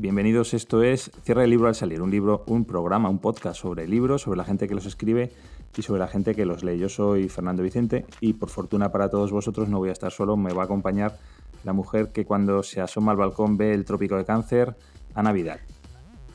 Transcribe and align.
Bienvenidos. 0.00 0.54
Esto 0.54 0.84
es 0.84 1.10
Cierra 1.24 1.42
el 1.42 1.50
libro 1.50 1.66
al 1.66 1.74
salir, 1.74 2.00
un 2.00 2.12
libro, 2.12 2.44
un 2.46 2.64
programa, 2.64 3.08
un 3.08 3.18
podcast 3.18 3.60
sobre 3.60 3.88
libros, 3.88 4.22
sobre 4.22 4.36
la 4.36 4.44
gente 4.44 4.68
que 4.68 4.74
los 4.76 4.86
escribe 4.86 5.32
y 5.76 5.82
sobre 5.82 5.98
la 5.98 6.06
gente 6.06 6.36
que 6.36 6.46
los 6.46 6.62
lee. 6.62 6.78
Yo 6.78 6.88
soy 6.88 7.28
Fernando 7.28 7.64
Vicente 7.64 8.06
y 8.20 8.34
por 8.34 8.48
fortuna 8.48 8.92
para 8.92 9.10
todos 9.10 9.32
vosotros 9.32 9.68
no 9.68 9.78
voy 9.78 9.88
a 9.88 9.92
estar 9.92 10.12
solo, 10.12 10.36
me 10.36 10.52
va 10.52 10.62
a 10.62 10.64
acompañar 10.66 11.18
la 11.64 11.72
mujer 11.72 12.12
que 12.12 12.24
cuando 12.24 12.62
se 12.62 12.80
asoma 12.80 13.10
al 13.10 13.18
balcón 13.18 13.56
ve 13.56 13.74
el 13.74 13.84
trópico 13.84 14.16
de 14.16 14.24
cáncer, 14.24 14.76
Ana 15.16 15.32
Vidal. 15.32 15.58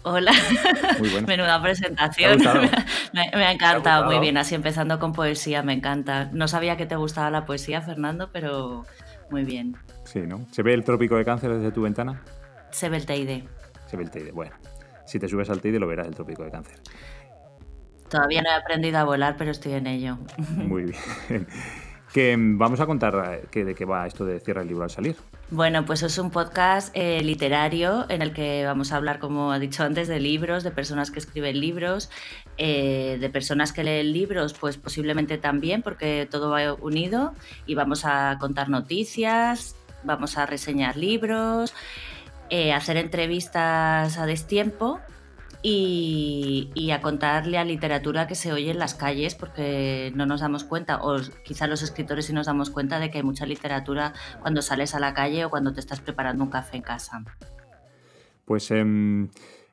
Hola, 0.03 0.33
muy 0.99 1.09
menuda 1.25 1.61
presentación. 1.61 2.39
me, 3.13 3.31
me, 3.33 3.45
ha 3.45 3.53
encantado, 3.53 4.07
muy 4.07 4.19
bien, 4.19 4.35
así 4.35 4.55
empezando 4.55 4.99
con 4.99 5.13
poesía, 5.13 5.63
me 5.63 5.71
encanta. 5.71 6.29
No 6.33 6.49
sabía 6.49 6.75
que 6.75 6.85
te 6.85 6.97
gustaba 6.97 7.29
la 7.29 7.45
poesía, 7.45 7.81
Fernando, 7.81 8.29
pero 8.33 8.83
muy 9.31 9.45
bien. 9.45 9.77
Sí, 10.03 10.19
¿no? 10.27 10.45
¿Se 10.51 10.63
ve 10.63 10.73
el 10.73 10.83
trópico 10.83 11.15
de 11.15 11.23
cáncer 11.23 11.55
desde 11.55 11.71
tu 11.71 11.83
ventana? 11.83 12.21
Se 12.73 12.89
ve 12.89 12.97
el 12.97 13.05
Teide. 13.05 13.43
El 14.01 14.11
Teide, 14.11 14.31
bueno. 14.31 14.55
Si 15.05 15.19
te 15.19 15.27
subes 15.27 15.49
al 15.49 15.61
Teide 15.61 15.79
lo 15.79 15.87
verás 15.87 16.07
el 16.07 16.15
trópico 16.15 16.43
de 16.43 16.51
cáncer. 16.51 16.79
Todavía 18.09 18.41
no 18.41 18.49
he 18.49 18.53
aprendido 18.53 18.99
a 18.99 19.03
volar, 19.03 19.35
pero 19.37 19.51
estoy 19.51 19.73
en 19.73 19.87
ello. 19.87 20.17
Muy 20.37 20.83
bien. 20.83 21.47
Que 22.13 22.37
mm, 22.37 22.57
vamos 22.57 22.79
a 22.79 22.85
contar 22.85 23.41
eh, 23.51 23.63
de 23.63 23.75
qué 23.75 23.85
va 23.85 24.05
esto 24.05 24.23
de 24.23 24.39
Cierra 24.39 24.61
el 24.61 24.67
libro 24.67 24.83
al 24.83 24.91
salir. 24.91 25.15
Bueno, 25.49 25.85
pues 25.85 26.03
es 26.03 26.17
un 26.17 26.29
podcast 26.29 26.95
eh, 26.95 27.21
literario 27.23 28.05
en 28.09 28.21
el 28.21 28.33
que 28.33 28.63
vamos 28.65 28.91
a 28.91 28.97
hablar, 28.97 29.19
como 29.19 29.53
he 29.53 29.59
dicho 29.59 29.83
antes, 29.83 30.07
de 30.07 30.19
libros, 30.19 30.63
de 30.63 30.71
personas 30.71 31.11
que 31.11 31.19
escriben 31.19 31.59
libros, 31.59 32.09
eh, 32.57 33.17
de 33.19 33.29
personas 33.29 33.73
que 33.73 33.83
leen 33.83 34.13
libros, 34.13 34.53
pues 34.53 34.77
posiblemente 34.77 35.37
también, 35.37 35.81
porque 35.81 36.27
todo 36.29 36.51
va 36.51 36.73
unido 36.73 37.33
y 37.65 37.75
vamos 37.75 38.05
a 38.05 38.37
contar 38.39 38.69
noticias, 38.69 39.75
vamos 40.03 40.37
a 40.37 40.45
reseñar 40.45 40.97
libros. 40.97 41.73
Eh, 42.55 42.71
hacer 42.71 42.97
entrevistas 42.97 44.19
a 44.19 44.27
destiempo 44.27 44.99
y, 45.63 46.91
a 46.93 47.01
contarle 47.01 47.57
a 47.57 47.65
literatura 47.65 48.27
que 48.27 48.35
se 48.35 48.53
oye 48.53 48.69
en 48.69 48.77
las 48.77 48.93
calles 48.93 49.33
porque 49.33 50.11
no 50.13 50.27
nos 50.27 50.41
damos 50.41 50.63
cuenta, 50.63 50.99
o 51.01 51.19
quizá 51.43 51.65
los 51.65 51.81
escritores 51.81 52.27
sí 52.27 52.33
nos 52.33 52.45
damos 52.45 52.69
cuenta 52.69 52.99
de 52.99 53.09
que 53.09 53.17
hay 53.17 53.23
mucha 53.23 53.47
literatura 53.47 54.13
cuando 54.39 54.61
sales 54.61 54.93
a 54.93 54.99
la 54.99 55.15
calle 55.15 55.45
o 55.45 55.49
cuando 55.49 55.73
te 55.73 55.79
estás 55.79 55.99
preparando 55.99 56.43
un 56.43 56.51
café 56.51 56.77
en 56.77 56.83
casa. 56.83 57.23
Pues 58.45 58.69
em, 58.69 59.29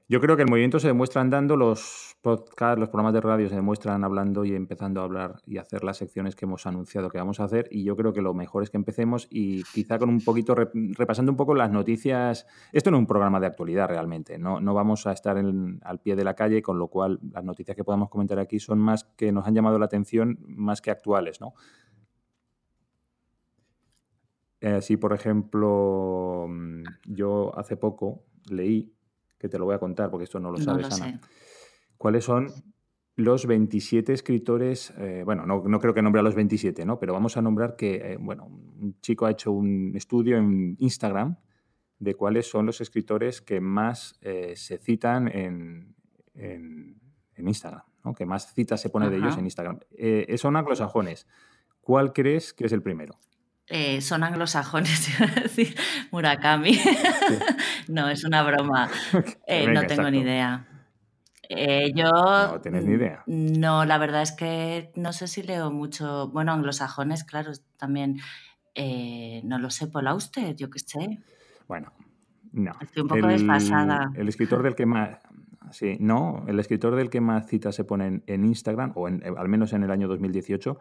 yo 0.09 0.23
creo 0.23 0.39
que 0.39 0.45
el 0.45 0.49
movimiento 0.49 0.81
se 0.81 0.87
demuestra 0.87 1.21
andando, 1.21 1.59
los 1.59 2.10
podcasts, 2.23 2.79
los 2.79 2.89
programas 2.89 3.15
de 3.15 3.21
radio 3.21 3.49
se 3.49 3.55
demuestran 3.55 4.05
hablando 4.05 4.45
y 4.45 4.55
empezando 4.55 5.01
a 5.01 5.05
hablar 5.05 5.41
y 5.47 5.59
hacer 5.59 5.85
las 5.85 5.97
secciones 5.97 6.37
que 6.37 6.45
hemos 6.45 6.67
anunciado 6.67 7.11
que 7.11 7.19
vamos 7.19 7.41
a 7.41 7.45
hacer. 7.45 7.69
Y 7.71 7.85
yo 7.85 7.97
creo 7.97 8.13
que 8.13 8.23
lo 8.23 8.35
mejor 8.35 8.63
es 8.63 8.71
que 8.71 8.77
empecemos 8.77 9.27
y 9.31 9.63
quizá 9.65 9.99
con 9.99 10.09
un 10.09 10.21
poquito, 10.21 10.55
repasando 10.55 11.33
un 11.33 11.37
poco 11.37 11.55
las 11.55 11.71
noticias. 11.71 12.47
Esto 12.73 12.91
no 12.91 12.99
es 12.99 13.01
un 13.01 13.07
programa 13.07 13.41
de 13.41 13.47
actualidad 13.47 13.89
realmente, 13.89 14.39
no, 14.39 14.61
no 14.61 14.75
vamos 14.75 15.07
a 15.07 15.13
estar 15.13 15.37
al 15.37 16.01
pie 16.01 16.17
de 16.17 16.25
la 16.25 16.35
calle, 16.35 16.63
con 16.63 16.79
lo 16.79 16.89
cual 16.89 17.19
las 17.33 17.45
noticias 17.45 17.77
que 17.77 17.85
podamos 17.85 18.11
comentar 18.11 18.39
aquí 18.39 18.59
son 18.59 18.79
más 18.79 19.05
que 19.05 19.33
nos 19.33 19.47
han 19.47 19.55
llamado 19.55 19.79
la 19.79 19.87
atención, 19.87 20.39
más 20.47 20.81
que 20.81 20.91
actuales, 20.91 21.41
¿no? 21.41 21.55
Eh, 24.61 24.99
por 25.01 25.15
ejemplo, 25.15 26.47
mm, 26.49 26.83
yo 27.07 27.59
hace 27.59 27.77
poco 27.79 28.25
leí 28.51 28.93
que 29.39 29.49
te 29.49 29.59
lo 29.59 29.65
voy 29.65 29.75
a 29.75 29.79
contar 29.79 30.11
porque 30.11 30.25
esto 30.25 30.39
no 30.39 30.51
lo 30.51 30.59
sabes, 30.59 31.01
Ana. 31.01 31.19
¿Cuáles 32.01 32.25
son 32.25 32.51
los 33.15 33.45
27 33.45 34.15
escritores? 34.15 34.95
Eh, 34.97 35.21
bueno, 35.23 35.45
no, 35.45 35.81
creo 35.81 35.93
que 35.93 36.01
nombre 36.01 36.21
a 36.21 36.23
los 36.23 36.35
27, 36.35 36.87
¿no? 36.87 36.99
Pero 36.99 37.13
vamos 37.13 37.37
a 37.37 37.43
nombrar 37.43 37.77
que, 37.77 37.97
eh, 37.97 38.17
bueno, 38.19 38.47
un 38.47 38.99
chico 39.03 39.27
ha 39.27 39.31
hecho 39.31 39.53
un 39.53 39.93
estudio 39.95 40.39
en 40.39 40.77
Instagram 40.79 41.37
de 41.99 42.15
cuáles 42.15 42.49
son 42.49 42.65
los 42.65 42.81
escritores 42.81 43.43
que 43.43 43.61
más 43.61 44.19
eh, 44.23 44.55
se 44.57 44.79
citan 44.79 45.29
en, 45.29 45.95
Instagram, 47.37 47.83
¿no? 48.03 48.15
Que 48.15 48.25
más 48.25 48.55
citas 48.55 48.81
se 48.81 48.89
pone 48.89 49.11
de 49.11 49.19
ellos 49.19 49.37
en 49.37 49.45
Instagram. 49.45 49.81
son 50.39 50.57
anglosajones. 50.57 51.27
¿Cuál 51.83 52.15
crees 52.15 52.55
que 52.55 52.65
es 52.65 52.73
el 52.73 52.81
primero? 52.81 53.19
Eh, 53.67 54.01
son 54.01 54.25
anglosajones, 54.25 55.17
decir 55.43 55.77
Murakami. 56.13 56.77
no, 57.89 58.09
es 58.09 58.25
una 58.25 58.43
broma. 58.43 58.91
Eh, 59.47 59.67
no 59.67 59.85
tengo 59.87 60.11
ni 60.11 60.21
idea. 60.21 60.67
Eh, 61.51 61.93
yo. 61.95 62.11
No 62.11 62.61
tienes 62.61 62.87
ni 62.87 62.95
idea. 62.95 63.23
No, 63.27 63.85
la 63.85 63.99
verdad 63.99 64.23
es 64.23 64.33
que 64.33 64.93
no 64.95 65.13
sé 65.13 65.27
si 65.27 65.43
leo 65.43 65.71
mucho. 65.71 66.29
Bueno, 66.29 66.53
anglosajones, 66.53 67.25
claro, 67.25 67.53
también. 67.77 68.19
no 69.45 69.59
lo 69.59 69.71
sé, 69.71 69.89
Paul 69.89 70.07
Auster, 70.09 70.55
yo 70.55 70.71
qué 70.71 70.79
sé. 70.79 71.19
Bueno, 71.67 71.93
no. 72.53 72.73
Estoy 72.81 73.03
un 73.03 73.09
poco 73.09 73.27
desfasada. 73.27 74.11
El 74.15 74.29
escritor 74.29 74.63
del 74.63 74.75
que 74.75 74.87
más. 74.87 75.19
Sí, 75.73 75.97
no, 76.01 76.45
el 76.49 76.59
escritor 76.59 76.97
del 76.97 77.11
que 77.11 77.21
más 77.21 77.47
citas 77.47 77.75
se 77.75 77.85
ponen 77.85 78.25
en 78.27 78.45
Instagram, 78.45 78.93
o 78.97 79.07
al 79.07 79.49
menos 79.49 79.73
en 79.73 79.85
el 79.85 79.91
año 79.91 80.09
2018, 80.09 80.79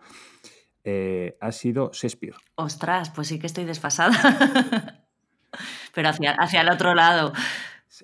eh, 0.83 1.37
ha 1.39 1.51
sido 1.51 1.91
Shakespeare. 1.93 2.35
Ostras, 2.55 3.11
pues 3.11 3.27
sí 3.27 3.37
que 3.37 3.47
estoy 3.47 3.65
desfasada. 3.65 4.11
Pero 5.93 6.09
hacia, 6.09 6.31
hacia, 6.31 6.61
el 6.61 6.69
otro 6.69 6.95
lado. 6.95 7.33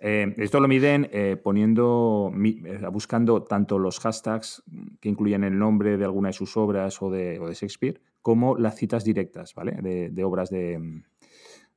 Eh, 0.01 0.33
esto 0.37 0.59
lo 0.59 0.67
miden 0.67 1.09
eh, 1.11 1.37
poniendo, 1.41 2.31
buscando 2.91 3.43
tanto 3.43 3.77
los 3.77 3.99
hashtags 3.99 4.63
que 4.99 5.09
incluyen 5.09 5.43
el 5.43 5.57
nombre 5.57 5.97
de 5.97 6.05
alguna 6.05 6.29
de 6.29 6.33
sus 6.33 6.57
obras 6.57 7.01
o 7.01 7.11
de, 7.11 7.37
Shakespeare, 7.53 8.01
como 8.21 8.57
las 8.57 8.75
citas 8.75 9.03
directas, 9.03 9.53
¿vale? 9.53 9.73
De, 9.73 10.23
obras 10.23 10.49
de, 10.49 11.03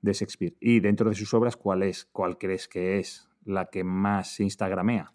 Shakespeare. 0.02 0.56
Y 0.60 0.80
dentro 0.80 1.10
de 1.10 1.16
sus 1.16 1.32
obras, 1.34 1.56
¿cuál 1.56 1.82
es? 1.82 2.06
¿Cuál 2.06 2.38
crees 2.38 2.66
que 2.66 2.98
es 2.98 3.28
la 3.44 3.66
que 3.66 3.84
más 3.84 4.34
se 4.34 4.44
instagramea? 4.44 5.12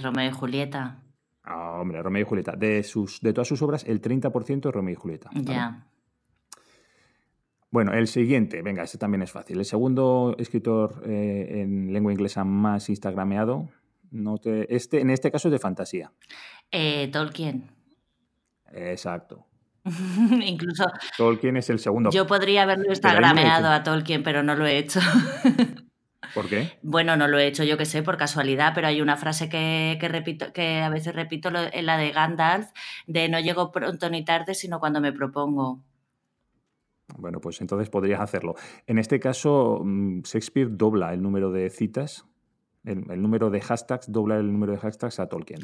Romeo 0.00 0.30
y 0.30 0.32
Julieta. 0.32 1.02
Ah, 1.42 1.78
hombre, 1.80 2.02
Romeo 2.02 2.22
y 2.22 2.24
Julieta. 2.24 2.52
De, 2.52 2.82
sus, 2.82 3.20
de 3.20 3.32
todas 3.32 3.48
sus 3.48 3.60
obras, 3.60 3.84
el 3.84 4.00
30% 4.00 4.68
es 4.68 4.74
Romeo 4.74 4.92
y 4.92 4.96
Julieta. 4.96 5.30
Ya. 5.34 5.86
Bueno, 7.74 7.92
el 7.92 8.06
siguiente, 8.06 8.62
venga, 8.62 8.84
este 8.84 8.98
también 8.98 9.22
es 9.22 9.32
fácil. 9.32 9.58
El 9.58 9.64
segundo 9.64 10.36
escritor 10.38 11.02
eh, 11.08 11.62
en 11.62 11.92
lengua 11.92 12.12
inglesa 12.12 12.44
más 12.44 12.88
instagrameado, 12.88 13.68
no 14.12 14.36
este, 14.44 15.00
en 15.00 15.10
este 15.10 15.32
caso 15.32 15.48
es 15.48 15.52
de 15.52 15.58
fantasía. 15.58 16.12
Eh, 16.70 17.08
Tolkien. 17.12 17.68
Exacto. 18.72 19.48
Incluso. 20.44 20.84
Tolkien 21.18 21.56
es 21.56 21.68
el 21.68 21.80
segundo. 21.80 22.10
Yo 22.12 22.28
podría 22.28 22.62
haberlo 22.62 22.90
instagrameado 22.90 23.66
a 23.66 23.82
Tolkien, 23.82 24.22
pero 24.22 24.44
no 24.44 24.54
lo 24.54 24.66
he 24.66 24.78
hecho. 24.78 25.00
¿Por 26.32 26.48
qué? 26.48 26.78
Bueno, 26.80 27.16
no 27.16 27.26
lo 27.26 27.40
he 27.40 27.48
hecho 27.48 27.64
yo 27.64 27.76
que 27.76 27.86
sé, 27.86 28.04
por 28.04 28.16
casualidad, 28.16 28.70
pero 28.76 28.86
hay 28.86 29.00
una 29.00 29.16
frase 29.16 29.48
que, 29.48 29.98
repito, 30.00 30.52
que 30.52 30.80
a 30.80 30.90
veces 30.90 31.12
repito, 31.12 31.50
en 31.72 31.86
la 31.86 31.96
de 31.96 32.12
Gandalf, 32.12 32.68
de 33.08 33.28
no 33.28 33.40
llego 33.40 33.72
pronto 33.72 34.08
ni 34.10 34.24
tarde, 34.24 34.54
sino 34.54 34.78
cuando 34.78 35.00
me 35.00 35.12
propongo. 35.12 35.82
Bueno, 37.16 37.40
pues 37.40 37.60
entonces 37.60 37.88
podrías 37.90 38.20
hacerlo. 38.20 38.54
En 38.86 38.98
este 38.98 39.20
caso, 39.20 39.80
mm, 39.84 40.22
Shakespeare 40.22 40.68
dobla 40.70 41.12
el 41.14 41.22
número 41.22 41.50
de 41.50 41.70
citas 41.70 42.26
el, 42.84 43.22
número 43.22 43.50
de 43.50 43.60
hashtags, 43.60 44.12
dobla 44.12 44.36
el 44.36 44.52
número 44.52 44.72
de 44.72 44.78
hashtags 44.78 45.18
a 45.18 45.26
Tolkien. 45.26 45.60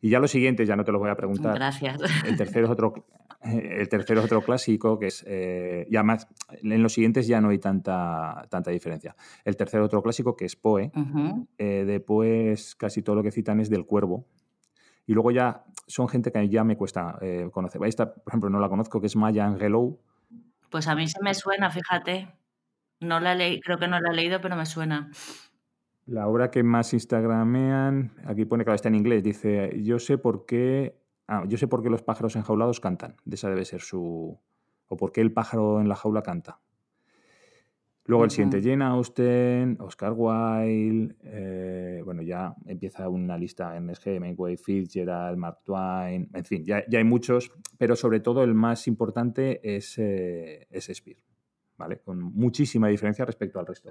Y 0.00 0.10
ya 0.10 0.18
los 0.18 0.30
siguientes, 0.30 0.66
ya 0.66 0.76
no 0.76 0.84
te 0.84 0.92
los 0.92 1.00
voy 1.00 1.10
a 1.10 1.14
preguntar. 1.14 1.54
Gracias. 1.54 2.00
El 2.26 2.36
tercero 2.36 2.66
es 2.66 2.72
otro, 2.72 2.94
el 3.42 3.88
tercero 3.88 4.20
es 4.20 4.26
otro 4.26 4.40
clásico 4.40 4.98
que 4.98 5.08
es. 5.08 5.24
Eh, 5.26 5.86
y 5.90 5.96
además, 5.96 6.26
en 6.62 6.82
los 6.82 6.94
siguientes 6.94 7.26
ya 7.26 7.40
no 7.40 7.50
hay 7.50 7.58
tanta, 7.58 8.46
tanta 8.48 8.70
diferencia. 8.70 9.14
El 9.44 9.56
tercero 9.56 9.84
otro 9.84 10.02
clásico 10.02 10.36
que 10.36 10.46
es 10.46 10.56
Poe. 10.56 10.90
Eh, 11.58 11.84
de 11.86 12.00
Poe 12.00 12.54
casi 12.78 13.02
todo 13.02 13.16
lo 13.16 13.22
que 13.22 13.30
citan 13.30 13.60
es 13.60 13.68
del 13.68 13.84
cuervo. 13.84 14.26
Y 15.06 15.12
luego 15.12 15.30
ya 15.32 15.64
son 15.86 16.08
gente 16.08 16.32
que 16.32 16.48
ya 16.48 16.64
me 16.64 16.78
cuesta 16.78 17.18
eh, 17.20 17.50
conocer. 17.52 17.84
Esta, 17.84 18.14
por 18.14 18.30
ejemplo, 18.30 18.48
no 18.48 18.58
la 18.58 18.70
conozco, 18.70 19.02
que 19.02 19.08
es 19.08 19.16
Maya 19.16 19.44
Angelou. 19.44 20.00
Pues 20.74 20.88
a 20.88 20.96
mí 20.96 21.06
se 21.06 21.22
me 21.22 21.34
suena, 21.34 21.70
fíjate. 21.70 22.34
No 22.98 23.20
la 23.20 23.36
leí, 23.36 23.60
creo 23.60 23.78
que 23.78 23.86
no 23.86 24.00
la 24.00 24.10
he 24.10 24.12
leído, 24.12 24.40
pero 24.40 24.56
me 24.56 24.66
suena. 24.66 25.08
La 26.04 26.26
obra 26.26 26.50
que 26.50 26.64
más 26.64 26.92
instagramean, 26.92 28.10
aquí 28.26 28.44
pone, 28.44 28.64
que 28.64 28.74
está 28.74 28.88
en 28.88 28.96
inglés, 28.96 29.22
dice, 29.22 29.80
yo 29.84 30.00
sé 30.00 30.18
por 30.18 30.46
qué, 30.46 31.00
ah, 31.28 31.44
yo 31.46 31.58
sé 31.58 31.68
por 31.68 31.80
qué 31.80 31.90
los 31.90 32.02
pájaros 32.02 32.34
enjaulados 32.34 32.80
cantan. 32.80 33.14
Esa 33.30 33.50
debe 33.50 33.64
ser 33.64 33.82
su, 33.82 34.36
o 34.88 34.96
por 34.96 35.12
qué 35.12 35.20
el 35.20 35.32
pájaro 35.32 35.80
en 35.80 35.88
la 35.88 35.94
jaula 35.94 36.22
canta. 36.22 36.58
Luego 38.06 38.24
el 38.24 38.30
siguiente, 38.30 38.60
Jane 38.62 38.84
Austen, 38.84 39.78
Oscar 39.80 40.12
Wilde, 40.14 41.14
eh, 41.22 42.02
bueno, 42.04 42.20
ya 42.20 42.54
empieza 42.66 43.08
una 43.08 43.38
lista 43.38 43.76
en 43.78 43.88
SG, 43.94 44.16
Hemingway, 44.16 44.58
Fitzgerald, 44.58 45.38
Mark 45.38 45.60
Twain, 45.64 46.28
en 46.34 46.44
fin, 46.44 46.66
ya, 46.66 46.84
hay 46.92 47.04
muchos, 47.04 47.50
pero 47.78 47.96
sobre 47.96 48.20
todo 48.20 48.44
el 48.44 48.52
más 48.52 48.86
importante 48.88 49.76
es, 49.76 49.96
eh, 49.96 50.66
es 50.70 50.86
Shakespeare, 50.86 51.16
¿vale? 51.78 52.00
Con 52.00 52.20
muchísima 52.20 52.88
diferencia 52.88 53.24
respecto 53.24 53.58
al 53.58 53.66
resto. 53.66 53.90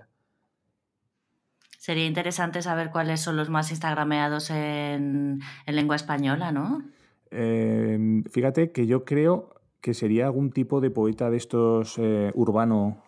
Sería 1.79 2.05
interesante 2.05 2.61
saber 2.61 2.91
cuáles 2.91 3.19
son 3.19 3.35
los 3.35 3.49
más 3.49 3.71
instagrameados 3.71 4.51
en, 4.51 5.39
lengua 5.65 5.95
española, 5.95 6.51
¿no? 6.51 6.83
Em, 7.31 8.23
fíjate 8.25 8.71
que 8.71 8.85
yo 8.85 9.05
creo 9.05 9.59
que 9.81 9.95
sería 9.95 10.27
algún 10.27 10.51
tipo 10.51 10.81
de 10.81 10.91
poeta 10.91 11.31
de 11.31 11.37
estos 11.37 11.97
eh, 11.97 12.31
urbano 12.35 13.03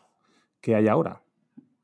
que 0.66 0.74
hay 0.74 0.88
ahora. 0.88 1.22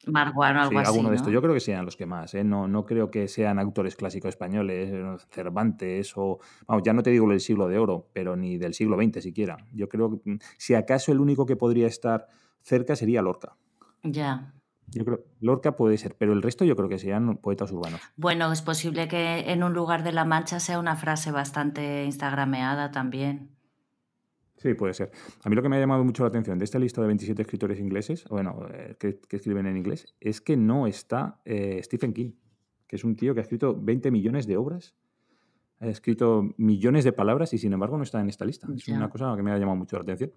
Marguano, 0.08 0.62
algo 0.62 0.72
sí, 0.72 0.88
alguno 0.88 1.12
de 1.12 1.16
estos. 1.18 1.32
Yo 1.32 1.40
creo 1.40 1.54
que 1.54 1.60
sean 1.60 1.86
los 1.86 1.96
que 1.96 2.08
más. 2.08 2.34
¿eh? 2.34 2.44
No, 2.44 2.68
no 2.68 2.84
creo 2.84 3.12
que 3.12 3.28
sean 3.28 3.60
autores 3.60 3.96
clásicos 3.96 4.30
españoles, 4.30 4.92
Cervantes 5.30 6.14
o. 6.16 6.40
Vamos, 6.66 6.82
ya 6.84 6.92
no 6.92 7.04
te 7.04 7.12
digo 7.12 7.30
del 7.30 7.42
siglo 7.42 7.68
de 7.68 7.78
oro, 7.78 8.10
pero 8.12 8.36
ni 8.36 8.58
del 8.58 8.74
siglo 8.74 8.98
XX 8.98 9.22
siquiera. 9.22 9.58
Yo 9.72 9.88
creo 9.88 10.10
que, 10.10 10.32
mm, 10.32 10.40
si 10.58 10.74
acaso, 10.74 11.12
el 11.12 11.20
único 11.20 11.46
que 11.46 11.56
podría 11.56 11.86
estar 11.86 12.26
cerca 12.60 12.96
sería 12.96 13.22
Lorca. 13.22 13.56
Ya. 14.02 14.52
Yo 14.88 15.06
creo, 15.06 15.20
Lorca 15.40 15.76
puede 15.76 16.00
ser, 16.00 16.16
pero 16.18 16.34
el 16.34 16.42
resto 16.42 16.66
yo 16.66 16.76
creo 16.76 16.90
que 16.90 16.98
sean 16.98 17.38
poetas 17.38 17.72
urbanos. 17.72 18.02
Bueno, 18.16 18.52
es 18.52 18.64
posible 18.64 19.08
que 19.08 19.52
en 19.52 19.62
un 19.62 19.74
lugar 19.74 20.02
de 20.02 20.12
la 20.12 20.26
Mancha 20.26 20.60
sea 20.60 20.80
una 20.80 20.96
frase 20.96 21.32
bastante 21.32 22.06
instagrameada 22.06 22.90
también. 22.90 23.52
Sí, 24.62 24.76
puede 24.76 24.94
ser. 24.94 25.12
A 25.44 25.50
mí 25.50 25.56
lo 25.56 25.64
que 25.64 25.70
me 25.70 25.78
ha 25.78 25.80
llamado 25.80 26.04
mucho 26.04 26.22
la 26.22 26.30
atención 26.30 26.60
de 26.60 26.66
esta 26.66 26.78
lista 26.78 27.02
de 27.02 27.08
27 27.08 27.42
escritores 27.42 27.80
ingleses, 27.80 28.26
bueno, 28.30 28.68
eh, 28.72 28.96
que, 29.00 29.18
escriben 29.32 29.66
en 29.66 29.76
inglés, 29.76 30.14
es 30.20 30.40
que 30.40 30.56
no 30.56 30.86
está 30.86 31.42
eh, 31.46 31.82
Stephen 31.84 32.14
King, 32.14 32.34
que 32.88 32.96
es 32.98 33.04
un 33.04 33.16
tío 33.16 33.34
que 33.34 33.40
ha 33.40 33.44
escrito 33.44 33.76
20 33.76 34.12
millones 34.12 34.46
de 34.46 34.58
obras, 34.58 34.94
ha 35.80 35.88
escrito 35.88 36.54
millones 36.58 37.04
de 37.06 37.12
palabras 37.12 37.54
y 37.54 37.58
sin 37.58 37.74
embargo 37.74 37.98
no 37.98 38.04
está 38.04 38.22
en 38.22 38.30
esta 38.30 38.46
lista. 38.46 38.68
Es 38.76 38.88
una 38.90 39.10
cosa 39.10 39.34
que 39.36 39.42
me 39.42 39.52
ha 39.52 39.58
llamado 39.58 39.78
mucho 39.78 39.96
la 39.96 40.04
atención. 40.04 40.32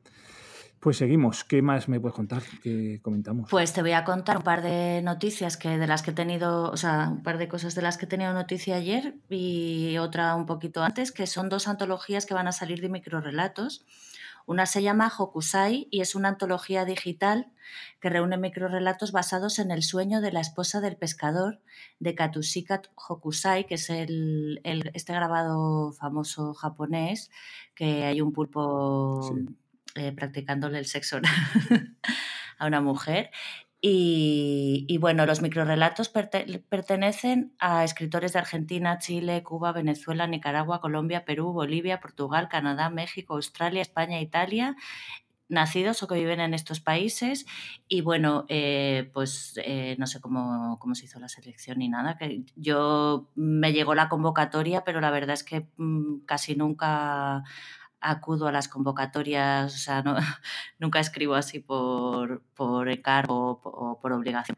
Pues 0.85 0.99
seguimos. 0.99 1.45
¿Qué 1.45 1.63
más 1.63 1.89
me 1.89 1.99
puedes 1.99 2.15
contar? 2.15 2.43
¿Qué 2.63 3.01
comentamos? 3.03 3.49
Pues 3.51 3.73
te 3.73 3.81
voy 3.81 3.93
a 3.93 4.05
contar 4.05 4.37
un 4.37 4.43
par 4.43 4.61
de 4.61 5.01
noticias 5.03 5.57
que 5.57 5.79
de 5.79 5.87
las 5.87 6.03
que 6.03 6.11
he 6.11 6.15
tenido, 6.15 6.71
o 6.71 6.77
sea, 6.77 7.09
un 7.09 7.23
par 7.23 7.39
de 7.39 7.49
cosas 7.49 7.75
de 7.75 7.81
las 7.81 7.97
que 7.97 8.05
he 8.05 8.09
tenido 8.09 8.35
noticia 8.35 8.77
ayer 8.77 9.15
y 9.31 9.97
otra 9.97 10.35
un 10.35 10.45
poquito 10.45 10.83
antes, 10.83 11.11
que 11.11 11.27
son 11.27 11.49
dos 11.49 11.69
antologías 11.69 12.27
que 12.27 12.35
van 12.35 12.49
a 12.49 12.53
salir 12.53 12.83
de 12.83 12.91
microrelatos. 12.91 13.87
Una 14.47 14.67
se 14.67 14.83
llama 14.83 15.11
Hokusai 15.17 15.89
y 15.91 16.01
es 16.01 16.15
una 16.15 16.29
antología 16.29 16.85
digital 16.85 17.51
que 18.01 18.11
reúne 18.11 18.37
microrelatos 18.37 19.11
basados 19.11 19.59
en 19.59 19.71
el 19.71 19.83
sueño 19.83 20.21
de 20.21 20.33
la 20.33 20.41
esposa 20.41 20.81
del 20.81 20.97
pescador 20.97 21.61
de 21.99 22.15
Katushika 22.15 22.83
Hokusai, 22.95 23.67
que 23.67 23.77
es 23.77 23.89
el, 23.89 24.61
este 24.65 25.15
grabado 25.15 25.93
famoso 25.93 26.53
japonés, 26.53 27.31
que 27.75 28.05
hay 28.05 28.21
un 28.21 28.33
pulpo 28.33 29.35
eh, 29.95 30.13
practicándole 30.13 30.79
el 30.79 30.87
sexo 30.87 31.21
a 32.59 32.67
una 32.67 32.83
mujer. 32.83 33.31
Y, 33.87 34.97
bueno, 34.99 35.27
los 35.27 35.43
microrelatos 35.43 36.09
pertenecen 36.09 37.53
a 37.59 37.85
escritores 37.85 38.33
de 38.33 38.39
Argentina, 38.39 38.99
Chile, 38.99 39.43
Cuba, 39.43 39.73
Venezuela, 39.73 40.27
Nicaragua, 40.27 40.81
Colombia, 40.81 41.27
Perú, 41.27 41.53
Bolivia, 41.53 42.01
Portugal, 42.01 42.49
Canadá, 42.49 42.89
México, 42.89 43.35
Australia, 43.35 43.83
España, 43.83 44.23
Italia, 44.23 44.75
nacidos 45.51 46.03
o 46.03 46.09
que 46.09 46.15
viven 46.15 46.41
en 46.41 46.55
estos 46.55 46.81
países. 46.81 47.45
Y 47.87 48.01
bueno, 48.01 48.47
eh, 48.49 49.11
pues 49.13 49.61
eh, 49.63 49.97
no 49.99 50.07
sé 50.07 50.19
cómo, 50.19 50.79
cómo, 50.81 50.95
se 50.95 51.05
hizo 51.05 51.21
la 51.21 51.29
selección 51.29 51.81
ni 51.81 51.91
nada. 51.91 52.17
Yo 52.57 53.29
me 53.35 53.75
llegó 53.75 53.95
la 53.95 54.09
convocatoria, 54.09 54.83
pero 54.83 55.03
la 55.03 55.11
verdad 55.11 55.35
es 55.35 55.45
que 55.45 55.67
mm, 55.77 56.21
casi 56.25 56.57
nunca 56.57 57.45
acudo 58.05 58.47
a 58.47 58.53
las 58.53 58.69
convocatorias, 58.69 59.75
o 59.75 59.79
sea, 59.79 60.03
no, 60.03 60.17
nunca 60.79 61.01
escribo 61.01 61.35
así 61.35 61.59
por, 61.61 62.43
por 62.55 62.89
encargo 62.89 63.61
o 63.65 63.99
por 64.01 64.13
obligación. 64.13 64.57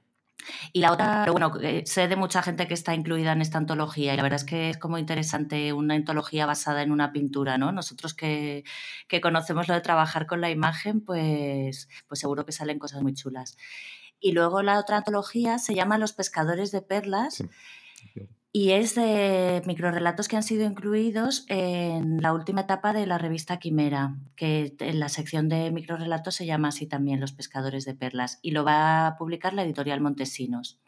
Y 0.72 0.80
la 0.80 0.92
otra, 0.92 1.26
bueno, 1.30 1.52
eh, 1.60 1.82
sé 1.86 2.08
de 2.08 2.16
mucha 2.16 2.42
gente 2.42 2.66
que 2.66 2.74
está 2.74 2.94
incluida 2.94 3.32
en 3.32 3.40
esta 3.40 3.58
antología 3.58 4.14
y 4.14 4.16
la 4.16 4.22
verdad 4.22 4.36
es 4.36 4.44
que 4.44 4.70
es 4.70 4.78
como 4.78 4.98
interesante 4.98 5.72
una 5.72 5.94
antología 5.94 6.46
basada 6.46 6.82
en 6.82 6.92
una 6.92 7.12
pintura, 7.12 7.58
¿no? 7.58 7.72
Nosotros 7.72 8.14
que, 8.14 8.64
que 9.08 9.20
conocemos 9.20 9.68
lo 9.68 9.74
de 9.74 9.80
trabajar 9.80 10.26
con 10.26 10.40
la 10.40 10.50
imagen, 10.50 11.00
pues, 11.00 11.88
pues 12.06 12.20
seguro 12.20 12.46
que 12.46 12.52
salen 12.52 12.78
cosas 12.78 13.02
muy 13.02 13.14
chulas. 13.14 13.56
Y 14.20 14.32
luego 14.32 14.62
la 14.62 14.78
otra 14.78 14.98
antología 14.98 15.58
se 15.58 15.74
llama 15.74 15.98
Los 15.98 16.12
pescadores 16.12 16.70
de 16.72 16.82
perlas 16.82 17.42
y 18.56 18.70
es 18.70 18.94
de 18.94 19.60
microrelatos 19.66 20.28
que 20.28 20.36
han 20.36 20.42
sido 20.42 20.64
incluidos 20.64 21.44
en 21.48 22.22
la 22.22 22.32
última 22.32 22.62
etapa 22.62 22.94
de 22.94 23.04
la 23.06 23.18
revista 23.18 23.58
Quimera, 23.58 24.16
que 24.34 24.74
en 24.80 24.98
la 24.98 25.10
sección 25.10 25.50
de 25.50 25.70
microrelatos 25.70 26.36
se 26.36 26.46
llama 26.46 26.68
así 26.68 26.86
también 26.86 27.20
Los 27.20 27.32
Pescadores 27.32 27.84
de 27.84 27.94
Perlas, 27.94 28.38
y 28.40 28.52
lo 28.52 28.64
va 28.64 29.08
a 29.08 29.18
publicar 29.18 29.52
la 29.52 29.62
editorial 29.62 30.00
Montesinos. 30.00 30.80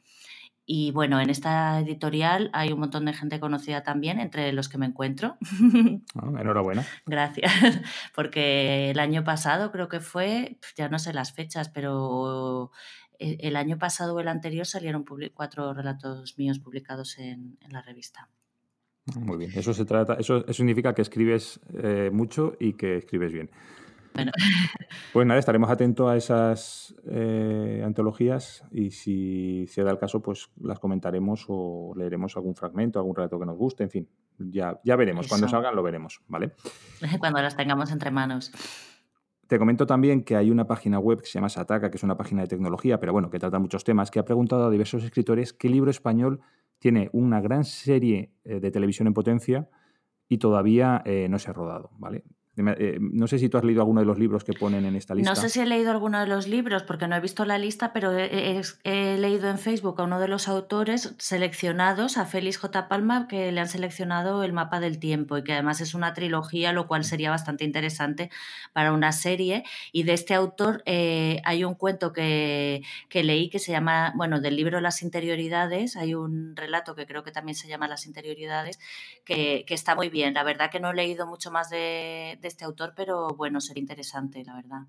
Y 0.65 0.93
bueno, 0.93 1.21
en 1.21 1.29
esta 1.29 1.79
editorial 1.81 2.49
hay 2.55 2.73
un 2.73 2.81
montón 2.81 3.05
de 3.05 3.13
gente 3.13 3.39
conocida 3.39 3.83
también, 3.83 4.19
entre 4.19 4.51
los 4.55 4.71
que 4.71 4.79
me 4.79 4.87
encuentro. 4.87 5.37
Ah, 6.15 6.41
enhorabuena. 6.41 6.87
Gracias, 7.05 7.53
porque 8.15 8.93
el 8.93 8.99
año 8.99 9.25
pasado 9.25 9.71
creo 9.73 9.89
que 9.89 10.01
fue, 10.01 10.59
ya 10.75 10.89
no 10.89 10.99
sé 10.99 11.13
las 11.13 11.35
fechas, 11.35 11.69
pero 11.69 12.71
el 13.19 13.57
año 13.57 13.79
pasado 13.79 14.15
o 14.15 14.21
el 14.21 14.29
anterior 14.29 14.67
salieron 14.67 15.05
cuatro 15.35 15.75
relatos 15.75 16.39
míos 16.39 16.59
publicados 16.59 17.19
en, 17.19 17.59
la 17.71 17.83
revista. 17.83 18.29
Muy 19.17 19.39
bien, 19.39 19.53
eso 19.55 19.73
se 19.73 19.85
trata, 19.85 20.15
eso, 20.15 20.45
significa 20.53 20.95
que 20.95 21.03
escribes 21.03 21.61
eh, 21.83 22.11
mucho 22.13 22.55
y 22.61 22.75
que 22.75 22.97
escribes 22.97 23.33
bien. 23.33 23.51
Bueno. 24.15 24.33
Pues 25.13 25.27
nada, 25.27 25.41
estaremos 25.41 25.71
atentos 25.71 26.09
a 26.11 26.17
esas 26.17 26.95
eh, 27.11 27.83
antologías 27.85 28.63
y 28.71 28.91
si 28.91 29.67
se 29.69 29.83
da 29.83 29.91
el 29.91 29.99
caso, 29.99 30.21
pues 30.21 30.51
las 30.61 30.79
comentaremos 30.79 31.47
o 31.49 31.95
leeremos 31.97 32.37
algún 32.37 32.55
fragmento, 32.55 32.99
algún 32.99 33.17
relato 33.17 33.41
que 33.41 33.47
nos 33.47 33.57
guste, 33.57 33.85
en 33.85 33.91
fin, 33.91 34.09
ya, 34.39 34.79
ya 34.85 34.97
veremos. 34.97 35.29
Cuando 35.29 35.49
salgan 35.49 35.75
lo 35.75 35.83
veremos, 35.83 36.21
¿vale? 36.29 36.53
Cuando 37.19 37.41
las 37.41 37.57
tengamos 37.57 37.91
entre 37.91 38.11
manos. 38.11 38.53
Te 39.49 39.59
comento 39.59 39.87
también 39.87 40.25
que 40.25 40.37
hay 40.37 40.51
una 40.51 40.67
página 40.67 40.99
web 40.99 41.23
que 41.23 41.27
se 41.27 41.33
llama 41.33 41.49
Sataka, 41.49 41.91
que 41.91 41.97
es 41.97 42.03
una 42.03 42.19
página 42.19 42.43
de 42.43 42.49
tecnología, 42.49 43.01
pero 43.01 43.15
bueno, 43.15 43.31
que 43.31 43.39
trata 43.39 43.59
muchos 43.59 43.83
temas, 43.83 44.11
que 44.11 44.19
ha 44.19 44.25
preguntado 44.25 44.67
a 44.67 44.71
diversos 44.71 45.03
escritores 45.05 45.55
qué 45.55 45.71
libro 45.71 45.91
español 45.91 46.41
tiene 46.79 47.09
una 47.15 47.41
gran 47.41 47.65
serie 47.65 48.31
eh, 48.45 48.61
de 48.61 48.71
televisión 48.71 49.09
en 49.09 49.15
potencia 49.15 49.71
y 50.29 50.37
todavía 50.37 51.01
eh, 51.07 51.29
no 51.31 51.39
se 51.39 51.51
ha 51.51 51.55
rodado, 51.55 51.91
¿vale? 51.99 52.25
Eh, 52.59 52.99
no 53.01 53.29
sé 53.29 53.39
si 53.39 53.49
tú 53.49 53.57
has 53.57 53.65
leído 53.65 53.83
alguno 53.83 54.01
de 54.01 54.07
los 54.07 54.19
libros 54.19 54.43
que 54.43 54.53
ponen 54.53 54.85
en 54.85 54.97
esta 54.97 55.15
lista. 55.15 55.31
No 55.31 55.37
sé 55.37 55.49
si 55.49 55.61
he 55.61 55.67
leído 55.67 55.93
alguno 55.93 56.21
de 56.21 56.27
los 56.27 56.49
libros 56.49 56.83
porque 56.83 57.07
no 57.07 57.15
he 57.15 57.21
visto 57.21 57.45
la 57.45 57.57
lista, 57.59 57.93
pero 57.93 58.13
he, 58.13 58.63
leído 59.19 59.49
en 59.49 59.59
Facebook 59.59 60.01
a 60.01 60.05
uno 60.05 60.19
de 60.19 60.29
los 60.29 60.49
autores 60.49 61.15
seleccionados, 61.19 62.19
a 62.19 62.27
Félix 62.27 62.59
J. 62.59 62.89
Palma, 62.89 63.29
que 63.29 63.53
le 63.53 63.61
han 63.61 63.69
seleccionado 63.69 64.43
el 64.43 64.53
mapa 64.53 64.81
del 64.81 64.99
tiempo 64.99 65.39
y 65.39 65.45
que 65.45 65.53
además 65.53 65.81
es 65.81 65.95
una 65.95 66.15
trilogía, 66.15 66.73
lo 66.73 66.89
cual 66.89 67.05
sería 67.05 67.31
bastante 67.31 67.65
interesante 67.65 68.31
para 68.73 68.93
una 68.93 69.13
serie. 69.13 69.63
Y 69.93 70.03
de 70.03 70.15
este 70.15 70.35
autor 70.35 70.83
eh, 70.85 71.41
hay 71.45 71.65
un 71.65 71.75
cuento 71.75 72.13
que, 72.13 72.83
leí 73.13 73.51
que 73.51 73.59
se 73.59 73.73
llama, 73.73 74.13
bueno, 74.17 74.41
del 74.41 74.57
libro 74.57 74.81
Las 74.81 75.03
interioridades, 75.03 75.97
hay 75.97 76.15
un 76.15 76.57
relato 76.57 76.95
que 76.95 77.07
creo 77.07 77.23
que 77.23 77.31
también 77.31 77.55
se 77.55 77.69
llama 77.69 77.87
Las 77.87 78.07
interioridades, 78.07 78.81
que, 79.25 79.65
está 79.69 79.95
muy 79.95 80.09
bien. 80.09 80.35
La 80.35 80.43
verdad 80.43 80.71
que 80.73 80.81
no 80.81 80.91
he 80.91 80.95
leído 80.95 81.27
mucho 81.27 81.53
más 81.53 81.71
de 81.71 82.37
este 82.49 82.65
autor, 82.65 82.93
pero 82.97 83.29
bueno, 83.29 83.61
sería 83.61 83.81
interesante, 83.81 84.43
la 84.45 84.57
verdad. 84.57 84.83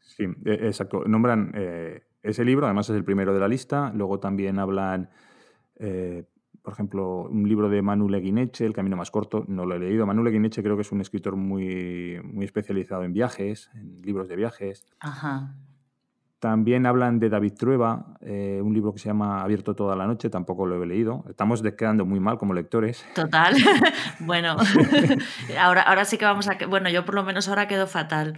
Sí, 0.00 0.24
e, 0.44 0.52
exacto. 0.66 1.04
Nombran 1.06 1.52
eh, 1.54 2.02
ese 2.22 2.44
libro, 2.44 2.66
además 2.66 2.88
es 2.90 2.96
el 2.96 3.04
primero 3.04 3.32
de 3.34 3.40
la 3.40 3.48
lista. 3.48 3.92
Luego 3.94 4.20
también 4.20 4.58
hablan, 4.58 5.10
eh, 5.76 6.24
por 6.62 6.72
ejemplo, 6.72 7.22
un 7.22 7.48
libro 7.48 7.68
de 7.68 7.82
Manu 7.82 8.08
Leguineche, 8.08 8.64
El 8.64 8.72
camino 8.72 8.96
más 8.96 9.10
corto. 9.10 9.44
No 9.48 9.66
lo 9.66 9.74
he 9.74 9.78
leído. 9.78 10.06
Manu 10.06 10.22
Leguineche 10.22 10.62
creo 10.62 10.76
que 10.76 10.82
es 10.82 10.92
un 10.92 11.00
escritor 11.00 11.36
muy, 11.36 12.20
muy 12.22 12.44
especializado 12.44 13.04
en 13.04 13.12
viajes, 13.12 13.70
en 13.74 14.02
libros 14.02 14.28
de 14.28 14.36
viajes. 14.36 14.86
Ajá. 15.00 15.54
También 16.44 16.84
hablan 16.84 17.20
de 17.20 17.30
David 17.30 17.54
Trueba, 17.54 18.18
eh, 18.20 18.60
un 18.62 18.74
libro 18.74 18.92
que 18.92 18.98
se 18.98 19.08
llama 19.08 19.40
Abierto 19.40 19.74
toda 19.74 19.96
la 19.96 20.06
noche, 20.06 20.28
tampoco 20.28 20.66
lo 20.66 20.82
he 20.82 20.86
leído. 20.86 21.24
Estamos 21.26 21.62
quedando 21.62 22.04
muy 22.04 22.20
mal 22.20 22.36
como 22.36 22.52
lectores. 22.52 23.02
Total. 23.14 23.54
bueno, 24.20 24.54
ahora, 25.58 25.80
ahora 25.80 26.04
sí 26.04 26.18
que 26.18 26.26
vamos 26.26 26.46
a... 26.48 26.58
Bueno, 26.68 26.90
yo 26.90 27.06
por 27.06 27.14
lo 27.14 27.24
menos 27.24 27.48
ahora 27.48 27.66
quedo 27.66 27.86
fatal. 27.86 28.36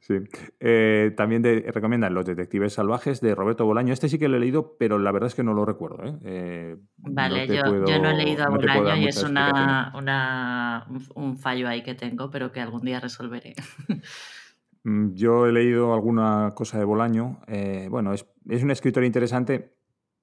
Sí. 0.00 0.16
Eh, 0.60 1.14
también 1.16 1.42
recomiendan 1.42 2.12
Los 2.12 2.26
Detectives 2.26 2.74
Salvajes 2.74 3.22
de 3.22 3.34
Roberto 3.34 3.64
Bolaño. 3.64 3.94
Este 3.94 4.10
sí 4.10 4.18
que 4.18 4.28
lo 4.28 4.36
he 4.36 4.40
leído, 4.40 4.76
pero 4.78 4.98
la 4.98 5.10
verdad 5.10 5.28
es 5.28 5.34
que 5.34 5.42
no 5.42 5.54
lo 5.54 5.64
recuerdo. 5.64 6.20
¿eh? 6.22 6.76
vale, 6.98 7.46
yo, 7.46 7.62
no 7.62 8.10
he 8.10 8.14
leído 8.14 8.44
a 8.44 8.50
Bolaño 8.50 8.96
y 8.96 9.06
es 9.06 9.22
una, 9.22 10.86
un 11.14 11.38
fallo 11.38 11.66
ahí 11.66 11.82
que 11.82 11.94
tengo, 11.94 12.30
pero 12.30 12.52
que 12.52 12.60
algún 12.60 12.82
día 12.82 13.00
resolveré. 13.00 13.54
Mm, 14.84 15.14
yo 15.14 15.46
he 15.46 15.52
leído 15.52 15.92
alguna 15.94 16.52
cosa 16.54 16.78
de 16.78 16.84
Bolaño. 16.84 17.40
Eh, 17.46 17.88
bueno, 17.90 18.12
es, 18.12 18.24
un 18.62 18.70
escritor 18.70 19.04
interesante. 19.04 19.74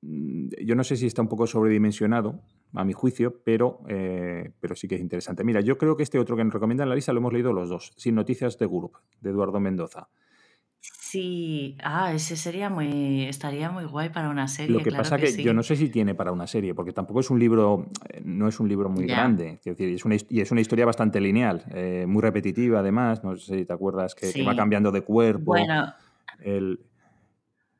Mm, 0.01 0.49
yo 0.65 0.75
no 0.75 0.83
sé 0.83 0.95
si 0.97 1.07
está 1.07 1.21
un 1.21 1.27
poco 1.27 1.47
sobredimensionado, 1.47 2.41
a 2.73 2.83
mi 2.83 2.93
juicio, 2.93 3.41
pero, 3.43 3.81
eh, 3.87 4.51
pero 4.59 4.75
sí 4.75 4.87
que 4.87 4.95
es 4.95 5.01
interesante. 5.01 5.43
Mira, 5.43 5.61
yo 5.61 5.77
creo 5.77 5.95
que 5.95 6.03
este 6.03 6.19
otro 6.19 6.35
que 6.35 6.43
nos 6.43 6.53
recomienda 6.53 6.83
en 6.83 6.89
la 6.89 6.95
lista 6.95 7.13
lo 7.13 7.19
hemos 7.19 7.33
leído 7.33 7.53
los 7.53 7.69
dos, 7.69 7.93
Sin 7.97 8.15
Noticias 8.15 8.57
de 8.57 8.67
Group, 8.67 8.97
de 9.21 9.29
Eduardo 9.29 9.59
Mendoza. 9.59 10.09
Sí, 11.09 11.77
ah, 11.83 12.11
ese 12.13 12.35
sería 12.35 12.69
muy, 12.69 13.23
estaría 13.23 13.71
muy 13.71 13.85
guay 13.85 14.09
para 14.09 14.27
una 14.27 14.49
serie. 14.49 14.75
Lo 14.75 14.83
que 14.83 14.91
pasa 14.91 15.17
que, 15.17 15.41
yo 15.41 15.53
no 15.53 15.63
sé 15.63 15.77
si 15.77 15.87
tiene 15.87 16.15
para 16.15 16.33
una 16.33 16.47
serie, 16.47 16.73
porque 16.73 16.91
tampoco 16.91 17.21
es 17.21 17.29
un 17.29 17.39
libro, 17.39 17.87
eh, 18.09 18.21
no 18.25 18.49
es 18.49 18.59
un 18.59 18.67
libro 18.67 18.89
muy 18.89 19.05
grande, 19.05 19.51
es 19.51 19.63
decir, 19.63 19.87
es 19.87 20.03
una, 20.03 20.17
y 20.29 20.41
es 20.41 20.51
una 20.51 20.59
historia 20.59 20.85
bastante 20.85 21.21
lineal, 21.21 21.63
eh, 21.73 22.03
muy 22.05 22.21
repetitiva 22.21 22.79
además, 22.79 23.23
no 23.23 23.37
sé 23.37 23.59
si 23.59 23.63
te 23.63 23.71
acuerdas 23.71 24.15
que, 24.15 24.43
va 24.43 24.53
cambiando 24.53 24.91
de 24.91 24.99
cuerpo. 24.99 25.45
Bueno, 25.45 25.93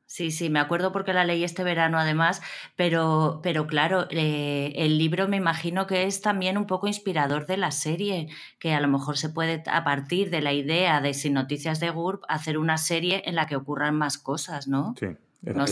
Sí, 0.08 0.32
sí, 0.32 0.50
me 0.50 0.60
acuerdo 0.60 0.94
porque 0.94 1.12
la 1.12 1.26
leí 1.26 1.44
este 1.44 1.66
verano 1.66 2.00
además, 2.00 2.42
pero, 2.78 3.42
pero 3.44 3.68
claro, 3.68 4.08
eh, 4.10 4.72
el 4.78 4.98
libro 4.98 5.28
me 5.28 5.36
imagino 5.36 5.86
que 5.86 6.06
es 6.06 6.22
también 6.22 6.58
un 6.58 6.66
poco 6.66 6.88
inspirador 6.88 7.46
de 7.46 7.58
la 7.58 7.72
serie, 7.72 8.30
que 8.58 8.74
a 8.74 8.80
lo 8.80 8.88
mejor 8.88 9.18
se 9.18 9.30
puede, 9.30 9.64
a 9.68 9.84
partir 9.84 10.30
de 10.30 10.42
la 10.42 10.54
idea 10.54 11.02
de 11.02 11.14
Sin 11.14 11.34
Noticias 11.34 11.82
de 11.82 11.90
GURB, 11.90 12.22
hacer 12.30 12.58
una 12.58 12.78
serie 12.78 13.22
en 13.26 13.36
la 13.36 13.48
que 13.48 13.58
ocurran 13.58 13.96
más 13.96 14.18
cosas, 14.18 14.70
¿no? 14.70 14.96
Sí. 14.98 15.08
No, 15.42 15.66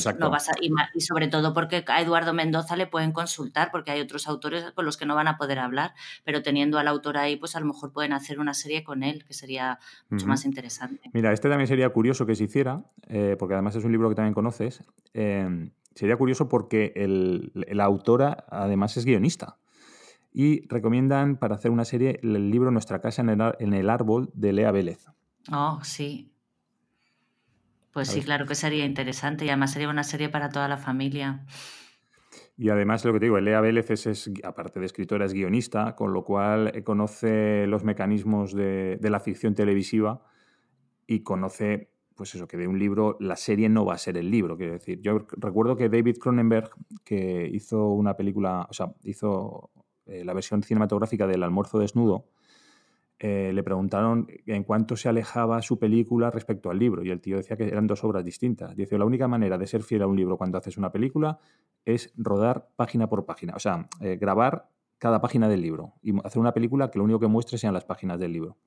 y, 0.93 1.01
sobre 1.01 1.27
todo 1.27 1.53
porque 1.53 1.83
a 1.87 2.01
Eduardo 2.01 2.33
Mendoza 2.33 2.75
le 2.75 2.87
pueden 2.87 3.11
consultar, 3.11 3.71
porque 3.71 3.91
hay 3.91 3.99
otros 3.99 4.27
autores 4.27 4.71
con 4.73 4.85
los 4.85 4.95
que 4.95 5.05
no 5.05 5.15
van 5.15 5.27
a 5.27 5.37
poder 5.37 5.59
hablar, 5.59 5.93
pero 6.23 6.43
teniendo 6.43 6.77
al 6.77 6.87
autor 6.87 7.17
ahí, 7.17 7.35
pues 7.35 7.55
a 7.55 7.59
lo 7.59 7.65
mejor 7.65 7.91
pueden 7.91 8.13
hacer 8.13 8.39
una 8.39 8.53
serie 8.53 8.83
con 8.83 9.03
él, 9.03 9.25
que 9.25 9.33
sería 9.33 9.79
mucho 10.09 10.27
más 10.27 10.45
interesante. 10.45 11.09
Mira, 11.13 11.33
este 11.33 11.49
también 11.49 11.67
sería 11.67 11.89
curioso 11.89 12.25
que 12.25 12.35
se 12.35 12.43
hiciera, 12.43 12.83
eh, 13.07 13.35
porque 13.39 13.55
además 13.55 13.75
es 13.75 13.83
un 13.83 13.91
libro 13.91 14.07
que 14.09 14.15
también 14.15 14.33
conoces. 14.35 14.83
Em, 15.13 15.71
sería 15.95 16.15
curioso 16.15 16.47
porque 16.47 16.93
el, 16.95 17.51
la 17.53 17.85
autora 17.85 18.45
además 18.49 18.95
es 18.97 19.05
guionista. 19.05 19.57
Y 20.31 20.67
recomiendan 20.67 21.37
para 21.37 21.55
hacer 21.55 21.71
una 21.71 21.85
serie 21.85 22.19
el 22.21 22.51
libro 22.51 22.69
Nuestra 22.69 22.99
casa 22.99 23.21
en 23.21 23.29
el, 23.29 23.53
en 23.59 23.73
el 23.73 23.89
árbol 23.89 24.29
de 24.33 24.53
Lea 24.53 24.71
Vélez. 24.71 25.07
Oh, 25.51 25.79
sí, 25.81 26.34
pues 27.95 28.09
sí, 28.09 28.21
claro 28.21 28.45
que 28.45 28.55
sería 28.55 28.85
interesante 28.85 29.45
y 29.45 29.47
además 29.47 29.71
sería 29.71 29.87
una 29.87 30.03
serie 30.03 30.27
para 30.27 30.49
toda 30.49 30.67
la 30.67 30.75
familia. 30.75 31.45
Y 32.57 32.67
además, 32.67 33.05
lo 33.05 33.13
que 33.13 33.19
te 33.19 33.27
digo, 33.27 33.39
Lea 33.39 33.61
Vélez 33.61 33.89
es, 33.89 34.29
aparte 34.43 34.81
de 34.81 34.85
escritora, 34.85 35.23
es 35.23 35.31
guionista, 35.31 35.95
con 35.95 36.11
lo 36.11 36.25
cual 36.25 36.73
eh, 36.75 36.83
conoce 36.83 37.65
los 37.67 37.85
mecanismos 37.85 38.53
de, 38.53 38.99
la 39.01 39.21
ficción 39.21 39.55
televisiva 39.55 40.25
y 41.07 41.21
conoce, 41.21 41.89
pues 42.15 42.35
eso, 42.35 42.49
que 42.49 42.57
de 42.57 42.67
un 42.67 42.79
libro 42.79 43.15
la 43.21 43.37
serie 43.37 43.69
no 43.69 43.85
va 43.85 43.93
a 43.93 43.97
ser 43.97 44.17
el 44.17 44.29
libro. 44.29 44.57
Quiero 44.57 44.73
decir, 44.73 44.99
yo 44.99 45.25
recuerdo 45.37 45.77
que 45.77 45.87
David 45.87 46.17
Cronenberg, 46.17 46.71
que 47.05 47.49
hizo 47.49 47.87
una 47.91 48.17
película, 48.17 48.67
o 48.69 48.73
sea, 48.73 48.93
hizo 49.05 49.71
eh, 50.05 50.25
la 50.25 50.33
versión 50.33 50.63
cinematográfica 50.63 51.27
del 51.27 51.43
Almuerzo 51.43 51.79
Desnudo, 51.79 52.25
eh, 53.27 53.51
le 53.51 53.63
preguntaron 53.63 54.27
en 54.45 54.63
cuánto 54.63 54.95
se 54.95 55.09
alejaba 55.09 55.59
su 55.63 55.79
película 55.79 56.29
respecto 56.29 56.69
al 56.69 56.77
libro 56.77 57.03
y 57.03 57.09
el 57.09 57.21
tío 57.21 57.37
decía 57.37 57.57
que 57.57 57.63
eran 57.63 57.87
dos 57.87 58.03
obras 58.03 58.23
distintas. 58.23 58.75
Dice, 58.75 58.99
la 58.99 59.05
única 59.05 59.27
manera 59.27 59.57
de 59.57 59.65
ser 59.65 59.81
fiel 59.81 60.03
a 60.03 60.07
un 60.07 60.15
libro 60.15 60.37
cuando 60.37 60.59
haces 60.59 60.77
una 60.77 60.91
película 60.91 61.39
es 61.85 62.13
rodar 62.17 62.67
página 62.75 63.09
por 63.09 63.25
página, 63.25 63.55
o 63.55 63.59
sea, 63.59 63.89
eh, 63.99 64.17
grabar 64.17 64.69
cada 64.99 65.21
página 65.21 65.49
del 65.49 65.63
libro 65.63 65.95
y 66.03 66.13
hacer 66.23 66.39
una 66.39 66.53
película 66.53 66.91
que 66.91 66.99
lo 66.99 67.03
único 67.03 67.19
que 67.19 67.25
muestre 67.25 67.57
sean 67.57 67.73
las 67.73 67.83
páginas 67.83 68.19
del 68.19 68.31
libro. 68.31 68.57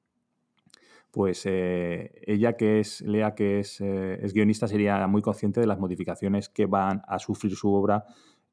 Pues 1.12 1.46
eh, 1.46 2.20
ella 2.26 2.56
que 2.56 2.80
es, 2.80 3.00
Lea 3.02 3.36
que 3.36 3.60
es, 3.60 3.80
es 3.80 4.32
guionista, 4.32 4.66
sería 4.66 5.06
muy 5.06 5.22
consciente 5.22 5.60
de 5.60 5.68
las 5.68 5.78
modificaciones 5.78 6.48
que 6.48 6.66
van 6.66 7.02
a 7.06 7.20
sufrir 7.20 7.54
su 7.54 7.72
obra 7.72 8.06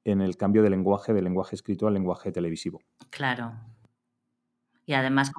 en 0.03 0.21
el 0.21 0.37
cambio 0.37 0.61
de 0.61 0.69
lenguaje, 0.69 1.15
del 1.15 1.23
lenguaje 1.23 1.55
escrito 1.55 1.87
al 1.87 1.95
lenguaje 1.95 2.31
televisivo. 2.31 2.79
Claro. 3.09 3.53
Y 4.85 4.93
además, 4.93 5.31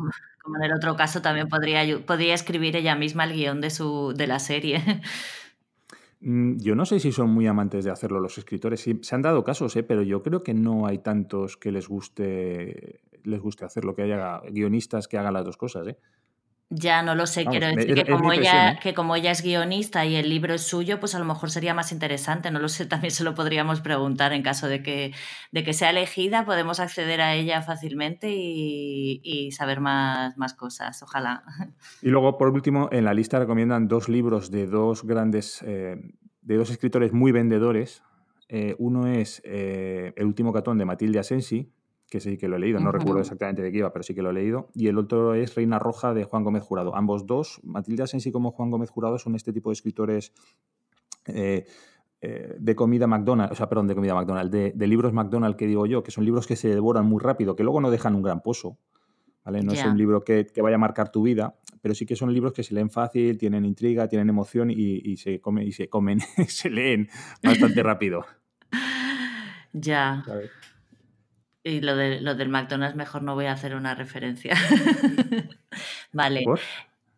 como, 0.46 0.56
en 0.58 0.62
el 0.62 0.72
otro 0.72 0.96
caso, 0.96 1.20
también 1.20 1.48
podría, 1.48 1.82
podría 2.06 2.34
escribir 2.34 2.76
ella 2.76 2.94
misma 2.94 3.24
el 3.24 3.32
guion 3.34 3.60
de, 3.60 3.70
su, 3.70 4.14
de 4.16 4.26
la 4.26 4.38
serie. 4.38 4.82
Mm, 6.20 6.56
yo 6.58 6.74
no 6.74 6.86
sé 6.86 6.98
si 6.98 7.12
son 7.12 7.30
muy 7.30 7.46
amantes 7.46 7.84
de 7.84 7.90
hacerlo 7.90 8.20
los 8.20 8.38
escritores. 8.38 8.88
Se 9.02 9.14
han 9.14 9.22
dado 9.22 9.44
casos, 9.44 9.76
¿eh? 9.76 9.82
pero 9.82 10.02
yo 10.02 10.22
creo 10.22 10.42
que 10.42 10.54
no 10.54 10.86
hay 10.86 10.98
tantos 10.98 11.58
que 11.58 11.70
les 11.70 11.88
guste, 11.88 13.00
les 13.22 13.38
guste 13.38 13.66
hacerlo, 13.66 13.94
que 13.94 14.02
haya 14.02 14.40
guionistas 14.50 15.08
que 15.08 15.18
hagan 15.18 15.34
las 15.34 15.44
dos 15.44 15.58
cosas. 15.58 15.86
¿eh? 15.88 15.98
Ya 16.68 17.00
no 17.04 17.14
lo 17.14 17.26
sé, 17.26 17.44
quiero 17.44 17.68
decir 17.68 17.94
que, 17.94 18.04
como 18.04 18.32
ella, 18.32 18.72
¿eh? 18.72 18.78
que 18.82 18.92
como 18.92 19.14
ella 19.14 19.30
es 19.30 19.40
guionista 19.40 20.04
y 20.04 20.16
el 20.16 20.28
libro 20.28 20.52
es 20.52 20.62
suyo, 20.62 20.98
pues 20.98 21.14
a 21.14 21.20
lo 21.20 21.24
mejor 21.24 21.48
sería 21.48 21.74
más 21.74 21.92
interesante, 21.92 22.50
no 22.50 22.58
lo 22.58 22.68
sé, 22.68 22.86
también 22.86 23.12
se 23.12 23.22
lo 23.22 23.36
podríamos 23.36 23.80
preguntar 23.80 24.32
en 24.32 24.42
caso 24.42 24.66
de 24.66 24.82
que, 24.82 25.12
de 25.52 25.62
que 25.62 25.72
sea 25.72 25.90
elegida, 25.90 26.44
podemos 26.44 26.80
acceder 26.80 27.20
a 27.20 27.34
ella 27.34 27.62
fácilmente 27.62 28.34
y, 28.34 29.52
saber 29.52 29.80
más, 29.80 30.36
más, 30.36 30.54
cosas, 30.54 31.02
ojalá. 31.02 31.44
Y 32.02 32.08
luego, 32.08 32.36
por 32.36 32.48
último, 32.48 32.88
en 32.90 33.04
la 33.04 33.14
lista 33.14 33.38
recomiendan 33.38 33.86
dos 33.86 34.08
libros 34.08 34.50
de 34.50 34.66
dos 34.66 35.04
grandes, 35.04 35.62
eh, 35.64 35.96
de 36.42 36.56
dos 36.56 36.70
escritores 36.70 37.12
muy 37.12 37.30
vendedores. 37.30 38.02
Eh, 38.48 38.74
uno 38.78 39.06
es 39.06 39.40
El 39.44 40.24
último 40.24 40.52
catón 40.52 40.78
de 40.78 40.84
Matilde 40.84 41.20
Asensi, 41.20 41.70
que 42.08 42.20
sí 42.20 42.36
que 42.36 42.48
lo 42.48 42.56
he 42.56 42.58
leído, 42.58 42.78
no 42.78 42.92
recuerdo 42.92 43.20
exactamente 43.20 43.62
de 43.62 43.72
qué 43.72 43.78
iba, 43.78 43.92
pero 43.92 44.02
sí 44.02 44.14
que 44.14 44.22
lo 44.22 44.30
he 44.30 44.32
leído. 44.32 44.68
Y 44.74 44.86
el 44.86 44.98
otro 44.98 45.34
es 45.34 45.54
Reina 45.54 45.78
Roja 45.78 46.14
de 46.14 46.24
Juan 46.24 46.44
Gómez 46.44 46.62
Jurado. 46.62 46.94
Ambos 46.94 47.26
dos, 47.26 47.60
Matilda 47.64 48.06
Sensi 48.06 48.30
como 48.30 48.52
Juan 48.52 48.70
Gómez 48.70 48.90
Jurado, 48.90 49.18
son 49.18 49.34
este 49.34 49.52
tipo 49.52 49.70
de 49.70 49.74
escritores 49.74 50.32
eh, 51.26 51.64
eh, 52.20 52.54
de 52.58 52.74
comida 52.74 53.06
McDonald's, 53.06 53.52
o 53.52 53.54
sea, 53.56 53.68
perdón, 53.68 53.88
de 53.88 53.94
comida 53.94 54.14
McDonald's, 54.14 54.50
de, 54.50 54.86
libros 54.86 55.12
McDonald's 55.12 55.58
que 55.58 55.66
digo 55.66 55.86
yo, 55.86 56.02
que 56.02 56.10
son 56.10 56.24
libros 56.24 56.46
que 56.46 56.56
se 56.56 56.68
devoran 56.68 57.06
muy 57.06 57.20
rápido, 57.20 57.56
que 57.56 57.64
luego 57.64 57.80
no 57.80 57.90
dejan 57.90 58.14
un 58.14 58.22
gran 58.22 58.40
pozo. 58.40 58.78
¿Vale? 59.44 59.62
No 59.62 59.72
es 59.72 59.84
un 59.84 59.96
libro 59.96 60.24
que, 60.24 60.44
vaya 60.60 60.74
a 60.74 60.78
marcar 60.78 61.12
tu 61.12 61.22
vida, 61.22 61.56
pero 61.80 61.94
sí 61.94 62.04
que 62.04 62.16
son 62.16 62.34
libros 62.34 62.52
que 62.52 62.64
se 62.64 62.74
leen 62.74 62.90
fácil, 62.90 63.38
tienen 63.38 63.64
intriga, 63.64 64.08
tienen 64.08 64.28
emoción 64.28 64.72
y, 64.72 65.16
se, 65.18 65.40
come, 65.40 65.64
y 65.64 65.70
se 65.70 65.88
comen, 65.88 66.18
se 66.48 66.68
leen 66.68 67.08
bastante 67.44 67.80
rápido. 67.84 68.24
Ya. 69.72 70.24
Y 71.66 71.80
lo, 71.80 71.96
de, 71.96 72.20
lo 72.20 72.36
del 72.36 72.48
McDonald's 72.48 72.94
mejor 72.94 73.24
no 73.24 73.34
voy 73.34 73.46
a 73.46 73.52
hacer 73.52 73.74
una 73.74 73.96
referencia. 73.96 74.54
vale. 76.12 76.44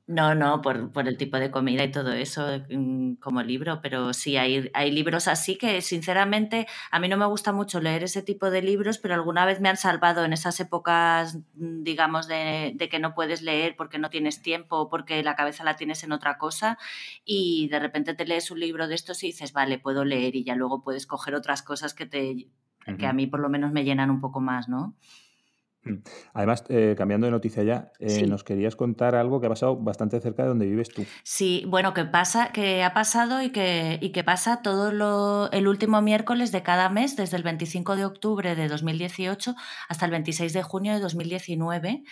No, 0.07 0.35
no, 0.35 0.63
por, 0.63 0.91
por, 0.91 1.07
el 1.07 1.19
tipo 1.19 1.39
de 1.39 1.51
comida 1.51 1.85
y 1.85 1.93
todo 1.93 2.15
eso 2.15 2.47
mm, 2.71 3.17
como 3.17 3.43
libro, 3.43 3.83
pero 3.83 4.15
sí, 4.15 4.39
hay, 4.39 4.71
hay 4.73 4.91
libros 4.91 5.29
así 5.29 5.59
que 5.59 5.83
sinceramente 5.83 6.67
a 6.91 6.99
mí 6.99 7.09
no 7.09 7.19
me 7.19 7.27
gusta 7.27 7.53
mucho 7.53 7.79
leer 7.79 8.05
ese 8.05 8.23
tipo 8.23 8.51
de 8.51 8.63
libros, 8.63 8.97
pero 8.97 9.13
alguna 9.13 9.45
vez 9.45 9.61
me 9.61 9.69
han 9.69 9.77
salvado 9.77 10.25
en 10.25 10.33
esas 10.33 10.59
épocas, 10.61 11.37
mm, 11.57 11.83
digamos, 11.83 12.27
de, 12.27 12.73
de 12.75 12.89
que 12.89 13.01
no 13.01 13.15
puedes 13.15 13.43
leer 13.43 13.77
porque 13.77 13.99
no 13.99 14.09
tienes 14.09 14.41
tiempo 14.41 14.79
o 14.79 14.89
porque 14.89 15.23
la 15.23 15.37
cabeza 15.37 15.63
la 15.63 15.77
tienes 15.77 16.03
en 16.05 16.13
otra 16.13 16.39
cosa 16.39 16.79
y 17.23 17.69
de 17.69 17.81
repente 17.81 18.15
te 18.15 18.25
lees 18.25 18.51
un 18.51 18.61
libro 18.61 18.89
de 18.89 18.95
estos 18.95 19.23
y 19.25 19.27
dices, 19.27 19.53
vale, 19.53 19.79
puedo 19.79 20.07
leer 20.07 20.37
y 20.37 20.45
ya 20.45 20.55
luego 20.55 20.83
puedes 20.83 21.07
coger 21.07 21.35
otras 21.35 21.63
cosas 21.63 21.93
que 21.93 22.07
te 22.07 22.49
que 22.97 23.07
a 23.07 23.13
mí 23.13 23.27
por 23.27 23.41
lo 23.41 23.49
menos 23.49 23.73
me 23.73 23.85
llenan 23.85 24.11
un 24.11 24.21
poco 24.21 24.41
más, 24.41 24.69
¿no? 24.69 24.95
Mm. 25.85 26.03
Además, 26.35 26.65
eh, 26.69 26.95
cambiando 26.97 27.27
de 27.27 27.31
noticia 27.31 27.63
ya, 27.63 27.93
eh, 27.99 28.27
nos 28.27 28.45
querías 28.45 28.77
contar 28.77 29.15
algo 29.15 29.41
que 29.41 29.47
ha 29.47 29.51
pasado 29.51 29.77
bastante 29.77 30.21
cerca 30.21 30.43
de 30.43 30.49
donde 30.49 30.67
vives 30.67 30.89
tú. 30.89 31.05
Sí, 31.23 31.65
bueno, 31.69 31.95
que 31.95 32.05
pasa, 32.05 32.51
que 32.53 32.83
ha 32.83 32.95
pasado 32.95 33.43
y 33.43 33.51
que, 33.51 33.99
y 34.01 34.11
que 34.11 34.25
pasa 34.25 34.63
todo 34.63 34.93
lo, 34.93 35.51
el 35.53 35.69
último 35.69 36.03
miércoles 36.03 36.53
de 36.53 36.63
cada 36.63 36.89
mes, 36.89 37.17
desde 37.17 37.37
el 37.37 37.43
25 37.43 37.97
de 37.97 38.05
octubre 38.05 38.55
de 38.55 38.69
2018 38.69 39.55
hasta 39.89 40.05
el 40.05 40.11
26 40.11 40.53
de 40.53 40.63
junio 40.63 40.93
de 40.95 41.01
2019, 41.01 42.03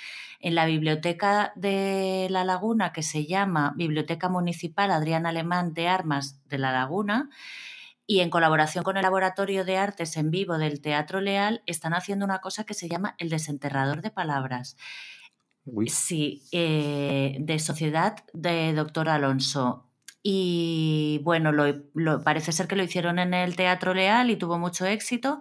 en 0.40 0.54
la 0.54 0.66
biblioteca 0.66 1.52
de 1.56 2.28
La 2.30 2.44
Laguna, 2.44 2.92
que 2.92 3.02
se 3.02 3.26
llama 3.26 3.74
Biblioteca 3.76 4.28
Municipal 4.28 4.90
Adrián 4.90 5.26
Alemán 5.26 5.74
de 5.74 5.88
Armas 5.88 6.40
de 6.48 6.58
La 6.58 6.72
Laguna 6.72 7.30
y 8.06 8.20
en 8.20 8.30
colaboración 8.30 8.84
con 8.84 8.96
el 8.96 9.02
Laboratorio 9.02 9.64
de 9.64 9.76
Artes 9.76 10.16
en 10.16 10.30
Vivo 10.30 10.58
del 10.58 10.80
Teatro 10.80 11.20
Leal 11.20 11.62
están 11.66 11.94
haciendo 11.94 12.24
una 12.24 12.40
cosa 12.40 12.64
que 12.64 12.74
se 12.74 12.88
llama 12.88 13.14
el 13.18 13.28
desenterrador 13.28 14.02
de 14.02 14.10
palabras. 14.10 14.76
Sí, 15.86 16.44
eh, 16.52 17.36
de 17.40 17.58
Sociedad 17.58 18.24
de 18.32 18.72
Doctor 18.72 19.08
Alonso. 19.08 19.86
Y 20.28 21.20
bueno, 21.22 21.52
lo, 21.52 22.22
parece 22.24 22.50
ser 22.50 22.66
que 22.66 22.74
lo 22.74 22.82
hicieron 22.82 23.20
en 23.20 23.32
el 23.32 23.54
Teatro 23.54 23.94
Leal 23.94 24.28
y 24.28 24.34
tuvo 24.34 24.58
mucho 24.58 24.84
éxito. 24.84 25.38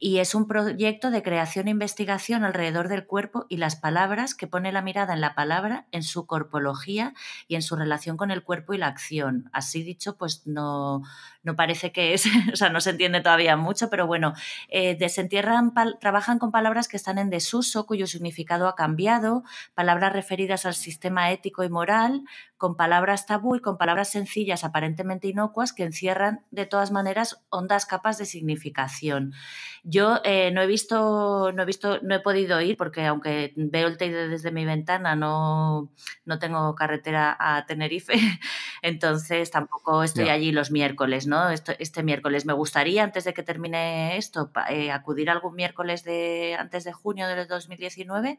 Y 0.00 0.18
es 0.18 0.34
un 0.34 0.48
proyecto 0.48 1.12
de 1.12 1.22
creación 1.22 1.68
e 1.68 1.70
investigación 1.70 2.42
alrededor 2.42 2.88
del 2.88 3.06
cuerpo 3.06 3.46
y 3.48 3.58
las 3.58 3.76
palabras 3.76 4.34
que 4.34 4.48
pone 4.48 4.72
la 4.72 4.82
mirada 4.82 5.14
en 5.14 5.20
la 5.20 5.36
palabra, 5.36 5.86
en 5.92 6.02
su 6.02 6.26
corpología 6.26 7.14
y 7.46 7.54
en 7.54 7.62
su 7.62 7.76
relación 7.76 8.16
con 8.16 8.32
el 8.32 8.42
cuerpo 8.42 8.74
y 8.74 8.78
la 8.78 8.88
acción. 8.88 9.50
Así 9.52 9.84
dicho, 9.84 10.16
pues 10.16 10.44
no, 10.48 11.02
no 11.44 11.54
parece 11.54 11.92
que 11.92 12.14
es, 12.14 12.24
o 12.52 12.56
sea, 12.56 12.70
no 12.70 12.80
se 12.80 12.90
entiende 12.90 13.20
todavía 13.20 13.56
mucho, 13.56 13.88
pero 13.90 14.06
bueno, 14.06 14.34
eh, 14.68 14.96
desentierran, 14.96 15.72
trabajan 16.00 16.38
con 16.38 16.50
palabras 16.50 16.88
que 16.88 16.96
están 16.96 17.18
en 17.18 17.30
desuso, 17.30 17.86
cuyo 17.86 18.06
significado 18.06 18.66
ha 18.66 18.74
cambiado, 18.74 19.44
palabras 19.74 20.12
referidas 20.12 20.66
al 20.66 20.74
sistema 20.74 21.30
ético 21.30 21.62
y 21.62 21.68
moral, 21.68 22.24
con 22.56 22.76
palabras 22.76 23.26
tabú 23.26 23.56
y 23.56 23.60
con 23.60 23.76
palabras 23.76 24.10
sencillas, 24.10 24.64
aparentemente 24.64 25.28
inocuas, 25.28 25.72
que 25.72 25.84
encierran 25.84 26.44
de 26.50 26.64
todas 26.66 26.90
maneras 26.90 27.44
hondas 27.50 27.84
capas 27.84 28.16
de 28.16 28.24
significación. 28.24 29.34
Yo 29.82 30.20
eh, 30.24 30.50
no 30.50 30.62
he 30.62 30.66
visto, 30.66 31.52
no 31.52 31.62
he 31.62 31.66
visto, 31.66 32.00
no 32.00 32.14
he 32.14 32.20
podido 32.20 32.60
ir 32.62 32.78
porque 32.78 33.04
aunque 33.04 33.52
veo 33.56 33.86
el 33.86 33.98
Teide 33.98 34.28
desde 34.28 34.50
mi 34.50 34.64
ventana, 34.64 35.14
no, 35.14 35.92
no 36.24 36.38
tengo 36.38 36.74
carretera 36.74 37.36
a 37.38 37.66
Tenerife, 37.66 38.14
entonces 38.82 39.50
tampoco 39.50 40.02
estoy 40.02 40.30
allí 40.30 40.50
los 40.50 40.70
miércoles, 40.70 41.26
¿no? 41.26 41.33
Este 41.50 42.02
miércoles. 42.02 42.46
Me 42.46 42.52
gustaría, 42.52 43.04
antes 43.04 43.24
de 43.24 43.34
que 43.34 43.42
termine 43.42 44.16
esto, 44.16 44.50
eh, 44.70 44.90
acudir 44.90 45.30
algún 45.30 45.54
miércoles 45.54 46.04
de, 46.04 46.56
antes 46.58 46.84
de 46.84 46.92
junio 46.92 47.28
de 47.28 47.46
2019 47.46 48.38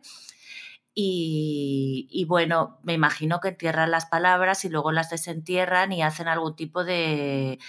y, 0.98 2.26
bueno, 2.30 2.80
me 2.84 2.94
imagino 2.94 3.42
que 3.42 3.50
entierran 3.50 3.92
las 3.92 4.06
palabras 4.06 4.64
y 4.64 4.70
luego 4.70 4.94
las 4.94 5.10
desentierran 5.10 5.92
y 5.92 6.02
hacen 6.02 6.30
algún 6.30 6.56
tipo 6.56 6.86
de, 6.86 7.60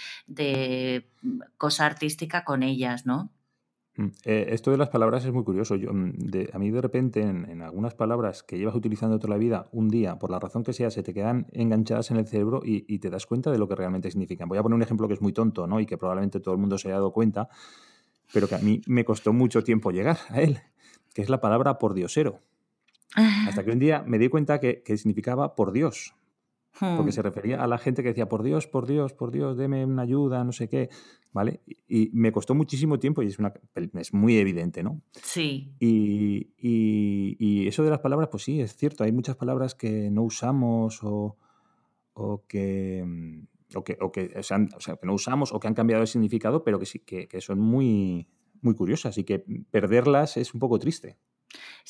cosa 1.57 1.85
artística 1.85 2.45
con 2.45 2.63
ellas, 2.63 3.05
¿no? 3.05 3.29
Mm, 3.97 4.05
eh, 4.25 4.45
esto 4.49 4.71
de 4.71 4.77
las 4.77 4.89
palabras 4.89 5.25
es 5.25 5.33
muy 5.33 5.43
curioso. 5.43 5.75
Yo, 5.75 5.91
mm, 5.91 6.13
a 6.53 6.59
mí 6.59 6.71
de 6.71 6.81
repente 6.81 7.21
en, 7.21 7.61
algunas 7.61 7.95
palabras 7.95 8.43
que 8.43 8.57
llevas 8.57 8.75
utilizando 8.75 9.19
toda 9.19 9.31
la 9.31 9.37
vida, 9.37 9.67
un 9.71 9.89
día, 9.89 10.17
por 10.19 10.31
la 10.31 10.39
razón 10.39 10.63
que 10.63 10.71
sea, 10.71 10.89
se 10.91 11.03
te 11.03 11.13
quedan 11.13 11.47
enganchadas 11.51 12.11
en 12.11 12.17
el 12.17 12.27
cerebro 12.27 12.61
y, 12.63 12.85
y, 12.87 12.99
te 12.99 13.09
das 13.09 13.25
cuenta 13.25 13.51
de 13.51 13.57
lo 13.57 13.67
que 13.67 13.75
realmente 13.75 14.09
significan. 14.09 14.47
Voy 14.47 14.57
a 14.57 14.63
poner 14.63 14.75
un 14.75 14.83
ejemplo 14.83 15.07
que 15.07 15.15
es 15.15 15.21
muy 15.21 15.33
tonto 15.33 15.67
¿no? 15.67 15.79
y 15.79 15.85
que 15.85 15.97
probablemente 15.97 16.39
todo 16.39 16.53
el 16.53 16.59
mundo 16.59 16.77
se 16.77 16.87
haya 16.87 16.95
dado 16.95 17.11
cuenta, 17.11 17.49
pero 18.33 18.47
que 18.47 18.55
a 18.55 18.59
mí 18.59 18.81
me 18.87 19.03
costó 19.03 19.33
mucho 19.33 19.63
tiempo 19.63 19.91
llegar 19.91 20.17
a 20.29 20.41
él, 20.41 20.59
que 21.13 21.21
es 21.21 21.29
la 21.29 21.41
palabra 21.41 21.77
por 21.79 21.93
diosero. 21.93 22.41
Hasta 23.15 23.63
que 23.63 23.71
un 23.71 23.79
día 23.79 24.03
me 24.05 24.19
di 24.19 24.29
cuenta 24.29 24.59
que, 24.59 24.83
significaba 24.97 25.55
por 25.55 25.71
Dios. 25.71 26.13
Porque 26.79 27.09
hmm. 27.09 27.11
se 27.11 27.21
refería 27.21 27.63
a 27.63 27.67
la 27.67 27.77
gente 27.77 28.03
que 28.03 28.09
decía, 28.09 28.29
por 28.29 28.43
Dios, 28.43 28.67
por 28.67 28.85
Dios, 28.85 29.13
por 29.13 29.31
Dios, 29.31 29.57
deme 29.57 29.85
una 29.85 30.03
ayuda, 30.03 30.43
no 30.43 30.51
sé 30.51 30.69
qué. 30.69 30.89
¿Vale? 31.33 31.61
Y, 31.87 32.09
me 32.13 32.31
costó 32.31 32.55
muchísimo 32.55 32.99
tiempo 32.99 33.21
y 33.21 33.27
es, 33.27 33.37
una, 33.37 33.53
es 33.75 34.13
muy 34.13 34.37
evidente, 34.37 34.81
¿no? 34.83 35.01
Sí. 35.11 35.75
Y, 35.79 37.67
eso 37.67 37.83
de 37.83 37.89
las 37.89 37.99
palabras, 37.99 38.29
pues 38.29 38.43
sí, 38.43 38.61
es 38.61 38.75
cierto. 38.75 39.03
Hay 39.03 39.11
muchas 39.11 39.35
palabras 39.35 39.75
que 39.75 40.09
no 40.09 40.23
usamos 40.23 40.99
o, 41.03 41.37
que, 42.47 43.03
o 43.75 43.83
que, 43.83 43.97
o 43.99 44.11
que, 44.11 44.41
no 45.03 45.13
usamos 45.13 45.53
o 45.53 45.59
que 45.59 45.67
han 45.67 45.73
cambiado 45.73 46.01
el 46.01 46.07
significado, 46.07 46.63
pero 46.63 46.79
que 46.79 46.85
sí, 46.85 46.99
que, 46.99 47.27
que 47.27 47.41
son 47.41 47.59
muy, 47.59 48.27
muy 48.61 48.75
curiosas 48.75 49.17
y 49.17 49.23
que 49.23 49.43
perderlas 49.69 50.37
es 50.37 50.53
un 50.53 50.59
poco 50.59 50.79
triste. 50.79 51.17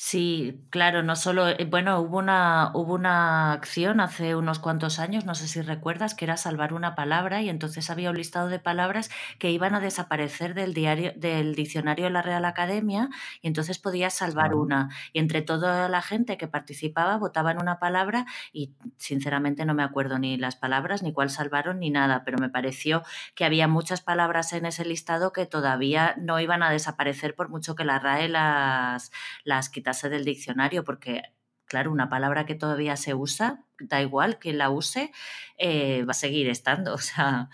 Sí, 0.00 0.64
claro, 0.70 1.02
no 1.02 1.16
solo, 1.16 1.48
eh, 1.48 1.64
bueno, 1.68 1.98
hubo 2.00 2.18
una, 2.18 2.70
hubo 2.72 2.94
una 2.94 3.52
acción 3.52 3.98
hace 3.98 4.36
unos 4.36 4.60
cuantos 4.60 5.00
años, 5.00 5.24
no 5.24 5.34
sé 5.34 5.48
si 5.48 5.60
recuerdas, 5.60 6.14
que 6.14 6.24
era 6.24 6.36
salvar 6.36 6.72
una 6.72 6.94
palabra 6.94 7.42
y 7.42 7.48
entonces 7.48 7.90
había 7.90 8.10
un 8.10 8.16
listado 8.16 8.48
de 8.48 8.60
palabras 8.60 9.10
que 9.40 9.50
iban 9.50 9.74
a 9.74 9.80
desaparecer 9.80 10.54
del 10.54 10.72
diario, 10.72 11.12
del 11.16 11.56
diccionario 11.56 12.04
de 12.04 12.12
la 12.12 12.22
Real 12.22 12.44
Academia 12.44 13.08
y 13.42 13.48
entonces 13.48 13.80
podías 13.80 14.14
salvar 14.14 14.54
una. 14.54 14.88
Y 15.12 15.18
entre 15.18 15.42
toda 15.42 15.88
la 15.88 16.00
gente 16.00 16.36
que 16.38 16.46
participaba 16.46 17.16
votaban 17.16 17.60
una 17.60 17.80
palabra 17.80 18.24
y 18.52 18.74
sinceramente 18.98 19.64
no 19.64 19.74
me 19.74 19.82
acuerdo 19.82 20.20
ni 20.20 20.36
las 20.36 20.54
palabras, 20.54 21.02
ni 21.02 21.12
cuál 21.12 21.28
salvaron, 21.28 21.80
ni 21.80 21.90
nada, 21.90 22.22
pero 22.24 22.38
me 22.38 22.48
pareció 22.50 23.02
que 23.34 23.44
había 23.44 23.66
muchas 23.66 24.00
palabras 24.00 24.52
en 24.52 24.64
ese 24.64 24.84
listado 24.84 25.32
que 25.32 25.44
todavía 25.44 26.14
no 26.18 26.38
iban 26.38 26.62
a 26.62 26.70
desaparecer 26.70 27.34
por 27.34 27.48
mucho 27.48 27.74
que 27.74 27.84
la 27.84 27.98
RAE 27.98 28.28
las, 28.28 29.10
las 29.42 29.68
del 30.08 30.24
diccionario, 30.24 30.84
porque, 30.84 31.22
claro, 31.64 31.90
una 31.90 32.08
palabra 32.08 32.46
que 32.46 32.54
todavía 32.54 32.96
se 32.96 33.14
usa, 33.14 33.64
da 33.80 34.00
igual 34.00 34.38
que 34.38 34.52
la 34.52 34.70
use, 34.70 35.12
eh, 35.56 36.04
va 36.04 36.12
a 36.12 36.14
seguir 36.14 36.48
estando. 36.48 36.94
O 36.98 36.98
sea, 36.98 37.50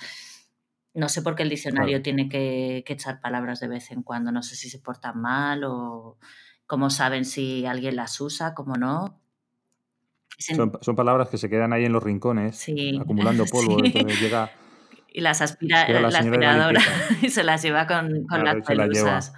no 0.94 1.08
sé 1.08 1.22
por 1.22 1.34
qué 1.34 1.42
el 1.42 1.48
diccionario 1.48 2.02
tiene 2.02 2.28
que, 2.28 2.84
echar 2.86 3.20
palabras 3.20 3.60
de 3.60 3.68
vez 3.68 3.90
en 3.90 4.02
cuando. 4.02 4.30
No 4.30 4.42
sé 4.42 4.54
si 4.56 4.70
se 4.70 4.78
portan 4.78 5.20
mal 5.20 5.64
o 5.64 6.18
cómo 6.66 6.88
saben 6.90 7.24
si 7.24 7.66
alguien 7.66 7.96
las 7.96 8.20
usa, 8.20 8.54
cómo 8.54 8.76
no. 8.76 9.20
Son, 10.38 10.96
palabras 10.96 11.28
que 11.28 11.38
se 11.38 11.48
quedan 11.48 11.72
ahí 11.72 11.84
en 11.84 11.92
los 11.92 12.02
rincones, 12.02 12.66
acumulando 13.00 13.44
polvo. 13.50 13.78
llega, 13.78 14.50
y 15.14 15.20
las 15.20 15.40
aspira 15.40 15.88
la, 15.88 16.08
aspiradora 16.08 16.82
y 17.22 17.30
se 17.30 17.44
las 17.44 17.62
lleva 17.62 17.86
con, 17.86 18.26
las 18.28 18.66
pelusas. 18.66 19.32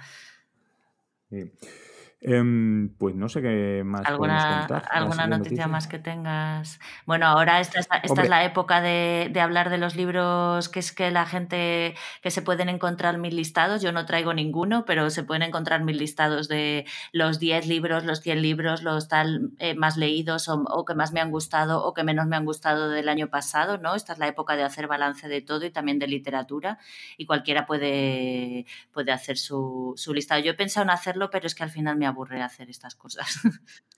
Em, 2.19 2.89
pues 2.97 3.13
no 3.13 3.29
sé 3.29 3.43
qué 3.43 3.83
más 3.85 4.03
¿Alguna, 4.03 4.65
contar. 4.67 4.89
¿Alguna 4.89 5.27
noticia, 5.27 5.67
más 5.67 5.87
que 5.87 5.99
tengas? 5.99 6.79
Bueno, 7.05 7.27
ahora 7.27 7.59
esta, 7.59 7.79
esta, 7.79 7.97
es 8.23 8.29
la 8.29 8.43
época 8.43 8.81
de, 8.81 9.29
de, 9.31 9.39
hablar 9.39 9.69
de 9.69 9.77
los 9.77 9.95
libros 9.95 10.67
que 10.67 10.79
es 10.79 10.91
que 10.91 11.11
la 11.11 11.27
gente 11.27 11.93
que 12.23 12.31
se 12.31 12.41
pueden 12.41 12.69
encontrar 12.69 13.19
mil 13.19 13.35
listados. 13.35 13.83
Yo 13.83 13.91
no 13.91 14.07
traigo 14.07 14.33
ninguno, 14.33 14.83
pero 14.85 15.11
se 15.11 15.23
pueden 15.23 15.43
encontrar 15.43 15.83
mil 15.83 15.99
listados 15.99 16.47
de 16.47 16.85
los 17.11 17.37
10 17.37 17.67
libros, 17.67 18.03
los 18.03 18.21
100 18.21 18.41
libros, 18.41 18.81
los 18.81 19.07
tal 19.07 19.51
eh, 19.59 19.75
más 19.75 19.95
leídos 19.95 20.49
o, 20.49 20.63
o, 20.63 20.85
que 20.85 20.95
más 20.95 21.13
me 21.13 21.21
han 21.21 21.29
gustado 21.29 21.85
o 21.85 21.93
que 21.93 22.03
menos 22.03 22.25
me 22.25 22.35
han 22.35 22.45
gustado 22.45 22.89
del 22.89 23.09
año 23.09 23.27
pasado, 23.27 23.77
¿no? 23.77 23.93
Esta 23.93 24.13
es 24.13 24.19
la 24.19 24.27
época 24.27 24.55
de 24.55 24.63
hacer 24.63 24.87
balance 24.87 25.27
de 25.27 25.41
todo 25.41 25.67
y 25.67 25.69
también 25.69 25.99
de 25.99 26.07
literatura 26.07 26.79
y 27.15 27.27
cualquiera 27.27 27.67
puede, 27.67 28.65
puede 28.91 29.11
hacer 29.11 29.37
su, 29.37 29.93
su 29.97 30.15
listado. 30.15 30.41
Yo 30.41 30.53
he 30.53 30.55
pensado 30.55 30.83
en 30.83 30.89
hacerlo, 30.89 31.29
pero 31.29 31.45
es 31.45 31.53
que 31.53 31.61
al 31.61 31.69
final 31.69 31.95
me 31.95 32.06
aburre 32.07 32.41
hacer 32.41 32.69
estas 32.69 32.95
cosas. 32.95 33.39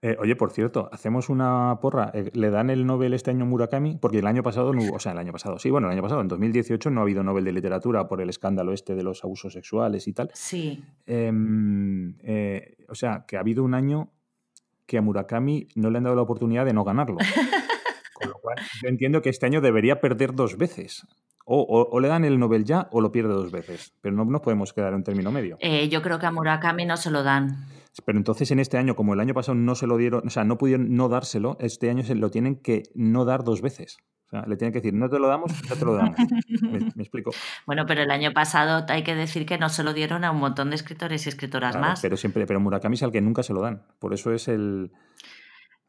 Eh, 0.00 0.16
oye, 0.20 0.36
por 0.36 0.52
cierto, 0.52 0.88
hacemos 0.92 1.28
una 1.28 1.78
porra. 1.80 2.12
Eh, 2.14 2.30
¿Le 2.32 2.50
dan 2.50 2.70
el 2.70 2.86
Nobel 2.86 3.14
este 3.14 3.32
año 3.32 3.46
Murakami? 3.46 3.96
Porque 3.96 4.20
el 4.20 4.26
año 4.28 4.44
pasado 4.44 4.72
no 4.72 4.82
hubo, 4.82 4.94
o 4.94 5.00
sea, 5.00 5.10
el 5.10 5.18
año 5.18 5.32
pasado, 5.32 5.58
sí, 5.58 5.70
bueno, 5.70 5.88
el 5.88 5.94
año 5.94 6.02
pasado, 6.02 6.20
en 6.20 6.28
2018 6.28 6.90
no 6.90 7.00
ha 7.00 7.02
habido 7.02 7.24
Nobel 7.24 7.44
de 7.44 7.52
Literatura 7.52 8.06
por 8.06 8.20
el 8.20 8.30
escándalo 8.30 8.72
este 8.72 8.94
de 8.94 9.02
los 9.02 9.24
abusos 9.24 9.52
sexuales 9.52 10.06
y 10.06 10.12
tal. 10.12 10.30
Sí. 10.34 10.84
Em, 11.04 12.14
eh, 12.22 12.76
o 12.88 12.94
sea, 12.94 13.24
que 13.26 13.36
ha 13.36 13.40
habido 13.40 13.64
un 13.64 13.74
año 13.74 14.12
que 14.86 14.98
a 14.98 15.02
Murakami 15.02 15.66
no 15.74 15.90
le 15.90 15.98
han 15.98 16.04
dado 16.04 16.14
la 16.14 16.22
oportunidad 16.22 16.64
de 16.64 16.74
no 16.74 16.84
ganarlo. 16.84 17.18
Cual, 18.54 18.66
yo 18.82 18.88
entiendo 18.88 19.22
que 19.22 19.30
este 19.30 19.46
año 19.46 19.60
debería 19.60 20.00
perder 20.00 20.34
dos 20.34 20.56
veces. 20.56 21.06
O, 21.50 21.98
le 21.98 22.08
dan 22.08 22.26
el 22.26 22.38
Nobel 22.38 22.64
ya 22.64 22.88
o 22.92 23.00
lo 23.00 23.10
pierde 23.10 23.32
dos 23.32 23.50
veces. 23.50 23.94
Pero 24.02 24.14
no 24.14 24.26
nos 24.26 24.42
podemos 24.42 24.74
quedar 24.74 24.92
en 24.92 25.02
término 25.02 25.32
medio. 25.32 25.56
Eh, 25.60 25.88
yo 25.88 26.02
creo 26.02 26.18
que 26.18 26.26
a 26.26 26.30
Murakami 26.30 26.84
no 26.84 26.98
se 26.98 27.10
lo 27.10 27.22
dan. 27.22 27.66
Pero 28.04 28.18
entonces 28.18 28.50
en 28.50 28.60
este 28.60 28.76
año, 28.76 28.94
como 28.94 29.14
el 29.14 29.20
año 29.20 29.32
pasado 29.32 29.54
no 29.54 29.74
se 29.74 29.86
lo 29.86 29.96
dieron, 29.96 30.26
o 30.26 30.30
sea, 30.30 30.44
no 30.44 30.58
pudieron 30.58 30.94
no 30.94 31.08
dárselo, 31.08 31.56
este 31.60 31.88
año 31.88 32.04
se 32.04 32.14
lo 32.14 32.30
tienen 32.30 32.56
que 32.56 32.82
no 32.94 33.24
dar 33.24 33.44
dos 33.44 33.62
veces. 33.62 33.96
O 34.26 34.30
sea, 34.30 34.44
le 34.46 34.56
tienen 34.58 34.74
que 34.74 34.80
decir, 34.80 34.92
no 34.92 35.08
te 35.08 35.18
lo 35.18 35.26
damos, 35.26 35.52
no 35.70 35.74
te 35.74 35.84
lo 35.86 35.94
damos. 35.94 36.16
me, 36.94 37.02
explico. 37.02 37.30
Bueno, 37.66 37.86
pero 37.86 38.02
el 38.02 38.10
año 38.10 38.32
pasado 38.34 38.84
hay 38.86 39.02
que 39.02 39.14
decir 39.14 39.46
que 39.46 39.56
no 39.56 39.70
se 39.70 39.82
lo 39.82 39.94
dieron 39.94 40.22
a 40.24 40.32
un 40.32 40.38
montón 40.38 40.68
de 40.68 40.76
escritores 40.76 41.24
y 41.24 41.30
escritoras 41.30 41.76
más. 41.78 42.02
Pero 42.02 42.18
siempre, 42.18 42.46
pero 42.46 42.60
Murakami 42.60 42.94
es 42.94 43.02
al 43.02 43.10
que 43.10 43.22
nunca 43.22 43.42
se 43.42 43.54
lo 43.54 43.62
dan. 43.62 43.84
Por 43.98 44.12
eso 44.12 44.32
es 44.34 44.48
el. 44.48 44.92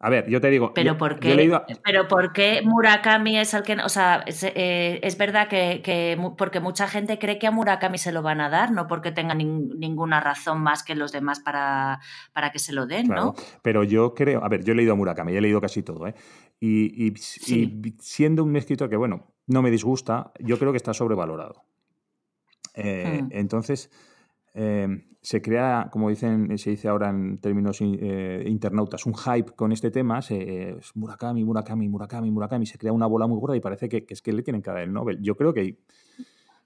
A 0.01 0.09
ver, 0.09 0.29
yo 0.29 0.39
te 0.39 0.49
digo. 0.49 0.73
Pero, 0.73 0.97
¿por, 0.97 1.19
qué, 1.19 1.51
pero 1.83 2.07
¿por 2.07 2.31
qué 2.31 2.61
Murakami 2.63 3.37
es 3.37 3.53
el 3.53 3.63
que.? 3.63 3.73
O 3.83 3.89
sea, 3.89 4.23
es, 4.25 4.43
eh, 4.43 5.15
verdad 5.17 5.49
que, 5.49 6.17
Porque 6.37 6.61
mucha 6.61 6.87
gente 6.87 7.19
cree 7.19 7.37
que 7.37 7.47
a 7.47 7.51
Murakami 7.51 7.97
se 7.97 8.13
lo 8.13 8.21
van 8.21 8.39
a 8.39 8.49
dar, 8.49 8.71
no 8.71 8.87
porque 8.87 9.11
tenga 9.11 9.35
ninguna 9.35 10.21
razón 10.21 10.61
más 10.61 10.83
que 10.83 10.95
los 10.95 11.11
demás 11.11 11.41
para, 11.41 11.99
para 12.31 12.51
que 12.51 12.59
se 12.59 12.71
lo 12.71 12.85
den, 12.87 13.07
¿no? 13.07 13.35
Pero 13.61 13.83
yo 13.83 14.13
creo. 14.13 14.41
A 14.41 14.47
ver, 14.47 14.63
yo 14.63 14.71
he 14.71 14.75
leído 14.77 14.93
a 14.93 14.95
Murakami, 14.95 15.35
he 15.35 15.41
leído 15.41 15.59
casi 15.59 15.83
todo, 15.83 16.07
¿eh? 16.07 16.15
Y, 16.61 17.13
siendo 17.17 18.45
un 18.45 18.55
escritor 18.55 18.89
que, 18.89 18.95
bueno, 18.95 19.33
no 19.47 19.61
me 19.61 19.69
disgusta, 19.69 20.31
yo 20.39 20.57
creo 20.57 20.71
que 20.71 20.77
está 20.77 20.93
sobrevalorado. 20.93 21.63
Eh, 22.73 23.21
hmm. 23.21 23.27
Entonces. 23.31 23.91
Em, 24.61 25.05
se 25.21 25.41
crea, 25.41 25.87
como 25.89 26.09
dicen, 26.09 26.57
se 26.57 26.71
dice 26.71 26.89
ahora 26.89 27.09
en 27.09 27.39
términos 27.39 27.79
eh, 27.81 28.43
internautas, 28.45 29.05
un 29.05 29.13
hype 29.15 29.53
con 29.55 29.71
este 29.71 29.89
tema, 29.89 30.19
eh, 30.29 30.75
Murakami, 30.95 31.45
Murakami, 31.45 31.87
Murakami, 31.87 32.29
Murakami, 32.29 32.65
se 32.65 32.77
crea 32.77 32.91
una 32.91 33.05
bola 33.05 33.25
muy 33.25 33.39
gorda 33.39 33.55
y 33.55 33.61
parece 33.61 33.87
que, 33.87 34.05
es 34.09 34.21
que 34.21 34.33
le 34.33 34.43
tienen 34.43 34.61
que 34.61 34.69
el 34.71 34.91
Nobel. 34.91 35.21
Yo 35.21 35.37
creo 35.37 35.53
que 35.53 35.77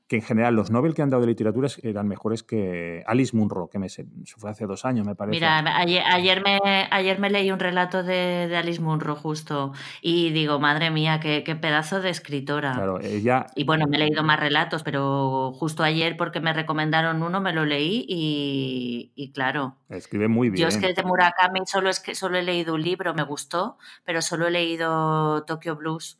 que 0.07 0.17
en 0.17 0.21
general 0.21 0.55
los 0.55 0.69
Nobel 0.69 0.93
que 0.93 1.01
han 1.01 1.09
dado 1.09 1.21
de 1.21 1.27
literatura 1.27 1.69
eran 1.81 2.07
mejores 2.07 2.43
que 2.43 3.03
Alice 3.07 3.35
Munro, 3.35 3.69
que 3.69 3.79
me, 3.79 3.87
se 3.87 4.05
fue 4.37 4.49
hace 4.49 4.65
dos 4.65 4.83
años, 4.83 5.05
me 5.05 5.15
parece. 5.15 5.37
Mira, 5.37 5.59
ayer, 5.77 6.43
me, 6.43 6.59
ayer 6.91 7.19
me 7.19 7.29
leí 7.29 7.51
un 7.51 7.59
relato 7.59 8.03
de, 8.03 8.53
Alice 8.55 8.81
Munro 8.81 9.15
justo 9.15 9.71
y 10.01 10.31
digo, 10.31 10.59
madre 10.59 10.91
mía, 10.91 11.19
qué, 11.19 11.41
pedazo 11.59 12.01
de 12.01 12.09
escritora. 12.09 12.73
Claro, 12.73 12.99
ella... 12.99 13.47
Y 13.55 13.63
bueno, 13.63 13.85
me 13.87 13.97
he 13.97 13.99
leído 13.99 14.23
más 14.23 14.39
relatos, 14.39 14.83
pero 14.83 15.53
justo 15.53 15.83
ayer 15.83 16.17
porque 16.17 16.41
me 16.41 16.51
recomendaron 16.51 17.23
uno, 17.23 17.39
me 17.39 17.53
lo 17.53 17.65
leí 17.65 18.05
y, 18.07 19.31
claro. 19.33 19.77
Escribe 19.89 20.27
muy 20.27 20.49
bien. 20.49 20.61
Yo 20.61 20.67
es 20.67 20.77
que 20.77 20.93
de 20.93 21.03
Murakami 21.03 21.61
solo, 21.65 21.89
es 21.89 21.99
que, 21.99 22.13
solo 22.13 22.37
he 22.37 22.43
leído 22.43 22.75
un 22.75 22.81
libro, 22.81 23.13
me 23.13 23.23
gustó, 23.23 23.77
pero 24.03 24.21
solo 24.21 24.47
he 24.47 24.51
leído 24.51 25.43
Tokyo 25.45 25.75
Blues. 25.75 26.19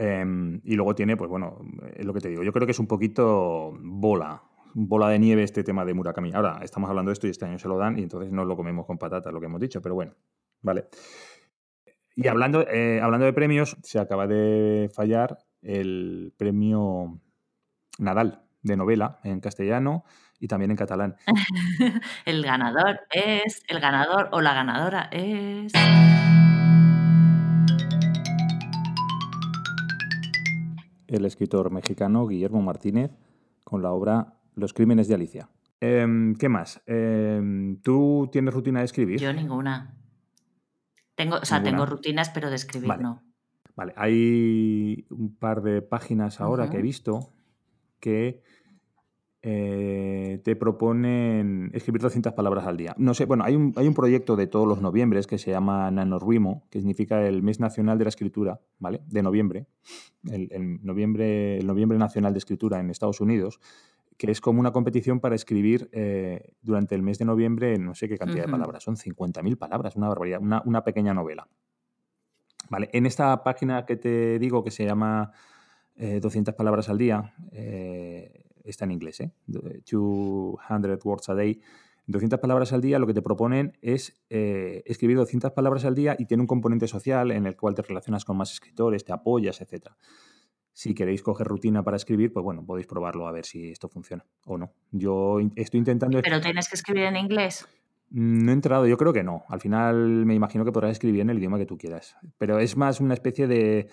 Em, 0.00 0.60
y 0.62 0.76
luego 0.76 0.94
tiene, 0.94 1.16
pues 1.16 1.28
bueno, 1.28 1.58
es 1.94 2.06
lo 2.06 2.14
que 2.14 2.20
te 2.20 2.28
digo. 2.28 2.44
Yo 2.44 2.52
creo 2.52 2.66
que 2.66 2.70
es 2.70 2.78
un 2.78 2.86
poquito 2.86 3.76
bola, 3.80 4.42
bola 4.74 5.08
de 5.08 5.18
nieve 5.18 5.42
este 5.42 5.64
tema 5.64 5.84
de 5.84 5.92
Murakami. 5.92 6.32
Ahora 6.32 6.60
estamos 6.62 6.88
hablando 6.88 7.10
de 7.10 7.14
esto 7.14 7.26
y 7.26 7.30
este 7.30 7.44
año 7.44 7.58
se 7.58 7.66
lo 7.66 7.76
dan 7.76 7.98
y 7.98 8.02
entonces 8.02 8.30
no 8.30 8.44
lo 8.44 8.56
comemos 8.56 8.86
con 8.86 8.96
patatas, 8.96 9.32
lo 9.32 9.40
que 9.40 9.46
hemos 9.46 9.60
dicho, 9.60 9.82
pero 9.82 9.96
bueno, 9.96 10.14
vale. 10.62 10.86
Y 12.14 12.28
hablando, 12.28 12.66
eh, 12.68 13.00
hablando 13.00 13.26
de 13.26 13.32
premios, 13.32 13.76
se 13.82 13.98
acaba 13.98 14.28
de 14.28 14.88
fallar 14.94 15.38
el 15.62 16.32
premio 16.36 17.20
Nadal 17.98 18.44
de 18.62 18.76
novela 18.76 19.18
en 19.24 19.40
castellano 19.40 20.04
y 20.38 20.46
también 20.46 20.70
en 20.70 20.76
catalán. 20.76 21.16
el 22.24 22.44
ganador 22.44 23.00
es, 23.10 23.62
el 23.66 23.80
ganador 23.80 24.28
o 24.30 24.40
la 24.40 24.54
ganadora 24.54 25.08
es... 25.10 25.72
el 31.08 31.24
escritor 31.24 31.70
mexicano 31.70 32.26
Guillermo 32.26 32.62
Martínez 32.62 33.10
con 33.64 33.82
la 33.82 33.90
obra 33.92 34.34
Los 34.54 34.72
Crímenes 34.72 35.08
de 35.08 35.14
Alicia. 35.14 35.48
Em, 35.80 36.34
¿Qué 36.36 36.48
más? 36.48 36.80
Em, 36.86 37.80
¿Tú 37.82 38.28
tienes 38.30 38.54
rutina 38.54 38.80
de 38.80 38.84
escribir? 38.84 39.20
Yo 39.20 39.32
ninguna. 39.32 39.94
Tengo, 41.14 41.36
o 41.36 41.44
sea, 41.44 41.62
tengo 41.62 41.84
rutinas, 41.84 42.30
pero 42.30 42.50
de 42.50 42.56
escribir 42.56 42.98
no. 43.00 43.22
Vale, 43.74 43.92
hay 43.96 45.06
un 45.10 45.36
par 45.36 45.62
de 45.62 45.82
páginas 45.82 46.40
ahora 46.40 46.68
que 46.68 46.78
he 46.78 46.82
visto 46.82 47.32
que 48.00 48.42
eh, 49.40 50.40
te 50.44 50.56
proponen 50.56 51.70
escribir 51.72 52.02
200 52.02 52.32
palabras 52.32 52.66
al 52.66 52.76
día. 52.76 52.94
No 52.98 53.14
sé, 53.14 53.24
bueno, 53.24 53.44
hay 53.44 53.54
un, 53.54 53.72
hay 53.76 53.86
un 53.86 53.94
proyecto 53.94 54.34
de 54.34 54.48
todos 54.48 54.66
los 54.66 54.80
noviembres 54.80 55.26
que 55.26 55.38
se 55.38 55.50
llama 55.50 55.90
NaNoWriMo, 55.90 56.66
que 56.70 56.80
significa 56.80 57.24
el 57.24 57.42
Mes 57.42 57.60
Nacional 57.60 57.98
de 57.98 58.04
la 58.04 58.08
Escritura, 58.08 58.60
¿vale? 58.78 59.00
De 59.06 59.22
noviembre, 59.22 59.66
el, 60.30 60.80
noviembre, 60.82 61.58
el 61.58 61.66
noviembre 61.66 61.98
Nacional 61.98 62.32
de 62.32 62.38
Escritura 62.38 62.80
en 62.80 62.90
Estados 62.90 63.20
Unidos, 63.20 63.60
que 64.16 64.30
es 64.30 64.40
como 64.40 64.58
una 64.58 64.72
competición 64.72 65.20
para 65.20 65.36
escribir 65.36 65.88
eh, 65.92 66.54
durante 66.60 66.96
el 66.96 67.02
mes 67.02 67.18
de 67.18 67.24
noviembre 67.24 67.78
no 67.78 67.94
sé 67.94 68.08
qué 68.08 68.18
cantidad 68.18 68.46
de 68.46 68.50
palabras, 68.50 68.82
son 68.82 68.96
50.000 68.96 69.56
palabras, 69.56 69.94
una 69.94 70.08
barbaridad, 70.08 70.40
una, 70.40 70.62
una 70.64 70.82
pequeña 70.82 71.14
novela. 71.14 71.46
Vale, 72.68 72.90
en 72.92 73.06
esta 73.06 73.44
página 73.44 73.86
que 73.86 73.96
te 73.96 74.40
digo 74.40 74.64
que 74.64 74.72
se 74.72 74.84
llama 74.84 75.32
200 75.96 76.52
eh, 76.52 76.56
palabras 76.56 76.88
al 76.88 76.98
día, 76.98 77.34
eh, 77.52 78.47
está 78.64 78.84
en 78.84 78.92
inglés, 78.92 79.20
¿eh? 79.20 79.32
200 79.46 81.04
words 81.04 81.28
a 81.28 81.34
day. 81.34 81.60
200 82.06 82.40
palabras 82.40 82.72
al 82.72 82.80
día 82.80 82.98
lo 82.98 83.06
que 83.06 83.12
te 83.12 83.20
proponen 83.20 83.76
es 83.82 84.18
eh, 84.30 84.82
escribir 84.86 85.18
200 85.18 85.52
palabras 85.52 85.84
al 85.84 85.94
día 85.94 86.16
y 86.18 86.24
tiene 86.24 86.42
un 86.42 86.46
componente 86.46 86.88
social 86.88 87.30
en 87.30 87.46
el 87.46 87.54
cual 87.54 87.74
te 87.74 87.82
relacionas 87.82 88.24
con 88.24 88.36
más 88.36 88.50
escritores, 88.52 89.04
te 89.04 89.12
apoyas, 89.12 89.60
etc. 89.60 89.88
Si 90.72 90.94
queréis 90.94 91.22
coger 91.22 91.46
rutina 91.46 91.82
para 91.82 91.98
escribir, 91.98 92.32
pues 92.32 92.42
bueno, 92.42 92.64
podéis 92.64 92.86
probarlo 92.86 93.26
a 93.28 93.32
ver 93.32 93.44
si 93.44 93.70
esto 93.70 93.88
funciona 93.88 94.24
o 94.46 94.56
no. 94.56 94.72
Yo 94.90 95.38
estoy 95.54 95.78
intentando... 95.78 96.22
¿Pero 96.22 96.40
tienes 96.40 96.68
que 96.68 96.76
escribir 96.76 97.04
en 97.04 97.16
inglés? 97.16 97.68
No 98.10 98.52
he 98.52 98.54
entrado, 98.54 98.86
yo 98.86 98.96
creo 98.96 99.12
que 99.12 99.22
no. 99.22 99.44
Al 99.48 99.60
final 99.60 100.24
me 100.24 100.34
imagino 100.34 100.64
que 100.64 100.72
podrás 100.72 100.92
escribir 100.92 101.20
en 101.20 101.30
el 101.30 101.38
idioma 101.38 101.58
que 101.58 101.66
tú 101.66 101.76
quieras. 101.76 102.16
Pero 102.38 102.58
es 102.58 102.74
más 102.76 103.00
una 103.00 103.12
especie 103.12 103.46
de, 103.46 103.88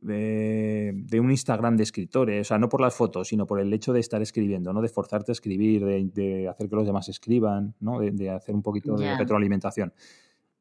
de, 0.00 1.20
un 1.20 1.30
Instagram 1.30 1.76
de 1.76 1.82
escritores. 1.82 2.46
O 2.46 2.48
sea, 2.48 2.58
no 2.58 2.68
por 2.68 2.80
las 2.80 2.94
fotos, 2.94 3.28
sino 3.28 3.46
por 3.46 3.60
el 3.60 3.72
hecho 3.72 3.92
de 3.92 4.00
estar 4.00 4.22
escribiendo, 4.22 4.72
¿no? 4.72 4.80
De 4.80 4.88
forzarte 4.88 5.32
a 5.32 5.34
escribir, 5.34 5.84
de, 5.84 6.48
hacer 6.48 6.68
que 6.68 6.76
los 6.76 6.86
demás 6.86 7.08
escriban, 7.08 7.74
¿no? 7.80 8.00
De, 8.00 8.30
hacer 8.30 8.54
un 8.54 8.62
poquito 8.62 8.96
de 8.96 9.16
retroalimentación. 9.16 9.92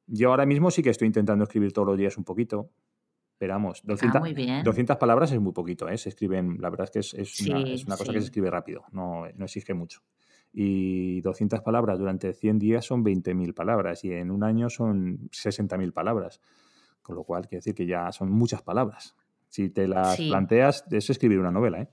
Yo 0.07 0.29
ahora 0.31 0.45
mismo 0.45 0.71
sí 0.71 0.81
que 0.81 0.89
estoy 0.89 1.07
intentando 1.07 1.43
escribir 1.43 1.71
todos 1.71 1.87
los 1.87 1.97
días 1.97 2.17
un 2.17 2.23
poquito. 2.23 2.69
Esperamos. 3.33 3.81
200, 3.85 4.63
200 4.63 4.97
palabras 4.97 5.31
es 5.31 5.39
muy 5.39 5.53
poquito, 5.53 5.87
¿eh? 5.87 5.97
Se 5.97 6.09
escriben, 6.09 6.57
la 6.59 6.69
verdad 6.69 6.89
es 6.93 7.13
que 7.13 7.21
es, 7.21 7.41
una, 7.85 7.95
cosa 7.95 8.11
que 8.11 8.19
se 8.19 8.25
escribe 8.25 8.49
rápido, 8.49 8.83
no, 8.91 9.23
no 9.35 9.45
exige 9.45 9.73
mucho 9.73 10.01
y 10.51 11.21
200 11.21 11.61
palabras 11.61 11.99
durante 11.99 12.33
100 12.33 12.59
días 12.59 12.85
son 12.85 13.03
20.000 13.03 13.53
palabras 13.53 14.03
y 14.03 14.11
en 14.13 14.31
un 14.31 14.43
año 14.43 14.69
son 14.69 15.29
60.000 15.29 15.93
palabras. 15.93 16.41
Con 17.01 17.15
lo 17.15 17.23
cual, 17.23 17.43
quiere 17.43 17.57
decir 17.57 17.75
que 17.75 17.85
ya 17.85 18.11
son 18.11 18.31
muchas 18.31 18.61
palabras. 18.61 19.15
Si 19.49 19.69
te 19.69 19.87
las 19.87 20.17
planteas, 20.17 20.85
es 20.91 21.09
escribir 21.09 21.39
una 21.39 21.51
novela. 21.51 21.81
¿eh? 21.81 21.89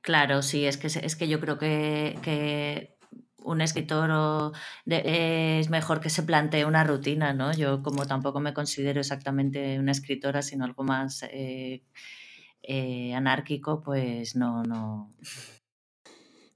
Claro, 0.00 0.42
sí, 0.42 0.64
es 0.64 0.76
que, 0.76 0.86
es 0.86 1.16
que 1.16 1.28
yo 1.28 1.40
creo 1.40 1.58
que, 1.58 2.96
un 3.44 3.60
escritor 3.60 4.52
es 4.86 5.70
mejor 5.70 6.00
que 6.00 6.10
se 6.10 6.22
plantee 6.22 6.64
una 6.64 6.84
rutina, 6.84 7.32
¿no? 7.32 7.52
Yo 7.52 7.82
como 7.82 8.06
tampoco 8.06 8.40
me 8.40 8.52
considero 8.52 9.00
exactamente 9.00 9.78
una 9.78 9.92
escritora, 9.92 10.42
sino 10.42 10.64
algo 10.64 10.84
más 10.84 11.22
eh, 11.30 11.82
eh, 12.62 13.14
anárquico, 13.14 13.80
pues 13.80 14.36
no, 14.36 14.62
no, 14.64 15.10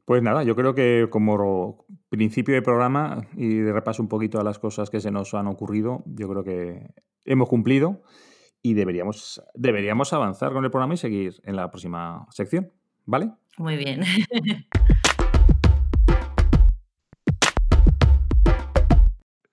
pues 0.04 0.22
nada, 0.22 0.42
yo 0.42 0.56
creo 0.56 0.74
que 0.74 1.06
como 1.10 1.86
principio 2.08 2.54
de 2.54 2.62
programa 2.62 3.28
y 3.36 3.58
de 3.58 3.72
repaso 3.72 4.02
un 4.02 4.08
poquito 4.08 4.40
a 4.40 4.44
las 4.44 4.58
cosas 4.58 4.90
que 4.90 5.00
se 5.00 5.12
nos 5.12 5.32
han 5.32 5.46
ocurrido, 5.46 6.02
yo 6.06 6.28
creo 6.28 6.42
que 6.42 6.90
hemos 7.24 7.48
cumplido 7.48 8.02
y 8.62 8.74
deberíamos, 8.74 9.42
deberíamos 9.54 10.12
avanzar 10.12 10.52
con 10.52 10.64
el 10.64 10.70
programa 10.70 10.94
y 10.94 10.96
seguir 10.96 11.40
en 11.44 11.56
la 11.56 11.70
próxima 11.70 12.26
sección, 12.30 12.72
¿vale? 13.04 13.30
Muy 13.58 13.76
bien. 13.76 14.02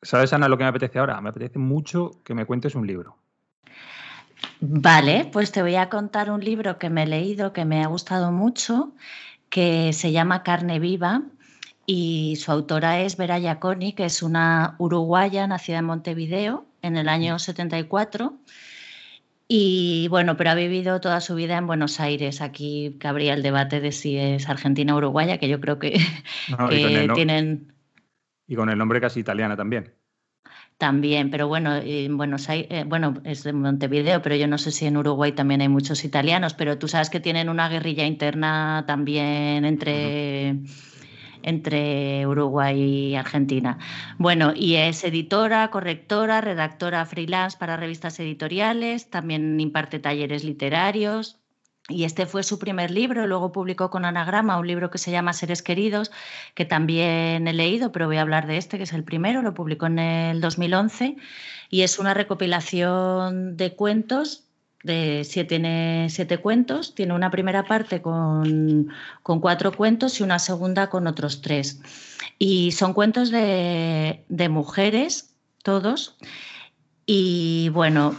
¿Sabes, 0.01 0.31
Ana, 0.31 0.47
lo 0.47 0.57
que 0.57 0.63
me 0.63 0.69
apetece 0.69 0.99
ahora? 0.99 1.19
Me 1.21 1.29
apetece 1.29 1.59
mucho 1.59 2.11
que 2.23 2.33
me 2.33 2.45
cuentes 2.45 2.75
un 2.75 2.87
libro. 2.87 3.17
Vale, 4.61 5.29
pues 5.31 5.51
te 5.51 5.61
voy 5.61 5.75
a 5.75 5.89
contar 5.89 6.31
un 6.31 6.43
libro 6.43 6.77
que 6.77 6.89
me 6.89 7.03
he 7.03 7.07
leído, 7.07 7.51
que 7.53 7.65
me 7.65 7.83
ha 7.83 7.87
gustado 7.87 8.31
mucho 8.31 8.93
que 9.49 9.93
se 9.93 10.11
llama 10.11 10.43
Carne 10.43 10.79
Viva 10.79 11.23
y 11.85 12.37
su 12.37 12.51
autora 12.51 13.01
es 13.01 13.17
Vera 13.17 13.39
Giaconi, 13.39 13.93
que 13.93 14.05
es 14.05 14.21
una 14.21 14.75
uruguaya 14.77 15.47
nacida 15.47 15.79
en 15.79 15.85
Montevideo 15.85 16.65
en 16.81 16.97
el 16.97 17.09
año 17.09 17.39
74. 17.39 18.33
Y 19.51 20.07
bueno, 20.09 20.37
pero 20.37 20.51
ha 20.51 20.55
vivido 20.55 21.01
toda 21.01 21.21
su 21.21 21.33
vida 21.33 21.57
en 21.57 21.65
Buenos 21.65 21.99
Aires. 21.99 22.39
Aquí 22.39 22.97
cabría 22.99 23.33
el 23.33 23.41
debate 23.41 23.81
de 23.81 23.91
si 23.91 24.15
es 24.15 24.47
argentina 24.47 24.93
o 24.93 24.97
uruguaya, 24.97 25.39
que 25.39 25.49
yo 25.49 25.59
creo 25.59 25.79
que, 25.79 25.99
tienen. 27.15 27.73
Y 28.45 28.55
con 28.55 28.69
el 28.69 28.77
nombre 28.77 29.01
casi 29.01 29.21
italiana 29.21 29.57
también. 29.57 29.95
También, 30.77 31.31
pero 31.31 31.47
bueno, 31.47 31.75
en 31.75 32.15
Buenos 32.15 32.47
Aires, 32.47 32.67
eh, 32.69 32.83
bueno, 32.87 33.15
es 33.23 33.43
de 33.43 33.51
Montevideo, 33.51 34.21
pero 34.21 34.35
yo 34.35 34.47
no 34.47 34.59
sé 34.59 34.69
si 34.69 34.85
en 34.85 34.97
Uruguay 34.97 35.31
también 35.31 35.61
hay 35.61 35.67
muchos 35.67 36.05
italianos, 36.05 36.53
pero 36.53 36.77
tú 36.77 36.87
sabes 36.87 37.09
que 37.09 37.19
tienen 37.19 37.49
una 37.49 37.69
guerrilla 37.69 38.05
interna 38.05 38.83
también 38.87 39.65
entre, 39.65 40.57
entre 41.43 42.25
Uruguay 42.27 42.79
y 42.79 43.15
Argentina. 43.15 43.77
Bueno, 44.17 44.53
y 44.55 44.75
es 44.75 45.03
editora, 45.03 45.69
correctora, 45.69 46.41
redactora 46.41 47.05
freelance 47.05 47.57
para 47.57 47.77
revistas 47.77 48.19
editoriales, 48.19 49.09
también 49.09 49.59
imparte 49.59 49.99
talleres 49.99 50.43
literarios. 50.43 51.37
Y 51.89 52.03
este 52.03 52.27
fue 52.27 52.43
su 52.43 52.59
primer 52.59 52.91
libro, 52.91 53.25
luego 53.25 53.51
publicó 53.51 53.89
con 53.89 54.05
Anagrama 54.05 54.59
un 54.59 54.67
libro 54.67 54.91
que 54.91 54.99
se 54.99 55.09
llama 55.09 55.33
Seres 55.33 55.63
Queridos, 55.63 56.11
que 56.53 56.63
también 56.63 57.47
he 57.47 57.53
leído, 57.53 57.91
pero 57.91 58.05
voy 58.05 58.17
a 58.17 58.21
hablar 58.21 58.45
de 58.45 58.57
este, 58.57 58.77
que 58.77 58.83
es 58.83 58.93
el 58.93 59.03
primero, 59.03 59.41
lo 59.41 59.55
publicó 59.55 59.87
en 59.87 59.97
el 59.97 60.39
2011, 60.39 61.15
y 61.71 61.81
es 61.81 61.97
una 61.97 62.13
recopilación 62.13 63.57
de 63.57 63.75
cuentos, 63.75 64.48
de 64.83 65.45
tiene 65.47 66.07
siete 66.09 66.37
cuentos, 66.37 66.95
tiene 66.95 67.13
una 67.13 67.31
primera 67.31 67.65
parte 67.65 68.01
con, 68.01 68.89
cuatro 69.23 69.71
cuentos 69.71 70.19
y 70.19 70.23
una 70.23 70.39
segunda 70.39 70.89
con 70.89 71.07
otros 71.07 71.41
tres. 71.41 71.81
Y 72.37 72.71
son 72.71 72.93
cuentos 72.93 73.31
de, 73.31 74.47
mujeres, 74.49 75.35
todos, 75.63 76.17
y 77.05 77.69
bueno, 77.69 78.15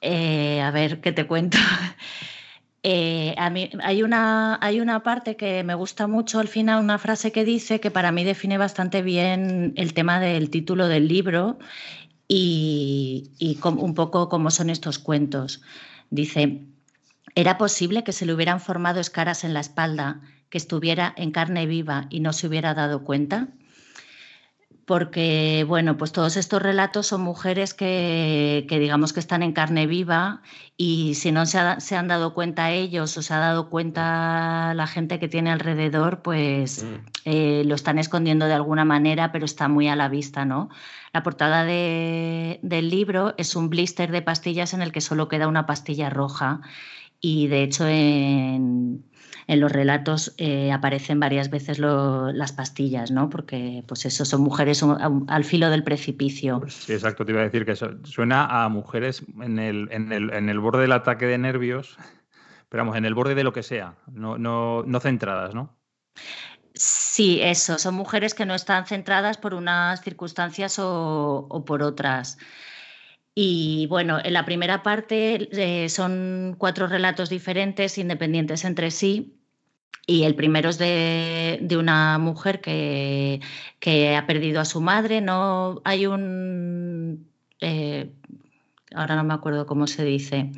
eh, 0.00 0.60
a 0.60 0.70
ver 0.70 1.00
qué 1.00 1.12
te 1.12 1.26
cuento. 1.26 1.58
Eh, 2.84 3.34
a 3.36 3.50
mí, 3.50 3.70
hay, 3.82 4.04
una, 4.04 4.56
hay 4.62 4.80
una 4.80 5.02
parte 5.02 5.36
que 5.36 5.64
me 5.64 5.74
gusta 5.74 6.06
mucho 6.06 6.38
al 6.38 6.46
final, 6.46 6.80
una 6.80 6.98
frase 6.98 7.32
que 7.32 7.44
dice 7.44 7.80
que 7.80 7.90
para 7.90 8.12
mí 8.12 8.22
define 8.22 8.56
bastante 8.56 9.02
bien 9.02 9.72
el 9.76 9.94
tema 9.94 10.20
del 10.20 10.48
título 10.48 10.86
del 10.86 11.08
libro 11.08 11.58
y, 12.28 13.30
un 13.64 13.94
poco 13.94 14.28
cómo 14.28 14.50
son 14.50 14.70
estos 14.70 14.98
cuentos. 14.98 15.62
Dice, 16.10 16.62
era 17.34 17.58
posible 17.58 18.04
que 18.04 18.12
se 18.12 18.26
le 18.26 18.34
hubieran 18.34 18.60
formado 18.60 19.00
escaras 19.00 19.44
en 19.44 19.54
la 19.54 19.60
espalda, 19.60 20.20
que 20.50 20.58
estuviera 20.58 21.12
en 21.16 21.30
carne 21.30 21.66
viva 21.66 22.06
y 22.10 22.20
no 22.20 22.32
se 22.32 22.46
hubiera 22.46 22.74
dado 22.74 23.04
cuenta 23.04 23.48
porque 24.88 25.66
bueno, 25.68 25.98
pues 25.98 26.12
todos 26.12 26.38
estos 26.38 26.62
relatos 26.62 27.08
son 27.08 27.20
mujeres 27.20 27.74
que, 27.74 28.64
digamos 28.70 29.12
que 29.12 29.20
están 29.20 29.42
en 29.42 29.52
carne 29.52 29.86
viva 29.86 30.40
y 30.78 31.14
si 31.14 31.30
no 31.30 31.44
se, 31.44 31.58
han 31.58 32.08
dado 32.08 32.32
cuenta 32.32 32.70
ellos 32.70 33.14
o 33.18 33.20
se 33.20 33.34
ha 33.34 33.38
dado 33.38 33.68
cuenta 33.68 34.72
la 34.74 34.86
gente 34.86 35.18
que 35.18 35.28
tiene 35.28 35.50
alrededor, 35.50 36.22
pues 36.22 36.84
mm. 36.84 37.06
eh, 37.26 37.62
lo 37.66 37.74
están 37.74 37.98
escondiendo 37.98 38.46
de 38.46 38.54
alguna 38.54 38.86
manera, 38.86 39.30
pero 39.30 39.44
está 39.44 39.68
muy 39.68 39.88
a 39.88 39.94
la 39.94 40.08
vista, 40.08 40.46
¿no? 40.46 40.70
La 41.12 41.22
portada 41.22 41.66
del 41.66 42.88
libro 42.88 43.34
es 43.36 43.56
un 43.56 43.68
blister 43.68 44.10
de 44.10 44.22
pastillas 44.22 44.72
en 44.72 44.80
el 44.80 44.90
que 44.90 45.02
solo 45.02 45.28
queda 45.28 45.48
una 45.48 45.66
pastilla 45.66 46.08
roja 46.08 46.62
y 47.20 47.48
de 47.48 47.62
hecho 47.62 47.86
en 47.86 49.04
en 49.48 49.60
los 49.60 49.72
relatos 49.72 50.34
eh, 50.36 50.70
aparecen 50.72 51.18
varias 51.18 51.48
veces 51.48 51.78
las 51.78 52.52
pastillas, 52.52 53.10
¿no? 53.10 53.30
Porque, 53.30 53.82
pues 53.88 54.04
eso, 54.04 54.26
son 54.26 54.42
mujeres 54.42 54.84
al 55.26 55.44
filo 55.44 55.70
del 55.70 55.82
precipicio. 55.82 56.62
Sí, 56.68 56.92
exacto, 56.92 57.24
te 57.24 57.32
iba 57.32 57.40
a 57.40 57.44
decir 57.44 57.64
que 57.64 57.74
suena 57.74 58.64
a 58.64 58.68
mujeres 58.68 59.24
en 59.40 59.58
el, 59.58 59.88
en, 59.90 60.12
el, 60.12 60.30
en 60.34 60.50
el, 60.50 60.60
borde 60.60 60.82
del 60.82 60.92
ataque 60.92 61.24
de 61.24 61.38
nervios, 61.38 61.96
pero 62.68 62.82
vamos, 62.82 62.98
en 62.98 63.06
el 63.06 63.14
borde 63.14 63.34
de 63.34 63.42
lo 63.42 63.54
que 63.54 63.62
sea, 63.62 63.96
no, 64.12 64.36
no, 64.36 64.82
no 64.82 65.00
centradas, 65.00 65.54
¿no? 65.54 65.74
Sí, 66.74 67.40
eso, 67.40 67.78
son 67.78 67.94
mujeres 67.94 68.34
que 68.34 68.44
no 68.44 68.54
están 68.54 68.86
centradas 68.86 69.38
por 69.38 69.54
unas 69.54 70.02
circunstancias 70.02 70.78
o, 70.78 71.64
por 71.66 71.82
otras. 71.82 72.36
Y 73.34 73.86
bueno, 73.88 74.18
en 74.22 74.34
la 74.34 74.44
primera 74.44 74.82
parte 74.82 75.48
eh, 75.52 75.88
son 75.88 76.54
cuatro 76.58 76.86
relatos 76.86 77.30
diferentes, 77.30 77.96
independientes 77.96 78.64
entre 78.64 78.90
sí, 78.90 79.37
Y 80.06 80.24
el 80.24 80.34
primero 80.34 80.70
es 80.70 80.78
de, 80.78 81.76
una 81.78 82.18
mujer 82.18 82.62
que, 82.62 83.40
ha 84.16 84.26
perdido 84.26 84.60
a 84.60 84.64
su 84.64 84.80
madre. 84.80 85.20
No 85.20 85.82
hay 85.84 86.06
un. 86.06 87.28
Eh, 87.60 88.10
ahora 88.94 89.16
no 89.16 89.24
me 89.24 89.34
acuerdo 89.34 89.66
cómo 89.66 89.86
se 89.86 90.04
dice. 90.04 90.50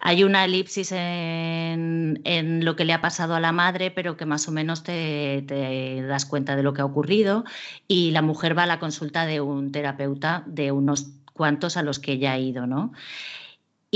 Hay 0.00 0.22
una 0.22 0.44
elipsis 0.44 0.92
en, 0.92 2.60
lo 2.62 2.76
que 2.76 2.84
le 2.84 2.92
ha 2.92 3.00
pasado 3.00 3.34
a 3.34 3.40
la 3.40 3.52
madre, 3.52 3.90
pero 3.90 4.18
que 4.18 4.26
más 4.26 4.48
o 4.48 4.52
menos 4.52 4.82
te, 4.82 6.02
das 6.06 6.26
cuenta 6.26 6.54
de 6.54 6.62
lo 6.62 6.74
que 6.74 6.82
ha 6.82 6.84
ocurrido. 6.84 7.44
Y 7.88 8.10
la 8.10 8.20
mujer 8.20 8.56
va 8.56 8.64
a 8.64 8.66
la 8.66 8.80
consulta 8.80 9.24
de 9.24 9.40
un 9.40 9.72
terapeuta 9.72 10.42
de 10.44 10.72
unos 10.72 11.06
cuantos 11.32 11.78
a 11.78 11.82
los 11.82 11.98
que 12.00 12.18
ya 12.18 12.32
ha 12.32 12.38
ido, 12.38 12.66
¿no? 12.66 12.92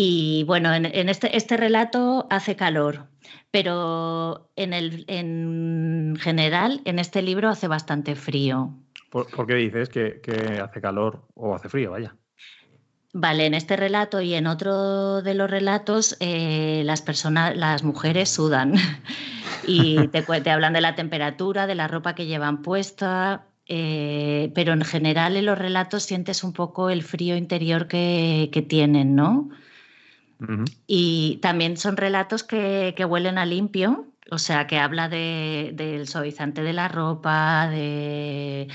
Y 0.01 0.45
bueno, 0.45 0.73
en, 0.73 1.09
este, 1.09 1.37
este 1.37 1.57
relato 1.57 2.29
hace 2.31 2.55
calor 2.55 3.09
pero 3.51 4.49
en, 4.55 4.73
el, 4.73 5.05
en 5.09 6.17
general 6.21 6.83
en 6.85 7.01
este 7.01 7.21
libro 7.21 7.49
hace 7.49 7.67
bastante 7.67 8.15
frío. 8.15 8.75
¿Por, 9.11 9.47
qué 9.47 9.55
dices 9.55 9.89
que, 9.89 10.21
hace 10.63 10.81
calor 10.81 11.27
o 11.35 11.53
hace 11.53 11.69
frío? 11.69 11.91
Vaya. 11.91 12.15
Vale, 13.13 13.47
en 13.47 13.55
este 13.55 13.77
relato 13.77 14.21
y 14.21 14.35
en 14.35 14.47
otro 14.47 15.21
de 15.23 15.35
los 15.35 15.51
relatos 15.51 16.17
eh, 16.21 16.83
las 16.85 17.03
personas, 17.03 17.57
las 17.57 17.83
mujeres 17.83 18.29
sudan 18.29 18.75
y 19.67 20.07
te, 20.09 20.23
te, 20.23 20.51
hablan 20.51 20.75
de 20.75 20.81
la 20.81 20.95
temperatura, 20.95 21.67
de 21.67 21.75
la 21.75 21.89
ropa 21.89 22.15
que 22.15 22.27
llevan 22.27 22.63
puesta, 22.63 23.47
eh, 23.67 24.53
pero 24.55 24.75
en 24.75 24.83
general 24.83 25.37
en 25.37 25.47
los 25.47 25.59
relatos 25.59 26.05
sientes 26.05 26.45
un 26.45 26.53
poco 26.53 26.89
el 26.89 27.03
frío 27.03 27.37
interior 27.37 27.89
que, 27.89 28.51
que 28.53 28.63
tienen, 28.63 29.17
¿no? 29.17 29.51
Y 30.87 31.39
también 31.43 31.77
son 31.77 31.97
relatos 31.97 32.43
que, 32.43 32.95
huelen 33.09 33.39
a 33.39 33.47
limpio, 33.47 34.07
o 34.31 34.39
sea, 34.39 34.67
que 34.67 34.79
habla 34.79 35.09
del 35.09 36.07
suavizante 36.07 36.63
de 36.63 36.73
la 36.73 36.89
ropa, 36.89 37.69
de... 37.69 38.69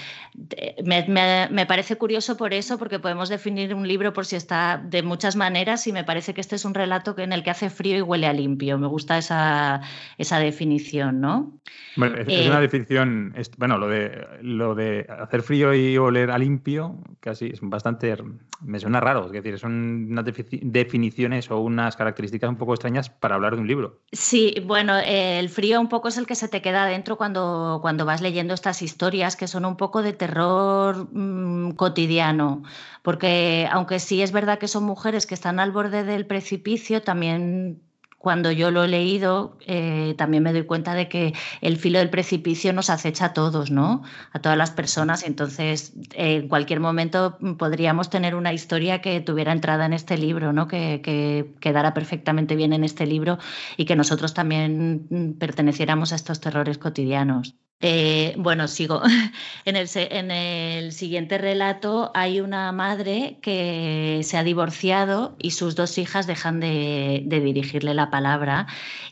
me, 0.83 1.65
parece 1.67 1.95
curioso 1.95 2.37
por 2.37 2.53
eso, 2.53 2.79
porque 2.79 2.99
podemos 2.99 3.29
definir 3.29 3.75
un 3.75 3.87
libro 3.87 4.13
por 4.13 4.25
si 4.25 4.35
está 4.35 4.81
de 4.83 5.03
muchas 5.03 5.35
maneras 5.35 5.85
y 5.85 5.93
me 5.93 6.03
parece 6.03 6.33
que 6.33 6.41
este 6.41 6.55
es 6.55 6.65
un 6.65 6.73
relato 6.73 7.15
en 7.17 7.33
el 7.33 7.43
que 7.43 7.51
hace 7.51 7.69
frío 7.69 7.97
y 7.97 8.01
huele 8.01 8.27
a 8.27 8.33
limpio. 8.33 8.77
Me 8.79 8.87
gusta 8.87 9.17
esa, 9.17 9.81
esa 10.17 10.39
definición, 10.39 11.21
¿no? 11.21 11.59
Bueno, 11.95 12.17
es, 12.17 12.47
una 12.47 12.57
eh, 12.57 12.61
definición, 12.61 13.35
bueno, 13.57 13.77
lo 13.77 13.87
de, 13.87 14.25
lo 14.41 14.73
de 14.73 15.05
hacer 15.07 15.43
frío 15.43 15.73
y 15.75 15.97
oler 15.97 16.31
a 16.31 16.39
limpio, 16.39 16.97
casi 17.19 17.47
es 17.47 17.59
bastante, 17.61 18.15
me 18.61 18.79
suena 18.79 18.99
raro, 18.99 19.27
es 19.27 19.31
decir, 19.31 19.59
son 19.59 20.07
unas 20.09 20.25
definiciones 20.25 21.51
o 21.51 21.59
unas 21.59 21.95
características 21.95 22.49
un 22.49 22.55
poco 22.55 22.73
extrañas 22.73 23.11
para 23.11 23.35
hablar 23.35 23.55
de 23.55 23.61
un 23.61 23.67
libro. 23.67 23.99
Sí, 24.11 24.55
bueno, 24.65 24.97
el 25.43 25.49
frío 25.49 25.81
un 25.81 25.89
poco 25.89 26.07
es 26.07 26.17
el 26.17 26.25
que 26.25 26.35
se 26.35 26.47
te 26.47 26.61
queda 26.61 26.85
dentro 26.85 27.17
cuando, 27.17 27.79
cuando 27.81 28.05
vas 28.05 28.21
leyendo 28.21 28.53
estas 28.53 28.81
historias 28.81 29.35
que 29.35 29.47
son 29.47 29.65
un 29.65 29.75
poco 29.75 30.01
de 30.01 30.13
terror 30.13 31.09
mm, 31.11 31.71
cotidiano, 31.73 32.63
porque 33.01 33.67
aunque 33.69 33.99
sí 33.99 34.21
es 34.21 34.31
verdad 34.31 34.57
que 34.57 34.69
son 34.69 34.85
mujeres 34.85 35.25
que 35.27 35.33
están 35.35 35.59
al 35.59 35.71
borde 35.71 36.03
del 36.05 36.25
precipicio, 36.25 37.01
también 37.01 37.81
cuando 38.23 38.53
yo 38.53 38.71
lo 38.71 38.85
he 38.85 38.87
leído, 38.87 39.57
eh, 39.67 40.15
también 40.17 40.43
me 40.43 40.53
doy 40.53 40.63
cuenta 40.63 40.93
de 40.93 41.09
que 41.09 41.33
el 41.59 41.75
filo 41.75 41.99
del 41.99 42.09
precipicio 42.09 42.71
nos 42.71 42.89
acecha 42.89 43.25
a 43.25 43.33
todos, 43.33 43.69
¿no? 43.69 44.01
A 44.31 44.39
todas 44.39 44.57
las 44.57 44.71
personas. 44.71 45.23
Entonces, 45.23 45.91
en 46.13 46.47
cualquier 46.47 46.79
momento 46.79 47.37
podríamos 47.57 48.09
tener 48.09 48.35
una 48.35 48.53
historia 48.53 49.01
que 49.01 49.19
tuviera 49.19 49.51
entrada 49.51 49.85
en 49.85 49.91
este 49.91 50.17
libro, 50.17 50.53
¿no? 50.53 50.69
Que, 50.69 51.01
que, 51.03 51.53
quedara 51.59 51.93
perfectamente 51.93 52.55
bien 52.55 52.71
en 52.71 52.85
este 52.85 53.05
libro 53.05 53.39
y 53.75 53.83
que 53.83 53.97
nosotros 53.97 54.33
también 54.33 55.35
perteneciéramos 55.37 56.13
a 56.13 56.15
estos 56.15 56.39
terrores 56.39 56.77
cotidianos. 56.77 57.57
Eh, 57.81 58.33
bueno, 58.37 58.67
sigo. 58.67 59.01
En 59.65 59.75
el, 59.77 59.89
en 59.95 60.31
el, 60.31 60.91
siguiente 60.91 61.37
relato 61.37 62.11
hay 62.13 62.41
una 62.41 62.71
madre 62.73 63.39
que 63.41 64.21
se 64.23 64.37
ha 64.37 64.43
divorciado 64.43 65.35
y 65.39 65.51
sus 65.51 65.75
dos 65.75 65.97
hijas 65.97 66.27
dejan 66.27 66.59
de, 66.59 67.23
dirigirle 67.25 67.93
la 67.93 68.09
palabra 68.09 68.67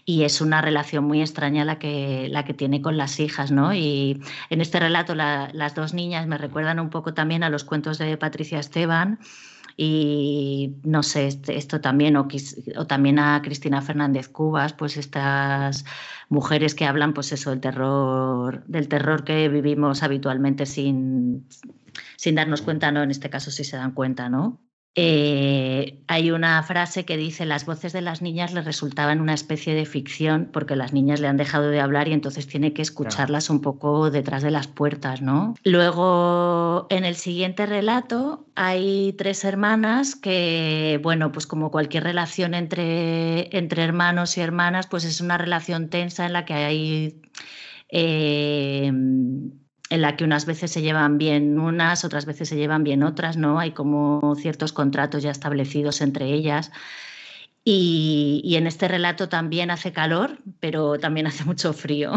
y 0.06 0.24
es 0.24 0.42
una 0.42 0.62
relación 0.62 1.06
muy 1.06 1.22
extraña 1.22 1.64
la 1.64 1.80
que, 1.80 2.28
la 2.30 2.44
que 2.44 2.54
tiene 2.54 2.82
con 2.82 2.98
las 2.98 3.20
hijas, 3.20 3.52
¿no? 3.52 3.74
Y 3.74 4.22
en 4.50 4.62
este 4.62 4.80
relato 4.80 5.16
las 5.16 5.76
dos 5.76 5.94
niñas 5.94 6.28
me 6.28 6.38
recuerdan 6.38 6.80
un 6.80 6.90
poco 6.90 7.14
también 7.14 7.44
a 7.44 7.50
los 7.50 7.64
cuentos 7.64 7.98
de 7.98 8.18
Patricia 8.18 8.60
Esteban 8.60 9.20
y 9.84 10.76
no 10.84 11.02
sé, 11.02 11.26
este, 11.26 11.58
esto 11.58 11.82
también, 11.82 12.16
o, 12.16 12.28
o, 12.78 12.86
también 12.86 13.18
a 13.18 13.42
Cristina 13.42 13.82
Fernández 13.82 14.30
Cubas, 14.30 14.74
pues 14.74 14.96
estas 14.96 15.86
mujeres 16.30 16.76
que 16.76 16.86
hablan, 16.86 17.16
pues 17.16 17.32
eso, 17.32 17.50
del 17.50 17.62
terror, 17.62 18.64
del 18.68 18.88
terror 18.88 19.24
que 19.24 19.50
vivimos 19.50 20.04
habitualmente 20.04 20.68
sin, 20.68 21.48
sin 22.16 22.36
darnos 22.36 22.62
cuenta, 22.62 22.92
¿no? 22.92 23.02
En 23.02 23.10
este 23.10 23.32
caso 23.32 23.50
sí 23.50 23.64
se 23.64 23.76
dan 23.76 23.94
cuenta, 23.94 24.30
¿no? 24.30 24.62
Eh, 24.94 26.04
hay 26.08 26.32
una 26.32 26.62
frase 26.64 27.06
que 27.06 27.16
dice, 27.16 27.46
las 27.46 27.66
voces 27.66 27.94
de 27.94 28.02
las 28.02 28.22
niñas 28.22 28.54
le 28.54 28.62
resultaban 28.62 29.22
una 29.22 29.34
especie 29.34 29.74
de 29.74 29.86
ficción 29.86 30.50
porque 30.52 30.76
las 30.76 30.92
niñas 30.92 31.22
le 31.22 31.30
han 31.30 31.38
dejado 31.38 31.70
de 31.70 31.80
hablar 31.80 32.10
y 32.10 32.14
entonces 32.14 32.46
tiene 32.46 32.74
que 32.74 32.82
escucharlas 32.82 33.50
un 33.50 33.62
poco 33.62 34.12
detrás 34.12 34.44
de 34.44 34.52
las 34.52 34.68
puertas, 34.68 35.22
¿no? 35.22 35.56
Luego, 35.64 36.88
en 36.90 37.06
el 37.06 37.16
siguiente 37.16 37.66
relato 37.66 38.46
hay 38.56 39.14
tres 39.18 39.46
hermanas 39.46 40.18
que, 40.18 41.00
bueno, 41.02 41.32
pues 41.32 41.48
como 41.48 41.72
cualquier 41.72 42.04
relación 42.04 42.54
entre, 42.54 43.56
entre 43.58 43.84
hermanos 43.84 44.38
y 44.38 44.42
hermanas, 44.42 44.88
pues 44.88 45.06
es 45.06 45.22
una 45.22 45.38
relación 45.38 45.90
tensa 45.90 46.26
en 46.26 46.34
la 46.34 46.44
que 46.44 46.54
hay... 46.54 47.22
Eh, 47.88 48.92
en 49.92 50.02
la 50.02 50.16
que 50.16 50.24
unas 50.24 50.46
veces 50.46 50.72
se 50.72 50.82
llevan 50.82 51.18
bien 51.18 51.60
unas, 51.60 52.06
otras 52.06 52.26
veces 52.26 52.48
se 52.48 52.56
llevan 52.56 52.84
bien 52.86 53.04
otras, 53.04 53.36
¿no? 53.36 53.60
Hay 53.60 53.72
como 53.72 54.36
ciertos 54.36 54.72
contratos 54.72 55.22
ya 55.22 55.32
establecidos 55.32 56.00
entre 56.00 56.28
ellas. 56.28 56.72
Y, 57.66 58.56
en 58.56 58.68
este 58.68 58.88
relato 58.88 59.30
también 59.30 59.70
hace 59.70 59.92
calor, 59.92 60.40
pero 60.62 60.98
también 60.98 61.28
hace 61.28 61.44
mucho 61.44 61.74
frío. 61.74 62.14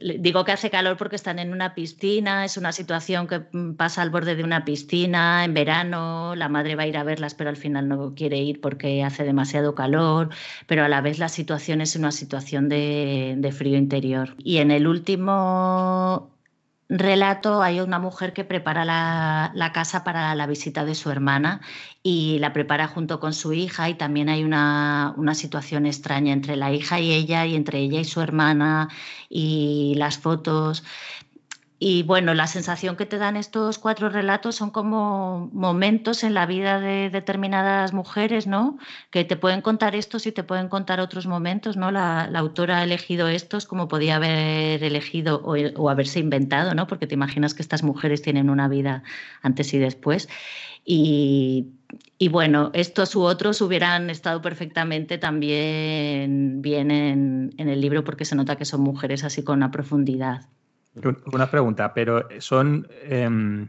Digo 0.00 0.44
que 0.44 0.52
hace 0.52 0.70
calor 0.70 0.96
porque 0.96 1.16
están 1.16 1.38
en 1.38 1.52
una 1.52 1.74
piscina, 1.74 2.44
es 2.44 2.56
una 2.56 2.72
situación 2.72 3.26
que 3.26 3.40
mm, 3.52 3.74
pasa 3.74 4.02
al 4.02 4.10
borde 4.10 4.36
de 4.36 4.44
una 4.44 4.64
piscina 4.64 5.44
en 5.44 5.54
verano, 5.54 6.34
la 6.36 6.48
madre 6.48 6.76
va 6.76 6.84
a 6.84 6.86
ir 6.86 6.96
a 6.96 7.02
verlas 7.04 7.34
pero 7.34 7.50
al 7.50 7.56
final 7.56 7.88
no 7.88 8.14
quiere 8.14 8.38
ir 8.38 8.60
porque 8.60 9.02
hace 9.02 9.24
demasiado 9.24 9.74
calor, 9.74 10.30
pero 10.66 10.84
a 10.84 10.88
la 10.88 11.00
vez 11.00 11.18
la 11.18 11.28
situación 11.28 11.80
es 11.80 11.96
una 11.96 12.12
situación 12.12 12.68
de, 12.68 13.34
de 13.38 13.52
frío 13.52 13.76
interior. 13.76 14.34
Y 14.38 14.58
en 14.58 14.70
el 14.70 14.86
último 14.86 16.37
relato 16.88 17.62
hay 17.62 17.80
una 17.80 17.98
mujer 17.98 18.32
que 18.32 18.44
prepara 18.44 18.84
la, 18.84 19.72
casa 19.74 20.04
para 20.04 20.34
la 20.34 20.46
visita 20.46 20.84
de 20.84 20.94
su 20.94 21.10
hermana 21.10 21.60
y 22.02 22.38
la 22.38 22.52
prepara 22.52 22.88
junto 22.88 23.20
con 23.20 23.34
su 23.34 23.52
hija 23.52 23.88
y 23.90 23.94
también 23.94 24.28
hay 24.28 24.42
una, 24.44 25.12
una, 25.16 25.34
situación 25.34 25.84
extraña 25.86 26.32
entre 26.32 26.56
la 26.56 26.72
hija 26.72 26.98
y 27.00 27.12
ella 27.12 27.44
y 27.46 27.56
entre 27.56 27.78
ella 27.80 28.00
y 28.00 28.04
su 28.04 28.20
hermana 28.20 28.88
y 29.28 29.94
las 29.96 30.18
fotos. 30.18 30.82
Y 31.80 32.02
bueno, 32.02 32.34
la 32.34 32.48
sensación 32.48 32.96
que 32.96 33.06
te 33.06 33.18
dan 33.18 33.36
estos 33.36 33.78
cuatro 33.78 34.08
relatos 34.08 34.56
son 34.56 34.70
como 34.70 35.48
momentos 35.52 36.24
en 36.24 36.34
la 36.34 36.44
vida 36.44 36.80
de 36.80 37.08
determinadas 37.08 37.92
mujeres, 37.92 38.48
¿no? 38.48 38.78
Que 39.10 39.24
te 39.24 39.36
pueden 39.36 39.60
contar 39.60 39.94
estos 39.94 40.26
y 40.26 40.32
te 40.32 40.42
pueden 40.42 40.68
contar 40.68 40.98
otros 40.98 41.28
momentos, 41.28 41.76
¿no? 41.76 41.92
La, 41.92 42.24
autora 42.24 42.78
ha 42.78 42.84
elegido 42.84 43.28
estos 43.28 43.66
como 43.66 43.86
podía 43.86 44.16
haber 44.16 44.82
elegido 44.82 45.40
o, 45.44 45.88
haberse 45.88 46.18
inventado, 46.18 46.74
¿no? 46.74 46.88
Porque 46.88 47.06
te 47.06 47.14
imaginas 47.14 47.54
que 47.54 47.62
estas 47.62 47.84
mujeres 47.84 48.22
tienen 48.22 48.50
una 48.50 48.66
vida 48.68 49.04
antes 49.42 49.72
y 49.72 49.78
después. 49.78 50.28
Y, 50.84 51.68
bueno, 52.30 52.70
estos 52.74 53.14
u 53.14 53.22
otros 53.22 53.60
hubieran 53.60 54.10
estado 54.10 54.42
perfectamente 54.42 55.18
también 55.18 56.60
bien 56.62 56.90
en, 56.90 57.54
en 57.56 57.68
el 57.68 57.80
libro 57.80 58.04
porque 58.04 58.24
se 58.24 58.34
nota 58.36 58.56
que 58.56 58.64
son 58.64 58.80
mujeres 58.80 59.22
así 59.24 59.44
con 59.44 59.58
una 59.58 59.70
profundidad. 59.70 60.48
Una 61.32 61.50
pregunta, 61.50 61.92
pero 61.94 62.28
son. 62.38 62.88
Em, 63.02 63.68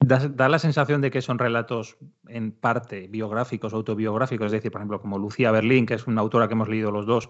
da, 0.00 0.48
la 0.48 0.58
sensación 0.58 1.00
de 1.00 1.10
que 1.10 1.22
son 1.22 1.38
relatos 1.38 1.96
en 2.28 2.52
parte 2.52 3.08
biográficos, 3.08 3.72
autobiográficos, 3.72 4.46
es 4.46 4.52
decir, 4.52 4.70
por 4.70 4.80
ejemplo, 4.80 5.00
como 5.00 5.18
Lucía 5.18 5.50
Berlín, 5.50 5.86
que 5.86 5.94
es 5.94 6.06
una 6.06 6.20
autora 6.20 6.48
que 6.48 6.54
hemos 6.54 6.68
leído 6.68 6.90
los 6.90 7.06
dos, 7.06 7.28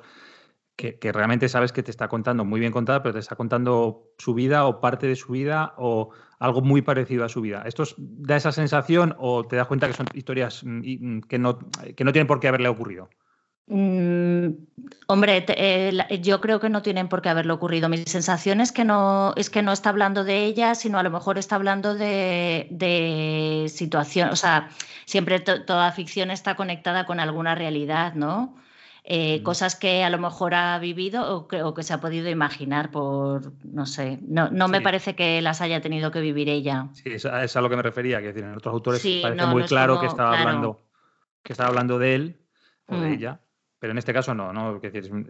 que, 0.76 0.98
realmente 1.12 1.48
sabes 1.48 1.72
que 1.72 1.82
te 1.82 1.90
está 1.90 2.08
contando 2.08 2.44
muy 2.44 2.60
bien 2.60 2.72
contada, 2.72 3.02
pero 3.02 3.14
te 3.14 3.20
está 3.20 3.34
contando 3.34 4.12
su 4.18 4.34
vida 4.34 4.66
o 4.66 4.80
parte 4.80 5.06
de 5.06 5.16
su 5.16 5.32
vida 5.32 5.74
o 5.78 6.10
algo 6.38 6.60
muy 6.60 6.82
parecido 6.82 7.24
a 7.24 7.30
su 7.30 7.40
vida. 7.40 7.62
¿Esto 7.64 7.84
da 7.96 8.36
esa 8.36 8.52
sensación 8.52 9.14
o 9.18 9.46
te 9.46 9.56
das 9.56 9.66
cuenta 9.66 9.86
que 9.86 9.94
son 9.94 10.06
historias 10.12 10.62
mm, 10.64 11.16
mm, 11.16 11.20
que 11.22 11.38
no, 11.38 11.58
que 11.96 12.04
no 12.04 12.12
tienen 12.12 12.26
por 12.26 12.40
qué 12.40 12.48
haberle 12.48 12.68
ocurrido? 12.68 13.08
Mm, 13.68 14.48
hombre, 15.08 15.44
eh, 15.48 16.20
yo 16.22 16.40
creo 16.40 16.60
que 16.60 16.68
no 16.68 16.82
tienen 16.82 17.08
por 17.08 17.20
qué 17.20 17.28
haberlo 17.28 17.54
ocurrido. 17.54 17.88
Mi 17.88 17.98
sensación 17.98 18.60
es 18.60 18.72
que 18.72 18.84
no, 18.84 19.32
es 19.36 19.50
que 19.50 19.62
no 19.62 19.72
está 19.72 19.90
hablando 19.90 20.24
de 20.24 20.44
ella, 20.44 20.74
sino 20.74 20.98
a 20.98 21.02
lo 21.02 21.10
mejor 21.10 21.38
está 21.38 21.56
hablando 21.56 21.94
de, 21.94 22.68
de 22.70 23.66
situación. 23.68 24.30
O 24.30 24.36
sea, 24.36 24.70
siempre 25.04 25.40
toda 25.40 25.90
ficción 25.92 26.30
está 26.30 26.54
conectada 26.54 27.06
con 27.06 27.18
alguna 27.18 27.54
realidad, 27.54 28.14
¿no? 28.14 28.54
Eh, 29.08 29.40
cosas 29.44 29.76
que 29.76 30.02
a 30.02 30.10
lo 30.10 30.18
mejor 30.18 30.54
ha 30.54 30.76
vivido 30.80 31.32
o 31.32 31.46
que, 31.46 31.62
o 31.62 31.74
que, 31.74 31.84
se 31.84 31.94
ha 31.94 32.00
podido 32.00 32.28
imaginar 32.28 32.90
por, 32.90 33.52
no 33.62 33.86
sé, 33.86 34.18
no, 34.26 34.50
no 34.50 34.66
me 34.66 34.80
parece 34.80 35.14
que 35.14 35.40
las 35.42 35.60
haya 35.60 35.80
tenido 35.80 36.10
que 36.10 36.20
vivir 36.20 36.48
ella. 36.48 36.88
Sí, 36.92 37.10
es 37.12 37.24
a, 37.24 37.44
es 37.44 37.54
a 37.56 37.60
lo 37.60 37.70
que 37.70 37.76
me 37.76 37.82
refería, 37.82 38.20
que 38.20 38.30
en 38.30 38.56
otros 38.56 38.72
autores 38.72 39.06
parece 39.22 39.46
muy 39.46 39.62
claro 39.62 40.00
que 40.00 40.06
estaba 40.06 40.36
hablando 40.36 40.82
que 41.44 41.52
estaba 41.52 41.68
hablando 41.68 42.00
de 42.00 42.14
él 42.16 42.40
o 42.88 42.96
de 42.96 43.10
mm. 43.10 43.12
ella, 43.12 43.40
pero 43.78 43.92
en 43.92 43.98
este 43.98 44.12
caso 44.12 44.34
no, 44.34 44.52
no 44.52 44.80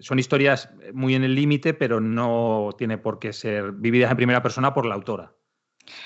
son 0.01 0.19
historias 0.19 0.71
muy 0.93 1.15
en 1.15 1.25
el 1.25 1.35
límite, 1.35 1.75
pero 1.75 2.01
no 2.01 2.71
tiene 2.79 2.99
por 2.99 3.19
qué 3.19 3.33
ser 3.33 3.73
vividas 3.73 4.11
en 4.11 4.17
primera 4.17 4.43
persona 4.43 4.73
por 4.73 4.87
la 4.87 4.95
autora. 4.95 5.35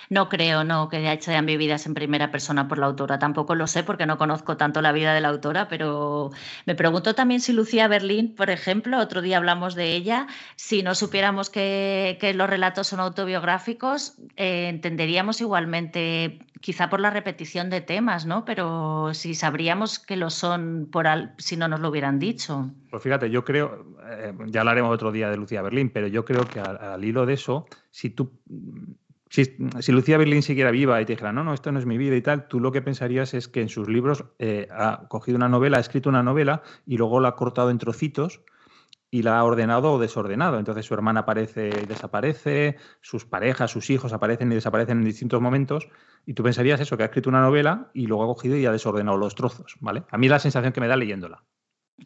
No 0.08 0.28
creo, 0.28 0.64
no, 0.64 0.88
que 0.88 1.18
sean 1.20 1.46
vividas 1.46 1.86
en 1.86 1.94
primera 1.94 2.30
persona 2.30 2.68
por 2.68 2.78
la 2.78 2.86
autora. 2.86 3.18
Tampoco 3.18 3.54
lo 3.54 3.66
sé 3.66 3.82
porque 3.82 4.06
no 4.06 4.18
conozco 4.18 4.56
tanto 4.56 4.82
la 4.82 4.92
vida 4.92 5.14
de 5.14 5.20
la 5.20 5.28
autora, 5.28 5.68
pero 5.68 6.30
me 6.66 6.74
pregunto 6.74 7.14
también 7.14 7.40
si 7.40 7.52
Lucía 7.52 7.88
Berlín, 7.88 8.34
por 8.34 8.50
ejemplo, 8.50 8.98
otro 8.98 9.22
día 9.22 9.36
hablamos 9.36 9.74
de 9.74 9.94
ella, 9.94 10.26
si 10.56 10.82
no 10.82 10.94
supiéramos 10.94 11.50
que, 11.50 12.18
los 12.34 12.48
relatos 12.48 12.86
son 12.86 13.00
autobiográficos, 13.00 14.14
eh, 14.36 14.68
entenderíamos 14.68 15.40
igualmente, 15.40 16.38
quizá 16.60 16.88
por 16.88 17.00
la 17.00 17.10
repetición 17.10 17.70
de 17.70 17.80
temas, 17.80 18.24
¿no? 18.26 18.44
Pero 18.44 19.12
si 19.14 19.34
sabríamos 19.34 19.98
que 19.98 20.16
lo 20.16 20.30
son 20.30 20.88
por 20.90 21.06
si 21.38 21.56
no 21.56 21.66
nos 21.68 21.80
lo 21.80 21.88
hubieran 21.88 22.18
dicho. 22.18 22.70
Pues 22.90 23.02
fíjate, 23.02 23.30
yo 23.30 23.44
creo, 23.44 23.86
eh, 24.10 24.32
ya 24.46 24.60
hablaremos 24.60 24.94
otro 24.94 25.12
día 25.12 25.30
de 25.30 25.36
Lucía 25.36 25.62
Berlín, 25.62 25.90
pero 25.90 26.06
yo 26.06 26.24
creo 26.24 26.44
que 26.46 26.60
al 26.60 27.04
hilo 27.04 27.26
de 27.26 27.34
eso, 27.34 27.66
si 27.90 28.10
tú 28.10 28.32
si, 29.30 29.92
Lucía 29.92 30.18
Berlín 30.18 30.42
siguiera 30.42 30.72
viva 30.72 31.00
y 31.00 31.06
te 31.06 31.12
dijera, 31.12 31.32
no, 31.32 31.44
no, 31.44 31.54
esto 31.54 31.70
no 31.70 31.78
es 31.78 31.86
mi 31.86 31.96
vida 31.98 32.16
y 32.16 32.20
tal, 32.22 32.48
tú 32.48 32.58
lo 32.58 32.72
que 32.72 32.82
pensarías 32.82 33.32
es 33.32 33.46
que 33.46 33.62
en 33.62 33.68
sus 33.68 33.88
libros 33.88 34.24
eh, 34.40 34.66
ha 34.72 35.06
cogido 35.08 35.36
una 35.36 35.48
novela, 35.48 35.76
ha 35.76 35.80
escrito 35.80 36.08
una 36.08 36.24
novela 36.24 36.62
y 36.84 36.96
luego 36.96 37.20
la 37.20 37.28
ha 37.28 37.36
cortado 37.36 37.70
en 37.70 37.78
trocitos 37.78 38.42
y 39.08 39.22
la 39.22 39.38
ha 39.38 39.44
ordenado 39.44 39.92
o 39.92 39.98
desordenado. 40.00 40.58
Entonces 40.58 40.84
su 40.84 40.94
hermana 40.94 41.20
aparece 41.20 41.68
y 41.68 41.86
desaparece, 41.86 42.76
sus 43.00 43.24
parejas, 43.24 43.70
sus 43.70 43.88
hijos 43.90 44.12
aparecen 44.12 44.50
y 44.50 44.56
desaparecen 44.56 44.98
en 44.98 45.04
distintos 45.04 45.40
momentos. 45.40 45.88
Y 46.26 46.34
tú 46.34 46.42
pensarías 46.42 46.80
eso, 46.80 46.96
que 46.96 47.04
ha 47.04 47.06
escrito 47.06 47.30
una 47.30 47.40
novela 47.40 47.90
y 47.94 48.06
luego 48.06 48.24
ha 48.24 48.34
cogido 48.34 48.56
y 48.56 48.66
ha 48.66 48.72
desordenado 48.72 49.16
los 49.16 49.36
trozos, 49.36 49.76
¿vale? 49.80 50.04
A 50.10 50.18
mí 50.18 50.26
es 50.26 50.30
la 50.30 50.38
sensación 50.40 50.72
que 50.72 50.80
me 50.80 50.88
da 50.88 50.96
leyéndola. 50.96 51.44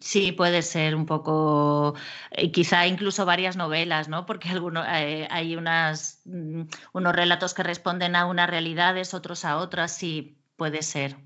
Sí, 0.01 0.33
puede 0.33 0.63
ser 0.63 0.95
un 0.95 1.07
poco, 1.07 1.95
eh, 2.31 2.51
quizá 2.51 2.87
incluso 2.87 3.25
varias 3.25 3.57
novelas, 3.57 4.09
¿no? 4.09 4.27
Porque 4.27 4.49
algunos, 4.49 4.87
eh, 4.89 5.29
hay 5.31 5.57
unas, 5.57 6.23
mm, 6.25 6.63
unos 6.93 7.15
relatos 7.15 7.55
que 7.55 7.63
responden 7.63 8.17
a 8.17 8.27
unas 8.27 8.51
realidades, 8.51 9.15
otros 9.15 9.45
a 9.45 9.59
otras, 9.59 9.95
sí, 9.97 10.37
puede 10.57 10.83
ser. 10.83 11.17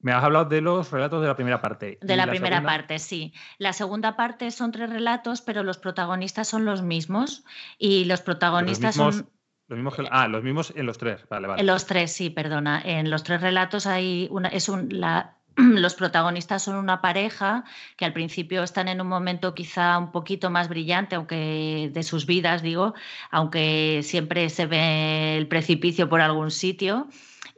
Me 0.00 0.12
has 0.12 0.22
hablado 0.22 0.44
de 0.46 0.60
los 0.60 0.90
relatos 0.90 1.20
de 1.20 1.28
la 1.28 1.36
primera 1.36 1.60
parte. 1.60 1.98
De 2.00 2.16
la, 2.16 2.26
primera 2.26 2.62
parte, 2.62 2.98
sí. 2.98 3.32
La 3.58 3.72
segunda 3.72 4.16
parte 4.16 4.50
son 4.50 4.72
tres 4.72 4.90
relatos, 4.90 5.40
pero 5.40 5.62
los 5.62 5.78
protagonistas 5.78 6.48
son 6.48 6.64
los 6.64 6.82
mismos. 6.82 7.44
Y 7.78 8.04
los 8.04 8.20
protagonistas 8.20 8.94
son. 8.94 9.28
Los 9.68 9.78
mismos 9.78 9.94
ah, 10.12 10.28
los 10.28 10.44
mismos 10.44 10.72
en 10.76 10.86
los 10.86 10.96
tres, 10.96 11.26
vale, 11.28 11.48
vale. 11.48 11.60
En 11.60 11.66
los 11.66 11.86
tres, 11.86 12.12
sí, 12.12 12.30
perdona. 12.30 12.80
En 12.84 13.10
los 13.10 13.24
tres 13.24 13.40
relatos 13.40 13.86
hay 13.88 14.28
una, 14.30 14.48
es 14.48 14.68
un, 14.68 14.88
la, 14.90 15.35
los 15.80 15.94
protagonistas 15.94 16.62
son 16.62 16.76
una 16.76 17.00
pareja 17.00 17.64
que 17.96 18.04
al 18.04 18.12
principio 18.12 18.62
están 18.62 18.88
en 18.88 19.00
un 19.00 19.08
momento 19.08 19.54
quizá 19.54 19.98
un 19.98 20.12
poquito 20.12 20.50
más 20.50 20.68
brillante, 20.68 21.16
aunque 21.16 21.90
de 21.92 22.02
sus 22.02 22.26
vidas, 22.26 22.62
digo, 22.62 22.94
aunque 23.30 24.00
siempre 24.02 24.50
se 24.50 24.66
ve 24.66 25.36
el 25.38 25.48
precipicio 25.48 26.08
por 26.08 26.20
algún 26.20 26.50
sitio. 26.50 27.08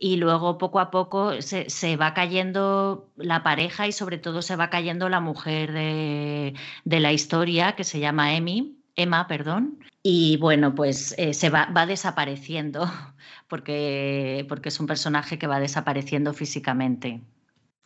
Y 0.00 0.16
luego 0.16 0.58
poco 0.58 0.78
a 0.78 0.92
poco 0.92 1.42
se, 1.42 1.96
va 1.96 2.14
cayendo 2.14 3.10
la 3.16 3.42
pareja 3.42 3.88
y 3.88 3.92
sobre 3.92 4.18
todo 4.18 4.42
se 4.42 4.54
va 4.54 4.70
cayendo 4.70 5.08
la 5.08 5.18
mujer 5.18 5.72
de, 5.72 6.54
la 6.84 7.12
historia, 7.12 7.74
que 7.74 7.82
se 7.82 7.98
llama 7.98 8.36
Emmy, 8.36 8.78
Emma, 8.94 9.26
perdón. 9.26 9.80
Y 10.00 10.36
bueno, 10.36 10.76
pues 10.76 11.16
eh, 11.18 11.34
se 11.34 11.50
va, 11.50 11.66
va 11.76 11.84
desapareciendo 11.86 12.88
porque, 13.48 14.46
porque 14.48 14.68
es 14.68 14.78
un 14.78 14.86
personaje 14.86 15.36
que 15.36 15.48
va 15.48 15.58
desapareciendo 15.58 16.32
físicamente. 16.32 17.22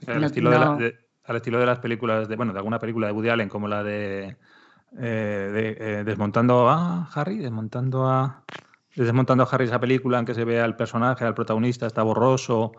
Al, 0.07 0.25
estilo 0.25 0.51
de 0.51 0.95
al, 1.25 1.37
estilo 1.37 1.59
de 1.59 1.67
las 1.67 1.79
películas, 1.79 2.29
de, 2.29 2.37
bueno, 2.37 2.53
de 2.53 2.59
alguna 2.59 2.79
película 2.79 3.07
de 3.07 3.13
Woody 3.13 3.29
Allen, 3.29 3.49
como 3.49 3.69
la 3.69 3.83
de, 3.83 4.37
eh, 4.99 5.77
eh, 5.79 6.03
Desmontando 6.05 6.69
a 6.69 7.09
Harry, 7.15 7.39
Desmontando 7.39 8.09
a... 8.09 8.45
Desmontando 8.95 9.45
a 9.45 9.49
Harry 9.51 9.65
esa 9.65 9.81
película 9.81 10.19
en 10.19 10.27
que 10.27 10.35
se 10.35 10.45
ve 10.45 10.61
al 10.61 10.77
personaje, 10.77 11.25
al 11.25 11.35
protagonista, 11.35 11.87
está 11.87 12.03
borroso 12.03 12.73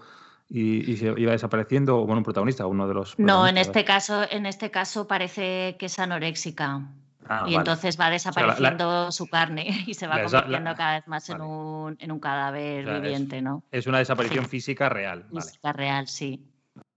y, 0.48 0.96
se 0.98 1.14
iba 1.18 1.32
desapareciendo, 1.32 1.98
o 1.98 2.06
bueno, 2.06 2.20
un 2.20 2.24
protagonista, 2.24 2.68
uno 2.68 2.88
de 2.88 2.94
los... 2.94 3.18
No, 3.18 3.48
en 3.48 3.58
este 3.58 3.84
caso, 3.84 4.24
en 4.30 4.46
este 4.46 4.70
caso 4.70 5.08
parece 5.08 5.76
que 5.80 5.88
es 5.88 5.98
anoréxica. 5.98 6.82
Ah, 7.28 7.46
y 7.48 7.56
entonces 7.56 8.00
va 8.00 8.10
desapareciendo 8.10 9.12
su 9.12 9.28
carne 9.28 9.66
y 9.88 9.94
se 9.94 10.08
va 10.08 10.22
convirtiendo 10.22 10.76
cada 10.76 10.96
vez 10.96 11.08
más 11.08 11.30
en, 11.30 11.42
un, 11.42 11.96
en, 12.00 12.12
un, 12.12 12.20
cadáver 12.20 12.86
viviente, 13.02 13.42
¿no? 13.42 13.64
Es 13.72 13.88
una 13.88 14.00
desaparición 14.00 14.46
física 14.46 14.90
real. 14.90 15.26
Física 15.32 15.72
real, 15.74 16.08
sí. 16.08 16.46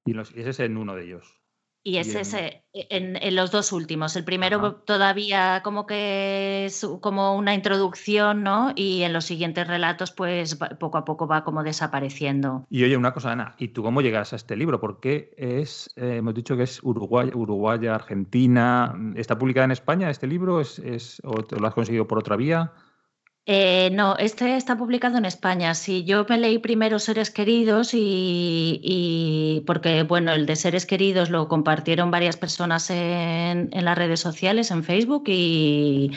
Y, 0.07 0.19
ese 0.19 0.51
es 0.51 0.61
en 0.61 0.77
uno 0.77 0.95
de 0.95 1.05
ellos. 1.05 1.40
Y 1.87 1.99
es 1.99 2.16
ese, 2.16 2.64
en, 2.73 3.37
los 3.37 3.53
dos 3.53 3.71
últimos. 3.71 4.16
El 4.16 4.25
primero 4.25 4.75
todavía 4.75 5.61
como 5.62 5.87
que 5.87 6.64
es 6.64 6.85
como 7.01 7.37
una 7.37 7.55
introducción, 7.55 8.42
¿no? 8.42 8.73
Y 8.75 9.03
en 9.03 9.12
los 9.12 9.25
siguientes 9.25 9.69
relatos, 9.69 10.11
pues 10.11 10.59
poco 10.81 10.99
a 10.99 11.05
poco 11.05 11.29
va 11.29 11.45
como 11.45 11.62
desapareciendo. 11.62 12.66
Y 12.71 12.83
oye, 12.83 12.97
una 12.97 13.14
cosa, 13.14 13.31
Ana, 13.31 13.55
¿y 13.57 13.69
tú 13.69 13.85
cómo 13.85 14.03
llegas 14.03 14.33
a 14.33 14.37
este 14.37 14.57
libro? 14.57 14.81
Porque 14.81 15.33
es, 15.37 15.88
eh, 15.95 16.16
hemos 16.16 16.35
dicho 16.35 16.57
que 16.57 16.64
es 16.64 16.83
Uruguay, 16.83 17.31
Uruguaya, 17.33 17.95
Argentina. 17.95 18.92
¿Está 19.14 19.38
publicado 19.38 19.66
en 19.66 19.71
España 19.71 20.11
este 20.11 20.27
libro? 20.27 20.61
¿Es, 20.61 20.81
es, 20.81 21.23
¿O 21.23 21.37
lo 21.57 21.69
has 21.69 21.75
conseguido 21.75 22.09
por 22.09 22.19
otra 22.19 22.35
vía? 22.35 22.73
Eh, 23.48 23.90
no, 23.92 24.16
este 24.16 24.56
está 24.56 24.76
publicado 24.76 25.18
en 25.18 25.24
España. 25.24 25.72
Sí, 25.74 26.02
yo 26.02 26.26
me 26.28 26.37
leí 26.37 26.59
primero 26.59 26.98
Seres 26.98 27.30
Queridos 27.30 27.90
y, 27.94 29.62
porque, 29.68 30.02
bueno, 30.02 30.32
el 30.32 30.46
de 30.46 30.56
Seres 30.56 30.85
Queridos 30.85 31.30
lo 31.30 31.46
compartieron 31.46 32.11
varias 32.11 32.37
personas 32.37 32.90
en, 32.90 33.70
las 33.72 33.96
redes 33.96 34.18
sociales, 34.18 34.72
en 34.72 34.82
Facebook, 34.82 35.24
y, 35.28 36.11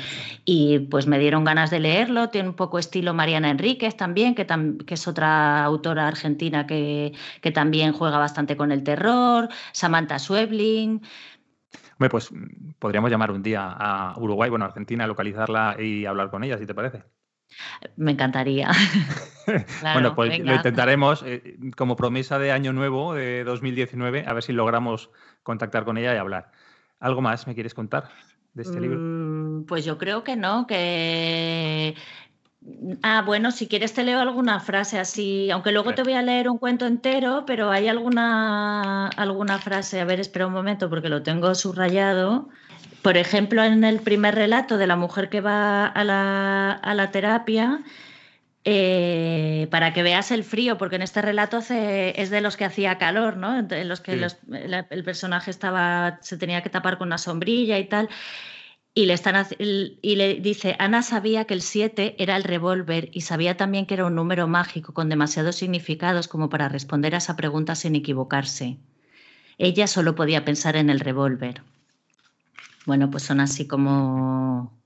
pues 0.90 1.06
me 1.06 1.20
dieron 1.20 1.44
ganas 1.44 1.70
de 1.70 1.80
leerlo. 1.80 2.30
Tiene 2.30 2.50
un 2.50 2.56
poco 2.56 2.80
estilo 2.80 3.14
Mariana 3.14 3.52
Enríquez 3.52 3.96
también, 3.96 4.34
que, 4.34 4.48
que 4.88 4.94
es 4.96 5.08
otra 5.08 5.64
autora 5.64 6.08
argentina 6.08 6.66
que, 6.66 7.14
también 7.54 7.94
juega 7.94 8.18
bastante 8.18 8.58
con 8.58 8.72
el 8.72 8.84
terror, 8.84 9.50
Samantha 9.72 10.18
Suebling. 10.18 11.02
Pues 12.10 12.30
podríamos 12.80 13.12
llamar 13.12 13.32
un 13.32 13.44
día 13.44 13.68
a 13.78 14.18
Uruguay, 14.18 14.50
bueno, 14.50 14.66
Argentina, 14.66 15.06
localizarla 15.06 15.76
y 15.80 16.06
hablar 16.06 16.32
con 16.32 16.44
ella, 16.44 16.58
si 16.58 16.66
te 16.66 16.74
parece. 16.74 17.04
Me 17.96 18.12
encantaría. 18.12 18.72
bueno, 19.94 20.16
pues 20.16 20.40
lo 20.40 20.56
intentaremos 20.56 21.24
eh, 21.26 21.58
como 21.76 21.96
promesa 21.96 22.40
de 22.40 22.52
año 22.52 22.74
nuevo 22.74 23.14
de 23.14 23.44
2019, 23.44 24.26
a 24.28 24.34
ver 24.34 24.44
si 24.44 24.54
logramos 24.54 25.10
contactar 25.44 25.86
con 25.86 25.98
ella 25.98 26.14
y 26.14 26.18
hablar. 26.18 26.52
¿Algo 27.00 27.22
más 27.22 27.48
me 27.48 27.54
quieres 27.54 27.74
contar 27.74 28.10
de 28.54 28.64
este 28.64 28.80
libro? 28.80 29.00
Mm, 29.00 29.64
pues 29.66 29.86
yo 29.86 29.98
creo 29.98 30.24
que 30.24 30.36
no, 30.36 30.68
que 30.68 31.96
Ah, 33.04 33.24
bueno, 33.26 33.52
si 33.52 33.68
quieres 33.68 33.94
te 33.94 34.04
leo 34.04 34.20
alguna 34.20 34.60
frase 34.60 35.00
así, 35.00 35.50
aunque 35.50 35.72
luego 35.72 35.94
te 35.94 36.04
voy 36.04 36.14
a 36.14 36.22
leer 36.22 36.50
un 36.50 36.58
cuento 36.58 36.86
entero, 36.86 37.46
pero 37.48 37.72
hay 37.72 37.88
alguna, 37.88 39.08
alguna 39.08 39.60
frase, 39.60 40.02
a 40.02 40.06
ver, 40.06 40.20
espera 40.20 40.48
un 40.48 40.54
momento 40.54 40.90
porque 40.90 41.08
lo 41.08 41.24
tengo 41.24 41.56
subrayado. 41.56 42.50
Por 43.02 43.18
ejemplo, 43.18 43.64
en 43.64 43.84
el 43.84 44.00
primer 44.00 44.36
relato 44.36 44.78
de 44.78 44.88
la 44.88 44.96
mujer 44.96 45.30
que 45.30 45.42
va 45.42 45.86
a 45.86 46.04
la, 46.04 47.10
terapia, 47.12 47.82
eh, 48.66 49.68
para 49.72 49.94
que 49.94 50.04
veas 50.04 50.32
el 50.32 50.44
frío, 50.44 50.78
porque 50.78 50.98
en 50.98 51.02
este 51.02 51.22
relato 51.22 51.60
es 51.60 52.30
de 52.30 52.42
los 52.42 52.58
que 52.58 52.66
hacía 52.66 52.98
calor, 52.98 53.38
¿no? 53.38 53.60
En 53.60 53.88
los 53.88 54.02
que 54.02 54.14
el 54.14 55.04
personaje 55.04 55.50
estaba, 55.52 56.20
se 56.22 56.38
tenía 56.38 56.62
que 56.62 56.70
tapar 56.70 56.98
con 56.98 57.08
una 57.08 57.18
sombrilla 57.18 57.80
y 57.80 57.86
tal. 57.86 58.10
Y 58.94 59.06
le, 59.06 59.14
están, 59.14 59.46
y 59.60 60.16
le 60.16 60.36
dice, 60.36 60.76
Ana 60.78 61.04
sabía 61.04 61.46
que 61.46 61.54
el 61.54 61.62
7 61.62 62.16
era 62.18 62.36
el 62.36 62.44
revólver 62.44 63.10
y 63.14 63.22
sabía 63.22 63.56
también 63.56 63.86
que 63.86 63.94
era 63.94 64.06
un 64.06 64.16
número 64.16 64.48
mágico 64.48 64.94
con 64.94 65.08
demasiados 65.10 65.56
significados 65.56 66.28
como 66.28 66.50
para 66.50 66.68
responder 66.68 67.16
a 67.16 67.20
esa 67.20 67.38
pregunta 67.38 67.76
sin 67.76 67.96
equivocarse. 67.96 68.78
Ella 69.58 69.88
solo 69.88 70.16
podía 70.16 70.44
pensar 70.44 70.76
en 70.76 70.90
el 70.90 71.00
revólver. 71.00 71.62
Bueno, 72.86 73.10
pues 73.10 73.24
son 73.24 73.40
así 73.40 73.68
como... 73.68 74.78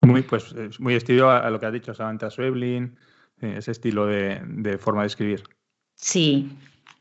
Muy, 0.00 0.22
pues, 0.22 0.54
muy 0.78 0.94
estilo 0.94 1.30
a, 1.30 1.50
lo 1.50 1.58
que 1.58 1.66
ha 1.66 1.70
dicho 1.70 1.92
Samantha 1.92 2.30
Schweblin, 2.30 2.96
ese 3.40 3.72
estilo 3.72 4.06
de, 4.06 4.78
forma 4.78 5.02
de 5.02 5.08
escribir. 5.08 5.42
Sí. 5.96 6.56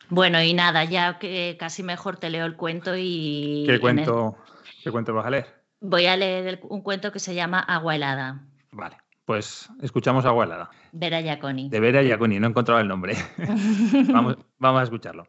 Bueno, 0.10 0.42
y 0.42 0.54
nada, 0.54 0.84
ya 0.84 1.20
que 1.20 1.56
casi 1.60 1.84
mejor 1.84 2.18
te 2.18 2.30
leo 2.30 2.46
el 2.46 2.56
cuento 2.56 2.96
y... 2.98 3.66
¿Qué 3.68 3.80
cuento, 3.80 4.38
¿qué 4.84 4.92
cuento 4.92 5.14
vas 5.14 5.26
a 5.26 5.30
leer? 5.30 5.46
Voy 5.80 6.08
a 6.08 6.18
leer 6.18 6.60
un 6.64 6.82
cuento 6.82 7.12
que 7.12 7.20
se 7.20 7.36
llama 7.36 7.60
Agua 7.60 7.96
helada. 7.96 8.42
Vale, 8.72 8.98
pues 9.26 9.70
escuchamos 9.82 10.26
Agua 10.26 10.46
helada. 10.46 10.72
Vera 10.92 11.22
Giaconi. 11.22 11.70
De 11.70 11.80
Vera 11.80 12.02
Giaconi, 12.02 12.40
no 12.40 12.48
he 12.48 12.50
encontrado 12.50 12.82
el 12.82 12.88
nombre. 12.88 13.16
vamos, 14.12 14.38
vamos 14.58 14.82
a 14.82 14.84
escucharlo. 14.84 15.28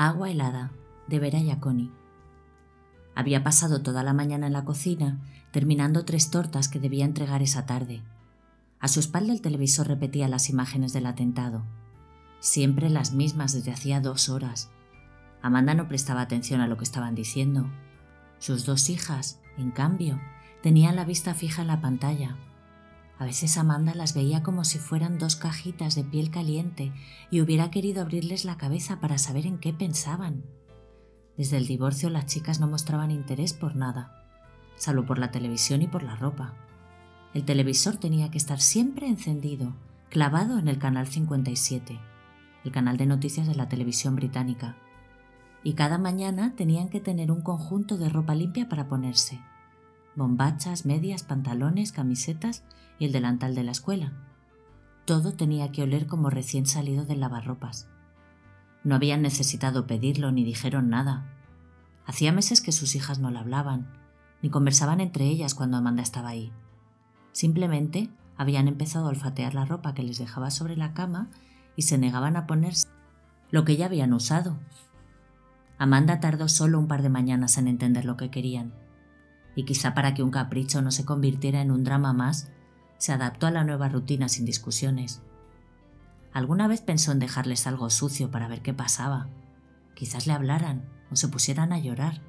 Agua 0.00 0.30
helada, 0.30 0.70
de 1.08 1.18
Vera 1.18 1.40
Yaconi. 1.40 1.90
Había 3.16 3.42
pasado 3.42 3.82
toda 3.82 4.04
la 4.04 4.12
mañana 4.12 4.46
en 4.46 4.52
la 4.52 4.64
cocina, 4.64 5.18
terminando 5.50 6.04
tres 6.04 6.30
tortas 6.30 6.68
que 6.68 6.78
debía 6.78 7.04
entregar 7.04 7.42
esa 7.42 7.66
tarde. 7.66 8.04
A 8.78 8.86
su 8.86 9.00
espalda 9.00 9.32
el 9.32 9.40
televisor 9.40 9.88
repetía 9.88 10.28
las 10.28 10.50
imágenes 10.50 10.92
del 10.92 11.06
atentado. 11.06 11.64
Siempre 12.38 12.90
las 12.90 13.12
mismas 13.12 13.52
desde 13.52 13.72
hacía 13.72 14.00
dos 14.00 14.28
horas. 14.28 14.70
Amanda 15.42 15.74
no 15.74 15.88
prestaba 15.88 16.20
atención 16.20 16.60
a 16.60 16.68
lo 16.68 16.76
que 16.76 16.84
estaban 16.84 17.16
diciendo. 17.16 17.68
Sus 18.38 18.64
dos 18.64 18.90
hijas, 18.90 19.40
en 19.56 19.72
cambio, 19.72 20.20
tenían 20.62 20.94
la 20.94 21.06
vista 21.06 21.34
fija 21.34 21.62
en 21.62 21.68
la 21.68 21.80
pantalla. 21.80 22.36
A 23.18 23.24
veces 23.24 23.58
Amanda 23.58 23.94
las 23.94 24.14
veía 24.14 24.44
como 24.44 24.64
si 24.64 24.78
fueran 24.78 25.18
dos 25.18 25.34
cajitas 25.34 25.96
de 25.96 26.04
piel 26.04 26.30
caliente 26.30 26.92
y 27.30 27.40
hubiera 27.40 27.70
querido 27.70 28.02
abrirles 28.02 28.44
la 28.44 28.56
cabeza 28.56 29.00
para 29.00 29.18
saber 29.18 29.44
en 29.46 29.58
qué 29.58 29.72
pensaban. 29.72 30.44
Desde 31.36 31.56
el 31.56 31.66
divorcio 31.66 32.10
las 32.10 32.26
chicas 32.26 32.60
no 32.60 32.68
mostraban 32.68 33.10
interés 33.10 33.54
por 33.54 33.74
nada, 33.74 34.24
salvo 34.76 35.04
por 35.04 35.18
la 35.18 35.32
televisión 35.32 35.82
y 35.82 35.88
por 35.88 36.04
la 36.04 36.14
ropa. 36.14 36.54
El 37.34 37.44
televisor 37.44 37.96
tenía 37.96 38.30
que 38.30 38.38
estar 38.38 38.60
siempre 38.60 39.08
encendido, 39.08 39.74
clavado 40.10 40.58
en 40.58 40.68
el 40.68 40.78
canal 40.78 41.08
57, 41.08 42.00
el 42.64 42.72
canal 42.72 42.96
de 42.96 43.06
noticias 43.06 43.48
de 43.48 43.56
la 43.56 43.68
televisión 43.68 44.14
británica. 44.14 44.76
Y 45.64 45.74
cada 45.74 45.98
mañana 45.98 46.54
tenían 46.54 46.88
que 46.88 47.00
tener 47.00 47.32
un 47.32 47.42
conjunto 47.42 47.98
de 47.98 48.08
ropa 48.08 48.36
limpia 48.36 48.68
para 48.68 48.86
ponerse. 48.86 49.40
Bombachas, 50.18 50.84
medias, 50.84 51.22
pantalones, 51.22 51.92
camisetas 51.92 52.64
y 52.98 53.04
el 53.04 53.12
delantal 53.12 53.54
de 53.54 53.62
la 53.62 53.70
escuela. 53.70 54.12
Todo 55.04 55.32
tenía 55.32 55.70
que 55.70 55.84
oler 55.84 56.08
como 56.08 56.28
recién 56.28 56.66
salido 56.66 57.04
del 57.04 57.20
lavarropas. 57.20 57.88
No 58.82 58.96
habían 58.96 59.22
necesitado 59.22 59.86
pedirlo 59.86 60.32
ni 60.32 60.42
dijeron 60.42 60.90
nada. 60.90 61.32
Hacía 62.04 62.32
meses 62.32 62.60
que 62.60 62.72
sus 62.72 62.96
hijas 62.96 63.20
no 63.20 63.30
la 63.30 63.40
hablaban, 63.40 63.92
ni 64.42 64.50
conversaban 64.50 65.00
entre 65.00 65.24
ellas 65.26 65.54
cuando 65.54 65.76
Amanda 65.76 66.02
estaba 66.02 66.30
ahí. 66.30 66.52
Simplemente 67.30 68.10
habían 68.36 68.66
empezado 68.66 69.06
a 69.06 69.10
olfatear 69.10 69.54
la 69.54 69.66
ropa 69.66 69.94
que 69.94 70.02
les 70.02 70.18
dejaba 70.18 70.50
sobre 70.50 70.76
la 70.76 70.94
cama 70.94 71.30
y 71.76 71.82
se 71.82 71.96
negaban 71.96 72.34
a 72.34 72.48
ponerse 72.48 72.88
lo 73.52 73.64
que 73.64 73.76
ya 73.76 73.86
habían 73.86 74.12
usado. 74.12 74.58
Amanda 75.78 76.18
tardó 76.18 76.48
solo 76.48 76.80
un 76.80 76.88
par 76.88 77.02
de 77.02 77.08
mañanas 77.08 77.56
en 77.56 77.68
entender 77.68 78.04
lo 78.04 78.16
que 78.16 78.32
querían, 78.32 78.72
y 79.58 79.64
quizá 79.64 79.92
para 79.92 80.14
que 80.14 80.22
un 80.22 80.30
capricho 80.30 80.82
no 80.82 80.92
se 80.92 81.04
convirtiera 81.04 81.60
en 81.60 81.72
un 81.72 81.82
drama 81.82 82.12
más, 82.12 82.48
se 82.96 83.10
adaptó 83.10 83.48
a 83.48 83.50
la 83.50 83.64
nueva 83.64 83.88
rutina 83.88 84.28
sin 84.28 84.44
discusiones. 84.44 85.20
Alguna 86.32 86.68
vez 86.68 86.80
pensó 86.80 87.10
en 87.10 87.18
dejarles 87.18 87.66
algo 87.66 87.90
sucio 87.90 88.30
para 88.30 88.46
ver 88.46 88.62
qué 88.62 88.72
pasaba. 88.72 89.26
Quizás 89.96 90.28
le 90.28 90.32
hablaran 90.32 90.88
o 91.10 91.16
se 91.16 91.26
pusieran 91.26 91.72
a 91.72 91.80
llorar. 91.80 92.22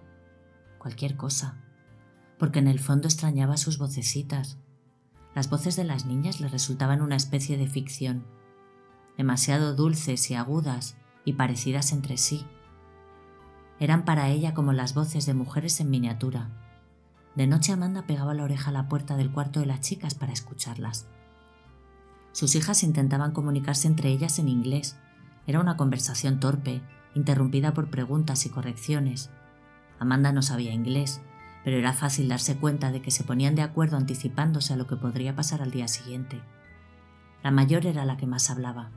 Cualquier 0.79 1.17
cosa. 1.17 1.61
Porque 2.39 2.57
en 2.57 2.67
el 2.67 2.79
fondo 2.79 3.07
extrañaba 3.07 3.57
sus 3.57 3.77
vocecitas. 3.77 4.57
Las 5.35 5.51
voces 5.51 5.75
de 5.75 5.83
las 5.83 6.07
niñas 6.07 6.41
le 6.41 6.47
resultaban 6.47 6.99
una 6.99 7.15
especie 7.15 7.59
de 7.59 7.67
ficción, 7.67 8.25
demasiado 9.19 9.75
dulces 9.75 10.31
y 10.31 10.33
agudas 10.33 10.97
y 11.25 11.33
parecidas 11.33 11.91
entre 11.91 12.17
sí. 12.17 12.43
Eran 13.79 14.03
para 14.03 14.29
ella 14.29 14.55
como 14.55 14.73
las 14.73 14.95
voces 14.95 15.27
de 15.27 15.35
mujeres 15.35 15.79
en 15.79 15.91
miniatura, 15.91 16.49
de 17.35 17.47
noche 17.47 17.71
Amanda 17.71 18.03
pegaba 18.03 18.33
la 18.33 18.43
oreja 18.43 18.69
a 18.69 18.73
la 18.73 18.87
puerta 18.87 19.15
del 19.15 19.31
cuarto 19.31 19.59
de 19.59 19.65
las 19.65 19.81
chicas 19.81 20.15
para 20.15 20.33
escucharlas. 20.33 21.07
Sus 22.31 22.55
hijas 22.55 22.83
intentaban 22.83 23.31
comunicarse 23.31 23.87
entre 23.87 24.09
ellas 24.09 24.39
en 24.39 24.49
inglés. 24.49 24.97
Era 25.47 25.59
una 25.59 25.77
conversación 25.77 26.39
torpe, 26.39 26.81
interrumpida 27.15 27.73
por 27.73 27.89
preguntas 27.89 28.45
y 28.45 28.49
correcciones. 28.49 29.29
Amanda 29.99 30.31
no 30.31 30.41
sabía 30.41 30.73
inglés, 30.73 31.21
pero 31.63 31.77
era 31.77 31.93
fácil 31.93 32.29
darse 32.29 32.57
cuenta 32.57 32.91
de 32.91 33.01
que 33.01 33.11
se 33.11 33.23
ponían 33.23 33.55
de 33.55 33.61
acuerdo 33.61 33.97
anticipándose 33.97 34.73
a 34.73 34.77
lo 34.77 34.87
que 34.87 34.95
podría 34.95 35.35
pasar 35.35 35.61
al 35.61 35.71
día 35.71 35.87
siguiente. 35.87 36.41
La 37.43 37.51
mayor 37.51 37.85
era 37.85 38.05
la 38.05 38.17
que 38.17 38.27
más 38.27 38.49
hablaba. 38.49 38.91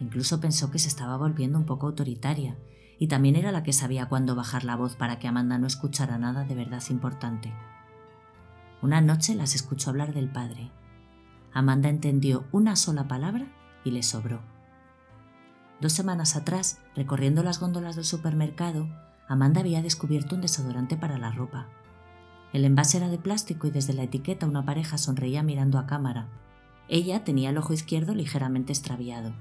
Incluso 0.00 0.40
pensó 0.40 0.70
que 0.70 0.78
se 0.78 0.88
estaba 0.88 1.16
volviendo 1.16 1.58
un 1.58 1.66
poco 1.66 1.86
autoritaria 1.86 2.56
y 2.98 3.08
también 3.08 3.36
era 3.36 3.52
la 3.52 3.62
que 3.62 3.72
sabía 3.72 4.06
cuándo 4.06 4.34
bajar 4.34 4.64
la 4.64 4.76
voz 4.76 4.96
para 4.96 5.18
que 5.18 5.28
Amanda 5.28 5.58
no 5.58 5.66
escuchara 5.66 6.18
nada 6.18 6.44
de 6.44 6.54
verdad 6.54 6.82
importante. 6.90 7.52
Una 8.82 9.00
noche 9.00 9.34
las 9.34 9.54
escuchó 9.54 9.90
hablar 9.90 10.12
del 10.12 10.28
padre. 10.30 10.70
Amanda 11.52 11.88
entendió 11.88 12.44
una 12.52 12.76
sola 12.76 13.08
palabra 13.08 13.46
y 13.84 13.90
le 13.90 14.02
sobró. 14.02 14.42
Dos 15.80 15.92
semanas 15.92 16.36
atrás, 16.36 16.80
recorriendo 16.94 17.42
las 17.42 17.60
góndolas 17.60 17.96
del 17.96 18.04
supermercado, 18.04 18.88
Amanda 19.28 19.60
había 19.60 19.82
descubierto 19.82 20.34
un 20.34 20.42
desodorante 20.42 20.96
para 20.96 21.18
la 21.18 21.30
ropa. 21.30 21.66
El 22.52 22.64
envase 22.64 22.98
era 22.98 23.08
de 23.08 23.18
plástico 23.18 23.66
y 23.66 23.70
desde 23.70 23.94
la 23.94 24.04
etiqueta 24.04 24.46
una 24.46 24.64
pareja 24.64 24.98
sonreía 24.98 25.42
mirando 25.42 25.78
a 25.78 25.86
cámara. 25.86 26.28
Ella 26.88 27.24
tenía 27.24 27.50
el 27.50 27.58
ojo 27.58 27.72
izquierdo 27.72 28.14
ligeramente 28.14 28.72
extraviado. 28.72 29.34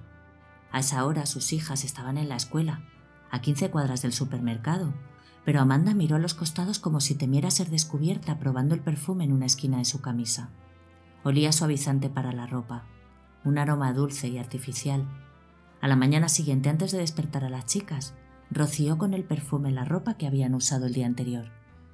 A 0.72 0.80
esa 0.80 1.06
hora 1.06 1.26
sus 1.26 1.54
hijas 1.54 1.84
estaban 1.84 2.18
en 2.18 2.30
la 2.30 2.36
escuela, 2.36 2.82
a 3.34 3.42
15 3.42 3.72
cuadras 3.72 4.04
del 4.04 4.14
supermercado, 4.14 4.94
pero 5.44 5.60
Amanda 5.60 5.96
miró 5.96 6.18
a 6.18 6.20
los 6.20 6.36
costados 6.36 6.78
como 6.78 7.02
si 7.02 7.16
temiera 7.16 7.50
ser 7.50 7.72
descubierta 7.72 8.38
probando 8.38 8.76
el 8.76 8.82
perfume 8.82 9.24
en 9.24 9.34
una 9.34 9.48
esquina 9.48 9.80
de 9.80 9.86
su 9.86 10.02
camisa. 10.02 10.52
Olía 11.24 11.52
suavizante 11.52 12.12
para 12.12 12.32
la 12.32 12.46
ropa, 12.46 12.86
un 13.44 13.58
aroma 13.58 13.92
dulce 13.92 14.28
y 14.28 14.38
artificial. 14.38 15.08
A 15.82 15.88
la 15.88 15.96
mañana 15.96 16.30
siguiente, 16.30 16.70
antes 16.70 16.92
de 16.92 17.00
despertar 17.00 17.44
a 17.44 17.50
las 17.50 17.66
chicas, 17.66 18.14
roció 18.52 19.00
con 19.00 19.16
el 19.16 19.24
perfume 19.24 19.72
la 19.72 19.84
ropa 19.84 20.14
que 20.14 20.28
habían 20.28 20.54
usado 20.54 20.86
el 20.86 20.94
día 20.94 21.08
anterior 21.08 21.48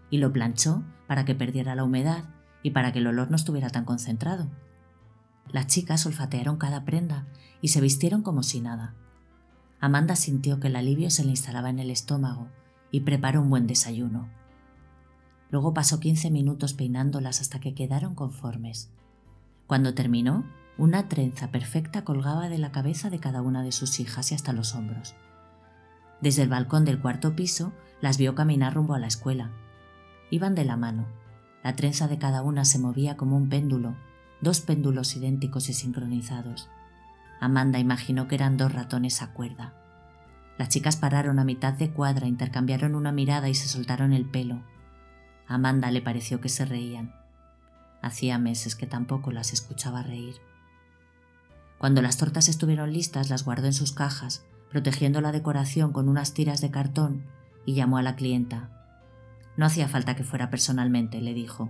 y 0.10 0.18
lo 0.18 0.34
planchó 0.34 0.84
para 1.08 1.24
que 1.24 1.36
perdiera 1.36 1.74
la 1.74 1.86
humedad 1.86 2.26
y 2.64 2.72
para 2.72 2.92
que 2.92 3.00
el 3.00 3.08
olor 3.08 3.30
no 3.30 3.38
estuviera 3.38 3.70
tan 3.70 3.86
concentrado. 3.86 4.50
Las 5.54 5.68
chicas 5.68 6.06
olfatearon 6.06 6.58
cada 6.58 6.84
prenda 6.84 7.28
y 7.62 7.70
se 7.70 7.80
vistieron 7.80 8.24
como 8.24 8.44
si 8.44 8.60
nada. 8.60 8.94
Amanda 9.82 10.15
sintió 10.15 10.59
que 10.59 10.67
el 10.67 10.75
alivio 10.75 11.09
se 11.09 11.23
le 11.23 11.32
instalaba 11.32 11.69
en 11.69 11.80
el 11.80 11.89
estómago 11.89 12.47
y 12.91 13.01
preparó 13.01 13.41
un 13.41 13.49
buen 13.49 13.65
desayuno. 13.65 14.27
Luego 15.51 15.73
pasó 15.73 15.99
15 15.99 16.32
minutos 16.32 16.73
peinándolas 16.73 17.41
hasta 17.41 17.59
que 17.59 17.73
quedaron 17.73 18.13
conformes. 18.13 18.91
Cuando 19.67 19.93
terminó, 19.93 20.45
una 20.77 21.07
trenza 21.07 21.51
perfecta 21.51 22.03
colgaba 22.03 22.49
de 22.49 22.57
la 22.57 22.71
cabeza 22.71 23.09
de 23.09 23.19
cada 23.19 23.41
una 23.41 23.63
de 23.63 23.71
sus 23.71 23.99
hijas 23.99 24.32
y 24.32 24.36
hasta 24.36 24.53
los 24.53 24.75
hombros. 24.75 25.15
Desde 26.21 26.43
el 26.43 26.49
balcón 26.49 26.86
del 26.86 27.01
cuarto 27.01 27.36
piso 27.36 27.71
las 28.01 28.17
vio 28.17 28.36
caminar 28.36 28.73
rumbo 28.73 28.93
a 28.93 28.99
la 28.99 29.07
escuela. 29.07 29.51
Iban 30.30 30.55
de 30.55 30.65
la 30.65 30.77
mano. 30.77 31.07
La 31.63 31.75
trenza 31.75 32.07
de 32.07 32.17
cada 32.17 32.41
una 32.41 32.65
se 32.65 32.80
movía 32.80 33.17
como 33.17 33.36
un 33.36 33.49
péndulo, 33.49 33.95
dos 34.41 34.61
péndulos 34.61 35.15
idénticos 35.15 35.69
y 35.69 35.73
sincronizados. 35.73 36.69
Amanda 37.40 37.80
imaginó 37.80 38.28
que 38.28 38.36
eran 38.36 38.58
dos 38.58 38.74
ratones 38.74 39.22
a 39.22 39.34
cuerda. 39.34 39.74
Las 40.58 40.70
chicas 40.70 40.98
pararon 40.98 41.40
a 41.40 41.46
mitad 41.46 41.74
de 41.74 41.92
cuadra, 41.92 42.28
intercambiaron 42.28 42.96
una 42.96 43.12
mirada 43.12 43.48
y 43.48 43.56
se 43.56 43.68
soltaron 43.68 44.12
el 44.12 44.26
pelo. 44.26 44.62
Amanda 45.48 45.90
le 45.90 46.02
pareció 46.02 46.42
que 46.42 46.50
se 46.50 46.66
reían. 46.66 47.16
Hacía 48.02 48.38
meses 48.38 48.76
que 48.76 48.86
tampoco 48.86 49.32
las 49.32 49.54
escuchaba 49.54 50.04
reír. 50.04 50.36
Cuando 51.78 52.02
las 52.02 52.18
tortas 52.18 52.50
estuvieron 52.50 52.92
listas, 52.92 53.30
las 53.30 53.46
guardó 53.46 53.68
en 53.68 53.74
sus 53.74 53.94
cajas, 53.94 54.46
protegiendo 54.70 55.22
la 55.22 55.32
decoración 55.32 55.94
con 55.94 56.10
unas 56.10 56.34
tiras 56.34 56.60
de 56.60 56.72
cartón, 56.72 57.26
y 57.66 57.74
llamó 57.74 57.98
a 57.98 58.02
la 58.02 58.16
clienta. 58.16 58.70
No 59.56 59.66
hacía 59.66 59.88
falta 59.88 60.16
que 60.16 60.24
fuera 60.24 60.50
personalmente, 60.50 61.22
le 61.22 61.34
dijo. 61.34 61.70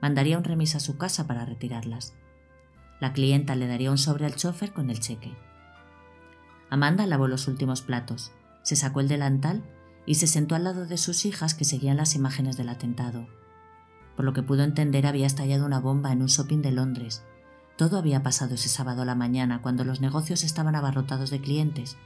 Mandaría 0.00 0.38
un 0.38 0.44
remis 0.44 0.74
a 0.74 0.80
su 0.80 0.98
casa 0.98 1.26
para 1.26 1.44
retirarlas. 1.44 2.14
La 3.00 3.12
clienta 3.12 3.56
le 3.56 3.66
daría 3.66 3.90
un 3.90 3.98
sobre 3.98 4.26
al 4.26 4.36
chofer 4.36 4.72
con 4.72 4.90
el 4.90 5.00
cheque. 5.00 5.34
Amanda 6.70 7.06
lavó 7.06 7.28
los 7.28 7.48
últimos 7.48 7.82
platos, 7.82 8.32
se 8.62 8.76
sacó 8.76 9.00
el 9.00 9.08
delantal 9.08 9.62
y 10.06 10.16
se 10.16 10.26
sentó 10.26 10.54
al 10.54 10.64
lado 10.64 10.86
de 10.86 10.98
sus 10.98 11.24
hijas 11.24 11.54
que 11.54 11.64
seguían 11.64 11.96
las 11.96 12.14
imágenes 12.14 12.56
del 12.56 12.68
atentado. 12.68 13.26
Por 14.16 14.24
lo 14.24 14.32
que 14.32 14.42
pudo 14.42 14.62
entender 14.62 15.06
había 15.06 15.26
estallado 15.26 15.66
una 15.66 15.80
bomba 15.80 16.12
en 16.12 16.22
un 16.22 16.28
shopping 16.28 16.62
de 16.62 16.72
Londres. 16.72 17.22
Todo 17.76 17.98
había 17.98 18.22
pasado 18.22 18.54
ese 18.54 18.68
sábado 18.68 19.02
a 19.02 19.04
la 19.04 19.14
mañana 19.14 19.60
cuando 19.60 19.84
los 19.84 20.00
negocios 20.00 20.44
estaban 20.44 20.76
abarrotados 20.76 21.30
de 21.30 21.40
clientes. 21.40 21.96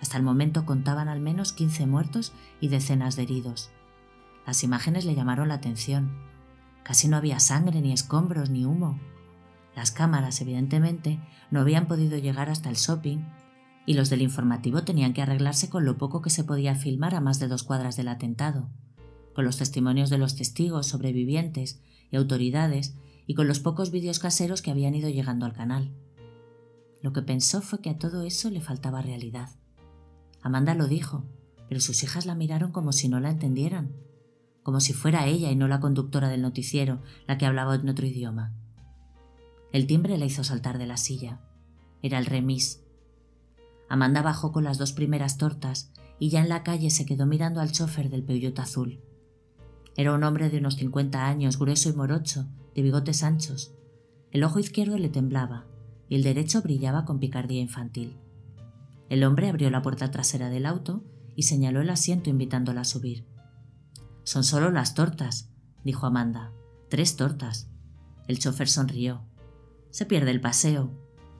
Hasta 0.00 0.16
el 0.16 0.24
momento 0.24 0.66
contaban 0.66 1.08
al 1.08 1.20
menos 1.20 1.52
15 1.52 1.86
muertos 1.86 2.32
y 2.60 2.68
decenas 2.68 3.16
de 3.16 3.22
heridos. 3.22 3.70
Las 4.46 4.64
imágenes 4.64 5.04
le 5.04 5.14
llamaron 5.14 5.48
la 5.48 5.54
atención. 5.54 6.10
Casi 6.82 7.08
no 7.08 7.16
había 7.16 7.40
sangre, 7.40 7.80
ni 7.80 7.92
escombros, 7.92 8.50
ni 8.50 8.64
humo. 8.64 8.98
Las 9.76 9.90
cámaras, 9.90 10.40
evidentemente, 10.40 11.18
no 11.50 11.60
habían 11.60 11.86
podido 11.86 12.18
llegar 12.18 12.50
hasta 12.50 12.70
el 12.70 12.76
shopping 12.76 13.18
y 13.86 13.94
los 13.94 14.08
del 14.10 14.22
informativo 14.22 14.82
tenían 14.82 15.12
que 15.12 15.22
arreglarse 15.22 15.68
con 15.68 15.84
lo 15.84 15.98
poco 15.98 16.22
que 16.22 16.30
se 16.30 16.44
podía 16.44 16.74
filmar 16.74 17.14
a 17.14 17.20
más 17.20 17.38
de 17.38 17.48
dos 17.48 17.64
cuadras 17.64 17.96
del 17.96 18.08
atentado, 18.08 18.70
con 19.34 19.44
los 19.44 19.58
testimonios 19.58 20.10
de 20.10 20.18
los 20.18 20.36
testigos, 20.36 20.86
sobrevivientes 20.86 21.80
y 22.10 22.16
autoridades 22.16 22.94
y 23.26 23.34
con 23.34 23.48
los 23.48 23.60
pocos 23.60 23.90
vídeos 23.90 24.18
caseros 24.18 24.62
que 24.62 24.70
habían 24.70 24.94
ido 24.94 25.08
llegando 25.08 25.44
al 25.46 25.52
canal. 25.52 25.92
Lo 27.02 27.12
que 27.12 27.22
pensó 27.22 27.60
fue 27.60 27.80
que 27.80 27.90
a 27.90 27.98
todo 27.98 28.22
eso 28.22 28.50
le 28.50 28.60
faltaba 28.60 29.02
realidad. 29.02 29.50
Amanda 30.40 30.74
lo 30.74 30.86
dijo, 30.86 31.24
pero 31.68 31.80
sus 31.80 32.02
hijas 32.02 32.26
la 32.26 32.34
miraron 32.34 32.72
como 32.72 32.92
si 32.92 33.08
no 33.08 33.20
la 33.20 33.30
entendieran, 33.30 33.94
como 34.62 34.80
si 34.80 34.92
fuera 34.92 35.26
ella 35.26 35.50
y 35.50 35.56
no 35.56 35.68
la 35.68 35.80
conductora 35.80 36.28
del 36.28 36.42
noticiero 36.42 37.02
la 37.26 37.36
que 37.36 37.46
hablaba 37.46 37.74
en 37.74 37.88
otro 37.88 38.06
idioma. 38.06 38.54
El 39.74 39.88
timbre 39.88 40.16
la 40.18 40.24
hizo 40.24 40.44
saltar 40.44 40.78
de 40.78 40.86
la 40.86 40.96
silla. 40.96 41.40
Era 42.00 42.20
el 42.20 42.26
remis. 42.26 42.84
Amanda 43.88 44.22
bajó 44.22 44.52
con 44.52 44.62
las 44.62 44.78
dos 44.78 44.92
primeras 44.92 45.36
tortas 45.36 45.90
y 46.20 46.28
ya 46.28 46.40
en 46.40 46.48
la 46.48 46.62
calle 46.62 46.90
se 46.90 47.04
quedó 47.04 47.26
mirando 47.26 47.60
al 47.60 47.72
chofer 47.72 48.08
del 48.08 48.22
Peugeot 48.22 48.56
azul. 48.60 49.00
Era 49.96 50.14
un 50.14 50.22
hombre 50.22 50.48
de 50.48 50.58
unos 50.58 50.76
50 50.76 51.26
años, 51.26 51.58
grueso 51.58 51.88
y 51.88 51.92
morocho, 51.92 52.46
de 52.76 52.82
bigotes 52.82 53.24
anchos. 53.24 53.74
El 54.30 54.44
ojo 54.44 54.60
izquierdo 54.60 54.96
le 54.96 55.08
temblaba 55.08 55.66
y 56.08 56.14
el 56.14 56.22
derecho 56.22 56.62
brillaba 56.62 57.04
con 57.04 57.18
picardía 57.18 57.60
infantil. 57.60 58.16
El 59.08 59.24
hombre 59.24 59.48
abrió 59.48 59.70
la 59.70 59.82
puerta 59.82 60.08
trasera 60.12 60.50
del 60.50 60.66
auto 60.66 61.02
y 61.34 61.42
señaló 61.42 61.80
el 61.80 61.90
asiento 61.90 62.30
invitándola 62.30 62.82
a 62.82 62.84
subir. 62.84 63.26
Son 64.22 64.44
solo 64.44 64.70
las 64.70 64.94
tortas, 64.94 65.50
dijo 65.82 66.06
Amanda. 66.06 66.52
Tres 66.88 67.16
tortas. 67.16 67.68
El 68.28 68.38
chofer 68.38 68.68
sonrió. 68.68 69.24
Se 69.94 70.06
pierde 70.06 70.32
el 70.32 70.40
paseo, 70.40 70.90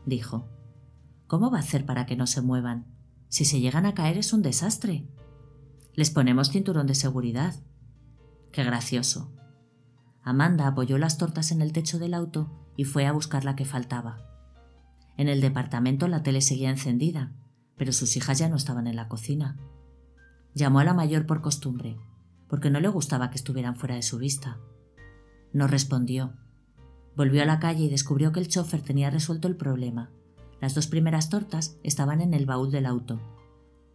dijo. 0.07 0.49
¿Cómo 1.27 1.51
va 1.51 1.57
a 1.57 1.61
hacer 1.61 1.85
para 1.85 2.07
que 2.07 2.15
no 2.15 2.29
se 2.29 2.41
muevan? 2.41 2.87
Si 3.29 3.45
se 3.45 3.59
llegan 3.59 3.85
a 3.85 3.95
caer 3.95 4.17
es 4.17 4.33
un 4.33 4.43
desastre. 4.43 5.09
Les 5.95 6.13
ponemos 6.13 6.51
cinturón 6.51 6.87
de 6.87 6.95
seguridad. 6.95 7.57
Qué 8.53 8.63
gracioso. 8.63 9.35
Amanda 10.23 10.69
apoyó 10.69 10.99
las 10.99 11.19
tortas 11.19 11.51
en 11.51 11.63
el 11.63 11.73
techo 11.73 11.99
del 11.99 12.15
auto 12.15 12.49
y 12.77 12.85
fue 12.85 13.07
a 13.07 13.13
buscar 13.13 13.45
la 13.45 13.57
que 13.57 13.65
faltaba. 13.65 14.19
En 15.17 15.27
el 15.27 15.41
departamento 15.41 16.07
la 16.07 16.23
tele 16.23 16.41
seguía 16.41 16.71
encendida, 16.71 17.33
pero 17.77 17.93
sus 17.93 18.17
hijas 18.17 18.39
ya 18.39 18.49
no 18.49 18.55
estaban 18.55 18.87
en 18.87 18.95
la 18.95 19.09
cocina. 19.09 19.59
Llamó 20.55 20.79
a 20.79 20.85
la 20.85 20.95
mayor 20.95 21.27
por 21.27 21.41
costumbre, 21.41 21.99
porque 22.49 22.71
no 22.71 22.79
le 22.79 22.87
gustaba 22.87 23.31
que 23.31 23.37
estuvieran 23.37 23.75
fuera 23.75 23.97
de 23.97 24.03
su 24.03 24.19
vista. 24.19 24.61
No 25.53 25.67
respondió. 25.67 26.37
Volvió 27.17 27.43
a 27.43 27.47
la 27.47 27.61
calle 27.61 27.85
y 27.85 27.91
descubrió 27.91 28.33
que 28.33 28.41
el 28.41 28.49
chofer 28.49 28.83
tenía 28.83 29.11
resuelto 29.11 29.49
el 29.49 29.57
problema. 29.57 30.11
Las 30.61 30.75
dos 30.75 30.87
primeras 30.87 31.29
tortas 31.29 31.77
estaban 31.83 32.21
en 32.21 32.35
el 32.35 32.47
baúl 32.47 32.71
del 32.71 32.87
auto, 32.87 33.21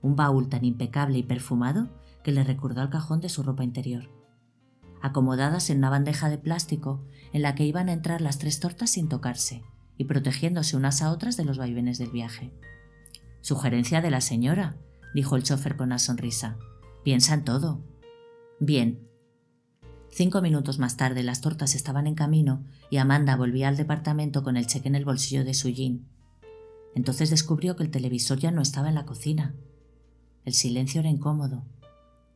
un 0.01 0.15
baúl 0.15 0.49
tan 0.49 0.63
impecable 0.63 1.17
y 1.17 1.23
perfumado 1.23 1.89
que 2.23 2.31
le 2.31 2.43
recordó 2.43 2.81
al 2.81 2.89
cajón 2.89 3.21
de 3.21 3.29
su 3.29 3.43
ropa 3.43 3.63
interior, 3.63 4.09
acomodadas 5.01 5.69
en 5.69 5.79
una 5.79 5.89
bandeja 5.89 6.29
de 6.29 6.37
plástico 6.37 7.03
en 7.33 7.41
la 7.41 7.55
que 7.55 7.65
iban 7.65 7.89
a 7.89 7.93
entrar 7.93 8.21
las 8.21 8.39
tres 8.39 8.59
tortas 8.59 8.91
sin 8.91 9.09
tocarse 9.09 9.63
y 9.97 10.05
protegiéndose 10.05 10.77
unas 10.77 11.01
a 11.01 11.11
otras 11.11 11.37
de 11.37 11.45
los 11.45 11.57
vaivenes 11.57 11.97
del 11.97 12.11
viaje. 12.11 12.53
Sugerencia 13.41 14.01
de 14.01 14.11
la 14.11 14.21
señora, 14.21 14.77
dijo 15.13 15.35
el 15.35 15.43
chofer 15.43 15.75
con 15.75 15.87
una 15.87 15.99
sonrisa. 15.99 16.57
Piensa 17.03 17.33
en 17.33 17.43
todo. 17.43 17.81
Bien. 18.59 19.08
Cinco 20.11 20.41
minutos 20.41 20.79
más 20.79 20.97
tarde 20.97 21.23
las 21.23 21.41
tortas 21.41 21.75
estaban 21.75 22.07
en 22.07 22.15
camino 22.15 22.63
y 22.89 22.97
Amanda 22.97 23.35
volvía 23.35 23.67
al 23.67 23.77
departamento 23.77 24.43
con 24.43 24.57
el 24.57 24.67
cheque 24.67 24.87
en 24.87 24.95
el 24.95 25.05
bolsillo 25.05 25.45
de 25.45 25.53
su 25.53 25.69
jean. 25.69 26.07
Entonces 26.95 27.29
descubrió 27.29 27.75
que 27.75 27.83
el 27.83 27.91
televisor 27.91 28.39
ya 28.39 28.51
no 28.51 28.61
estaba 28.61 28.89
en 28.89 28.95
la 28.95 29.05
cocina. 29.05 29.53
El 30.45 30.53
silencio 30.53 30.99
era 30.99 31.09
incómodo. 31.09 31.63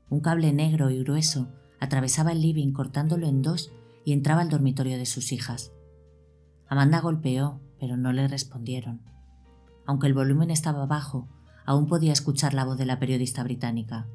Un 0.09 0.19
cable 0.19 0.53
negro 0.53 0.91
y 0.91 1.03
grueso 1.03 1.47
atravesaba 1.79 2.31
el 2.31 2.41
living 2.41 2.71
cortándolo 2.71 3.27
en 3.27 3.41
dos 3.41 3.71
y 4.05 4.13
entraba 4.13 4.41
al 4.41 4.49
dormitorio 4.49 4.97
de 4.97 5.05
sus 5.05 5.31
hijas. 5.31 5.71
Amanda 6.67 7.01
golpeó, 7.01 7.59
pero 7.79 7.97
no 7.97 8.13
le 8.13 8.27
respondieron. 8.27 9.01
Aunque 9.85 10.07
el 10.07 10.13
volumen 10.13 10.51
estaba 10.51 10.85
bajo, 10.85 11.27
aún 11.65 11.87
podía 11.87 12.13
escuchar 12.13 12.53
la 12.53 12.65
voz 12.65 12.77
de 12.77 12.85
la 12.85 12.99
periodista 12.99 13.43
británica. 13.43 14.07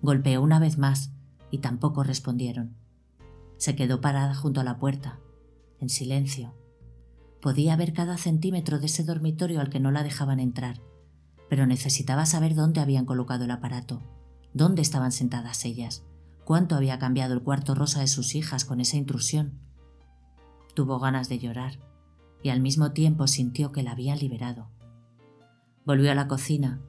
Golpeó 0.00 0.40
una 0.40 0.58
vez 0.58 0.78
más, 0.78 1.10
y 1.50 1.58
tampoco 1.58 2.02
respondieron. 2.02 2.76
Se 3.56 3.74
quedó 3.76 4.00
parada 4.00 4.34
junto 4.34 4.60
a 4.60 4.64
la 4.64 4.78
puerta, 4.78 5.20
en 5.80 5.88
silencio. 5.88 6.54
Podía 7.40 7.76
ver 7.76 7.92
cada 7.92 8.16
centímetro 8.16 8.78
de 8.78 8.86
ese 8.86 9.04
dormitorio 9.04 9.60
al 9.60 9.70
que 9.70 9.80
no 9.80 9.90
la 9.90 10.02
dejaban 10.02 10.40
entrar, 10.40 10.80
pero 11.48 11.66
necesitaba 11.66 12.26
saber 12.26 12.54
dónde 12.54 12.80
habían 12.80 13.06
colocado 13.06 13.44
el 13.44 13.50
aparato, 13.50 14.02
dónde 14.52 14.82
estaban 14.82 15.12
sentadas 15.12 15.64
ellas, 15.64 16.04
cuánto 16.44 16.74
había 16.74 16.98
cambiado 16.98 17.34
el 17.34 17.42
cuarto 17.42 17.74
rosa 17.74 18.00
de 18.00 18.08
sus 18.08 18.34
hijas 18.34 18.64
con 18.64 18.80
esa 18.80 18.96
intrusión. 18.96 19.60
Tuvo 20.74 20.98
ganas 20.98 21.28
de 21.28 21.38
llorar 21.38 21.78
y 22.42 22.50
al 22.50 22.60
mismo 22.60 22.92
tiempo 22.92 23.26
sintió 23.26 23.72
que 23.72 23.82
la 23.82 23.92
había 23.92 24.16
liberado. 24.16 24.68
Volvió 25.84 26.10
a 26.10 26.14
la 26.14 26.28
cocina. 26.28 26.80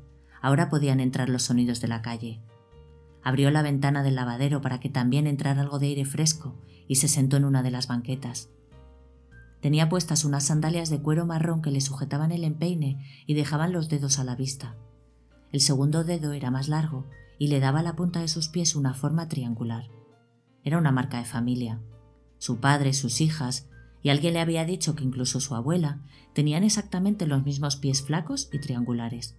Ahora 0.42 0.70
podían 0.70 1.00
entrar 1.00 1.30
los 1.30 1.44
sonidos 1.44 1.82
de 1.82 1.88
la 1.88 2.02
calle, 2.02 2.42
Abrió 3.28 3.52
la 3.52 3.62
ventana 3.62 4.04
del 4.04 4.16
lavadero 4.16 4.62
para 4.62 4.80
que 4.80 4.88
también 4.88 5.28
entrara 5.28 5.62
algo 5.62 5.80
de 5.80 5.88
aire 5.88 6.06
fresco 6.06 6.56
y 6.88 6.96
se 6.96 7.10
sentó 7.10 7.36
en 7.36 7.44
una 7.44 7.62
de 7.62 7.72
las 7.72 7.90
banquetas. 7.90 8.52
Tenía 9.60 9.90
puestas 9.90 10.24
unas 10.24 10.46
sandalias 10.46 10.90
de 10.90 11.02
cuero 11.02 11.26
marrón 11.26 11.62
que 11.62 11.70
le 11.70 11.82
sujetaban 11.82 12.32
el 12.32 12.46
empeine 12.46 13.06
y 13.26 13.34
dejaban 13.34 13.74
los 13.74 13.90
dedos 13.90 14.18
a 14.20 14.24
la 14.24 14.38
vista. 14.38 14.78
El 15.52 15.60
segundo 15.60 16.06
dedo 16.06 16.32
era 16.32 16.52
más 16.52 16.70
largo 16.70 17.06
y 17.38 17.50
le 17.50 17.60
daba 17.60 17.82
a 17.82 17.84
la 17.84 17.98
punta 17.98 18.22
de 18.22 18.30
sus 18.30 18.48
pies 18.48 18.78
una 18.78 18.94
forma 18.94 19.28
triangular. 19.28 19.90
Era 20.64 20.78
una 20.78 20.94
marca 20.94 21.18
de 21.18 21.26
familia. 21.26 21.82
Su 22.38 22.62
padre, 22.62 22.94
sus 22.94 23.20
hijas 23.20 23.68
y 24.04 24.08
alguien 24.08 24.36
le 24.36 24.40
había 24.40 24.64
dicho 24.64 24.96
que 24.96 25.04
incluso 25.04 25.42
su 25.42 25.54
abuela 25.54 26.00
tenían 26.32 26.64
exactamente 26.64 27.28
los 27.28 27.44
mismos 27.44 27.76
pies 27.76 28.04
flacos 28.04 28.48
y 28.54 28.62
triangulares. 28.62 29.36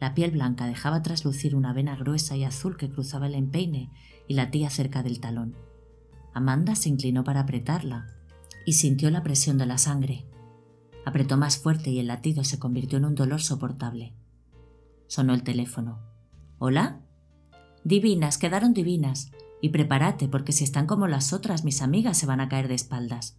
La 0.00 0.14
piel 0.14 0.30
blanca 0.30 0.66
dejaba 0.66 1.02
traslucir 1.02 1.56
una 1.56 1.72
vena 1.72 1.96
gruesa 1.96 2.36
y 2.36 2.44
azul 2.44 2.76
que 2.76 2.88
cruzaba 2.88 3.26
el 3.26 3.34
empeine 3.34 3.90
y 4.28 4.34
latía 4.34 4.70
cerca 4.70 5.02
del 5.02 5.20
talón. 5.20 5.56
Amanda 6.34 6.76
se 6.76 6.88
inclinó 6.88 7.24
para 7.24 7.40
apretarla 7.40 8.06
y 8.64 8.74
sintió 8.74 9.10
la 9.10 9.22
presión 9.22 9.58
de 9.58 9.66
la 9.66 9.78
sangre. 9.78 10.26
Apretó 11.04 11.36
más 11.36 11.58
fuerte 11.58 11.90
y 11.90 11.98
el 11.98 12.06
latido 12.06 12.44
se 12.44 12.58
convirtió 12.58 12.98
en 12.98 13.06
un 13.06 13.14
dolor 13.14 13.40
soportable. 13.40 14.14
Sonó 15.06 15.34
el 15.34 15.42
teléfono. 15.42 16.00
¿Hola? 16.58 17.00
Divinas, 17.82 18.38
quedaron 18.38 18.74
divinas. 18.74 19.30
Y 19.60 19.70
prepárate, 19.70 20.28
porque 20.28 20.52
si 20.52 20.62
están 20.62 20.86
como 20.86 21.08
las 21.08 21.32
otras, 21.32 21.64
mis 21.64 21.82
amigas 21.82 22.16
se 22.18 22.26
van 22.26 22.40
a 22.40 22.48
caer 22.48 22.68
de 22.68 22.74
espaldas. 22.74 23.38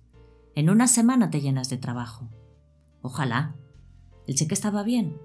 En 0.55 0.70
una 0.70 0.88
semana 0.88 1.30
te 1.30 1.39
llenas 1.39 1.70
de 1.70 1.78
trabajo. 1.78 2.30
Ojalá. 3.01 3.55
¿El 4.28 4.36
cheque 4.36 4.55
estaba 4.55 4.84
bien? 4.84 5.18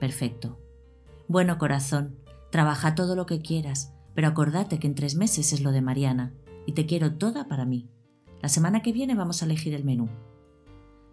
Perfecto. 0.00 0.61
Bueno, 1.28 1.58
corazón, 1.58 2.18
trabaja 2.50 2.94
todo 2.94 3.16
lo 3.16 3.26
que 3.26 3.40
quieras, 3.40 3.94
pero 4.14 4.28
acordate 4.28 4.78
que 4.78 4.86
en 4.86 4.94
tres 4.94 5.14
meses 5.14 5.52
es 5.52 5.60
lo 5.62 5.72
de 5.72 5.82
Mariana, 5.82 6.32
y 6.66 6.72
te 6.72 6.86
quiero 6.86 7.14
toda 7.14 7.48
para 7.48 7.64
mí. 7.64 7.88
La 8.40 8.48
semana 8.48 8.82
que 8.82 8.92
viene 8.92 9.14
vamos 9.14 9.42
a 9.42 9.44
elegir 9.44 9.74
el 9.74 9.84
menú. 9.84 10.08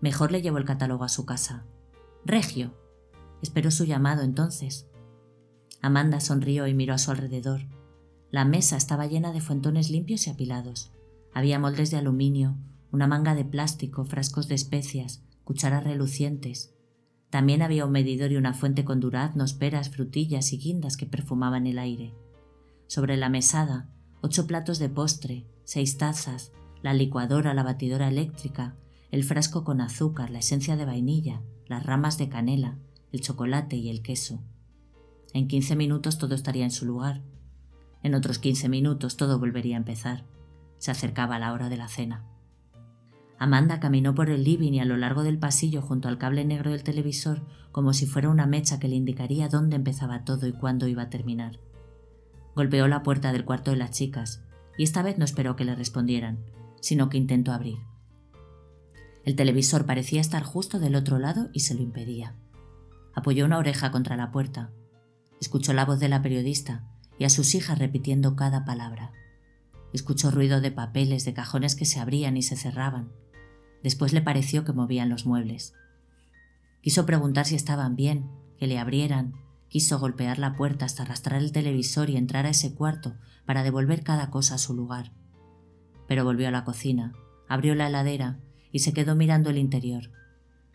Mejor 0.02 0.32
le 0.32 0.42
llevo 0.42 0.58
el 0.58 0.66
catálogo 0.66 1.04
a 1.04 1.10
su 1.10 1.26
casa. 1.26 1.66
Regio. 2.26 2.74
Esperó 3.42 3.72
su 3.72 3.86
llamado 3.86 4.24
entonces. 4.24 4.88
Amanda 5.82 6.20
sonrió 6.20 6.68
y 6.68 6.74
miró 6.74 6.94
a 6.94 6.98
su 6.98 7.12
alrededor. 7.12 7.62
La 8.32 8.46
mesa 8.46 8.76
estaba 8.78 9.08
llena 9.08 9.32
de 9.32 9.42
fuentones 9.42 9.90
limpios 9.90 10.28
y 10.28 10.30
apilados. 10.30 10.92
Había 11.34 11.60
moldes 11.60 11.92
de 11.92 11.98
aluminio, 11.98 12.58
una 12.92 13.08
manga 13.08 13.36
de 13.36 13.46
plástico, 13.46 14.06
frascos 14.06 14.48
de 14.48 14.56
especias, 14.56 15.24
cucharas 15.44 15.84
relucientes, 15.84 16.74
también 17.30 17.62
había 17.62 17.86
un 17.86 17.92
medidor 17.92 18.32
y 18.32 18.38
una 18.38 18.54
fuente 18.54 18.84
con 18.84 19.00
duraznos, 19.00 19.54
peras, 19.54 19.90
frutillas 19.90 20.52
y 20.52 20.58
guindas 20.58 20.98
que 20.98 21.06
perfumaban 21.06 21.68
el 21.68 21.78
aire. 21.78 22.14
Sobre 22.88 23.18
la 23.18 23.30
mesada, 23.30 23.88
ocho 24.22 24.48
platos 24.48 24.80
de 24.80 24.90
postre, 24.90 25.46
seis 25.64 25.98
tazas, 25.98 26.52
la 26.82 26.94
licuadora, 26.94 27.54
la 27.54 27.64
batidora 27.64 28.08
eléctrica, 28.08 28.76
el 29.12 29.24
frasco 29.24 29.64
con 29.64 29.82
azúcar, 29.82 30.32
la 30.32 30.40
esencia 30.40 30.76
de 30.76 30.86
vainilla, 30.86 31.42
las 31.68 31.86
ramas 31.86 32.18
de 32.18 32.30
canela, 32.30 32.80
el 33.12 33.22
chocolate 33.22 33.76
y 33.76 33.90
el 33.90 34.02
queso. 34.02 34.42
En 35.34 35.48
quince 35.48 35.76
minutos 35.76 36.18
todo 36.18 36.34
estaría 36.34 36.64
en 36.64 36.72
su 36.72 36.86
lugar. 36.86 37.22
En 38.02 38.16
otros 38.16 38.40
quince 38.40 38.70
minutos 38.70 39.18
todo 39.18 39.38
volvería 39.38 39.76
a 39.76 39.80
empezar. 39.80 40.26
Se 40.80 40.90
acercaba 40.90 41.38
la 41.38 41.54
hora 41.54 41.70
de 41.70 41.78
la 41.78 41.88
cena. 41.88 42.26
Amanda 43.40 43.80
caminó 43.80 44.14
por 44.14 44.30
el 44.30 44.44
living 44.44 44.74
y 44.74 44.80
a 44.82 44.86
lo 44.86 44.98
largo 44.98 45.24
del 45.24 45.40
pasillo 45.40 45.82
junto 45.82 46.10
al 46.10 46.18
cable 46.18 46.44
negro 46.44 46.72
del 46.72 46.84
televisor 46.84 47.42
como 47.72 47.94
si 47.94 48.06
fuera 48.06 48.30
una 48.30 48.46
mecha 48.46 48.80
que 48.80 48.90
le 48.90 48.96
indicaría 48.96 49.48
dónde 49.48 49.78
empezaba 49.78 50.26
todo 50.26 50.46
y 50.46 50.52
cuándo 50.52 50.88
iba 50.88 51.04
a 51.04 51.10
terminar. 51.10 51.58
Golpeó 52.54 52.90
la 52.90 53.02
puerta 53.02 53.32
del 53.32 53.46
cuarto 53.46 53.72
de 53.72 53.78
las 53.78 53.92
chicas 53.92 54.44
y 54.78 54.84
esta 54.84 55.02
vez 55.04 55.18
no 55.18 55.24
esperó 55.24 55.56
que 55.56 55.64
le 55.64 55.74
respondieran, 55.74 56.40
sino 56.82 57.08
que 57.08 57.18
intentó 57.18 57.54
abrir. 57.54 57.78
El 59.24 59.38
televisor 59.38 59.86
parecía 59.86 60.20
estar 60.20 60.44
justo 60.44 60.78
del 60.78 60.96
otro 60.96 61.18
lado 61.18 61.50
y 61.54 61.62
se 61.62 61.76
lo 61.76 61.82
impedía. 61.82 62.36
Apoyó 63.16 63.46
una 63.46 63.58
oreja 63.58 63.90
contra 63.92 64.18
la 64.18 64.32
puerta. 64.32 64.72
Escuchó 65.40 65.72
la 65.72 65.86
voz 65.86 66.00
de 66.00 66.10
la 66.10 66.22
periodista 66.22 66.84
y 67.18 67.24
a 67.24 67.30
sus 67.30 67.56
hijas 67.56 67.80
repitiendo 67.80 68.36
cada 68.36 68.66
palabra. 68.66 69.14
Escuchó 69.94 70.30
ruido 70.30 70.60
de 70.60 70.72
papeles, 70.72 71.24
de 71.24 71.34
cajones 71.34 71.76
que 71.76 71.86
se 71.86 72.00
abrían 72.00 72.36
y 72.36 72.44
se 72.44 72.56
cerraban, 72.56 73.12
Después 73.84 74.14
le 74.14 74.22
pareció 74.22 74.66
que 74.66 74.74
movían 74.74 75.10
los 75.10 75.26
muebles. 75.26 75.74
Quiso 76.82 77.06
preguntar 77.06 77.46
si 77.46 77.56
estaban 77.56 77.96
bien, 77.96 78.30
que 78.58 78.68
le 78.68 78.78
abrieran, 78.78 79.34
Quiso 79.70 80.00
golpear 80.00 80.40
la 80.40 80.56
puerta 80.56 80.86
hasta 80.86 81.04
arrastrar 81.04 81.42
el 81.42 81.52
televisor 81.52 82.10
y 82.10 82.18
entrar 82.18 82.48
a 82.48 82.50
ese 82.50 82.74
cuarto 82.74 83.14
para 83.46 83.62
devolver 83.62 84.04
cada 84.04 84.32
cosa 84.32 84.56
a 84.56 84.58
su 84.58 84.74
lugar. 84.74 85.12
Pero 86.08 86.24
volvió 86.24 86.48
a 86.48 86.52
la 86.52 86.64
cocina, 86.64 87.14
abrió 87.48 87.76
la 87.76 87.88
heladera 87.88 88.40
y 88.72 88.80
se 88.80 88.94
quedó 88.94 89.16
mirando 89.16 89.52
el 89.52 89.60
interior. 89.60 90.12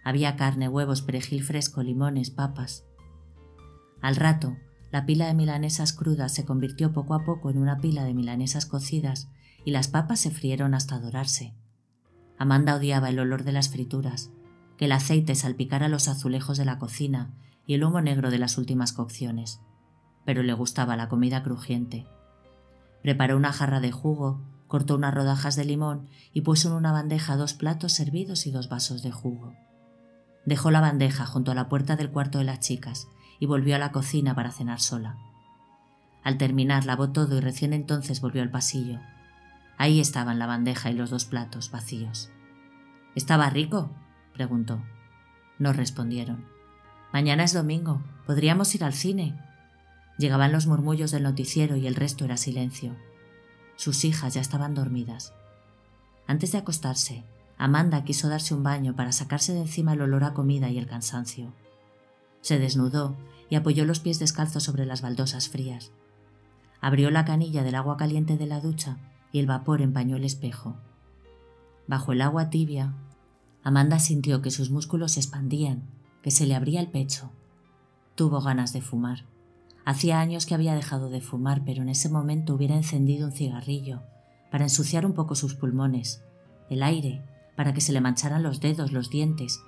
Había 0.04 0.36
carne, 0.36 0.68
huevos, 0.68 1.02
perejil 1.02 1.42
fresco, 1.42 1.82
limones, 1.82 2.30
papas. 2.30 2.84
Al 4.00 4.14
rato, 4.14 4.56
la 4.92 5.06
pila 5.06 5.26
de 5.26 5.34
milanesas 5.34 5.92
crudas 5.92 6.32
se 6.32 6.44
convirtió 6.44 6.92
poco 6.92 7.14
a 7.14 7.24
poco 7.24 7.50
en 7.50 7.58
una 7.58 7.78
pila 7.78 8.04
de 8.04 8.14
milanesas 8.14 8.64
cocidas 8.64 9.28
y 9.64 9.72
las 9.72 9.88
papas 9.88 10.20
se 10.20 10.30
frieron 10.30 10.72
hasta 10.74 11.00
dorarse. 11.00 11.56
Amanda 12.38 12.74
odiaba 12.74 13.08
el 13.08 13.18
olor 13.18 13.44
de 13.44 13.52
las 13.52 13.68
frituras, 13.68 14.30
que 14.76 14.86
el 14.86 14.92
aceite 14.92 15.34
salpicara 15.34 15.88
los 15.88 16.08
azulejos 16.08 16.58
de 16.58 16.64
la 16.64 16.78
cocina 16.78 17.30
y 17.66 17.74
el 17.74 17.84
humo 17.84 18.00
negro 18.00 18.30
de 18.30 18.38
las 18.38 18.58
últimas 18.58 18.92
cocciones, 18.92 19.60
pero 20.24 20.42
le 20.42 20.52
gustaba 20.52 20.96
la 20.96 21.08
comida 21.08 21.42
crujiente. 21.42 22.06
Preparó 23.02 23.36
una 23.36 23.52
jarra 23.52 23.80
de 23.80 23.92
jugo, 23.92 24.40
cortó 24.66 24.96
unas 24.96 25.14
rodajas 25.14 25.56
de 25.56 25.64
limón 25.64 26.08
y 26.32 26.40
puso 26.40 26.68
en 26.68 26.74
una 26.74 26.92
bandeja 26.92 27.36
dos 27.36 27.54
platos 27.54 27.92
servidos 27.92 28.46
y 28.46 28.50
dos 28.50 28.68
vasos 28.68 29.02
de 29.02 29.12
jugo. 29.12 29.54
Dejó 30.46 30.70
la 30.70 30.80
bandeja 30.80 31.26
junto 31.26 31.52
a 31.52 31.54
la 31.54 31.68
puerta 31.68 31.96
del 31.96 32.10
cuarto 32.10 32.38
de 32.38 32.44
las 32.44 32.60
chicas 32.60 33.06
y 33.38 33.46
volvió 33.46 33.76
a 33.76 33.78
la 33.78 33.92
cocina 33.92 34.34
para 34.34 34.50
cenar 34.50 34.80
sola. 34.80 35.16
Al 36.22 36.38
terminar 36.38 36.86
lavó 36.86 37.10
todo 37.10 37.36
y 37.36 37.40
recién 37.40 37.72
entonces 37.72 38.20
volvió 38.20 38.42
al 38.42 38.50
pasillo. 38.50 39.00
Ahí 39.76 40.00
estaban 40.00 40.38
la 40.38 40.46
bandeja 40.46 40.90
y 40.90 40.94
los 40.94 41.10
dos 41.10 41.24
platos 41.24 41.70
vacíos. 41.70 42.30
¿Estaba 43.14 43.50
rico? 43.50 43.90
preguntó. 44.32 44.82
No 45.58 45.72
respondieron. 45.72 46.44
Mañana 47.12 47.44
es 47.44 47.52
domingo. 47.52 48.02
Podríamos 48.26 48.74
ir 48.74 48.84
al 48.84 48.94
cine. 48.94 49.38
Llegaban 50.18 50.52
los 50.52 50.66
murmullos 50.66 51.10
del 51.10 51.24
noticiero 51.24 51.76
y 51.76 51.86
el 51.86 51.94
resto 51.94 52.24
era 52.24 52.36
silencio. 52.36 52.96
Sus 53.76 54.04
hijas 54.04 54.34
ya 54.34 54.40
estaban 54.40 54.74
dormidas. 54.74 55.32
Antes 56.26 56.52
de 56.52 56.58
acostarse, 56.58 57.24
Amanda 57.58 58.04
quiso 58.04 58.28
darse 58.28 58.54
un 58.54 58.62
baño 58.62 58.96
para 58.96 59.12
sacarse 59.12 59.52
de 59.52 59.60
encima 59.60 59.92
el 59.92 60.02
olor 60.02 60.24
a 60.24 60.34
comida 60.34 60.70
y 60.70 60.78
el 60.78 60.86
cansancio. 60.86 61.52
Se 62.40 62.58
desnudó 62.58 63.16
y 63.48 63.56
apoyó 63.56 63.84
los 63.84 64.00
pies 64.00 64.18
descalzos 64.18 64.62
sobre 64.62 64.86
las 64.86 65.02
baldosas 65.02 65.48
frías. 65.48 65.92
Abrió 66.80 67.10
la 67.10 67.24
canilla 67.24 67.62
del 67.62 67.74
agua 67.74 67.96
caliente 67.96 68.36
de 68.36 68.46
la 68.46 68.60
ducha 68.60 68.98
y 69.34 69.40
el 69.40 69.48
vapor 69.48 69.82
empañó 69.82 70.14
el 70.14 70.24
espejo. 70.24 70.76
Bajo 71.88 72.12
el 72.12 72.22
agua 72.22 72.50
tibia, 72.50 72.94
Amanda 73.64 73.98
sintió 73.98 74.40
que 74.40 74.52
sus 74.52 74.70
músculos 74.70 75.10
se 75.12 75.20
expandían 75.20 75.82
que 76.22 76.30
se 76.30 76.46
le 76.46 76.54
abría 76.54 76.80
el 76.80 76.86
pecho. 76.86 77.32
Tuvo 78.14 78.40
ganas 78.40 78.72
de 78.72 78.80
fumar. 78.80 79.24
Hacía 79.84 80.20
años 80.20 80.46
que 80.46 80.54
había 80.54 80.76
dejado 80.76 81.10
de 81.10 81.20
fumar, 81.20 81.62
pero 81.66 81.82
en 81.82 81.88
ese 81.88 82.08
momento 82.08 82.54
hubiera 82.54 82.76
encendido 82.76 83.26
un 83.26 83.32
cigarrillo 83.32 84.04
para 84.52 84.66
ensuciar 84.66 85.04
un 85.04 85.14
poco 85.14 85.34
sus 85.34 85.56
pulmones, 85.56 86.22
el 86.70 86.84
aire, 86.84 87.24
para 87.56 87.74
que 87.74 87.80
se 87.80 87.92
le 87.92 88.00
mancharan 88.00 88.44
los 88.44 88.60
dedos, 88.60 88.92
los 88.92 89.10
dientes, 89.10 89.60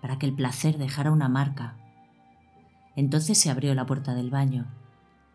para 0.00 0.18
que 0.18 0.26
el 0.26 0.34
placer 0.34 0.78
dejara 0.78 1.12
una 1.12 1.28
marca. 1.28 1.76
Entonces 2.96 3.38
se 3.38 3.50
abrió 3.50 3.72
la 3.76 3.86
puerta 3.86 4.16
del 4.16 4.30
baño. 4.30 4.66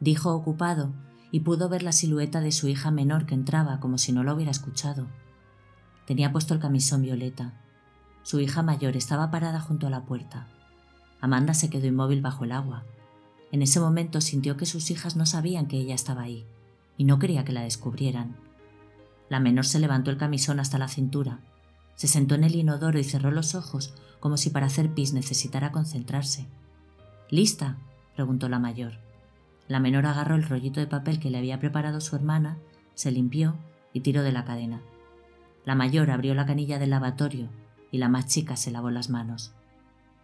Dijo 0.01 0.35
ocupado 0.35 0.91
y 1.32 1.41
pudo 1.41 1.69
ver 1.69 1.84
la 1.84 1.91
silueta 1.91 2.41
de 2.41 2.51
su 2.51 2.67
hija 2.67 2.91
menor 2.91 3.25
que 3.25 3.36
entraba 3.36 3.80
como 3.80 3.97
si 3.97 4.11
no 4.11 4.23
lo 4.23 4.34
hubiera 4.34 4.51
escuchado. 4.51 5.07
Tenía 6.05 6.32
puesto 6.32 6.53
el 6.53 6.59
camisón 6.59 7.01
violeta. 7.01 7.61
Su 8.23 8.39
hija 8.39 8.63
mayor 8.63 8.95
estaba 8.95 9.30
parada 9.32 9.59
junto 9.59 9.88
a 9.88 9.89
la 9.89 10.05
puerta. 10.05 10.47
Amanda 11.19 11.53
se 11.53 11.69
quedó 11.69 11.88
inmóvil 11.88 12.21
bajo 12.21 12.45
el 12.45 12.51
agua. 12.51 12.86
En 13.51 13.61
ese 13.61 13.80
momento 13.80 14.21
sintió 14.21 14.57
que 14.57 14.65
sus 14.65 14.91
hijas 14.91 15.15
no 15.15 15.25
sabían 15.25 15.67
que 15.67 15.78
ella 15.78 15.95
estaba 15.95 16.23
ahí, 16.23 16.45
y 16.97 17.05
no 17.05 17.19
quería 17.19 17.45
que 17.45 17.53
la 17.53 17.61
descubrieran. 17.61 18.38
La 19.30 19.39
menor 19.39 19.65
se 19.65 19.80
levantó 19.80 20.11
el 20.11 20.17
camisón 20.17 20.59
hasta 20.59 20.78
la 20.78 20.88
cintura, 20.88 21.39
se 21.95 22.07
sentó 22.07 22.36
en 22.36 22.43
el 22.43 22.55
inodoro 22.55 22.99
y 22.99 23.03
cerró 23.03 23.32
los 23.32 23.55
ojos 23.55 23.93
como 24.19 24.38
si 24.38 24.51
para 24.51 24.67
hacer 24.67 24.93
pis 24.93 25.13
necesitara 25.13 25.71
concentrarse. 25.71 26.47
¿Lista? 27.30 27.78
preguntó 28.15 28.49
la 28.49 28.59
mayor. 28.59 28.99
La 29.68 29.80
menor 29.80 30.05
agarró 30.05 30.36
el 30.36 30.43
rollito 30.43 30.80
de 30.80 30.88
papel 30.88 31.20
que 31.20 31.30
le 31.30 31.38
había 31.38 31.59
preparado 31.59 31.99
su 31.99 32.15
hermana, 32.15 32.57
se 32.93 33.11
limpió 33.11 33.55
y 33.93 34.01
tiró 34.01 34.24
de 34.24 34.32
la 34.32 34.45
cadena. 34.45 34.82
La 35.65 35.76
mayor 35.76 36.09
abrió 36.11 36.34
la 36.34 36.45
canilla 36.45 36.80
del 36.80 36.91
lavatorio 36.91 37.49
y 37.91 37.97
la 37.97 38.09
más 38.09 38.28
chica 38.28 38.55
se 38.55 38.72
lavó 38.72 38.89
las 38.89 39.09
manos. 39.09 39.53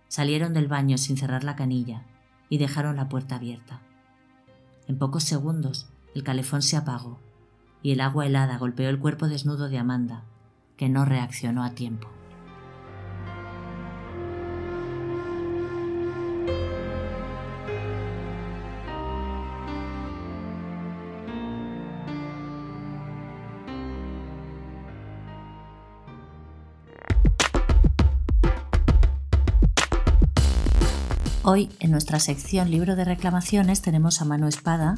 Salieron 0.08 0.54
del 0.54 0.68
baño 0.68 0.98
sin 0.98 1.18
cerrar 1.18 1.44
la 1.44 1.56
canilla 1.56 2.04
y 2.50 2.58
dejaron 2.58 2.96
la 2.96 3.10
puerta 3.10 3.36
abierta. 3.36 3.82
En 4.88 4.98
pocos 4.98 5.24
segundos 5.24 5.90
el 6.16 6.24
calefón 6.24 6.62
se 6.62 6.78
apagó 6.78 7.20
y 7.82 7.92
el 7.92 8.02
agua 8.02 8.26
helada 8.26 8.58
golpeó 8.58 8.90
el 8.90 9.00
cuerpo 9.00 9.28
desnudo 9.28 9.68
de 9.68 9.78
Amanda, 9.78 10.24
que 10.78 10.88
no 10.88 11.04
reaccionó 11.04 11.64
a 11.64 11.72
tiempo. 11.72 12.08
Hoy, 31.46 31.68
en 31.82 31.92
nuestra 31.92 32.20
sección 32.20 32.72
Libro 32.72 32.96
de 32.96 33.04
Reclamaciones, 33.04 33.82
tenemos 33.82 34.22
a 34.22 34.26
Manu 34.26 34.48
Espada, 34.48 34.96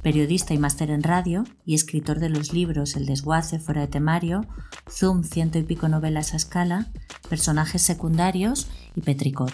periodista 0.00 0.54
y 0.54 0.58
máster 0.58 0.90
en 0.90 1.02
radio 1.02 1.42
y 1.66 1.74
escritor 1.74 2.20
de 2.20 2.28
los 2.28 2.52
libros 2.52 2.94
El 2.94 3.04
desguace, 3.04 3.58
Fuera 3.58 3.80
de 3.80 3.88
Temario, 3.88 4.46
Zoom, 4.88 5.24
ciento 5.24 5.58
y 5.58 5.64
pico 5.64 5.88
novelas 5.88 6.34
a 6.34 6.36
escala, 6.36 6.86
Personajes 7.28 7.82
secundarios 7.82 8.70
y 8.94 9.00
Petricor. 9.00 9.50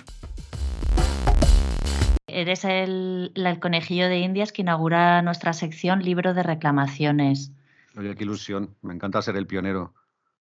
Eres 2.27 2.67
el, 2.67 3.33
el 3.35 3.59
conejillo 3.59 4.11
de 4.11 4.19
Indias 4.19 4.53
que 4.53 4.61
inaugura 4.61 5.23
nuestra 5.23 5.55
sección 5.55 6.03
Libro 6.03 6.35
de 6.35 6.43
Reclamaciones. 6.43 7.53
Oye, 7.97 8.15
qué 8.17 8.25
ilusión. 8.25 8.75
Me 8.83 8.93
encanta 8.93 9.23
ser 9.23 9.37
el 9.37 9.47
pionero. 9.47 9.95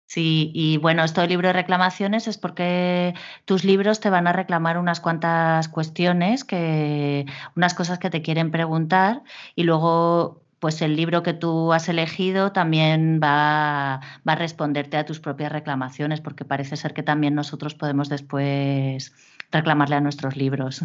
Sí, 0.08 0.50
y 0.54 0.78
bueno, 0.78 1.04
esto 1.04 1.20
de 1.20 1.26
libro 1.26 1.48
de 1.48 1.52
reclamaciones 1.52 2.28
es 2.28 2.38
porque 2.38 3.12
tus 3.44 3.62
libros 3.64 4.00
te 4.00 4.08
van 4.08 4.26
a 4.26 4.32
reclamar 4.32 4.78
unas 4.78 5.00
cuantas 5.00 5.68
cuestiones, 5.68 6.44
que, 6.44 7.26
unas 7.56 7.74
cosas 7.74 7.98
que 7.98 8.08
te 8.08 8.22
quieren 8.22 8.50
preguntar 8.50 9.22
y 9.54 9.64
luego 9.64 10.40
pues 10.60 10.80
el 10.80 10.96
libro 10.96 11.22
que 11.22 11.34
tú 11.34 11.74
has 11.74 11.90
elegido 11.90 12.52
también 12.52 13.20
va, 13.22 14.00
va, 14.26 14.32
a 14.32 14.34
responderte 14.34 14.96
a 14.96 15.04
tus 15.04 15.20
propias 15.20 15.52
reclamaciones, 15.52 16.22
porque 16.22 16.46
parece 16.46 16.76
ser 16.76 16.94
que 16.94 17.02
también 17.02 17.34
nosotros 17.34 17.74
podemos 17.74 18.08
después 18.08 19.12
reclamarle 19.52 19.96
a 19.96 20.00
nuestros 20.00 20.36
libros. 20.36 20.84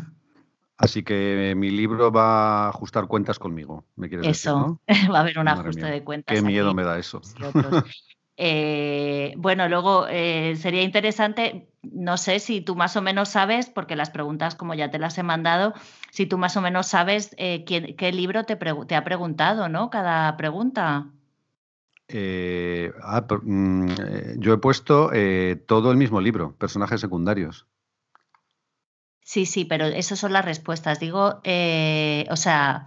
Así 0.78 1.01
que 1.03 1.53
mi 1.55 1.69
libro 1.69 2.11
va 2.11 2.65
a 2.65 2.69
ajustar 2.69 3.07
cuentas 3.07 3.39
conmigo, 3.39 3.86
me 3.95 4.09
quieres 4.09 4.28
eso, 4.28 4.82
decir, 4.86 5.09
va 5.13 5.19
a 5.19 5.21
haber 5.21 5.39
un 5.39 5.47
ajuste 5.47 5.86
de 5.86 6.03
cuentas. 6.03 6.36
Qué 6.36 6.41
miedo 6.41 6.74
me 6.74 6.84
da 6.84 6.99
eso. 6.99 7.21
Eh, 8.36 9.34
bueno, 9.38 9.69
luego 9.69 10.07
eh, 10.09 10.55
sería 10.55 10.81
interesante, 10.81 11.69
no 11.84 12.17
sé 12.17 12.39
si 12.39 12.61
tú 12.61 12.75
más 12.75 12.95
o 12.95 13.01
menos 13.01 13.29
sabes, 13.29 13.69
porque 13.69 13.95
las 13.95 14.09
preguntas 14.09 14.55
como 14.55 14.73
ya 14.73 14.89
te 14.89 14.97
las 14.97 15.17
he 15.17 15.23
mandado, 15.23 15.73
si 16.11 16.25
tú 16.25 16.38
más 16.38 16.57
o 16.57 16.61
menos 16.61 16.88
sabes 16.88 17.36
eh, 17.38 17.63
qué, 17.65 18.11
libro 18.11 18.43
te, 18.45 18.55
te, 18.55 18.95
ha 18.95 19.03
preguntado, 19.03 19.69
¿no? 19.69 19.89
Cada 19.89 20.36
pregunta. 20.38 21.09
Ah, 23.03 23.25
mm, 23.41 23.88
yo 24.38 24.53
he 24.53 24.57
puesto 24.57 25.11
todo 25.67 25.91
el 25.91 25.97
mismo 25.97 26.19
libro, 26.19 26.55
personajes 26.57 27.01
secundarios. 27.01 27.67
Sí, 29.21 29.45
sí, 29.45 29.63
pero 29.63 29.86
esas 29.86 30.19
son 30.19 30.34
las 30.34 30.43
respuestas. 30.43 30.99
Digo, 30.99 31.41
o 32.29 32.36
sea, 32.36 32.86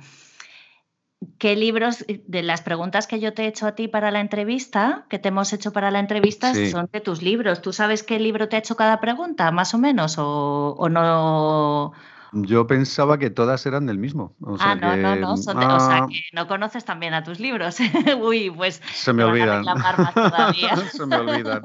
¿Qué 1.39 1.57
libros, 1.57 2.05
eh, 2.09 2.23
de 2.27 2.43
las 2.43 2.61
preguntas 2.61 3.07
que 3.07 3.21
yo 3.21 3.33
te 3.33 3.45
he 3.45 3.47
hecho 3.47 3.67
a 3.67 3.75
ti 3.75 3.89
para 3.89 4.11
la 4.11 4.21
entrevista, 4.21 5.07
que 5.09 5.19
te 5.19 5.29
hemos 5.29 5.53
hecho 5.53 5.73
para 5.73 5.91
la 5.91 5.99
entrevista, 5.99 6.53
son 6.71 6.91
de 6.93 7.01
tus 7.01 7.23
libros? 7.23 7.62
¿Tú 7.62 7.73
sabes 7.73 8.03
qué 8.03 8.19
libro 8.19 8.49
te 8.49 8.57
ha 8.57 8.59
hecho 8.59 8.77
cada 8.77 9.01
pregunta, 9.01 9.51
más 9.51 9.73
o 9.73 9.79
menos? 9.79 10.17
¿O, 10.19 10.89
no? 10.91 11.93
Yo 12.33 12.67
pensaba 12.67 13.19
que 13.19 13.31
todas 13.31 13.64
eran 13.64 13.87
del 13.87 13.97
mismo. 13.97 14.37
ah, 14.61 14.75
no, 14.75 14.97
no, 14.97 15.17
no. 15.17 15.33
o 15.33 15.37
sea, 15.39 15.55
ah. 15.57 16.07
que 16.07 16.21
no 16.35 16.47
conoces 16.47 16.85
también 16.85 17.14
a 17.14 17.25
tus 17.25 17.41
libros. 17.41 17.79
Uy, 18.21 18.51
pues. 18.51 18.83
Se 18.93 19.14
me 19.14 19.25
olvidan. 19.25 19.64
Se 20.93 21.07
me 21.07 21.17
olvidan. 21.17 21.62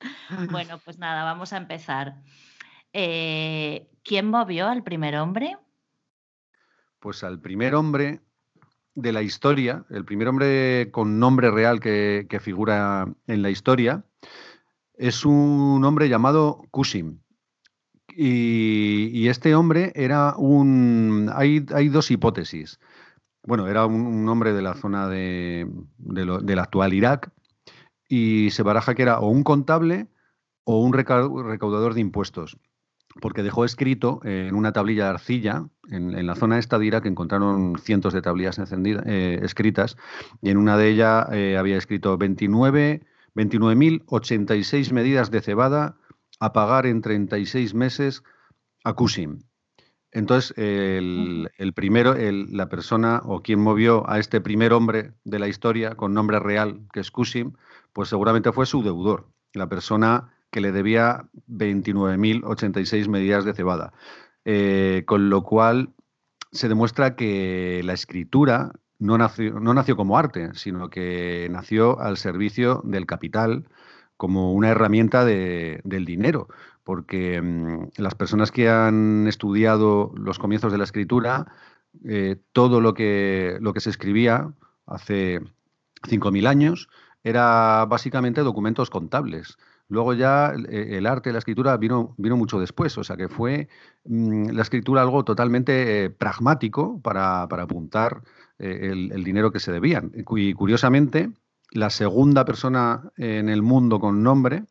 bueno, 0.50 0.78
pues 0.84 0.98
nada, 0.98 1.22
vamos 1.22 1.52
a 1.52 1.56
empezar. 1.56 2.16
Eh, 2.92 3.88
¿Quién 4.02 4.28
movió 4.28 4.66
al 4.66 4.82
primer 4.82 5.16
hombre? 5.16 5.56
Pues 6.98 7.22
al 7.22 7.40
primer 7.40 7.76
hombre 7.76 8.22
de 8.98 9.12
la 9.12 9.22
historia, 9.22 9.84
el 9.90 10.04
primer 10.04 10.26
hombre 10.26 10.90
con 10.90 11.20
nombre 11.20 11.52
real 11.52 11.78
que, 11.78 12.40
figura 12.40 13.06
en 13.28 13.42
la 13.42 13.50
historia, 13.50 14.04
es 14.94 15.24
un 15.24 15.84
hombre 15.84 16.08
llamado 16.08 16.62
Kusim. 16.72 17.20
Y, 18.08 19.28
este 19.28 19.54
hombre 19.54 19.92
era 19.94 20.34
un... 20.36 21.30
Hay, 21.32 21.64
hay 21.72 21.88
dos 21.88 22.10
hipótesis. 22.10 22.80
Bueno, 23.44 23.68
era 23.68 23.86
un, 23.86 24.28
hombre 24.28 24.52
de 24.52 24.62
la 24.62 24.74
zona 24.74 25.06
de, 25.06 25.70
del 25.98 26.58
actual 26.58 26.92
Irak 26.92 27.30
y 28.08 28.50
se 28.50 28.64
baraja 28.64 28.96
que 28.96 29.02
era 29.02 29.20
o 29.20 29.28
un 29.28 29.44
contable 29.44 30.08
o 30.64 30.82
un 30.82 30.92
recaudador 30.92 31.94
de 31.94 32.00
impuestos 32.00 32.58
porque 33.20 33.42
dejó 33.42 33.64
escrito 33.64 34.20
en 34.24 34.54
una 34.54 34.72
tablilla 34.72 35.04
de 35.04 35.10
arcilla, 35.10 35.68
en, 35.90 36.26
la 36.26 36.34
zona 36.34 36.58
esta 36.58 36.78
de 36.78 36.86
Irak 36.86 37.06
encontraron 37.06 37.76
cientos 37.78 38.12
de 38.12 38.22
tablillas 38.22 38.58
encendidas, 38.58 39.04
eh, 39.06 39.40
escritas, 39.42 39.96
y 40.42 40.50
en 40.50 40.56
una 40.56 40.76
de 40.76 40.88
ellas 40.88 41.26
eh, 41.32 41.56
había 41.56 41.76
escrito 41.76 42.16
29, 42.18 43.02
29.086 43.34 44.92
medidas 44.92 45.30
de 45.30 45.40
cebada 45.40 45.96
a 46.40 46.52
pagar 46.52 46.86
en 46.86 47.00
36 47.00 47.74
meses 47.74 48.22
a 48.84 48.92
Kusim. 48.94 49.40
Entonces, 50.10 50.54
el, 50.56 51.72
primero, 51.74 52.14
la 52.16 52.68
persona 52.70 53.20
o 53.24 53.42
quien 53.42 53.60
movió 53.60 54.08
a 54.08 54.18
este 54.18 54.40
primer 54.40 54.72
hombre 54.72 55.12
de 55.24 55.38
la 55.38 55.48
historia 55.48 55.96
con 55.96 56.14
nombre 56.14 56.38
real, 56.38 56.80
que 56.92 57.00
es 57.00 57.10
Kusim, 57.10 57.52
pues 57.92 58.08
seguramente 58.08 58.52
fue 58.52 58.64
su 58.64 58.82
deudor, 58.82 59.28
la 59.52 59.68
persona 59.68 60.32
que 60.50 60.60
le 60.60 60.72
debía 60.72 61.26
29.086 61.48 63.08
medidas 63.08 63.44
de 63.44 63.54
cebada. 63.54 63.92
Eh, 64.44 65.04
con 65.06 65.28
lo 65.28 65.42
cual 65.42 65.90
se 66.52 66.68
demuestra 66.68 67.16
que 67.16 67.82
la 67.84 67.92
escritura 67.92 68.72
no 68.98 69.18
nació, 69.18 69.60
no 69.60 69.74
nació 69.74 69.96
como 69.96 70.18
arte, 70.18 70.54
sino 70.54 70.90
que 70.90 71.48
nació 71.50 72.00
al 72.00 72.16
servicio 72.16 72.80
del 72.84 73.06
capital 73.06 73.68
como 74.16 74.52
una 74.52 74.70
herramienta 74.70 75.24
del 75.24 76.04
dinero, 76.04 76.48
porque 76.82 77.40
mm, 77.40 77.90
las 77.98 78.14
personas 78.14 78.50
que 78.50 78.68
han 78.68 79.26
estudiado 79.28 80.12
los 80.16 80.38
comienzos 80.38 80.72
de 80.72 80.78
la 80.78 80.84
escritura, 80.84 81.46
eh, 82.04 82.36
todo 82.52 82.80
lo 82.80 82.94
que, 82.94 83.58
lo 83.60 83.72
que 83.72 83.80
se 83.80 83.90
escribía 83.90 84.52
hace 84.86 85.40
5.000 86.02 86.48
años 86.48 86.88
era 87.22 87.84
básicamente 87.86 88.42
documentos 88.42 88.90
contables. 88.90 89.56
Luego 89.88 90.12
ya 90.12 90.52
eh, 90.68 90.98
el 90.98 91.06
arte, 91.06 91.32
la 91.32 91.38
escritura 91.38 91.76
vino, 91.78 92.14
vino 92.18 92.36
mucho 92.36 92.60
después, 92.60 92.96
o 92.98 93.04
sea 93.04 93.16
que 93.16 93.28
fue 93.28 93.68
mm, 94.04 94.50
la 94.50 94.62
escritura 94.62 95.00
algo 95.00 95.24
totalmente 95.24 96.04
eh, 96.04 96.10
pragmático 96.10 97.00
para, 97.00 97.42
apuntar 97.42 98.22
eh, 98.58 98.90
el, 98.92 99.24
dinero 99.24 99.50
que 99.50 99.60
se 99.60 99.72
debían. 99.72 100.12
Y 100.14 100.52
curiosamente, 100.52 101.30
la 101.70 101.88
segunda 101.88 102.44
persona 102.44 103.10
en 103.16 103.48
el 103.48 103.62
mundo 103.62 103.98
con 103.98 104.22
nombre 104.22 104.64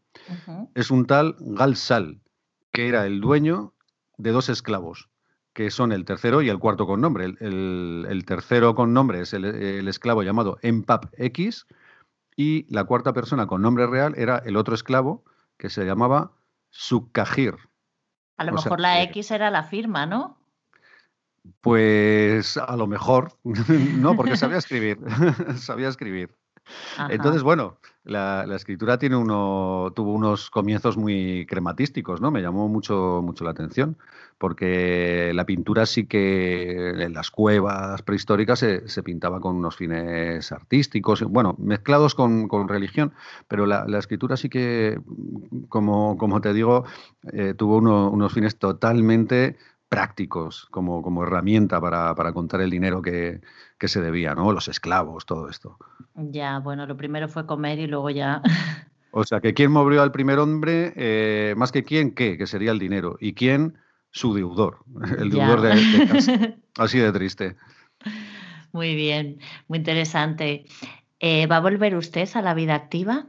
es 0.75 0.91
un 0.91 1.05
tal 1.05 1.35
Galsal, 1.39 2.21
que 2.71 2.87
era 2.87 3.05
el 3.05 3.19
dueño 3.19 3.73
de 4.17 4.31
dos 4.31 4.49
esclavos, 4.49 5.09
que 5.53 5.71
son 5.71 5.91
el 5.91 6.05
tercero 6.05 6.43
y 6.43 6.49
el 6.49 6.59
cuarto 6.59 6.85
con 6.85 7.01
nombre. 7.01 7.25
El, 7.39 8.23
tercero 8.27 8.75
con 8.75 8.93
nombre 8.93 9.21
es 9.21 9.33
el, 9.33 9.45
el 9.45 9.87
esclavo 9.87 10.21
llamado 10.21 10.57
Empap 10.61 11.05
X, 11.17 11.65
y 12.37 12.71
la 12.73 12.85
cuarta 12.85 13.11
persona 13.11 13.47
con 13.47 13.61
nombre 13.61 13.87
real 13.87 14.13
era 14.15 14.37
el 14.37 14.55
otro 14.55 14.75
esclavo 14.75 15.25
que 15.57 15.69
se 15.69 15.83
llamaba 15.83 16.31
Sukkahir. 16.69 17.55
A 18.37 18.43
lo 18.43 18.53
mejor 18.53 18.79
la 18.79 19.01
X 19.01 19.31
era 19.31 19.49
la 19.49 19.63
firma, 19.63 20.05
¿no? 20.05 20.37
Pues 21.61 22.55
a 22.57 22.77
lo 22.77 22.85
mejor, 22.85 23.33
no, 23.43 24.15
porque 24.15 24.37
sabía 24.37 24.57
escribir, 24.57 24.99
sabía 25.57 25.89
escribir. 25.89 26.35
Entonces, 27.09 27.43
bueno, 27.43 27.77
la, 28.03 28.45
escritura 28.55 28.97
tiene 28.97 29.15
uno, 29.15 29.91
tuvo 29.95 30.13
unos 30.13 30.49
comienzos 30.49 30.97
muy 30.97 31.45
crematísticos, 31.45 32.21
¿no? 32.21 32.31
Me 32.31 32.41
llamó 32.41 32.67
mucho, 32.69 33.21
mucho 33.23 33.43
la 33.43 33.51
atención, 33.51 33.97
porque 34.37 35.31
la 35.33 35.45
pintura 35.45 35.85
sí 35.85 36.05
que 36.05 36.89
en 37.03 37.13
las 37.13 37.31
cuevas 37.31 38.01
prehistóricas 38.03 38.59
se, 38.59 39.03
pintaba 39.03 39.41
con 39.41 39.55
unos 39.55 39.75
fines 39.75 40.51
artísticos, 40.51 41.23
bueno, 41.23 41.55
mezclados 41.59 42.15
con, 42.15 42.47
religión, 42.67 43.13
pero 43.47 43.65
la, 43.65 43.85
escritura 43.99 44.37
sí 44.37 44.49
que, 44.49 44.99
como, 45.69 46.17
como 46.17 46.39
te 46.41 46.53
digo, 46.53 46.85
eh, 47.33 47.53
tuvo 47.57 47.77
unos 47.77 48.33
fines 48.33 48.57
totalmente 48.57 49.57
prácticos 49.89 50.67
como, 50.71 51.01
como 51.01 51.23
herramienta 51.23 51.79
para, 51.79 52.33
contar 52.33 52.61
el 52.61 52.69
dinero 52.69 53.01
que, 53.01 53.41
se 53.87 54.01
debía, 54.01 54.33
¿no? 54.33 54.51
Los 54.51 54.67
esclavos, 54.67 55.25
todo 55.25 55.49
esto. 55.49 55.77
Ya, 56.15 56.59
bueno, 56.59 56.85
lo 56.87 56.97
primero 56.97 57.29
fue 57.29 57.45
comer 57.45 57.79
y 57.79 57.87
luego 57.87 58.09
ya. 58.09 58.41
O 59.11 59.23
sea, 59.23 59.39
que 59.39 59.53
quién 59.53 59.71
movió 59.71 60.01
al 60.01 60.11
primer 60.11 60.39
hombre, 60.39 60.93
eh, 60.95 61.53
más 61.57 61.71
que 61.71 61.83
quién, 61.83 62.13
¿qué? 62.13 62.37
Que 62.37 62.47
sería 62.47 62.71
el 62.71 62.79
dinero. 62.79 63.17
¿Y 63.19 63.33
quién? 63.33 63.77
Su 64.11 64.33
deudor, 64.33 64.79
el 65.19 65.29
deudor 65.29 65.61
de, 65.61 66.07
casa. 66.07 66.55
Así 66.77 66.97
de 66.97 67.11
triste. 67.11 67.55
Muy 68.71 68.95
bien, 68.95 69.39
muy 69.67 69.79
interesante. 69.79 70.65
Eh, 71.19 71.47
¿Va 71.47 71.57
a 71.57 71.61
volver 71.61 71.95
usted 71.95 72.27
a 72.33 72.41
la 72.41 72.53
vida 72.53 72.75
activa? 72.75 73.27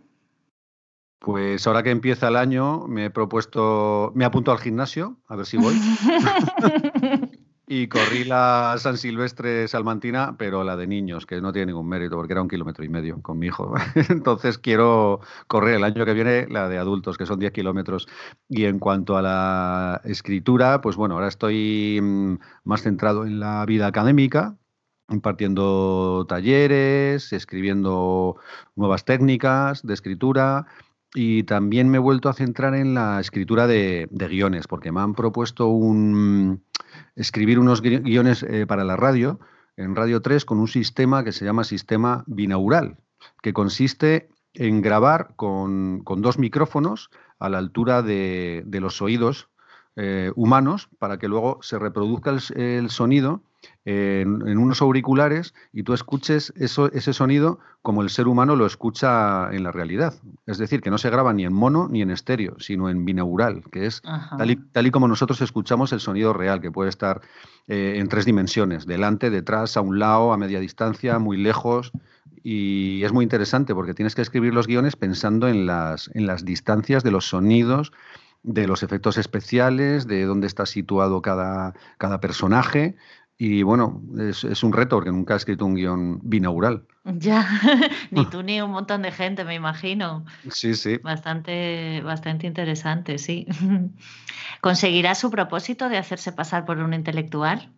Pues 1.19 1.67
ahora 1.67 1.83
que 1.83 1.91
empieza 1.91 2.29
el 2.29 2.37
año, 2.37 2.87
me 2.87 3.07
he 3.07 3.11
propuesto, 3.11 4.13
me 4.15 4.25
apunto 4.25 4.53
al 4.53 4.59
gimnasio, 4.59 5.17
a 5.27 5.37
ver 5.37 5.47
si 5.47 5.57
voy. 5.57 5.75
y 7.71 7.87
corrí 7.89 8.25
la 8.25 8.77
San 8.79 8.97
Silvestre 8.97 9.69
Salmantina, 9.69 10.37
pero 10.39 10.65
la 10.65 10.75
de 10.75 10.87
niños, 10.87 11.27
que 11.27 11.43
no 11.43 11.53
tiene 11.53 11.67
ningún 11.67 11.87
mérito, 11.87 12.17
porque 12.17 12.33
era 12.33 12.41
un 12.41 12.49
kilómetro 12.49 12.83
y 12.83 12.89
medio 12.89 13.21
con 13.21 13.39
mi 13.39 13.49
hijo. 13.49 13.75
Entonces 14.09 14.57
quiero 14.57 15.21
correr 15.49 15.75
el 15.75 15.85
año 15.85 16.07
que 16.07 16.15
viene 16.15 16.47
la 16.49 16.71
de 16.71 16.79
adultos, 16.79 17.19
que 17.19 17.27
son 17.27 17.39
10 17.39 17.53
kilómetros. 17.53 18.09
Y 18.49 18.65
en 18.65 18.79
cuanto 18.79 19.19
a 19.19 19.23
la 19.23 20.01
escritura, 20.05 20.81
pues 20.81 20.97
bueno, 20.97 21.17
ahora 21.17 21.29
estoy 21.29 22.01
mm, 22.03 22.39
más 22.65 22.83
centrado 22.83 23.27
en 23.27 23.39
la 23.39 23.67
vida 23.67 23.87
académica, 23.87 24.57
impartiendo 25.11 26.25
talleres, 26.27 27.35
escribiendo 27.35 28.37
nuevas 28.77 29.05
técnicas 29.05 29.87
de 29.87 29.93
escritura 29.93 30.67
y 31.15 31.45
también 31.45 31.89
me 31.89 31.97
he 31.97 32.01
vuelto 32.01 32.29
a 32.29 32.35
centrar 32.35 32.75
en 32.75 32.95
la 32.95 33.21
escritura 33.21 33.67
de, 33.67 34.09
guiones, 34.11 34.67
porque 34.67 34.93
me 34.93 35.01
han 35.01 35.15
propuesto 35.15 35.69
un, 35.69 36.63
escribir 37.19 37.59
unos 37.59 37.83
guiones 37.83 38.45
eh, 38.45 38.65
para 38.67 38.85
la 38.85 38.97
radio, 38.97 39.41
en 39.77 39.95
Radio 39.95 40.23
3, 40.23 40.45
con 40.45 40.59
un 40.59 40.69
sistema 40.69 41.25
que 41.25 41.33
se 41.33 41.45
llama 41.45 41.65
sistema 41.65 42.25
binaural, 42.27 42.97
que 43.43 43.53
consiste 43.53 44.29
en 44.55 44.81
grabar 44.81 45.35
con, 45.37 46.03
dos 46.05 46.39
micrófonos 46.39 47.11
a 47.39 47.49
la 47.49 47.59
altura 47.59 48.03
de, 48.03 48.65
los 48.67 49.03
oídos 49.03 49.49
eh, 49.97 50.33
humanos 50.37 50.89
para 50.99 51.19
que 51.19 51.29
luego 51.29 51.59
se 51.61 51.79
reproduzca 51.79 52.37
el 52.55 52.89
sonido 52.91 53.43
en, 53.91 54.59
unos 54.59 54.83
auriculares 54.83 55.55
y 55.73 55.83
tú 55.83 55.95
escuches 55.95 56.53
eso, 56.57 56.93
ese 56.93 57.15
sonido 57.15 57.59
como 57.81 58.03
el 58.03 58.11
ser 58.11 58.29
humano 58.29 58.55
lo 58.55 58.67
escucha 58.67 59.49
en 59.51 59.63
la 59.63 59.73
realidad. 59.73 60.13
Es 60.47 60.59
decir, 60.59 60.83
que 60.83 60.91
no 60.91 60.99
se 60.99 61.09
graba 61.09 61.33
ni 61.33 61.47
en 61.47 61.55
mono 61.55 61.89
ni 61.91 62.03
en 62.03 62.11
estéreo, 62.11 62.57
sino 62.59 62.91
en 62.91 63.07
binaural, 63.07 63.63
que 63.73 63.87
es 63.87 64.03
tal 64.03 64.87
y, 64.87 64.91
como 64.91 65.09
nosotros 65.09 65.41
escuchamos 65.41 65.95
el 65.95 66.01
sonido 66.01 66.35
real, 66.35 66.61
que 66.61 66.71
puede 66.71 66.91
estar 66.91 67.23
eh, 67.67 67.95
en 67.97 68.09
tres 68.09 68.27
dimensiones, 68.27 68.85
delante, 68.85 69.31
detrás, 69.31 69.79
a 69.79 69.81
un 69.81 69.99
lado, 69.99 70.35
a 70.35 70.37
media 70.37 70.61
distancia, 70.61 71.19
muy 71.19 71.39
lejos. 71.39 71.93
Y 72.43 73.03
es 73.05 73.13
muy 73.13 73.23
interesante 73.23 73.75
porque 73.75 73.95
tienes 73.95 74.15
que 74.15 74.21
escribir 74.23 74.53
los 74.53 74.67
guiones 74.67 74.97
pensando 74.97 75.49
en 75.49 75.65
las, 75.65 76.11
en 76.13 76.27
las 76.27 76.45
distancias 76.45 77.05
de 77.05 77.11
los 77.11 77.27
sonidos, 77.27 77.93
de 78.43 78.67
los 78.67 78.83
efectos 78.83 79.17
especiales, 79.17 80.07
de 80.07 80.25
dónde 80.25 80.47
está 80.47 80.67
situado 80.67 81.23
cada, 81.23 81.73
cada 81.97 82.21
personaje 82.21 82.97
y 83.41 83.63
bueno, 83.63 84.03
es, 84.19 84.43
un 84.65 84.73
reto 84.73 84.97
porque 84.97 85.13
nunca 85.13 85.35
he 85.35 85.37
escrito 85.37 85.65
un 85.65 85.77
guion 85.77 86.21
binaural. 86.23 86.85
Ya, 87.05 87.47
ni 88.11 88.27
tú 88.31 88.43
ni 88.43 88.61
un 88.61 88.71
montón 88.71 89.01
de 89.01 89.13
gente, 89.13 89.45
me 89.45 89.55
imagino. 89.55 90.27
Sí, 90.51 90.75
sí. 90.75 90.99
Bastante, 90.99 92.03
bastante 92.03 92.47
interesante, 92.47 93.17
sí. 93.17 93.47
¿Conseguirá 94.61 95.15
su 95.15 95.31
propósito 95.31 95.89
de 95.89 95.97
hacerse 95.97 96.33
pasar 96.33 96.67
por 96.67 96.79
un 96.81 96.93
intelectual? 96.93 97.73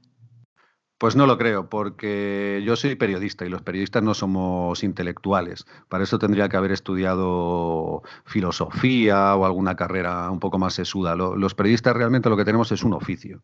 Pues 1.01 1.17
no 1.17 1.27
lo 1.27 1.39
creo, 1.39 1.71
porque 1.71 2.63
yo 2.63 2.77
soy 2.77 2.95
periodista 2.95 3.47
y 3.47 3.49
los 3.49 3.63
periodistas 3.63 4.03
no 4.03 4.13
somos 4.13 4.85
intelectuales. 4.85 5.65
Para 5.89 6.05
eso 6.05 6.19
tendría 6.19 6.51
que 6.51 6.59
haber 6.59 6.73
estudiado 6.73 8.03
filosofía 8.27 9.35
o 9.35 9.47
alguna 9.47 9.77
carrera 9.77 10.31
un 10.31 10.41
poco 10.41 10.59
más 10.59 10.75
sesuda. 10.75 11.17
Los 11.17 11.55
periodistas 11.55 11.97
realmente 11.97 12.29
lo 12.29 12.37
que 12.37 12.45
tenemos 12.45 12.71
es 12.71 12.85
un 12.85 12.93
oficio. 12.93 13.41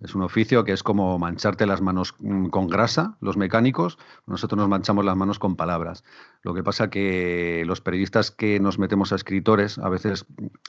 Es 0.00 0.14
un 0.14 0.22
oficio 0.22 0.64
que 0.64 0.72
es 0.72 0.82
como 0.82 1.18
mancharte 1.18 1.66
las 1.66 1.82
manos 1.82 2.14
mm, 2.20 2.46
con 2.46 2.68
grasa, 2.68 3.18
los 3.20 3.36
mecánicos, 3.36 3.98
nosotros 4.26 4.56
nos 4.56 4.70
manchamos 4.70 5.04
las 5.04 5.14
manos 5.14 5.38
con 5.38 5.56
palabras. 5.56 6.04
Lo 6.40 6.54
que 6.54 6.62
pasa 6.62 6.88
que 6.88 7.64
los 7.66 7.82
periodistas 7.82 8.30
que 8.30 8.60
nos 8.60 8.78
metemos 8.78 9.12
a 9.12 9.16
escritores 9.16 9.76
a 9.76 9.90
veces 9.90 10.24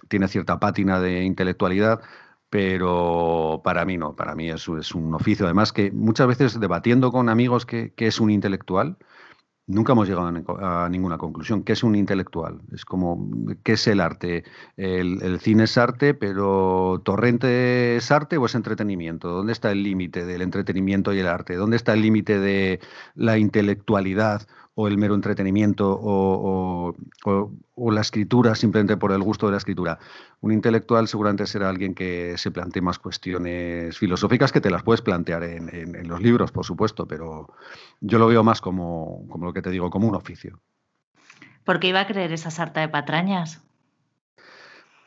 tiene 0.09 0.27
cierta 0.27 0.59
pátina 0.59 0.99
de 0.99 1.23
intelectualidad, 1.23 2.01
pero 2.49 3.61
para 3.63 3.85
mí 3.85 3.97
no, 3.97 4.15
para 4.15 4.35
mí 4.35 4.49
es, 4.49 4.67
es 4.67 4.95
un 4.95 5.13
oficio. 5.13 5.45
Además 5.45 5.73
que 5.73 5.91
muchas 5.91 6.27
veces 6.27 6.59
debatiendo 6.59 7.11
con 7.11 7.29
amigos 7.29 7.65
que, 7.65 7.93
es 7.97 8.19
un 8.19 8.29
intelectual, 8.29 8.97
nunca 9.67 9.93
hemos 9.93 10.07
llegado 10.07 10.31
a, 10.59 10.89
ninguna 10.89 11.17
conclusión. 11.17 11.63
¿Qué 11.63 11.73
es 11.73 11.83
un 11.83 11.95
intelectual? 11.95 12.61
Es 12.73 12.85
como, 12.85 13.29
¿qué 13.63 13.73
es 13.73 13.87
el 13.87 13.99
arte? 13.99 14.43
El, 14.77 15.39
cine 15.39 15.63
es 15.63 15.77
arte, 15.77 16.13
pero 16.13 17.01
¿torrente 17.03 17.97
es 17.97 18.11
arte 18.11 18.37
o 18.37 18.45
es 18.45 18.55
entretenimiento? 18.55 19.29
¿Dónde 19.29 19.53
está 19.53 19.71
el 19.71 19.83
límite 19.83 20.25
del 20.25 20.41
entretenimiento 20.41 21.13
y 21.13 21.19
el 21.19 21.27
arte? 21.27 21.55
¿Dónde 21.55 21.77
está 21.77 21.93
el 21.93 22.01
límite 22.01 22.39
de 22.39 22.79
la 23.15 23.37
intelectualidad 23.37 24.47
o 24.75 24.87
el 24.89 24.97
mero 24.97 25.15
entretenimiento 25.15 25.97
o, 26.01 26.93
la 27.91 28.01
escritura 28.01 28.55
simplemente 28.55 28.97
por 28.97 29.13
el 29.13 29.21
gusto 29.21 29.45
de 29.45 29.53
la 29.53 29.57
escritura. 29.57 29.97
Un 30.41 30.51
intelectual 30.51 31.07
seguramente 31.07 31.47
será 31.47 31.69
alguien 31.69 31.95
que 31.95 32.37
se 32.37 32.51
plantee 32.51 32.81
más 32.81 32.99
cuestiones 32.99 33.97
filosóficas 33.97 34.51
que 34.51 34.61
te 34.61 34.69
las 34.69 34.83
puedes 34.83 35.01
plantear 35.01 35.43
en, 35.43 36.07
los 36.07 36.21
libros, 36.21 36.51
por 36.51 36.65
supuesto, 36.65 37.07
pero 37.07 37.53
yo 38.01 38.19
lo 38.19 38.27
veo 38.27 38.43
más 38.43 38.59
como, 38.59 39.25
como, 39.29 39.45
lo 39.45 39.53
que 39.53 39.61
te 39.61 39.71
digo, 39.71 39.89
como 39.89 40.07
un 40.07 40.15
oficio. 40.15 40.59
¿Por 41.63 41.79
qué 41.79 41.87
iba 41.87 42.01
a 42.01 42.07
creer 42.07 42.33
esa 42.33 42.51
sarta 42.51 42.81
de 42.81 42.89
patrañas? 42.89 43.61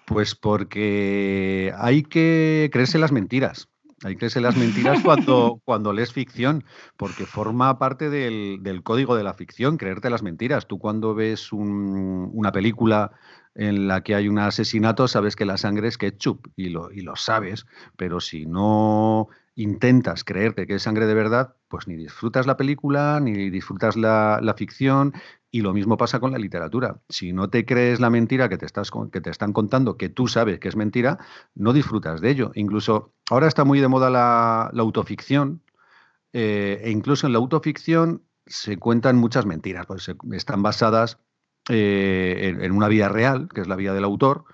Pues 0.07 0.35
porque 0.35 1.73
hay 1.77 2.03
que 2.03 2.71
creerse 2.73 2.99
las 2.99 3.13
mentiras. 3.13 3.69
Hay 4.05 4.15
que 4.15 4.19
creerse 4.19 4.41
las 4.41 4.57
mentiras 4.57 5.01
cuando, 5.03 5.61
cuando 5.65 5.93
lees 5.93 6.13
ficción, 6.13 6.65
porque 6.97 7.27
forma 7.27 7.79
parte 7.79 8.11
del, 8.11 8.83
código 8.85 9.17
de 9.17 9.25
la 9.25 9.35
ficción, 9.35 9.77
creerte 9.77 10.11
las 10.11 10.23
mentiras. 10.23 10.67
Tú 10.67 10.79
cuando 10.79 11.15
ves 11.15 11.53
una 11.53 12.53
película 12.53 13.13
en 13.55 13.89
la 13.89 14.03
que 14.03 14.15
hay 14.15 14.29
un 14.29 14.39
asesinato, 14.39 15.09
sabes 15.09 15.35
que 15.35 15.45
la 15.45 15.57
sangre 15.57 15.89
es 15.89 15.99
ketchup 15.99 16.47
y 16.55 16.69
lo, 16.69 16.93
y 16.93 17.01
lo 17.01 17.17
sabes, 17.17 17.67
pero 17.97 18.21
si 18.21 18.47
no 18.47 19.29
intentas 19.57 20.23
creerte 20.23 20.69
que 20.69 20.77
es 20.77 20.83
sangre 20.83 21.07
de 21.07 21.15
verdad, 21.15 21.57
pues 21.67 21.89
ni 21.89 21.97
disfrutas 21.97 22.47
la 22.47 22.57
película, 22.57 23.19
ni 23.21 23.51
disfrutas 23.51 23.97
la, 23.97 24.39
la 24.41 24.55
ficción, 24.55 25.13
y 25.51 25.63
lo 25.63 25.73
mismo 25.73 25.97
pasa 25.97 26.21
con 26.21 26.33
la 26.33 26.39
literatura. 26.39 27.01
Si 27.09 27.33
no 27.33 27.49
te 27.49 27.65
crees 27.65 28.01
la 28.01 28.11
mentira 28.11 28.49
que 28.49 28.59
te, 28.59 28.67
estás, 28.67 28.91
que 29.13 29.21
te 29.21 29.31
están 29.31 29.53
contando, 29.53 29.97
que 29.97 30.09
tú 30.09 30.29
sabes 30.29 30.61
que 30.61 30.69
es 30.69 30.77
mentira, 30.77 31.19
no 31.55 31.73
disfrutas 31.73 32.21
de 32.21 32.31
ello. 32.31 32.53
Incluso 32.55 33.15
ahora 33.31 33.49
está 33.49 33.65
muy 33.65 33.81
de 33.81 33.89
moda 33.89 34.11
la, 34.11 34.71
autoficción, 34.79 35.63
eh, 36.33 36.81
e 36.85 36.91
incluso 36.91 37.27
en 37.27 37.33
la 37.33 37.39
autoficción 37.39 38.23
se 38.47 38.79
cuentan 38.79 39.17
muchas 39.17 39.47
mentiras, 39.47 39.87
pues 39.87 40.11
están 40.33 40.63
basadas 40.63 41.19
eh, 41.69 42.57
en, 42.61 42.73
una 42.73 42.89
vida 42.89 43.09
real, 43.09 43.49
que 43.55 43.61
es 43.61 43.69
la 43.69 43.77
vida 43.77 43.95
del 43.95 44.05
autor, 44.05 44.45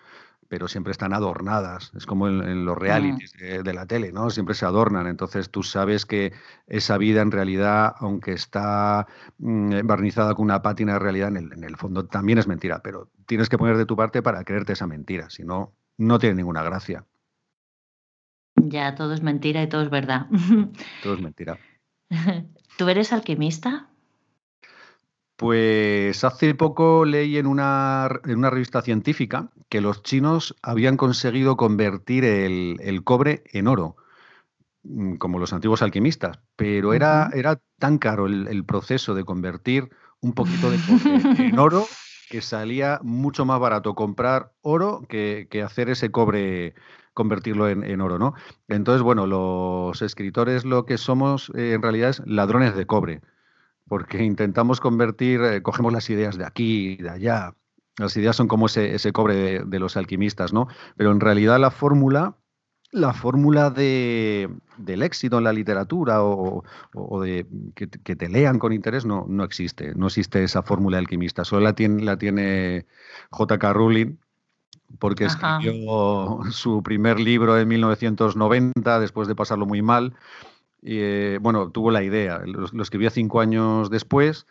pero 0.54 0.68
siempre 0.68 0.92
están 0.92 1.12
adornadas. 1.12 1.90
Es 1.96 2.06
como 2.06 2.28
en, 2.28 2.64
los 2.64 2.78
realities 2.78 3.32
de, 3.32 3.74
la 3.74 3.86
tele, 3.86 4.12
¿no? 4.12 4.30
Siempre 4.30 4.54
se 4.54 4.64
adornan. 4.64 5.08
Entonces 5.08 5.50
tú 5.50 5.64
sabes 5.64 6.06
que 6.06 6.32
esa 6.68 6.96
vida 6.96 7.22
en 7.22 7.32
realidad, 7.32 7.92
aunque 7.98 8.34
está 8.34 9.08
mm, 9.38 9.84
barnizada 9.84 10.36
con 10.36 10.44
una 10.44 10.62
pátina 10.62 10.92
de 10.92 10.98
realidad, 11.00 11.36
en 11.36 11.64
el, 11.64 11.76
fondo 11.76 12.06
también 12.06 12.38
es 12.38 12.46
mentira. 12.46 12.82
Pero 12.84 13.10
tienes 13.26 13.48
que 13.48 13.58
poner 13.58 13.76
de 13.76 13.84
tu 13.84 13.96
parte 13.96 14.22
para 14.22 14.44
creerte 14.44 14.74
esa 14.74 14.86
mentira. 14.86 15.28
Si 15.28 15.42
no, 15.42 15.72
no 15.98 16.20
tiene 16.20 16.36
ninguna 16.36 16.62
gracia. 16.62 17.04
Ya, 18.54 18.94
todo 18.94 19.12
es 19.12 19.24
mentira 19.24 19.60
y 19.60 19.68
todo 19.68 19.82
es 19.82 19.90
verdad. 19.90 20.28
Todo 21.02 21.14
es 21.14 21.20
mentira. 21.20 21.58
¿Tú 22.78 22.88
eres 22.88 23.12
alquimista? 23.12 23.88
Pues 25.36 26.22
hace 26.22 26.54
poco 26.54 27.04
leí 27.04 27.38
en 27.38 27.46
una, 27.46 28.08
en 28.24 28.38
una, 28.38 28.50
revista 28.50 28.82
científica 28.82 29.50
que 29.68 29.80
los 29.80 30.04
chinos 30.04 30.54
habían 30.62 30.96
conseguido 30.96 31.56
convertir 31.56 32.24
el, 32.24 33.02
cobre 33.02 33.42
en 33.52 33.66
oro, 33.66 33.96
mm, 34.84 35.16
como 35.16 35.40
los 35.40 35.52
antiguos 35.52 35.82
alquimistas, 35.82 36.38
pero 36.54 36.94
era, 36.94 37.30
era 37.34 37.60
tan 37.80 37.98
caro 37.98 38.26
el, 38.26 38.64
proceso 38.64 39.14
de 39.14 39.24
convertir 39.24 39.90
un 40.20 40.34
poquito 40.34 40.70
de 40.70 40.78
cobre 40.78 41.48
en 41.48 41.58
oro 41.58 41.84
que 42.30 42.40
salía 42.40 43.00
mucho 43.02 43.44
más 43.44 43.58
barato 43.58 43.94
comprar 43.94 44.52
oro 44.62 45.02
que, 45.08 45.48
hacer 45.64 45.90
ese 45.90 46.12
cobre 46.12 46.74
convertirlo 47.12 47.68
en, 47.68 48.00
oro, 48.00 48.18
¿no? 48.18 48.34
Entonces, 48.68 49.02
bueno, 49.02 49.26
los 49.26 50.00
escritores 50.00 50.64
lo 50.64 50.84
que 50.84 50.96
somos 50.96 51.50
eh, 51.56 51.72
en 51.72 51.82
realidad 51.82 52.10
es 52.10 52.22
ladrones 52.24 52.76
de 52.76 52.86
cobre 52.86 53.20
porque 53.88 54.22
intentamos 54.22 54.80
convertir, 54.80 55.40
eh, 55.42 55.62
cogemos 55.62 55.92
las 55.92 56.08
ideas 56.10 56.36
de 56.36 56.44
aquí 56.44 56.92
y 56.92 57.02
de 57.02 57.10
allá. 57.10 57.54
Las 57.98 58.16
ideas 58.16 58.34
son 58.36 58.48
como 58.48 58.66
ese, 58.66 58.94
ese 58.94 59.12
cobre 59.12 59.64
de, 59.64 59.78
los 59.78 59.96
alquimistas, 59.96 60.52
¿no? 60.52 60.68
Pero 60.96 61.12
en 61.12 61.20
realidad 61.20 61.60
la 61.60 61.70
fórmula, 61.70 62.36
la 62.90 63.12
fórmula 63.12 63.70
de, 63.70 64.50
del 64.78 65.02
éxito 65.02 65.38
en 65.38 65.44
la 65.44 65.52
literatura 65.52 66.24
o, 66.24 66.64
de 67.20 67.46
que, 67.74 67.86
te 67.86 68.28
lean 68.28 68.58
con 68.58 68.72
interés 68.72 69.04
no, 69.04 69.26
no 69.28 69.44
existe. 69.44 69.94
No 69.94 70.06
existe 70.06 70.42
esa 70.42 70.62
fórmula 70.62 70.98
alquimista. 70.98 71.44
Solo 71.44 71.62
la 71.62 71.74
tiene, 71.74 72.02
la 72.02 72.18
tiene 72.18 72.86
J.K. 73.30 73.72
Rowling, 73.72 74.16
porque 74.98 75.26
escribió 75.26 76.40
su 76.50 76.82
primer 76.82 77.20
libro 77.20 77.58
en 77.58 77.68
1990, 77.68 78.98
después 78.98 79.28
de 79.28 79.36
pasarlo 79.36 79.66
muy 79.66 79.82
mal 79.82 80.14
y, 80.84 80.98
eh, 80.98 81.38
bueno, 81.40 81.70
tuvo 81.70 81.90
la 81.90 82.02
idea, 82.02 82.42
lo, 82.44 82.82
escribió 82.82 83.08
cinco 83.08 83.40
años 83.40 83.88
después 83.88 84.46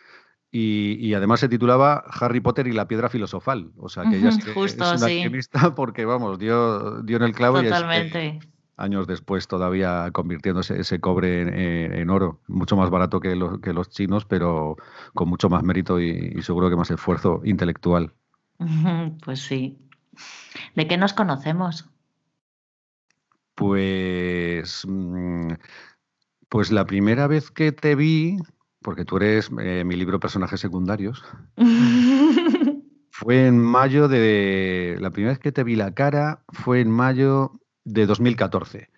y, 0.52 1.14
además 1.14 1.40
se 1.40 1.50
titulaba 1.50 2.04
Harry 2.20 2.40
Potter 2.40 2.68
y 2.68 2.74
la 2.74 2.88
piedra 2.88 3.10
filosofal. 3.10 3.72
O 3.78 3.90
sea, 3.90 4.04
que 4.04 4.18
ella 4.18 4.30
es, 4.30 4.76
una 4.76 4.94
alquimista 4.94 5.74
porque, 5.76 6.06
vamos, 6.06 6.40
dio, 6.40 7.02
dio 7.04 7.18
en 7.18 7.24
el 7.24 7.34
clavo 7.34 7.62
Totalmente. 7.62 8.40
y 8.44 8.54
años 8.78 9.08
después 9.08 9.48
todavía 9.48 10.10
convirtiéndose 10.12 10.80
ese 10.80 11.00
cobre 11.00 12.02
en, 12.02 12.10
oro, 12.10 12.40
mucho 12.48 12.76
más 12.76 12.90
barato 12.90 13.20
que, 13.20 13.40
que, 13.62 13.74
los 13.74 13.90
chinos, 13.90 14.26
pero 14.26 14.78
con 15.14 15.30
mucho 15.30 15.50
más 15.50 15.64
mérito 15.64 16.00
y, 16.00 16.42
seguro 16.42 16.70
que 16.70 16.76
más 16.76 16.92
esfuerzo 16.92 17.42
intelectual. 17.44 18.12
Pues 19.24 19.40
sí. 19.40 19.78
¿De 20.76 20.88
qué 20.88 20.98
nos 20.98 21.14
conocemos? 21.14 21.90
Pues 23.56 24.86
mm, 24.88 25.54
pues 26.54 26.72
la 26.72 26.86
primera 26.86 27.26
vez 27.26 27.50
que 27.50 27.72
te 27.72 27.96
vi, 27.96 28.38
porque 28.84 29.06
tú 29.06 29.18
eres 29.18 29.50
eh, 29.60 29.84
mi 29.84 29.96
libro 29.96 30.20
Personajes 30.20 30.60
Secundarios, 30.60 31.26
fue 33.10 33.48
en 33.48 33.58
mayo 33.58 34.08
de... 34.08 34.98
La 35.00 35.10
primera 35.10 35.32
vez 35.32 35.40
que 35.40 35.52
te 35.52 35.64
vi 35.64 35.76
la 35.76 35.96
cara 35.96 36.44
fue 36.50 36.82
en 36.82 36.92
mayo 36.92 37.60
de 37.86 38.06
2014, 38.06 38.92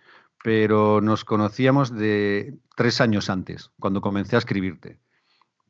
pero 0.43 0.99
nos 0.99 1.23
conocíamos 1.23 1.95
de 1.95 2.57
tres 2.75 2.99
años 2.99 3.29
antes, 3.29 3.71
cuando 3.79 4.01
comencé 4.01 4.35
a 4.35 4.39
escribirte, 4.39 4.99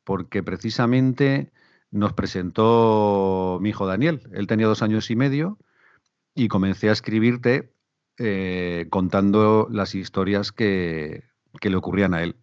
porque 0.02 0.42
precisamente 0.42 1.52
nos 1.92 2.14
presentó 2.14 3.60
mi 3.60 3.68
hijo 3.68 3.86
Daniel, 3.86 4.28
él 4.32 4.48
tenía 4.48 4.66
dos 4.66 4.82
años 4.82 5.08
y 5.12 5.14
medio, 5.14 5.56
y 6.34 6.48
comencé 6.48 6.88
a 6.88 6.92
escribirte 6.94 7.72
eh, 8.18 8.88
contando 8.90 9.68
las 9.70 9.94
historias 9.94 10.50
que, 10.50 11.35
que 11.60 11.70
le 11.70 11.76
ocurrían 11.76 12.14
a 12.14 12.22
él. 12.22 12.36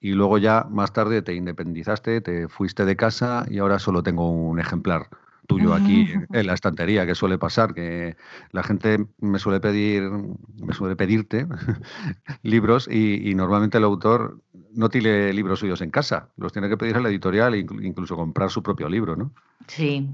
Y 0.00 0.12
luego 0.12 0.38
ya 0.38 0.66
más 0.70 0.92
tarde 0.92 1.22
te 1.22 1.34
independizaste, 1.34 2.20
te 2.20 2.48
fuiste 2.48 2.84
de 2.84 2.96
casa 2.96 3.46
y 3.48 3.58
ahora 3.58 3.78
solo 3.78 4.02
tengo 4.02 4.30
un 4.30 4.60
ejemplar 4.60 5.08
tuyo 5.46 5.74
aquí 5.74 6.06
en 6.32 6.46
la 6.46 6.54
estantería, 6.54 7.06
que 7.06 7.14
suele 7.14 7.38
pasar, 7.38 7.74
que 7.74 8.16
la 8.52 8.62
gente 8.62 9.06
me 9.18 9.38
suele 9.38 9.60
pedir, 9.60 10.02
me 10.02 10.72
suele 10.72 10.96
pedirte 10.96 11.46
libros 12.42 12.88
y, 12.90 13.34
normalmente 13.34 13.78
el 13.78 13.84
autor 13.84 14.40
no 14.72 14.88
tiene 14.88 15.32
libros 15.32 15.60
suyos 15.60 15.80
en 15.80 15.90
casa, 15.90 16.28
los 16.36 16.52
tiene 16.52 16.68
que 16.68 16.76
pedir 16.76 16.96
a 16.96 17.00
la 17.00 17.08
editorial 17.08 17.54
e 17.54 17.58
incluso 17.58 18.16
comprar 18.16 18.50
su 18.50 18.62
propio 18.62 18.88
libro, 18.88 19.16
¿no? 19.16 19.32
Sí, 19.68 20.08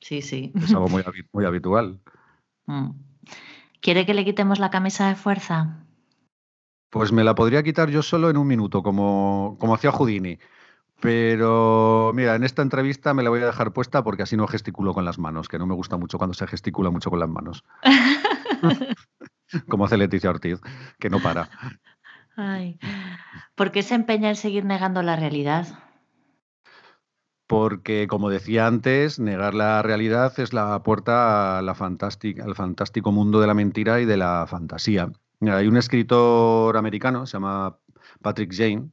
sí, 0.00 0.22
sí. 0.22 0.52
Es 0.54 0.72
algo 0.72 0.88
muy, 0.88 1.02
muy 1.32 1.44
habitual. 1.44 1.98
Mm. 2.66 2.92
¿Quiere 3.82 4.06
que 4.06 4.14
le 4.14 4.24
quitemos 4.24 4.58
la 4.58 4.70
camisa 4.70 5.06
de 5.06 5.16
fuerza? 5.16 5.83
Pues 6.94 7.10
me 7.10 7.24
la 7.24 7.34
podría 7.34 7.64
quitar 7.64 7.90
yo 7.90 8.02
solo 8.04 8.30
en 8.30 8.36
un 8.36 8.46
minuto, 8.46 8.84
como, 8.84 9.56
como 9.58 9.74
hacía 9.74 9.90
Houdini. 9.90 10.38
Pero 11.00 12.12
mira, 12.14 12.36
en 12.36 12.44
esta 12.44 12.62
entrevista 12.62 13.12
me 13.14 13.24
la 13.24 13.30
voy 13.30 13.42
a 13.42 13.46
dejar 13.46 13.72
puesta 13.72 14.04
porque 14.04 14.22
así 14.22 14.36
no 14.36 14.46
gesticulo 14.46 14.94
con 14.94 15.04
las 15.04 15.18
manos, 15.18 15.48
que 15.48 15.58
no 15.58 15.66
me 15.66 15.74
gusta 15.74 15.96
mucho 15.96 16.18
cuando 16.18 16.34
se 16.34 16.46
gesticula 16.46 16.90
mucho 16.90 17.10
con 17.10 17.18
las 17.18 17.28
manos. 17.28 17.64
como 19.68 19.86
hace 19.86 19.96
Leticia 19.96 20.30
Ortiz, 20.30 20.60
que 21.00 21.10
no 21.10 21.18
para. 21.18 21.50
¿Por 23.56 23.72
qué 23.72 23.82
se 23.82 23.96
empeña 23.96 24.28
en 24.28 24.36
seguir 24.36 24.64
negando 24.64 25.02
la 25.02 25.16
realidad? 25.16 25.66
Porque, 27.48 28.06
como 28.06 28.30
decía 28.30 28.68
antes, 28.68 29.18
negar 29.18 29.54
la 29.54 29.82
realidad 29.82 30.38
es 30.38 30.52
la 30.52 30.80
puerta 30.84 31.58
a 31.58 31.62
la 31.62 31.74
al 31.74 32.54
fantástico 32.54 33.10
mundo 33.10 33.40
de 33.40 33.48
la 33.48 33.54
mentira 33.54 34.00
y 34.00 34.04
de 34.04 34.16
la 34.16 34.46
fantasía. 34.48 35.10
Hay 35.48 35.66
un 35.66 35.76
escritor 35.76 36.76
americano, 36.76 37.26
se 37.26 37.34
llama 37.34 37.78
Patrick 38.22 38.52
James, 38.54 38.90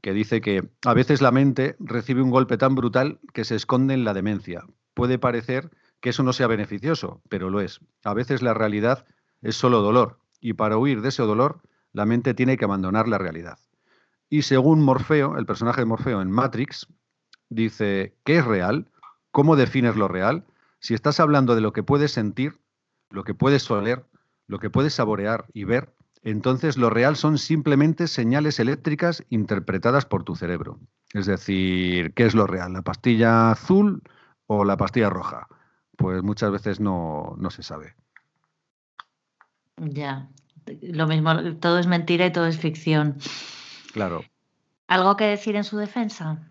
que 0.00 0.12
dice 0.12 0.40
que 0.40 0.68
a 0.84 0.94
veces 0.94 1.20
la 1.20 1.30
mente 1.30 1.76
recibe 1.80 2.22
un 2.22 2.30
golpe 2.30 2.56
tan 2.56 2.74
brutal 2.74 3.18
que 3.32 3.44
se 3.44 3.56
esconde 3.56 3.94
en 3.94 4.04
la 4.04 4.14
demencia. 4.14 4.64
Puede 4.94 5.18
parecer 5.18 5.70
que 6.00 6.10
eso 6.10 6.22
no 6.22 6.32
sea 6.32 6.46
beneficioso, 6.46 7.20
pero 7.28 7.50
lo 7.50 7.60
es. 7.60 7.80
A 8.04 8.14
veces 8.14 8.42
la 8.42 8.54
realidad 8.54 9.06
es 9.42 9.56
solo 9.56 9.82
dolor, 9.82 10.18
y 10.40 10.52
para 10.52 10.78
huir 10.78 11.02
de 11.02 11.08
ese 11.08 11.22
dolor, 11.22 11.62
la 11.92 12.06
mente 12.06 12.34
tiene 12.34 12.56
que 12.56 12.64
abandonar 12.64 13.08
la 13.08 13.18
realidad. 13.18 13.58
Y 14.30 14.42
según 14.42 14.82
Morfeo, 14.82 15.38
el 15.38 15.46
personaje 15.46 15.80
de 15.80 15.86
Morfeo 15.86 16.20
en 16.20 16.30
Matrix, 16.30 16.86
dice, 17.48 18.14
¿qué 18.24 18.38
es 18.38 18.44
real? 18.44 18.90
¿Cómo 19.30 19.56
defines 19.56 19.96
lo 19.96 20.06
real? 20.06 20.44
Si 20.80 20.94
estás 20.94 21.18
hablando 21.18 21.54
de 21.54 21.60
lo 21.60 21.72
que 21.72 21.82
puedes 21.82 22.12
sentir, 22.12 22.60
lo 23.10 23.24
que 23.24 23.34
puedes 23.34 23.68
oler, 23.70 24.04
lo 24.48 24.58
que 24.58 24.70
puedes 24.70 24.94
saborear 24.94 25.44
y 25.52 25.64
ver, 25.64 25.94
entonces 26.24 26.76
lo 26.76 26.90
real 26.90 27.16
son 27.16 27.38
simplemente 27.38 28.08
señales 28.08 28.58
eléctricas 28.58 29.24
interpretadas 29.30 30.04
por 30.04 30.24
tu 30.24 30.34
cerebro. 30.34 30.80
Es 31.12 31.26
decir, 31.26 32.12
¿qué 32.14 32.26
es 32.26 32.34
lo 32.34 32.46
real? 32.46 32.72
¿La 32.72 32.82
pastilla 32.82 33.52
azul 33.52 34.02
o 34.46 34.64
la 34.64 34.76
pastilla 34.76 35.10
roja? 35.10 35.46
Pues 35.96 36.22
muchas 36.22 36.50
veces 36.50 36.80
no, 36.80 37.36
no 37.38 37.50
se 37.50 37.62
sabe. 37.62 37.94
Ya, 39.76 40.28
lo 40.82 41.06
mismo, 41.06 41.54
todo 41.56 41.78
es 41.78 41.86
mentira 41.86 42.26
y 42.26 42.32
todo 42.32 42.46
es 42.46 42.58
ficción. 42.58 43.18
Claro. 43.92 44.24
¿Algo 44.88 45.16
que 45.16 45.24
decir 45.24 45.56
en 45.56 45.64
su 45.64 45.76
defensa? 45.76 46.48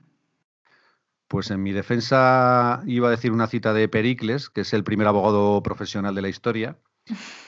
Pues 1.28 1.52
en 1.52 1.62
mi 1.62 1.74
defensa 1.74 2.82
iba 2.86 3.10
a 3.10 3.12
decir 3.12 3.32
una 3.32 3.48
cita 3.48 3.74
de 3.74 3.90
Pericles, 3.90 4.50
que 4.50 4.62
es 4.62 4.74
el 4.74 4.84
primer 4.84 5.08
abogado 5.08 5.62
profesional 5.62 6.16
de 6.16 6.22
la 6.22 6.30
historia, 6.30 6.78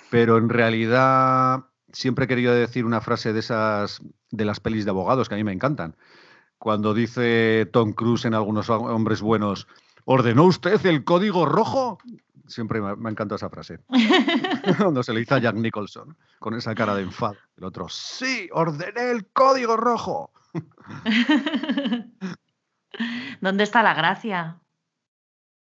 pero 0.09 0.37
en 0.37 0.49
realidad 0.49 1.65
siempre 1.91 2.25
he 2.25 2.27
querido 2.27 2.53
decir 2.53 2.85
una 2.85 3.01
frase 3.01 3.33
de 3.33 3.39
esas 3.39 4.01
de 4.31 4.45
las 4.45 4.59
pelis 4.59 4.85
de 4.85 4.91
abogados 4.91 5.27
que 5.27 5.35
a 5.35 5.37
mí 5.37 5.43
me 5.43 5.53
encantan. 5.53 5.95
Cuando 6.57 6.93
dice 6.93 7.69
Tom 7.71 7.93
Cruise 7.93 8.25
en 8.25 8.33
algunos 8.33 8.69
hombres 8.69 9.21
buenos, 9.21 9.67
¿ordenó 10.05 10.43
usted 10.43 10.85
el 10.85 11.03
código 11.03 11.45
rojo? 11.45 11.99
Siempre 12.47 12.81
me, 12.81 12.95
me 12.95 13.09
encanta 13.11 13.35
esa 13.35 13.49
frase. 13.49 13.79
Cuando 14.77 15.03
se 15.03 15.13
le 15.13 15.21
dice 15.21 15.35
a 15.35 15.39
Jack 15.39 15.55
Nicholson, 15.55 16.17
con 16.39 16.55
esa 16.55 16.75
cara 16.75 16.95
de 16.95 17.03
enfado. 17.03 17.37
El 17.57 17.63
otro, 17.63 17.87
sí, 17.89 18.49
ordené 18.51 19.11
el 19.11 19.27
código 19.27 19.77
rojo. 19.77 20.31
¿Dónde 23.41 23.63
está 23.63 23.83
la 23.83 23.93
gracia? 23.93 24.59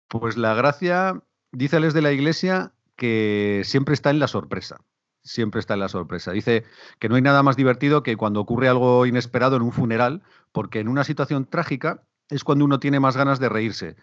Pues 0.08 0.36
la 0.36 0.54
gracia, 0.54 1.22
díceles 1.52 1.94
de 1.94 2.02
la 2.02 2.12
iglesia, 2.12 2.74
que 2.96 3.62
siempre 3.66 3.94
está 3.94 4.10
en 4.10 4.20
la 4.20 4.28
sorpresa. 4.28 4.82
Siempre 5.24 5.60
está 5.60 5.76
en 5.76 5.80
la 5.80 5.90
sorpresa. 5.90 6.32
Dice 6.32 6.66
que 7.00 7.08
no 7.10 7.16
hay 7.16 7.22
nada 7.22 7.44
más 7.44 7.56
divertido 7.56 8.04
que 8.04 8.18
cuando 8.18 8.42
ocurre 8.42 8.68
algo 8.68 9.06
inesperado 9.06 9.56
en 9.56 9.62
un 9.62 9.72
funeral, 9.72 10.22
porque 10.52 10.80
en 10.80 10.88
una 10.90 11.04
situación 11.04 11.46
trágica 11.46 12.04
es 12.30 12.44
cuando 12.44 12.66
uno 12.66 12.80
tiene 12.80 13.00
más 13.00 13.16
ganas 13.16 13.40
de 13.40 13.50
reírse. 13.50 13.96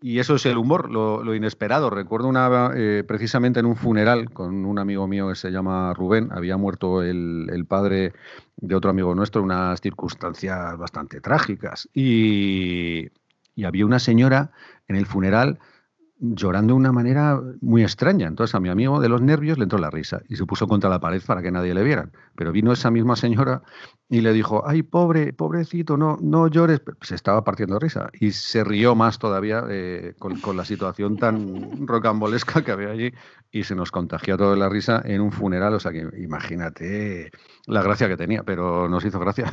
Y 0.00 0.18
eso 0.18 0.34
es 0.34 0.44
el 0.44 0.58
humor, 0.58 0.90
lo, 0.90 1.34
inesperado. 1.34 1.88
Recuerdo 1.88 2.28
una, 2.28 2.70
eh, 2.74 3.02
precisamente 3.06 3.60
en 3.60 3.66
un 3.66 3.76
funeral 3.76 4.30
con 4.30 4.66
un 4.66 4.78
amigo 4.78 5.06
mío 5.06 5.28
que 5.28 5.34
se 5.34 5.50
llama 5.50 5.94
Rubén, 5.94 6.28
había 6.32 6.58
muerto 6.58 7.02
el, 7.02 7.64
padre 7.66 8.12
de 8.56 8.74
otro 8.74 8.90
amigo 8.90 9.14
nuestro, 9.14 9.42
unas 9.42 9.80
circunstancias 9.80 10.76
bastante 10.76 11.20
trágicas. 11.20 11.88
Y, 11.94 13.08
y 13.54 13.64
había 13.64 13.86
una 13.86 13.98
señora 13.98 14.52
en 14.86 14.96
el 14.96 15.06
funeral 15.06 15.58
llorando 16.18 16.74
de 16.74 16.78
una 16.78 16.92
manera 16.92 17.40
muy 17.60 17.82
extraña. 17.82 18.26
Entonces 18.26 18.54
a 18.54 18.60
mi 18.60 18.68
amigo 18.68 19.00
de 19.00 19.08
los 19.08 19.20
nervios 19.20 19.58
le 19.58 19.64
entró 19.64 19.78
la 19.78 19.90
risa 19.90 20.22
y 20.28 20.36
se 20.36 20.46
puso 20.46 20.66
contra 20.66 20.88
la 20.88 21.00
pared 21.00 21.22
para 21.26 21.42
que 21.42 21.50
nadie 21.50 21.74
le 21.74 21.84
viera. 21.84 22.10
Pero 22.34 22.52
vino 22.52 22.72
esa 22.72 22.90
misma 22.90 23.16
señora 23.16 23.62
y 24.08 24.20
le 24.20 24.32
dijo, 24.32 24.62
ay, 24.66 24.82
pobre, 24.82 25.32
pobrecito, 25.32 25.96
no, 25.96 26.16
no 26.20 26.48
llores. 26.48 26.80
Se 27.02 27.14
estaba 27.14 27.44
partiendo 27.44 27.74
de 27.74 27.80
risa 27.80 28.10
y 28.18 28.30
se 28.32 28.64
rió 28.64 28.94
más 28.94 29.18
todavía 29.18 29.64
eh, 29.68 30.14
con, 30.18 30.56
la 30.56 30.64
situación 30.64 31.16
tan 31.16 31.86
rocambolesca 31.86 32.62
que 32.62 32.72
había 32.72 32.90
allí 32.90 33.12
y 33.50 33.64
se 33.64 33.74
nos 33.74 33.90
contagió 33.90 34.38
toda 34.38 34.56
la 34.56 34.68
risa 34.68 35.02
en 35.04 35.20
un 35.20 35.32
funeral. 35.32 35.74
O 35.74 35.80
sea 35.80 35.92
que 35.92 36.08
imagínate 36.18 37.30
la 37.66 37.82
gracia 37.82 38.08
que 38.08 38.16
tenía, 38.16 38.42
pero 38.42 38.88
nos 38.88 39.04
hizo 39.04 39.18
gracia. 39.20 39.52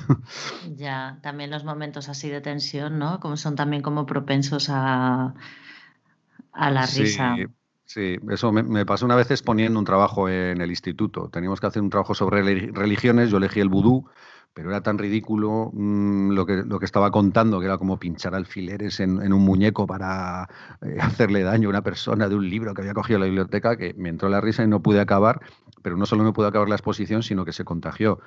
Ya, 0.76 1.20
también 1.22 1.52
los 1.52 1.66
momentos 1.66 2.10
así 2.10 2.30
de 2.30 2.42
tensión, 2.42 2.98
¿no? 3.00 3.20
Como 3.20 3.38
son 3.38 3.56
también 3.56 3.82
como 3.82 4.06
propensos 4.06 4.70
a 4.70 5.34
a 6.54 6.72
la 6.72 6.86
risa. 6.86 7.36
Sí, 7.86 8.18
eso 8.30 8.52
me, 8.52 8.86
pasó 8.86 9.06
una 9.06 9.16
vez 9.16 9.30
exponiendo 9.30 9.78
un 9.78 9.86
trabajo 9.86 10.30
en 10.30 10.62
el 10.62 10.70
instituto. 10.70 11.30
Teníamos 11.30 11.60
que 11.60 11.68
hacer 11.68 11.82
un 11.82 11.90
trabajo 11.90 12.16
sobre 12.16 12.42
religiones, 12.42 13.30
yo 13.30 13.38
elegí 13.38 13.60
el 13.60 13.70
vudú, 13.70 14.06
pero 14.54 14.70
era 14.70 14.82
tan 14.82 14.98
ridículo 14.98 15.70
mm, 15.74 16.32
lo, 16.32 16.46
que, 16.46 16.64
lo 16.64 16.80
que 16.80 16.86
estaba 16.86 17.12
contando, 17.12 17.60
que 17.60 17.66
era 17.66 17.78
como 17.78 18.00
pinchar 18.00 18.36
alfileres 18.36 19.00
en, 19.00 19.34
un 19.34 19.42
muñeco 19.44 19.86
para 19.86 20.48
eh, 20.82 20.98
hacerle 21.02 21.44
daño 21.44 21.68
a 21.68 21.72
una 21.72 21.82
persona 21.82 22.30
de 22.30 22.36
un 22.36 22.50
libro 22.50 22.74
que 22.74 22.82
había 22.82 22.94
cogido 22.94 23.20
la 23.20 23.26
biblioteca, 23.26 23.76
que 23.78 23.94
me 23.96 24.10
entró 24.10 24.30
la 24.30 24.42
risa 24.42 24.64
y 24.64 24.68
no 24.68 24.82
pude 24.82 25.00
acabar, 25.00 25.42
pero 25.82 25.98
no 25.98 26.06
solo 26.06 26.24
no 26.24 26.34
pude 26.34 26.48
acabar 26.48 26.70
la 26.70 26.76
exposición, 26.76 27.22
sino 27.22 27.46
que 27.46 27.52
se 27.52 27.66
contagió 27.66 28.20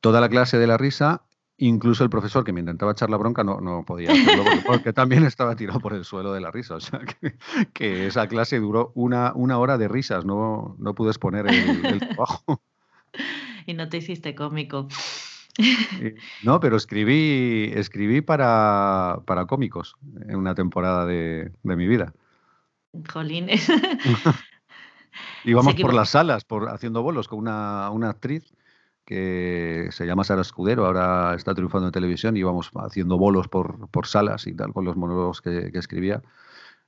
toda 0.00 0.20
la 0.20 0.28
clase 0.28 0.58
de 0.58 0.66
la 0.66 0.76
risa 0.76 1.22
Incluso 1.58 2.02
el 2.02 2.10
profesor 2.10 2.42
que 2.42 2.52
me 2.52 2.60
intentaba 2.60 2.92
echar 2.92 3.10
la 3.10 3.16
bronca 3.16 3.44
no, 3.44 3.60
no 3.60 3.84
podía 3.84 4.10
hacerlo 4.10 4.44
porque, 4.66 4.92
también 4.92 5.24
estaba 5.24 5.54
tirado 5.54 5.78
por 5.78 5.94
el 5.94 6.04
suelo 6.04 6.32
de 6.32 6.40
la 6.40 6.50
risa. 6.50 6.74
O 6.74 6.80
sea, 6.80 7.00
que, 7.72 8.06
esa 8.06 8.26
clase 8.26 8.58
duró 8.58 8.90
una, 8.94 9.32
una, 9.34 9.58
hora 9.58 9.78
de 9.78 9.86
risas, 9.86 10.24
no, 10.24 10.74
no 10.78 10.94
pude 10.94 11.10
exponer 11.10 11.46
el, 11.46 11.98
trabajo. 12.00 12.62
Y 13.66 13.72
no 13.72 13.88
te 13.88 13.96
hiciste 13.96 14.34
cómico. 14.34 14.88
No, 16.42 16.60
pero 16.60 16.76
escribí, 16.76 17.70
escribí 17.74 18.20
para, 18.20 19.20
para 19.24 19.46
cómicos 19.46 19.94
en 20.28 20.36
una 20.36 20.54
temporada 20.54 21.06
de, 21.06 21.50
de 21.62 21.76
mi 21.76 21.86
vida. 21.86 22.12
Jolines. 23.10 23.66
Íbamos 25.44 25.74
por 25.76 25.94
las 25.94 26.10
salas, 26.10 26.44
por, 26.44 26.68
haciendo 26.68 27.02
bolos 27.02 27.28
con 27.28 27.38
una, 27.38 27.88
una 27.90 28.10
actriz 28.10 28.53
que 29.04 29.88
se 29.90 30.06
llama 30.06 30.24
Sara 30.24 30.40
Escudero, 30.40 30.86
ahora 30.86 31.34
está 31.34 31.54
triunfando 31.54 31.88
en 31.88 31.92
televisión 31.92 32.36
y 32.36 32.40
íbamos 32.40 32.70
haciendo 32.74 33.18
bolos 33.18 33.48
por, 33.48 33.88
por 33.90 34.06
salas 34.06 34.46
y 34.46 34.54
tal 34.54 34.72
con 34.72 34.84
los 34.84 34.96
monólogos 34.96 35.40
que, 35.40 35.70
escribía. 35.74 36.22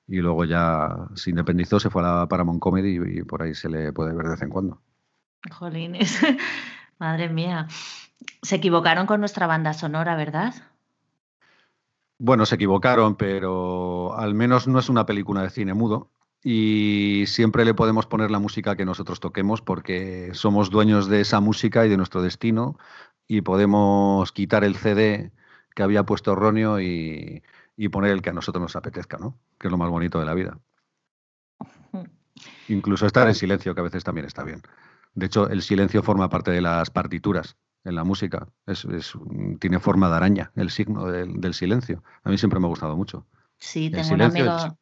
Y 0.08 0.18
luego 0.18 0.44
ya 0.44 1.08
se 1.14 1.30
independizó, 1.30 1.80
se 1.80 1.90
fue 1.90 2.02
a 2.02 2.20
la 2.20 2.28
Paramount 2.28 2.60
Comedy 2.60 3.18
y, 3.18 3.22
por 3.22 3.42
ahí 3.42 3.54
se 3.54 3.68
le 3.68 3.92
puede 3.92 4.14
ver 4.14 4.26
de 4.26 4.30
vez 4.32 4.42
en 4.42 4.50
cuando. 4.50 4.80
Jolines, 5.50 6.20
madre 6.98 7.28
mía. 7.28 7.66
Se 8.42 8.56
equivocaron 8.56 9.06
con 9.06 9.20
nuestra 9.20 9.46
banda 9.46 9.74
sonora, 9.74 10.16
¿verdad? 10.16 10.54
Bueno, 12.18 12.46
se 12.46 12.54
equivocaron, 12.54 13.16
pero 13.16 14.16
al 14.16 14.34
menos 14.34 14.66
no 14.68 14.78
es 14.78 14.88
una 14.88 15.04
película 15.04 15.42
de 15.42 15.50
cine 15.50 15.74
mudo 15.74 16.10
y 16.48 17.24
siempre 17.26 17.64
le 17.64 17.74
podemos 17.74 18.06
poner 18.06 18.30
la 18.30 18.38
música 18.38 18.76
que 18.76 18.84
nosotros 18.84 19.18
toquemos 19.18 19.62
porque 19.62 20.30
somos 20.32 20.70
dueños 20.70 21.08
de 21.08 21.20
esa 21.20 21.40
música 21.40 21.84
y 21.84 21.88
de 21.88 21.96
nuestro 21.96 22.22
destino 22.22 22.78
y 23.26 23.40
podemos 23.40 24.30
quitar 24.30 24.62
el 24.62 24.76
CD 24.76 25.32
que 25.74 25.82
había 25.82 26.04
puesto 26.04 26.36
Ronio 26.36 26.80
y, 26.80 27.42
poner 27.90 28.12
el 28.12 28.22
que 28.22 28.30
a 28.30 28.32
nosotros 28.32 28.62
nos 28.62 28.76
apetezca, 28.76 29.18
¿no? 29.18 29.36
Que 29.58 29.66
es 29.66 29.72
lo 29.72 29.76
más 29.76 29.90
bonito 29.90 30.20
de 30.20 30.24
la 30.24 30.34
vida. 30.34 30.60
Incluso 32.68 33.06
estar 33.06 33.26
en 33.26 33.34
silencio, 33.34 33.74
que 33.74 33.80
a 33.80 33.84
veces 33.84 34.04
también 34.04 34.28
está 34.28 34.44
bien. 34.44 34.62
De 35.16 35.26
hecho, 35.26 35.50
el 35.50 35.62
silencio 35.62 36.04
forma 36.04 36.28
parte 36.28 36.52
de 36.52 36.60
las 36.60 36.90
partituras 36.90 37.56
en 37.82 37.96
la 37.96 38.04
música. 38.04 38.46
Es, 38.66 38.86
tiene 39.58 39.80
forma 39.80 40.08
de 40.08 40.14
araña, 40.14 40.52
el 40.54 40.70
signo 40.70 41.06
del, 41.06 41.54
silencio. 41.54 42.04
A 42.22 42.30
mí 42.30 42.38
siempre 42.38 42.60
me 42.60 42.66
ha 42.66 42.68
gustado 42.68 42.96
mucho. 42.96 43.26
Sí, 43.58 43.90
tengo 43.90 44.14
un 44.14 44.22
amigo, 44.22 44.78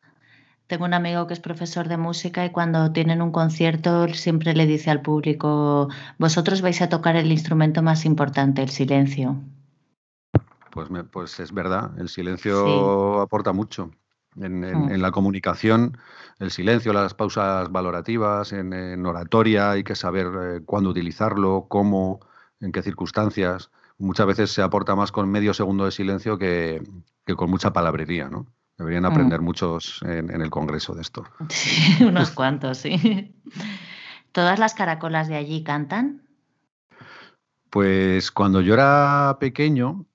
tengo 0.66 0.84
un 0.84 0.94
amigo 0.94 1.26
que 1.26 1.34
es 1.34 1.40
profesor 1.40 1.88
de 1.88 1.96
música 1.96 2.44
y 2.44 2.50
cuando 2.50 2.92
tienen 2.92 3.20
un 3.20 3.32
concierto 3.32 4.08
siempre 4.08 4.54
le 4.54 4.66
dice 4.66 4.90
al 4.90 5.02
público, 5.02 5.88
vosotros 6.18 6.62
vais 6.62 6.80
a 6.80 6.88
tocar 6.88 7.16
el 7.16 7.30
instrumento 7.30 7.82
más 7.82 8.04
importante, 8.04 8.62
el 8.62 8.70
silencio. 8.70 9.36
Pues, 10.70 10.88
pues 11.10 11.38
es 11.40 11.52
verdad, 11.52 11.92
el 11.98 12.08
silencio 12.08 13.20
aporta 13.20 13.52
mucho. 13.52 13.90
Mm. 14.36 14.64
En, 14.90 15.02
la 15.02 15.12
comunicación, 15.12 15.96
el 16.40 16.50
silencio, 16.50 16.92
las 16.92 17.14
pausas 17.14 17.70
valorativas, 17.70 18.52
en, 18.52 19.06
oratoria 19.06 19.70
hay 19.70 19.84
que 19.84 19.94
saber 19.94 20.26
eh, 20.26 20.60
cuándo 20.64 20.90
utilizarlo, 20.90 21.66
cómo, 21.68 22.20
en 22.60 22.72
qué 22.72 22.82
circunstancias. 22.82 23.70
Muchas 23.98 24.26
veces 24.26 24.50
se 24.50 24.62
aporta 24.62 24.96
más 24.96 25.12
con 25.12 25.30
medio 25.30 25.54
segundo 25.54 25.84
de 25.84 25.92
silencio 25.92 26.36
que, 26.36 26.82
que 27.24 27.36
con 27.36 27.48
mucha 27.50 27.72
palabrería, 27.72 28.28
¿no? 28.28 28.46
Deberían 28.78 29.04
mm. 29.04 29.06
aprender 29.06 29.40
muchos 29.40 30.00
en, 30.02 30.30
el 30.30 30.50
Congreso 30.50 30.94
de 30.94 31.02
esto. 31.02 31.24
Sí, 31.48 32.04
unos 32.04 32.30
cuantos, 32.30 32.78
sí. 32.78 33.34
¿Todas 34.32 34.58
las 34.58 34.74
caracolas 34.74 35.28
de 35.28 35.36
allí 35.36 35.62
cantan? 35.62 36.22
Pues 37.70 38.30
cuando 38.30 38.60
yo 38.60 38.74
era 38.74 39.36
pequeño, 39.40 40.06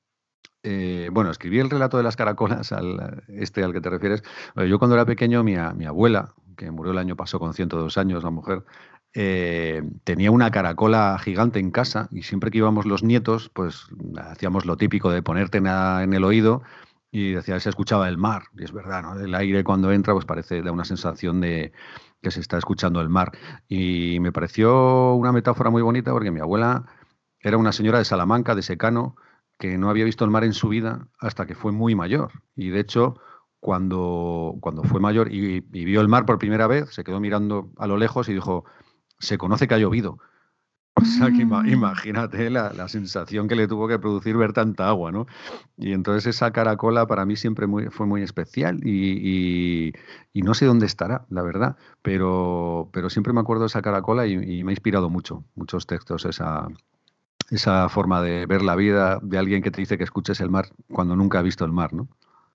eh, 0.64 1.10
bueno, 1.12 1.32
escribí 1.32 1.60
el 1.60 1.70
relato 1.70 1.98
de 1.98 2.04
las 2.04 2.16
caracolas, 2.16 2.72
al, 2.72 3.24
este 3.28 3.64
al 3.64 3.74
que 3.74 3.82
te 3.82 3.90
refieres. 3.90 4.24
Yo 4.68 4.80
cuando 4.80 4.96
era 4.96 5.06
pequeño, 5.06 5.44
mi, 5.44 5.56
mi 5.76 5.86
abuela, 5.86 6.34
que 6.58 6.72
murió 6.72 6.92
el 6.92 6.98
año 6.98 7.16
pasado 7.16 7.40
con 7.40 7.54
102 7.54 7.98
años, 7.98 8.24
la 8.24 8.30
mujer, 8.30 8.66
eh, 9.14 9.82
tenía 10.04 10.30
una 10.30 10.52
caracola 10.52 11.18
gigante 11.24 11.60
en 11.60 11.72
casa 11.72 12.08
y 12.12 12.22
siempre 12.22 12.52
que 12.52 12.60
íbamos 12.60 12.86
los 12.86 13.04
nietos, 13.04 13.50
pues 13.54 13.88
hacíamos 14.18 14.66
lo 14.66 14.78
típico 14.78 15.10
de 15.10 15.24
ponerte 15.24 15.58
en 15.58 16.14
el 16.14 16.24
oído 16.24 16.62
y 17.12 17.34
decía, 17.34 17.60
se 17.60 17.70
escuchaba 17.70 18.08
el 18.08 18.18
mar, 18.18 18.44
y 18.58 18.64
es 18.64 18.72
verdad, 18.72 19.02
¿no? 19.02 19.20
El 19.20 19.34
aire 19.36 19.64
cuando 19.64 19.92
entra, 19.92 20.14
pues 20.14 20.26
parece, 20.26 20.62
da 20.62 20.72
una 20.72 20.86
sensación 20.86 21.42
de 21.42 21.74
que 22.22 22.32
se 22.32 22.40
está 22.40 22.58
escuchando 22.58 23.02
el 23.02 23.10
mar. 23.10 23.32
Y 23.68 24.20
me 24.20 24.32
pareció 24.32 25.14
una 25.16 25.32
metáfora 25.32 25.70
muy 25.70 25.82
bonita 25.82 26.12
porque 26.12 26.32
mi 26.32 26.40
abuela 26.40 26.86
era 27.40 27.58
una 27.58 27.72
señora 27.72 28.00
de 28.00 28.06
Salamanca, 28.06 28.56
de 28.56 28.62
Secano, 28.62 29.16
que 29.58 29.78
no 29.78 29.90
había 29.90 30.06
visto 30.06 30.26
el 30.26 30.32
mar 30.32 30.44
en 30.44 30.54
su 30.54 30.70
vida 30.70 31.08
hasta 31.20 31.46
que 31.46 31.56
fue 31.56 31.72
muy 31.72 31.96
mayor. 31.96 32.32
Y 32.56 32.70
de 32.70 32.80
hecho, 32.80 33.16
cuando, 33.60 34.56
cuando 34.62 34.84
fue 34.84 35.00
mayor 35.00 35.32
y, 35.32 35.62
vio 35.62 36.02
el 36.02 36.08
mar 36.08 36.26
por 36.26 36.40
primera 36.40 36.68
vez, 36.68 36.90
se 36.94 37.04
quedó 37.04 37.20
mirando 37.20 37.72
a 37.78 37.88
lo 37.88 37.98
lejos 37.98 38.30
y 38.30 38.34
dijo, 38.34 38.66
se 39.20 39.38
conoce 39.38 39.68
que 39.68 39.76
ha 39.76 39.80
llovido. 39.80 40.18
O 41.02 41.06
sea, 41.06 41.28
que 41.28 41.46
mm. 41.46 41.68
imagínate 41.68 42.50
la, 42.50 42.88
sensación 42.88 43.48
que 43.48 43.56
le 43.56 43.68
tuvo 43.68 43.88
que 43.88 44.00
producir 44.00 44.36
ver 44.36 44.54
tanta 44.54 44.88
agua, 44.88 45.12
¿no? 45.12 45.28
Y 45.78 45.94
entonces 45.94 46.36
esa 46.36 46.52
caracola 46.52 47.08
para 47.08 47.26
mí 47.26 47.36
siempre 47.36 47.68
fue 47.90 48.06
muy 48.06 48.22
especial 48.22 48.86
y, 48.86 49.94
no 50.34 50.54
sé 50.54 50.66
dónde 50.66 50.86
estará, 50.86 51.26
la 51.30 51.42
verdad, 51.42 51.78
pero, 52.02 52.90
pero 52.92 53.10
siempre 53.10 53.34
me 53.34 53.42
acuerdo 53.42 53.64
de 53.64 53.68
esa 53.68 53.82
caracola 53.82 54.28
y, 54.28 54.64
me 54.64 54.72
ha 54.72 54.74
inspirado 54.74 55.10
mucho, 55.10 55.44
muchos 55.56 55.88
textos 55.88 56.26
esa, 56.26 56.68
esa 57.50 57.88
forma 57.90 58.22
de 58.22 58.46
ver 58.46 58.62
la 58.62 58.76
vida 58.76 59.20
de 59.22 59.38
alguien 59.38 59.62
que 59.62 59.72
te 59.72 59.82
dice 59.82 59.98
que 59.98 60.04
escuches 60.04 60.42
el 60.42 60.50
mar 60.50 60.70
cuando 60.92 61.16
nunca 61.16 61.40
ha 61.40 61.44
visto 61.44 61.66
el 61.66 61.72
mar, 61.72 61.94
¿no? 61.94 62.08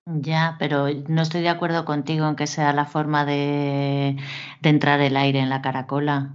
Ya, 0.06 0.56
pero 0.58 0.86
no 1.08 1.22
estoy 1.22 1.40
de 1.40 1.48
acuerdo 1.48 1.86
contigo 1.86 2.28
en 2.28 2.36
que 2.36 2.46
sea 2.46 2.74
la 2.74 2.84
forma 2.84 3.24
de, 3.24 4.18
de 4.60 4.68
entrar 4.68 5.00
el 5.00 5.16
aire 5.16 5.40
en 5.40 5.48
la 5.48 5.62
caracola. 5.62 6.34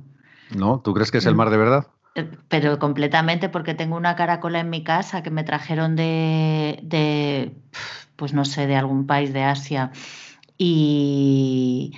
¿No? 0.56 0.80
¿Tú 0.80 0.94
crees 0.96 1.12
que 1.12 1.20
es 1.20 1.26
el 1.28 1.36
mm. 1.36 1.38
mar 1.38 1.50
de 1.52 1.58
verdad? 1.58 1.88
Eh, 2.16 2.30
pero 2.48 2.80
completamente, 2.80 3.50
porque 3.50 3.74
tengo 3.74 3.96
una 3.96 4.16
caracola 4.16 4.60
en 4.60 4.70
mi 4.70 4.84
casa 4.84 5.24
que 5.24 5.32
me 5.32 5.44
trajeron 5.44 5.96
de, 5.96 6.80
de 6.84 7.56
pues 8.16 8.34
no 8.34 8.46
sé, 8.46 8.68
de 8.68 8.76
algún 8.76 9.08
país 9.08 9.34
de 9.34 9.44
Asia. 9.44 9.92
Y, 10.58 11.94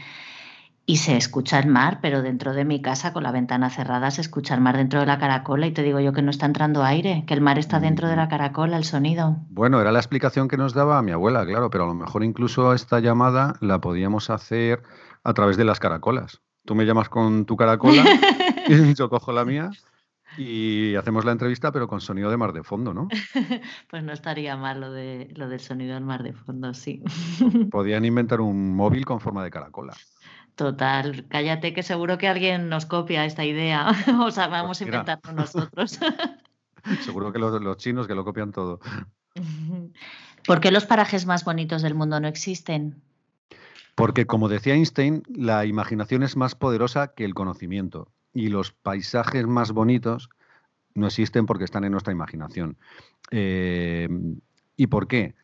y 0.85 0.97
se 0.97 1.17
escucha 1.17 1.57
el 1.57 1.67
mar, 1.67 1.99
pero 2.01 2.21
dentro 2.21 2.53
de 2.53 2.65
mi 2.65 2.81
casa 2.81 3.13
con 3.13 3.23
la 3.23 3.31
ventana 3.31 3.69
cerrada 3.69 4.11
se 4.11 4.21
escucha 4.21 4.53
el 4.53 4.61
mar 4.61 4.77
dentro 4.77 4.99
de 4.99 5.05
la 5.05 5.17
caracola 5.17 5.65
y 5.65 5.71
te 5.71 5.83
digo 5.83 5.99
yo 5.99 6.13
que 6.13 6.21
no 6.21 6.29
está 6.29 6.45
entrando 6.45 6.83
aire, 6.83 7.23
que 7.25 7.33
el 7.33 7.41
mar 7.41 7.57
está 7.57 7.79
dentro 7.79 8.07
de 8.07 8.15
la 8.15 8.27
caracola, 8.27 8.77
el 8.77 8.83
sonido. 8.83 9.37
Bueno, 9.49 9.81
era 9.81 9.91
la 9.91 9.99
explicación 9.99 10.47
que 10.47 10.57
nos 10.57 10.73
daba 10.73 11.01
mi 11.01 11.11
abuela, 11.11 11.45
claro, 11.45 11.69
pero 11.69 11.85
a 11.85 11.87
lo 11.87 11.93
mejor 11.93 12.23
incluso 12.23 12.73
esta 12.73 12.99
llamada 12.99 13.55
la 13.61 13.79
podíamos 13.79 14.29
hacer 14.29 14.83
a 15.23 15.33
través 15.33 15.57
de 15.57 15.65
las 15.65 15.79
caracolas. 15.79 16.41
Tú 16.65 16.75
me 16.75 16.85
llamas 16.85 17.09
con 17.09 17.45
tu 17.45 17.57
caracola, 17.57 18.03
y 18.67 18.93
yo 18.93 19.09
cojo 19.09 19.31
la 19.31 19.45
mía 19.45 19.71
y 20.37 20.95
hacemos 20.95 21.25
la 21.25 21.31
entrevista, 21.31 21.71
pero 21.71 21.87
con 21.87 22.01
sonido 22.01 22.29
de 22.29 22.37
mar 22.37 22.53
de 22.53 22.63
fondo, 22.63 22.93
¿no? 22.93 23.07
Pues 23.89 24.03
no 24.03 24.13
estaría 24.13 24.55
mal 24.55 24.79
lo, 24.79 24.91
de, 24.91 25.31
lo 25.35 25.49
del 25.49 25.59
sonido 25.59 25.95
del 25.95 26.03
mar 26.03 26.23
de 26.23 26.33
fondo, 26.33 26.73
sí. 26.73 27.03
Podían 27.71 28.05
inventar 28.05 28.41
un 28.41 28.75
móvil 28.75 29.05
con 29.05 29.19
forma 29.19 29.43
de 29.43 29.51
caracola. 29.51 29.93
Total, 30.55 31.25
cállate 31.27 31.73
que 31.73 31.83
seguro 31.83 32.17
que 32.17 32.27
alguien 32.27 32.69
nos 32.69 32.85
copia 32.85 33.25
esta 33.25 33.45
idea. 33.45 33.91
o 34.21 34.31
sea, 34.31 34.47
vamos 34.47 34.79
pues 34.79 34.81
a 34.81 34.85
inventarlo 34.85 35.33
nosotros. 35.33 35.99
seguro 37.01 37.31
que 37.31 37.39
los, 37.39 37.77
chinos 37.77 38.07
que 38.07 38.15
lo 38.15 38.23
copian 38.23 38.51
todo. 38.51 38.79
¿Por 40.45 40.59
qué 40.59 40.71
los 40.71 40.85
parajes 40.85 41.25
más 41.25 41.45
bonitos 41.45 41.81
del 41.81 41.95
mundo 41.95 42.19
no 42.19 42.27
existen? 42.27 43.01
Porque, 43.95 44.25
como 44.25 44.49
decía 44.49 44.73
Einstein, 44.73 45.23
la 45.29 45.65
imaginación 45.65 46.23
es 46.23 46.35
más 46.35 46.55
poderosa 46.55 47.13
que 47.13 47.25
el 47.25 47.33
conocimiento 47.33 48.09
y 48.33 48.49
los 48.49 48.71
paisajes 48.71 49.45
más 49.47 49.71
bonitos 49.71 50.29
no 50.93 51.07
existen 51.07 51.45
porque 51.45 51.63
están 51.63 51.83
en 51.83 51.91
nuestra 51.91 52.13
imaginación. 52.13 52.77
Eh, 53.31 54.09
¿Y 54.75 54.87
por 54.87 55.07
qué? 55.07 55.35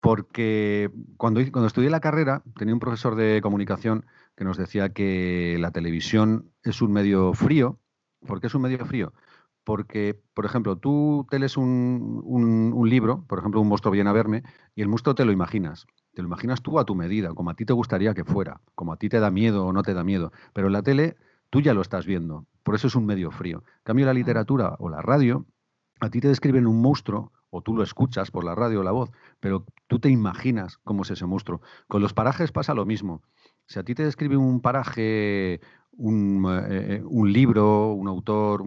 Porque 0.00 0.90
cuando, 1.16 1.40
cuando 1.50 1.66
estudié 1.66 1.90
la 1.90 2.00
carrera 2.00 2.42
tenía 2.56 2.74
un 2.74 2.80
profesor 2.80 3.16
de 3.16 3.40
comunicación 3.42 4.06
que 4.36 4.44
nos 4.44 4.56
decía 4.56 4.90
que 4.90 5.56
la 5.58 5.70
televisión 5.70 6.52
es 6.62 6.82
un 6.82 6.92
medio 6.92 7.32
frío. 7.32 7.80
¿Por 8.26 8.40
qué 8.40 8.48
es 8.48 8.54
un 8.54 8.62
medio 8.62 8.84
frío? 8.84 9.12
Porque, 9.64 10.20
por 10.34 10.44
ejemplo, 10.44 10.76
tú 10.76 11.26
te 11.28 11.38
lees 11.40 11.56
un, 11.56 12.22
un, 12.24 12.88
libro, 12.88 13.24
por 13.26 13.40
ejemplo, 13.40 13.60
Un 13.60 13.68
monstruo 13.68 13.90
viene 13.90 14.10
a 14.10 14.12
verme, 14.12 14.44
y 14.76 14.82
el 14.82 14.88
monstruo 14.88 15.16
te 15.16 15.24
lo 15.24 15.32
imaginas. 15.32 15.86
Te 16.14 16.22
lo 16.22 16.28
imaginas 16.28 16.62
tú 16.62 16.78
a 16.78 16.84
tu 16.84 16.94
medida, 16.94 17.34
como 17.34 17.50
a 17.50 17.54
ti 17.54 17.64
te 17.64 17.72
gustaría 17.72 18.14
que 18.14 18.24
fuera, 18.24 18.60
como 18.76 18.92
a 18.92 18.96
ti 18.96 19.08
te 19.08 19.18
da 19.18 19.30
miedo 19.30 19.66
o 19.66 19.72
no 19.72 19.82
te 19.82 19.92
da 19.92 20.04
miedo. 20.04 20.30
Pero 20.52 20.68
en 20.68 20.74
la 20.74 20.82
tele 20.82 21.16
tú 21.50 21.60
ya 21.60 21.74
lo 21.74 21.82
estás 21.82 22.06
viendo. 22.06 22.46
Por 22.62 22.74
eso 22.74 22.86
es 22.86 22.94
un 22.94 23.06
medio 23.06 23.30
frío. 23.30 23.58
En 23.58 23.82
cambio, 23.84 24.06
la 24.06 24.14
literatura 24.14 24.76
o 24.78 24.88
la 24.88 25.02
radio, 25.02 25.46
a 26.00 26.10
ti 26.10 26.20
te 26.20 26.28
describen 26.28 26.66
un 26.66 26.80
monstruo, 26.80 27.32
o 27.50 27.62
tú 27.62 27.74
lo 27.74 27.82
escuchas 27.82 28.30
por 28.30 28.44
la 28.44 28.54
radio 28.54 28.80
o 28.80 28.82
la 28.82 28.90
voz, 28.90 29.10
pero 29.40 29.64
tú 29.86 29.98
te 29.98 30.10
imaginas 30.10 30.78
cómo 30.84 31.02
es 31.02 31.10
ese 31.10 31.26
monstruo. 31.26 31.60
Con 31.88 32.02
los 32.02 32.12
parajes 32.12 32.52
pasa 32.52 32.74
lo 32.74 32.84
mismo. 32.84 33.22
Si 33.66 33.78
a 33.78 33.84
ti 33.84 33.94
te 33.94 34.04
describe 34.04 34.36
un 34.36 34.60
paraje, 34.60 35.60
un, 35.92 36.44
eh, 36.68 37.02
eh, 37.02 37.02
libro, 37.24 37.92
un 37.92 38.08
autor, 38.08 38.62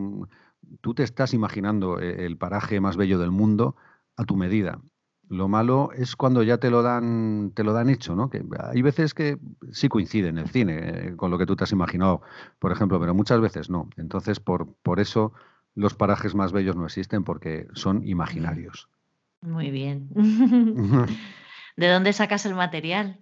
tú 0.82 0.94
te 0.94 1.04
estás 1.04 1.34
imaginando 1.34 2.00
eh, 2.00 2.26
el 2.26 2.38
paraje 2.38 2.80
más 2.80 2.98
bello 2.98 3.20
del 3.20 3.32
mundo 3.32 3.76
a 4.16 4.26
tu 4.26 4.36
medida. 4.36 4.82
Lo 5.30 5.48
malo 5.48 5.92
es 5.96 6.16
cuando 6.16 6.42
ya 6.42 6.58
te 6.58 6.72
lo 6.72 6.82
dan, 6.82 7.52
te 7.54 7.64
lo 7.64 7.72
dan 7.72 7.90
hecho, 7.90 8.16
¿no? 8.16 8.32
Que 8.32 8.44
hay 8.60 8.82
veces 8.82 9.14
que 9.14 9.38
sí 9.72 9.88
coincide 9.88 10.30
en 10.30 10.40
el 10.40 10.50
cine 10.50 11.16
con 11.18 11.30
lo 11.30 11.38
que 11.38 11.46
tú 11.46 11.56
te 11.56 11.64
has 11.64 11.72
imaginado, 11.72 12.24
por 12.58 12.72
ejemplo, 12.72 13.00
pero 13.00 13.14
muchas 13.14 13.40
veces 13.40 13.70
no. 13.70 13.90
Entonces, 13.96 14.40
por, 14.40 14.74
por 14.82 15.00
eso 15.00 15.32
los 15.76 15.94
parajes 15.94 16.34
más 16.34 16.52
bellos 16.52 16.76
no 16.76 16.86
existen, 16.86 17.24
porque 17.24 17.68
son 17.74 18.08
imaginarios. 18.08 18.90
Muy 19.42 19.70
bien. 19.70 20.10
¿De 21.78 21.88
dónde 21.88 22.12
sacas 22.12 22.48
el 22.48 22.56
material? 22.56 23.20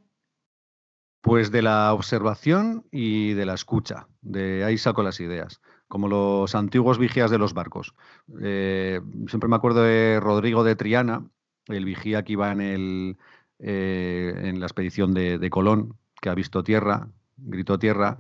Pues 1.22 1.51
de 1.51 1.62
la 1.62 1.93
observación 1.93 2.86
y 2.89 3.34
de 3.34 3.45
la 3.45 3.53
escucha. 3.53 4.08
De 4.22 4.64
ahí 4.64 4.78
saco 4.78 5.03
las 5.03 5.20
ideas. 5.20 5.60
Como 5.89 6.08
los 6.08 6.55
antiguos 6.55 6.99
vigías 6.99 7.32
de 7.32 7.38
los 7.38 7.53
barcos. 7.53 7.93
Eh, 8.41 9.01
siempre 9.28 9.49
me 9.49 9.58
acuerdo 9.58 9.84
de 9.84 10.20
Rodrigo 10.22 10.64
de 10.64 10.76
Triana, 10.76 11.30
el 11.68 11.86
vigía 11.86 12.24
que 12.24 12.34
iba 12.34 12.51
en, 12.51 12.61
el, 12.61 13.18
eh, 13.59 14.34
en 14.43 14.59
la 14.59 14.65
expedición 14.65 15.13
de, 15.13 15.49
Colón, 15.49 15.97
que 16.22 16.30
ha 16.30 16.36
visto 16.36 16.63
tierra, 16.63 17.09
gritó 17.38 17.80
tierra, 17.80 18.20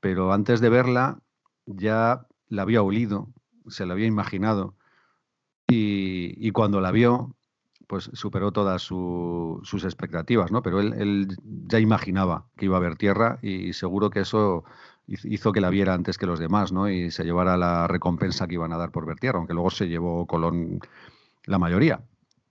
pero 0.00 0.32
antes 0.32 0.60
de 0.60 0.68
verla 0.68 1.20
ya 1.66 2.26
la 2.48 2.62
había 2.62 2.82
olido, 2.82 3.28
se 3.68 3.86
la 3.86 3.94
había 3.94 4.06
imaginado. 4.06 4.74
Y, 5.68 6.34
y, 6.38 6.50
cuando 6.52 6.80
la 6.80 6.90
vio, 6.92 7.36
pues 7.88 8.10
superó 8.12 8.52
todas 8.52 8.82
sus 8.82 9.84
expectativas, 9.84 10.52
¿no? 10.52 10.62
Pero 10.62 10.80
él, 10.80 11.36
ya 11.66 11.80
imaginaba 11.80 12.46
que 12.56 12.66
iba 12.66 12.76
a 12.76 12.78
haber 12.78 12.96
tierra 12.96 13.38
y 13.42 13.72
seguro 13.72 14.10
que 14.10 14.20
eso 14.20 14.64
hizo 15.06 15.52
que 15.52 15.60
la 15.62 15.70
viera 15.70 15.94
antes 15.94 16.18
que 16.18 16.26
los 16.26 16.38
demás, 16.38 16.70
¿no? 16.70 16.90
Y 16.90 17.10
se 17.10 17.24
llevara 17.24 17.56
la 17.56 17.86
recompensa 17.86 18.46
que 18.46 18.54
iban 18.54 18.72
a 18.74 18.76
dar 18.76 18.92
por 18.92 19.06
ver 19.06 19.18
tierra, 19.18 19.38
aunque 19.38 19.54
luego 19.54 19.70
se 19.70 19.88
llevó 19.88 20.26
Colón 20.26 20.80
la 21.44 21.58
mayoría. 21.58 22.02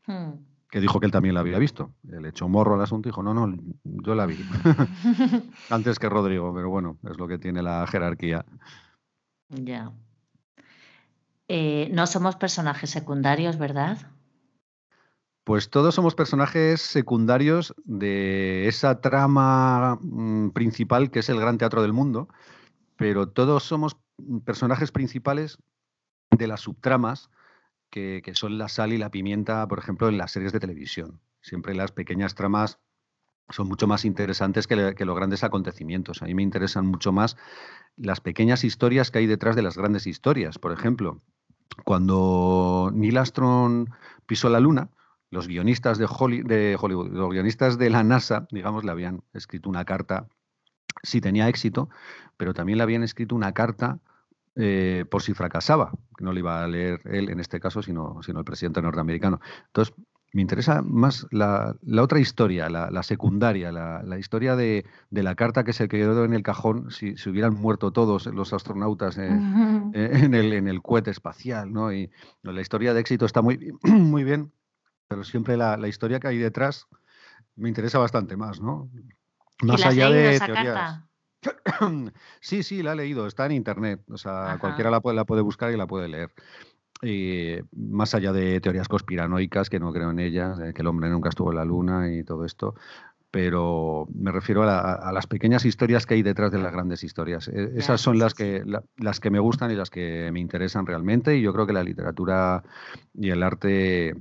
Hmm. 0.07 0.31
Que 0.69 0.81
dijo 0.81 0.99
que 0.99 1.05
él 1.05 1.11
también 1.11 1.35
la 1.35 1.41
había 1.41 1.59
visto. 1.59 1.93
Le 2.03 2.29
echó 2.29 2.49
morro 2.49 2.75
al 2.75 2.81
asunto 2.81 3.07
y 3.07 3.11
dijo, 3.11 3.23
no, 3.23 3.33
no, 3.33 3.57
yo 3.83 4.15
la 4.15 4.25
vi. 4.25 4.37
antes 5.69 5.99
que 5.99 6.09
Rodrigo, 6.09 6.53
pero 6.53 6.69
bueno, 6.69 6.97
es 7.09 7.17
lo 7.17 7.27
que 7.27 7.37
tiene 7.37 7.61
la 7.61 7.85
jerarquía. 7.87 8.45
Ya. 9.49 9.91
Eh, 11.47 11.89
no 11.93 12.07
somos 12.07 12.35
personajes 12.35 12.89
secundarios, 12.89 13.57
¿verdad? 13.57 13.97
Pues 15.45 15.69
todos 15.69 15.95
somos 15.95 16.13
personajes 16.13 16.81
secundarios 16.81 17.73
de 17.85 18.67
esa 18.67 18.99
trama 18.99 19.97
mm, 20.01 20.49
principal 20.49 21.09
que 21.09 21.19
es 21.19 21.29
el 21.29 21.39
gran 21.39 21.57
teatro 21.57 21.81
del 21.81 21.93
mundo, 21.93 22.27
pero 22.97 23.29
todos 23.29 23.63
somos 23.63 23.95
personajes 24.43 24.91
principales 24.91 25.57
de 26.31 26.47
las 26.47 26.59
subtramas 26.59 27.29
que, 27.89 28.21
son 28.33 28.57
la 28.57 28.69
sal 28.69 28.93
y 28.93 28.97
la 28.97 29.09
pimienta, 29.09 29.67
por 29.67 29.79
ejemplo, 29.79 30.09
en 30.09 30.17
las 30.17 30.31
series 30.31 30.53
de 30.53 30.59
televisión. 30.59 31.19
Siempre 31.41 31.75
las 31.75 31.91
pequeñas 31.91 32.35
tramas 32.35 32.79
son 33.49 33.67
mucho 33.67 33.87
más 33.87 34.05
interesantes 34.05 34.67
que, 34.67 34.75
los 34.75 35.15
grandes 35.15 35.43
acontecimientos. 35.43 36.21
A 36.21 36.25
mí 36.25 36.35
me 36.35 36.43
interesan 36.43 36.85
mucho 36.85 37.11
más 37.11 37.37
las 37.95 38.19
pequeñas 38.19 38.63
historias 38.63 39.09
que 39.09 39.19
hay 39.19 39.27
detrás 39.27 39.55
de 39.55 39.61
las 39.61 39.77
grandes 39.77 40.05
historias. 40.05 40.59
Por 40.59 40.73
ejemplo, 40.73 41.21
cuando 41.85 42.91
Neil 42.93 43.17
Armstrong 43.17 43.89
pisó 44.25 44.49
la 44.49 44.59
Luna, 44.59 44.89
los 45.29 45.47
guionistas 45.47 45.97
de, 45.97 46.05
Hollywood, 46.07 47.11
los 47.11 47.29
guionistas 47.29 47.77
de 47.77 47.89
la 47.89 48.03
NASA, 48.03 48.47
digamos, 48.51 48.83
le 48.83 48.91
habían 48.91 49.23
escrito 49.33 49.69
una 49.69 49.85
carta, 49.85 50.27
si 51.03 51.21
tenía 51.21 51.47
éxito, 51.47 51.89
pero 52.37 52.53
también 52.53 52.77
le 52.77 52.83
habían 52.83 53.03
escrito 53.03 53.35
una 53.35 53.53
carta 53.53 53.99
eh, 54.59 55.05
por 55.09 55.21
si 55.21 55.33
fracasaba, 55.33 55.91
que 56.17 56.23
no 56.23 56.33
le 56.33 56.39
iba 56.39 56.63
a 56.63 56.67
leer 56.67 57.01
él 57.05 57.29
en 57.29 57.39
este 57.39 57.59
caso, 57.59 57.81
sino, 57.81 58.21
sino 58.23 58.39
el 58.39 58.45
presidente 58.45 58.81
norteamericano. 58.81 59.39
Entonces, 59.67 59.93
me 60.33 60.41
interesa 60.41 60.81
más 60.81 61.25
la, 61.31 61.75
otra 62.01 62.19
historia, 62.19 62.69
la, 62.69 63.03
secundaria, 63.03 63.71
la, 63.71 64.19
historia 64.19 64.55
de, 64.55 64.85
la 65.11 65.35
carta 65.35 65.63
que 65.63 65.73
se 65.73 65.87
quedó 65.87 66.25
en 66.25 66.33
el 66.33 66.43
cajón 66.43 66.91
si, 66.91 67.15
se 67.17 67.29
hubieran 67.29 67.53
muerto 67.53 67.91
todos 67.91 68.25
los 68.27 68.51
astronautas 68.51 69.17
en, 69.17 69.93
el, 69.93 70.53
en 70.53 70.67
el 70.67 70.81
cohete 70.81 71.11
espacial. 71.11 71.71
¿no? 71.71 71.93
Y 71.93 72.11
la 72.41 72.61
historia 72.61 72.93
de 72.93 72.99
éxito 72.99 73.25
está 73.25 73.41
muy, 73.41 73.73
muy 73.83 74.23
bien, 74.23 74.51
pero 75.07 75.23
siempre 75.23 75.55
la, 75.55 75.87
historia 75.87 76.19
que 76.19 76.27
hay 76.27 76.37
detrás 76.37 76.87
me 77.55 77.69
interesa 77.69 77.97
bastante 77.97 78.37
más, 78.37 78.61
¿no? 78.61 78.89
Más 79.63 79.83
allá 79.85 80.09
de 80.09 80.35
esa 80.35 80.47
Carta? 80.47 81.07
sí, 82.39 82.63
sí, 82.63 82.83
la 82.83 82.93
he 82.93 82.95
leído, 82.95 83.27
está 83.27 83.45
en 83.45 83.53
internet, 83.53 84.01
o 84.09 84.17
sea, 84.17 84.57
cualquiera 84.59 84.89
la 84.89 85.01
puede, 85.01 85.15
la 85.15 85.25
puede 85.25 85.41
buscar 85.41 85.71
y 85.71 85.77
la 85.77 85.87
puede 85.87 86.07
leer. 86.07 86.31
más 87.71 88.15
allá 88.15 88.33
de 88.33 88.59
teorías 88.59 88.87
conspiranoicas, 88.87 89.69
que 89.69 89.79
no 89.79 89.93
creo 89.93 90.11
en 90.11 90.19
ellas, 90.19 90.59
que 90.73 90.81
el 90.81 90.87
hombre 90.87 91.09
nunca 91.09 91.29
estuvo 91.29 91.51
en 91.51 91.57
la 91.57 91.65
luna 91.65 92.11
y 92.11 92.23
todo 92.23 92.45
esto, 92.45 92.75
pero 93.31 94.07
me 94.13 94.31
refiero 94.31 94.63
a, 94.63 95.11
las 95.11 95.27
pequeñas 95.27 95.65
historias 95.65 96.05
que 96.05 96.15
hay 96.15 96.23
detrás 96.23 96.51
de 96.51 96.59
las 96.59 96.71
grandes 96.71 97.03
historias. 97.03 97.47
E, 97.49 97.73
esas 97.75 97.99
son 98.01 98.17
las 98.19 98.33
que, 98.33 98.63
las 98.97 99.19
que 99.19 99.29
me 99.29 99.39
gustan 99.39 99.69
y 99.71 99.75
las 99.75 99.89
que 99.89 100.31
me 100.31 100.39
interesan 100.39 100.85
realmente 100.85 101.37
y 101.37 101.41
yo 101.41 101.53
creo 101.53 101.67
que 101.67 101.73
la 101.73 101.83
literatura 101.83 102.63
y 103.13 103.29
el 103.29 103.43
arte 103.43 104.15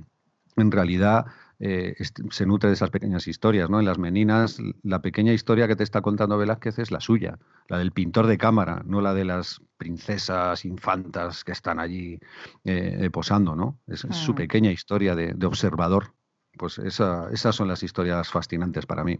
en 0.57 0.71
realidad 0.71 1.25
eh, 1.59 1.95
se 2.29 2.45
nutre 2.45 2.69
de 2.69 2.75
esas 2.75 2.91
pequeñas 2.91 3.27
historias. 3.27 3.69
¿no? 3.69 3.79
En 3.79 3.85
Las 3.85 3.97
Meninas, 3.97 4.59
la 4.83 5.01
pequeña 5.01 5.33
historia 5.33 5.67
que 5.67 5.75
te 5.75 5.83
está 5.83 6.01
contando 6.01 6.37
Velázquez 6.37 6.79
es 6.79 6.91
la 6.91 6.99
suya, 6.99 7.39
la 7.67 7.79
del 7.79 7.91
pintor 7.91 8.27
de 8.27 8.37
cámara, 8.37 8.83
no 8.85 9.01
la 9.01 9.13
de 9.13 9.25
las 9.25 9.61
princesas 9.77 10.65
infantas 10.65 11.43
que 11.43 11.51
están 11.51 11.79
allí 11.79 12.19
eh, 12.63 12.97
eh, 13.01 13.09
posando. 13.09 13.55
¿no? 13.55 13.79
Es, 13.87 14.01
su 14.11 14.33
mm. 14.33 14.35
pequeña 14.35 14.71
historia 14.71 15.15
de, 15.15 15.45
observador. 15.45 16.13
Pues 16.57 16.79
esas 16.79 17.55
son 17.55 17.67
las 17.67 17.83
historias 17.83 18.29
fascinantes 18.29 18.85
para 18.85 19.03
mí. 19.03 19.19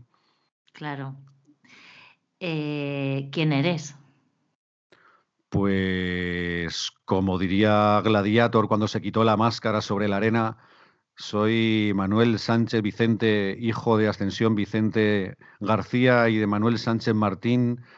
Claro. 0.74 1.16
¿Quién 2.40 3.54
eres? 3.54 3.96
Pues 5.50 6.92
como 7.06 7.38
diría 7.38 8.02
Gladiator 8.04 8.68
cuando 8.68 8.88
se 8.88 9.02
quitó 9.02 9.24
la 9.24 9.38
máscara 9.38 9.82
sobre 9.82 10.08
la 10.08 10.18
arena, 10.18 10.58
soy 11.18 11.92
Manuel 11.96 12.40
Sánchez 12.40 12.82
Vicente, 12.82 13.58
hijo 13.60 13.98
de 13.98 14.08
Ascensión 14.08 14.56
Vicente 14.56 15.36
García 15.60 16.30
y 16.30 16.38
de 16.38 16.48
Manuel 16.48 16.78
Sánchez 16.78 17.14
Martín. 17.16 17.82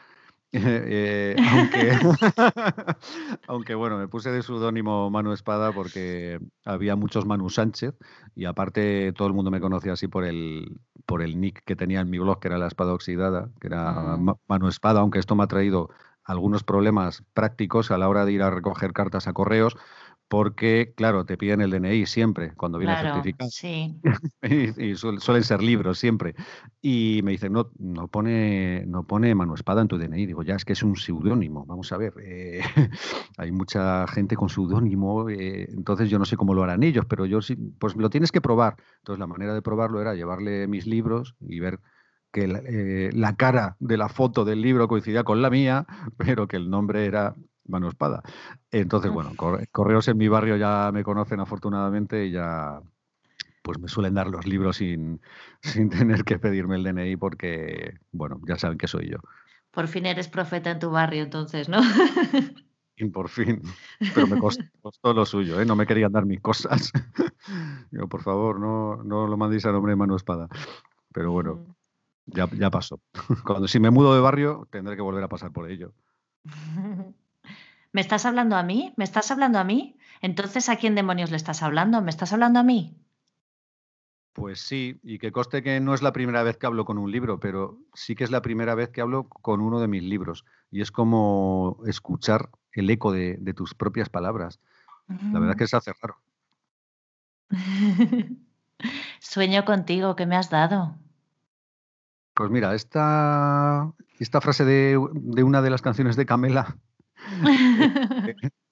Eh, 0.52 1.36
aunque, 1.52 1.92
aunque, 3.46 3.74
bueno, 3.76 3.98
me 3.98 4.08
puse 4.08 4.32
de 4.32 4.42
pseudónimo 4.42 5.08
Manu 5.08 5.32
Espada 5.32 5.70
porque 5.70 6.40
había 6.64 6.96
muchos 6.96 7.24
Manu 7.24 7.50
Sánchez 7.50 7.94
y 8.34 8.46
aparte 8.46 9.12
todo 9.12 9.28
el 9.28 9.34
mundo 9.34 9.52
me 9.52 9.60
conocía 9.60 9.92
así 9.92 10.08
por 10.08 10.24
el, 10.24 10.80
por 11.06 11.22
el 11.22 11.40
nick 11.40 11.62
que 11.64 11.76
tenía 11.76 12.00
en 12.00 12.10
mi 12.10 12.18
blog, 12.18 12.40
que 12.40 12.48
era 12.48 12.58
la 12.58 12.66
espada 12.66 12.92
oxidada, 12.92 13.48
que 13.60 13.68
era. 13.68 14.18
Manu 14.48 14.66
Espada, 14.66 14.98
aunque 14.98 15.20
esto 15.20 15.36
me 15.36 15.44
ha 15.44 15.46
traído 15.46 15.90
algunos 16.24 16.64
problemas 16.64 17.22
prácticos 17.32 17.92
a 17.92 17.98
la 17.98 18.08
hora 18.08 18.24
de 18.24 18.32
ir 18.32 18.42
a 18.42 18.50
recoger 18.50 18.92
cartas 18.92 19.28
a 19.28 19.32
correos, 19.32 19.76
porque, 20.30 20.94
claro, 20.96 21.24
te 21.24 21.36
piden 21.36 21.60
el 21.60 21.72
DNI 21.72 22.06
siempre 22.06 22.54
cuando 22.54 22.78
viene 22.78 22.94
claro, 22.94 23.14
certificado. 23.14 23.50
Sí. 23.50 24.00
y, 24.42 24.94
suelen 24.94 25.42
ser 25.42 25.60
libros 25.60 25.98
siempre. 25.98 26.36
Y 26.80 27.20
me 27.24 27.32
dicen, 27.32 27.52
no, 27.52 27.72
no 27.80 28.06
pone, 28.06 28.84
no 28.86 29.08
pone 29.08 29.34
Manu 29.34 29.54
Espada 29.56 29.82
en 29.82 29.88
tu 29.88 29.98
DNI. 29.98 30.26
Digo, 30.26 30.44
ya 30.44 30.54
es 30.54 30.64
que 30.64 30.74
es 30.74 30.84
un 30.84 30.94
seudónimo. 30.94 31.66
Vamos 31.66 31.90
a 31.90 31.96
ver, 31.96 32.14
eh, 32.22 32.60
hay 33.38 33.50
mucha 33.50 34.06
gente 34.06 34.36
con 34.36 34.48
seudónimo, 34.48 35.28
eh, 35.28 35.66
entonces 35.72 36.08
yo 36.08 36.20
no 36.20 36.24
sé 36.24 36.36
cómo 36.36 36.54
lo 36.54 36.62
harán 36.62 36.84
ellos, 36.84 37.06
pero 37.06 37.26
yo 37.26 37.42
sí, 37.42 37.56
pues 37.56 37.96
lo 37.96 38.08
tienes 38.08 38.30
que 38.30 38.40
probar. 38.40 38.76
Entonces 38.98 39.18
la 39.18 39.26
manera 39.26 39.52
de 39.52 39.62
probarlo 39.62 40.00
era 40.00 40.14
llevarle 40.14 40.68
mis 40.68 40.86
libros 40.86 41.34
y 41.40 41.58
ver 41.58 41.80
que 42.30 42.46
la, 42.46 42.60
eh, 42.64 43.10
la, 43.12 43.34
cara 43.34 43.76
de 43.80 43.96
la 43.96 44.08
foto 44.08 44.44
del 44.44 44.62
libro 44.62 44.86
coincidía 44.86 45.24
con 45.24 45.42
la 45.42 45.50
mía, 45.50 45.86
pero 46.16 46.46
que 46.46 46.56
el 46.56 46.70
nombre 46.70 47.04
era 47.04 47.34
mano 47.70 47.88
espada. 47.88 48.22
Entonces, 48.70 49.10
bueno, 49.10 49.32
correos 49.72 50.08
en 50.08 50.18
mi 50.18 50.28
barrio 50.28 50.56
ya 50.56 50.90
me 50.92 51.04
conocen 51.04 51.40
afortunadamente 51.40 52.26
y 52.26 52.32
ya 52.32 52.80
pues 53.62 53.78
me 53.78 53.88
suelen 53.88 54.14
dar 54.14 54.28
los 54.28 54.46
libros 54.46 54.76
sin, 54.76 55.20
sin 55.62 55.90
tener 55.90 56.24
que 56.24 56.38
pedirme 56.38 56.76
el 56.76 56.84
DNI 56.84 57.16
porque, 57.16 57.98
bueno, 58.12 58.40
ya 58.46 58.56
saben 58.56 58.78
que 58.78 58.88
soy 58.88 59.10
yo. 59.10 59.18
Por 59.70 59.86
fin 59.86 60.06
eres 60.06 60.28
profeta 60.28 60.70
en 60.70 60.80
tu 60.80 60.90
barrio 60.90 61.22
entonces, 61.22 61.68
¿no? 61.68 61.80
Y 62.96 63.06
por 63.06 63.30
fin, 63.30 63.62
pero 64.14 64.26
me 64.26 64.38
costó, 64.38 65.14
lo 65.14 65.24
suyo, 65.24 65.58
¿eh? 65.58 65.64
no 65.64 65.74
me 65.74 65.86
querían 65.86 66.12
dar 66.12 66.26
mis 66.26 66.40
cosas. 66.40 66.92
Yo, 67.90 68.06
por 68.08 68.20
favor, 68.20 68.60
no, 68.60 69.02
no 69.02 69.26
lo 69.26 69.38
mandéis 69.38 69.64
a 69.64 69.72
nombre 69.72 69.92
de 69.92 69.96
mano 69.96 70.16
espada. 70.16 70.48
Pero 71.10 71.32
bueno, 71.32 71.76
ya, 72.26 72.46
ya 72.52 72.70
pasó. 72.70 73.00
Cuando 73.46 73.68
si 73.68 73.80
me 73.80 73.90
mudo 73.90 74.14
de 74.14 74.20
barrio, 74.20 74.68
tendré 74.70 74.96
que 74.96 75.02
volver 75.02 75.24
a 75.24 75.28
pasar 75.28 75.50
por 75.50 75.70
ello. 75.70 75.94
¿Me 77.92 78.00
estás 78.00 78.24
hablando 78.24 78.56
a 78.56 78.62
mí? 78.62 78.92
¿Me 78.96 79.04
estás 79.04 79.30
hablando 79.30 79.58
a 79.58 79.64
mí? 79.64 79.96
Entonces, 80.20 80.68
¿a 80.68 80.76
quién 80.76 80.94
demonios 80.94 81.30
le 81.30 81.36
estás 81.36 81.62
hablando? 81.62 82.02
¿Me 82.02 82.10
estás 82.10 82.32
hablando 82.32 82.60
a 82.60 82.62
mí? 82.62 82.96
Pues 84.32 84.60
sí, 84.60 85.00
y 85.02 85.18
que 85.18 85.32
coste 85.32 85.62
que 85.62 85.80
no 85.80 85.92
es 85.92 86.02
la 86.02 86.12
primera 86.12 86.44
vez 86.44 86.56
que 86.56 86.66
hablo 86.66 86.84
con 86.84 86.98
un 86.98 87.10
libro, 87.10 87.40
pero 87.40 87.78
sí 87.94 88.14
que 88.14 88.22
es 88.22 88.30
la 88.30 88.42
primera 88.42 88.76
vez 88.76 88.90
que 88.90 89.00
hablo 89.00 89.28
con 89.28 89.60
uno 89.60 89.80
de 89.80 89.88
mis 89.88 90.04
libros. 90.04 90.44
Y 90.70 90.82
es 90.82 90.92
como 90.92 91.78
escuchar 91.86 92.50
el 92.72 92.88
eco 92.90 93.10
de, 93.10 93.38
tus 93.56 93.74
propias 93.74 94.08
palabras. 94.08 94.60
La 95.08 95.40
verdad 95.40 95.56
mm. 95.56 95.58
que 95.58 95.66
se 95.66 95.76
hace 95.76 95.92
raro. 96.00 96.18
Sueño 99.18 99.64
contigo, 99.64 100.14
¿qué 100.14 100.26
me 100.26 100.36
has 100.36 100.48
dado? 100.48 100.94
Pues 102.34 102.50
mira, 102.50 102.76
esta, 102.76 103.92
esta 104.20 104.40
frase 104.40 104.64
de, 104.64 104.96
de 105.12 105.42
una 105.42 105.60
de 105.60 105.70
las 105.70 105.82
canciones 105.82 106.14
de 106.14 106.24
Camela 106.24 106.76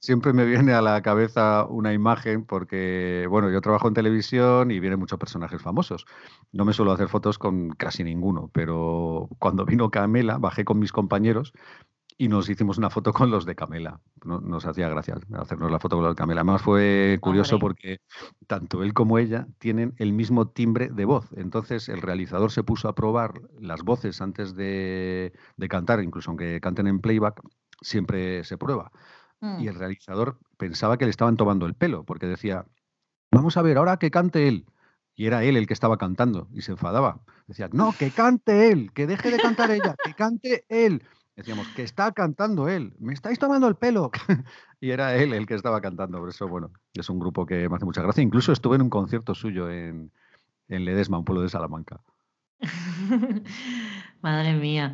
Siempre 0.00 0.32
me 0.32 0.44
viene 0.44 0.72
a 0.72 0.82
la 0.82 1.02
cabeza 1.02 1.66
una 1.66 1.92
imagen 1.92 2.44
porque, 2.44 3.26
bueno, 3.28 3.50
yo 3.50 3.60
trabajo 3.60 3.88
en 3.88 3.94
televisión 3.94 4.70
y 4.70 4.80
vienen 4.80 4.98
muchos 4.98 5.18
personajes 5.18 5.60
famosos. 5.60 6.06
No 6.52 6.64
me 6.64 6.72
suelo 6.72 6.92
hacer 6.92 7.08
fotos 7.08 7.38
con 7.38 7.70
casi 7.70 8.04
ninguno, 8.04 8.50
pero 8.52 9.28
cuando 9.38 9.64
vino 9.64 9.90
Camela, 9.90 10.38
bajé 10.38 10.64
con 10.64 10.78
mis 10.78 10.92
compañeros 10.92 11.52
y 12.20 12.28
nos 12.28 12.48
hicimos 12.48 12.78
una 12.78 12.90
foto 12.90 13.12
con 13.12 13.30
los 13.30 13.46
de 13.46 13.54
Camela. 13.54 14.00
Nos 14.24 14.66
hacía 14.66 14.88
gracia 14.88 15.16
hacernos 15.34 15.70
la 15.70 15.78
foto 15.78 15.96
con 15.96 16.04
los 16.04 16.16
de 16.16 16.18
Camela. 16.18 16.40
Además 16.40 16.62
fue 16.62 17.18
curioso 17.20 17.60
porque 17.60 18.00
tanto 18.48 18.82
él 18.82 18.92
como 18.92 19.18
ella 19.18 19.46
tienen 19.58 19.94
el 19.98 20.12
mismo 20.12 20.48
timbre 20.48 20.88
de 20.88 21.04
voz. 21.04 21.28
Entonces 21.36 21.88
el 21.88 22.02
realizador 22.02 22.50
se 22.50 22.64
puso 22.64 22.88
a 22.88 22.96
probar 22.96 23.40
las 23.60 23.84
voces 23.84 24.20
antes 24.20 24.56
de, 24.56 25.32
de 25.56 25.68
cantar, 25.68 26.02
incluso 26.02 26.30
aunque 26.30 26.60
canten 26.60 26.88
en 26.88 26.98
playback, 26.98 27.40
siempre 27.80 28.44
se 28.44 28.58
prueba. 28.58 28.90
Y 29.40 29.46
mm. 29.46 29.68
el 29.68 29.74
realizador 29.74 30.38
pensaba 30.56 30.96
que 30.96 31.04
le 31.04 31.10
estaban 31.10 31.36
tomando 31.36 31.66
el 31.66 31.74
pelo, 31.74 32.04
porque 32.04 32.26
decía, 32.26 32.66
vamos 33.30 33.56
a 33.56 33.62
ver, 33.62 33.78
ahora 33.78 33.98
que 33.98 34.10
cante 34.10 34.48
él. 34.48 34.66
Y 35.14 35.26
era 35.26 35.42
él 35.42 35.56
el 35.56 35.66
que 35.66 35.74
estaba 35.74 35.96
cantando 35.96 36.48
y 36.52 36.62
se 36.62 36.72
enfadaba. 36.72 37.20
Decía, 37.46 37.68
no, 37.72 37.92
que 37.98 38.10
cante 38.10 38.70
él, 38.70 38.92
que 38.92 39.06
deje 39.06 39.30
de 39.30 39.38
cantar 39.38 39.70
ella, 39.70 39.96
que 40.04 40.14
cante 40.14 40.64
él. 40.68 41.02
Decíamos, 41.34 41.68
que 41.68 41.82
está 41.82 42.10
cantando 42.12 42.68
él, 42.68 42.94
me 42.98 43.14
estáis 43.14 43.38
tomando 43.38 43.68
el 43.68 43.76
pelo. 43.76 44.10
y 44.80 44.90
era 44.90 45.14
él 45.16 45.32
el 45.32 45.46
que 45.46 45.54
estaba 45.54 45.80
cantando. 45.80 46.18
Por 46.18 46.28
eso, 46.28 46.48
bueno, 46.48 46.72
es 46.94 47.08
un 47.08 47.20
grupo 47.20 47.46
que 47.46 47.68
me 47.68 47.76
hace 47.76 47.84
mucha 47.84 48.02
gracia. 48.02 48.22
Incluso 48.22 48.52
estuve 48.52 48.76
en 48.76 48.82
un 48.82 48.90
concierto 48.90 49.34
suyo 49.34 49.70
en, 49.70 50.10
en 50.68 50.84
Ledesma, 50.84 51.18
un 51.18 51.24
pueblo 51.24 51.42
de 51.42 51.48
Salamanca. 51.48 52.00
Madre 54.20 54.54
mía. 54.54 54.92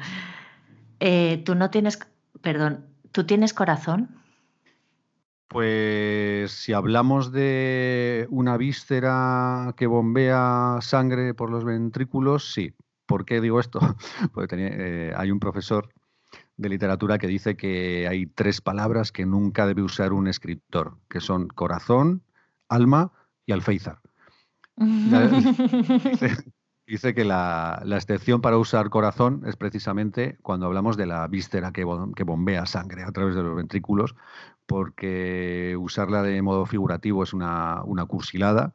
Eh, 1.00 1.42
¿Tú 1.46 1.54
no 1.54 1.70
tienes 1.70 1.98
Perdón, 2.44 2.84
¿tú 3.10 3.24
tienes 3.24 3.54
corazón? 3.54 4.20
Pues 5.48 6.52
si 6.52 6.74
hablamos 6.74 7.32
de 7.32 8.26
una 8.28 8.58
víscera 8.58 9.72
que 9.78 9.86
bombea 9.86 10.76
sangre 10.82 11.32
por 11.32 11.50
los 11.50 11.64
ventrículos, 11.64 12.52
sí. 12.52 12.74
¿Por 13.06 13.24
qué 13.24 13.40
digo 13.40 13.60
esto? 13.60 13.80
Porque 14.34 14.56
eh, 14.58 15.14
hay 15.16 15.30
un 15.30 15.40
profesor 15.40 15.88
de 16.58 16.68
literatura 16.68 17.16
que 17.16 17.28
dice 17.28 17.56
que 17.56 18.06
hay 18.08 18.26
tres 18.26 18.60
palabras 18.60 19.10
que 19.10 19.24
nunca 19.24 19.66
debe 19.66 19.80
usar 19.80 20.12
un 20.12 20.28
escritor, 20.28 20.98
que 21.08 21.20
son 21.20 21.48
corazón, 21.48 22.24
alma 22.68 23.10
y 23.46 23.52
alféizar. 23.52 24.00
Dice 24.76 26.28
que 26.86 27.24
la, 27.24 27.82
excepción 27.84 28.40
para 28.40 28.58
usar 28.58 28.90
corazón 28.90 29.42
es 29.46 29.56
precisamente 29.56 30.38
cuando 30.42 30.66
hablamos 30.66 30.96
de 30.96 31.06
la 31.06 31.26
víscera 31.28 31.72
que, 31.72 31.84
bombea 31.84 32.66
sangre 32.66 33.04
a 33.04 33.12
través 33.12 33.34
de 33.34 33.42
los 33.42 33.56
ventrículos, 33.56 34.14
porque 34.66 35.76
usarla 35.78 36.22
de 36.22 36.40
modo 36.42 36.66
figurativo 36.66 37.22
es 37.22 37.32
una, 37.32 37.82
cursilada, 38.06 38.74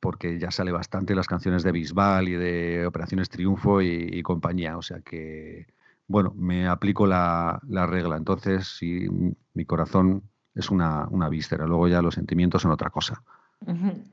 porque 0.00 0.38
ya 0.38 0.50
sale 0.50 0.72
bastante 0.72 1.14
las 1.14 1.26
canciones 1.28 1.62
de 1.62 1.72
Bisbal 1.72 2.28
y 2.28 2.34
de 2.34 2.86
Operaciones 2.86 3.28
Triunfo 3.28 3.82
y, 3.82 4.22
compañía. 4.22 4.76
O 4.78 4.82
sea 4.82 5.00
que, 5.00 5.66
bueno, 6.08 6.32
me 6.36 6.66
aplico 6.68 7.06
la, 7.06 7.60
regla. 7.86 8.16
Entonces, 8.16 8.68
si 8.78 9.08
mi 9.54 9.64
corazón 9.66 10.22
es 10.54 10.70
una, 10.70 11.06
una 11.10 11.28
víscera, 11.28 11.66
luego 11.66 11.88
ya 11.88 12.02
los 12.02 12.14
sentimientos 12.14 12.62
son 12.62 12.72
otra 12.72 12.90
cosa. 12.90 13.22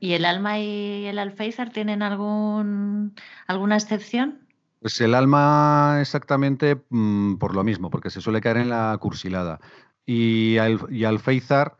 ¿Y 0.00 0.12
el 0.12 0.24
alma 0.24 0.58
y 0.58 1.06
el 1.06 1.18
alféizar 1.18 1.70
tienen 1.70 2.02
algún, 2.02 3.14
alguna 3.46 3.76
excepción? 3.76 4.40
Pues 4.80 5.00
el 5.00 5.14
alma 5.14 5.98
exactamente 6.00 6.80
mm, 6.90 7.36
por 7.36 7.54
lo 7.54 7.64
mismo, 7.64 7.90
porque 7.90 8.10
se 8.10 8.20
suele 8.20 8.40
caer 8.40 8.58
en 8.58 8.68
la 8.68 8.96
cursilada. 9.00 9.60
Y, 10.06 10.56
y 10.90 11.04
alféizar 11.04 11.76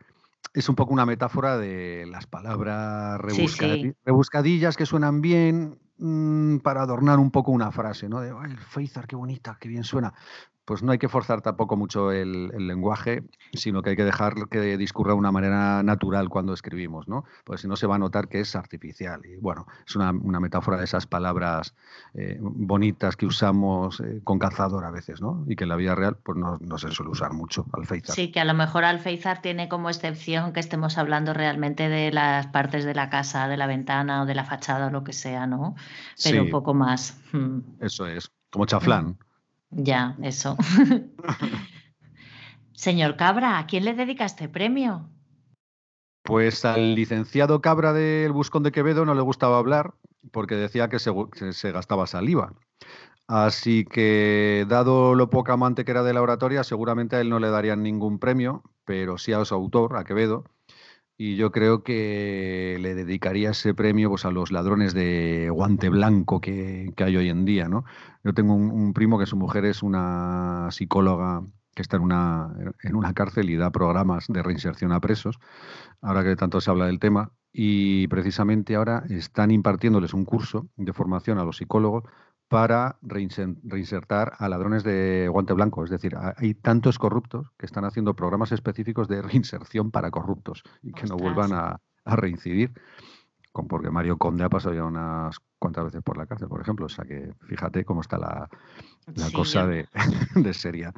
es 0.53 0.67
un 0.67 0.75
poco 0.75 0.93
una 0.93 1.05
metáfora 1.05 1.57
de 1.57 2.05
las 2.07 2.27
palabras 2.27 3.19
rebuscadillas 3.21 4.75
que 4.75 4.85
suenan 4.85 5.21
bien 5.21 5.79
mm, 5.97 6.57
para 6.57 6.81
adornar 6.81 7.19
un 7.19 7.31
poco 7.31 7.51
una 7.51 7.71
frase, 7.71 8.09
¿no? 8.09 8.19
De, 8.19 8.31
alféizar, 8.31 9.07
qué 9.07 9.15
bonita, 9.15 9.57
qué 9.59 9.69
bien 9.69 9.83
suena 9.83 10.13
pues 10.69 10.83
no 10.83 10.91
hay 10.91 10.99
que 10.99 11.09
forzar 11.09 11.41
tampoco 11.41 11.75
mucho 11.75 12.11
el, 12.11 12.49
lenguaje, 12.67 13.23
sino 13.53 13.81
que 13.81 13.89
hay 13.89 13.95
que 13.95 14.03
dejar 14.03 14.35
que 14.51 14.77
discurra 14.77 15.13
de 15.13 15.17
una 15.17 15.31
manera 15.31 15.81
natural 15.81 16.29
cuando 16.29 16.53
escribimos, 16.53 17.07
¿no? 17.07 17.25
Porque 17.43 17.63
si 17.63 17.67
no 17.67 17.75
se 17.75 17.87
va 17.87 17.95
a 17.95 17.97
notar 17.97 18.27
que 18.27 18.39
es 18.41 18.55
artificial. 18.55 19.19
Y 19.25 19.37
bueno, 19.37 19.65
es 19.87 19.95
una, 19.95 20.11
metáfora 20.13 20.77
de 20.77 20.83
esas 20.83 21.07
palabras 21.07 21.73
eh, 22.13 22.37
bonitas 22.39 23.15
que 23.15 23.25
usamos 23.25 23.99
eh, 24.01 24.21
con 24.23 24.37
calzador 24.37 24.85
a 24.85 24.91
veces, 24.91 25.21
¿no? 25.21 25.43
Y 25.47 25.55
que 25.55 25.63
en 25.63 25.69
la 25.69 25.75
vida 25.75 25.95
real 25.95 26.17
pues 26.21 26.37
no, 26.37 26.77
se 26.77 26.91
suele 26.91 27.13
usar 27.13 27.33
mucho, 27.33 27.65
alféizar. 27.73 28.15
Sí, 28.15 28.31
que 28.31 28.39
a 28.39 28.45
lo 28.45 28.53
mejor 28.53 28.85
alféizar 28.85 29.41
tiene 29.41 29.69
como 29.69 29.89
excepción 29.89 30.53
que 30.53 30.59
estemos 30.59 30.99
hablando 30.99 31.33
realmente 31.33 31.89
de 31.89 32.11
las 32.11 32.45
partes 32.45 32.85
de 32.85 32.93
la 32.93 33.09
casa, 33.09 33.47
de 33.47 33.57
la 33.57 33.65
ventana 33.65 34.21
o 34.21 34.27
de 34.27 34.35
la 34.35 34.43
fachada 34.43 34.85
o 34.85 34.89
lo 34.91 35.03
que 35.03 35.13
sea, 35.13 35.47
¿no? 35.47 35.73
Pero 36.23 36.43
un 36.43 36.51
poco 36.51 36.75
más. 36.75 37.19
Hmm. 37.31 37.61
Eso 37.79 38.05
es, 38.05 38.31
como 38.51 38.67
chaflán. 38.67 39.17
Ya, 39.71 40.15
eso. 40.21 40.57
Señor 42.73 43.17
Cabra, 43.17 43.59
¿a 43.59 43.67
quién 43.67 43.83
le 43.83 43.93
dedica 43.93 44.23
este 44.23 44.47
premio? 44.47 45.09
Pues 46.23 46.63
al 46.63 46.95
licenciado 46.95 47.61
Cabra 47.61 47.91
del 47.91 48.31
Buscón 48.31 48.63
de 48.63 48.71
Quevedo 48.71 49.03
no 49.03 49.15
le 49.15 49.21
gustaba 49.21 49.57
hablar 49.57 49.95
porque 50.31 50.55
decía 50.55 50.87
que 50.87 50.99
se, 50.99 51.71
gastaba 51.71 52.07
saliva. 52.07 52.53
Así 53.27 53.83
que, 53.83 54.65
dado 54.69 55.13
lo 55.13 55.29
poco 55.29 55.51
amante 55.51 55.83
que 55.85 55.91
era 55.91 56.03
de 56.03 56.13
la 56.13 56.21
oratoria, 56.21 56.63
seguramente 56.63 57.15
a 57.15 57.21
él 57.21 57.29
no 57.29 57.39
le 57.39 57.49
darían 57.49 57.83
ningún 57.83 58.17
premio, 58.17 58.63
pero 58.85 59.17
sí 59.17 59.33
a 59.33 59.43
su 59.43 59.55
autor, 59.55 59.97
a 59.97 60.03
Quevedo. 60.03 60.45
Y 61.21 61.35
yo 61.35 61.51
creo 61.51 61.83
que 61.83 62.77
le 62.79 62.95
dedicaría 62.95 63.49
ese 63.49 63.73
premio 63.73 64.07
pues, 64.07 64.23
a 64.23 64.31
los 64.31 64.53
ladrones 64.53 64.93
de 64.93 65.49
guante 65.51 65.89
blanco 65.89 66.39
que, 66.39 66.93
hay 66.95 67.17
hoy 67.17 67.27
en 67.27 67.43
día. 67.43 67.67
¿no? 67.67 67.83
Yo 68.23 68.33
tengo 68.33 68.53
un, 68.53 68.93
primo 68.93 69.19
que 69.19 69.25
su 69.25 69.35
mujer 69.35 69.65
es 69.65 69.83
una 69.83 70.69
psicóloga 70.71 71.43
que 71.75 71.81
está 71.81 71.97
en 71.97 72.03
una, 72.03 72.55
en 72.83 72.95
una 72.95 73.13
cárcel 73.13 73.49
y 73.49 73.57
da 73.57 73.69
programas 73.69 74.27
de 74.29 74.41
reinserción 74.41 74.93
a 74.93 75.01
presos, 75.01 75.39
ahora 76.01 76.23
que 76.23 76.37
tanto 76.37 76.61
se 76.61 76.71
habla 76.71 76.85
del 76.85 76.99
tema, 76.99 77.33
y 77.51 78.07
precisamente 78.07 78.75
ahora 78.75 79.03
están 79.09 79.51
impartiéndoles 79.51 80.13
un 80.13 80.23
curso 80.23 80.69
de 80.77 80.93
formación 80.93 81.37
a 81.37 81.43
los 81.43 81.57
psicólogos 81.57 82.05
para 82.49 82.97
reinsertar 83.03 84.33
a 84.39 84.49
ladrones 84.49 84.83
de 84.83 85.27
guante 85.31 85.53
blanco. 85.53 85.83
Es 85.83 85.91
decir, 85.91 86.15
hay 86.35 86.55
tantos 86.55 86.97
corruptos 86.97 87.47
que 87.57 87.67
están 87.67 87.85
haciendo 87.85 88.15
programas 88.15 88.51
específicos 88.51 89.07
de 89.07 89.21
reinserción 89.21 89.91
para 89.91 90.11
corruptos 90.11 90.63
y 90.81 90.91
que 90.91 91.05
no 91.05 91.15
vuelvan 91.15 91.53
a, 91.53 91.79
reincidir. 92.05 92.73
porque 93.53 93.91
Mario 93.91 94.17
Conde 94.17 94.43
ha 94.43 94.49
pasado 94.49 94.73
ya 94.73 94.83
unas 94.83 95.37
cuantas 95.59 95.85
veces 95.85 96.01
por 96.01 96.17
la 96.17 96.25
cárcel, 96.25 96.47
por 96.47 96.59
ejemplo. 96.59 96.87
O 96.87 96.89
sea 96.89 97.05
que 97.05 97.33
fíjate 97.47 97.85
cómo 97.85 98.01
está 98.01 98.17
la, 98.17 98.49
cosa 99.31 99.67
de, 99.67 99.87
de 100.35 100.53
seria. 100.55 100.91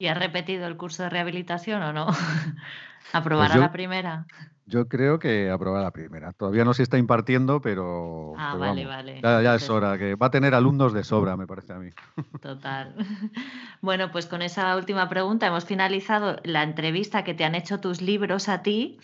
¿Y 0.00 0.06
ha 0.06 0.14
repetido 0.14 0.66
el 0.66 0.78
curso 0.78 1.02
de 1.02 1.10
rehabilitación 1.10 1.82
o 1.82 1.92
no? 1.92 2.06
¿Aprobará 3.12 3.50
pues 3.50 3.60
la 3.60 3.70
primera? 3.70 4.26
Yo 4.64 4.88
creo 4.88 5.18
que 5.18 5.50
aprobará 5.50 5.84
la 5.84 5.90
primera. 5.90 6.32
Todavía 6.32 6.64
no 6.64 6.72
se 6.72 6.82
está 6.82 6.96
impartiendo, 6.96 7.60
pero. 7.60 8.32
Ah, 8.38 8.56
vale, 8.56 8.86
vale. 8.86 9.20
Ya, 9.20 9.54
es 9.54 9.68
hora, 9.68 9.98
que 9.98 10.14
va 10.14 10.28
a 10.28 10.30
tener 10.30 10.54
alumnos 10.54 10.94
de 10.94 11.04
sobra, 11.04 11.36
me 11.36 11.46
parece 11.46 11.74
a 11.74 11.78
mí. 11.78 11.90
Total. 12.40 12.94
Bueno, 13.82 14.10
pues 14.10 14.26
con 14.26 14.42
esa 14.42 14.76
última 14.76 15.08
pregunta 15.08 15.46
hemos 15.46 15.64
finalizado 15.64 16.36
la 16.44 16.62
entrevista 16.62 17.24
que 17.24 17.32
te 17.32 17.44
han 17.44 17.54
hecho 17.54 17.80
tus 17.80 18.02
libros 18.02 18.50
a 18.50 18.62
ti. 18.62 18.98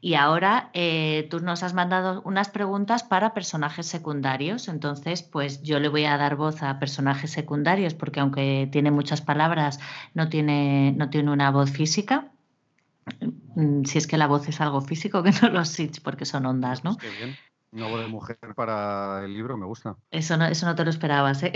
Y 0.00 0.14
ahora 0.14 0.70
eh, 0.74 1.26
tú 1.30 1.40
nos 1.40 1.62
has 1.62 1.74
mandado 1.74 2.22
unas 2.24 2.48
preguntas 2.48 3.02
para 3.02 3.34
personajes 3.34 3.86
secundarios. 3.86 4.68
Entonces, 4.68 5.22
pues 5.22 5.62
yo 5.62 5.80
le 5.80 5.88
voy 5.88 6.04
a 6.04 6.16
dar 6.16 6.36
voz 6.36 6.62
a 6.62 6.78
personajes 6.78 7.30
secundarios 7.30 7.94
porque 7.94 8.20
aunque 8.20 8.68
tiene 8.70 8.90
muchas 8.90 9.20
palabras, 9.20 9.80
no 10.14 10.28
tiene, 10.28 10.92
no 10.96 11.10
tiene 11.10 11.30
una 11.30 11.50
voz 11.50 11.70
física. 11.70 12.30
Mm, 13.54 13.84
si 13.84 13.98
es 13.98 14.06
que 14.06 14.18
la 14.18 14.26
voz 14.26 14.48
es 14.48 14.60
algo 14.60 14.80
físico, 14.80 15.22
que 15.24 15.32
no 15.42 15.48
lo 15.48 15.64
sé, 15.64 15.90
porque 16.02 16.24
son 16.24 16.46
ondas, 16.46 16.84
¿no? 16.84 16.96
Qué 16.96 17.08
voz 17.72 18.00
de 18.00 18.08
mujer 18.08 18.38
para 18.54 19.24
el 19.24 19.34
libro 19.34 19.56
me 19.56 19.66
gusta. 19.66 19.96
Eso 20.10 20.36
no, 20.36 20.46
eso 20.46 20.66
no 20.66 20.74
te 20.74 20.84
lo 20.84 20.90
esperabas, 20.90 21.42
¿eh? 21.42 21.52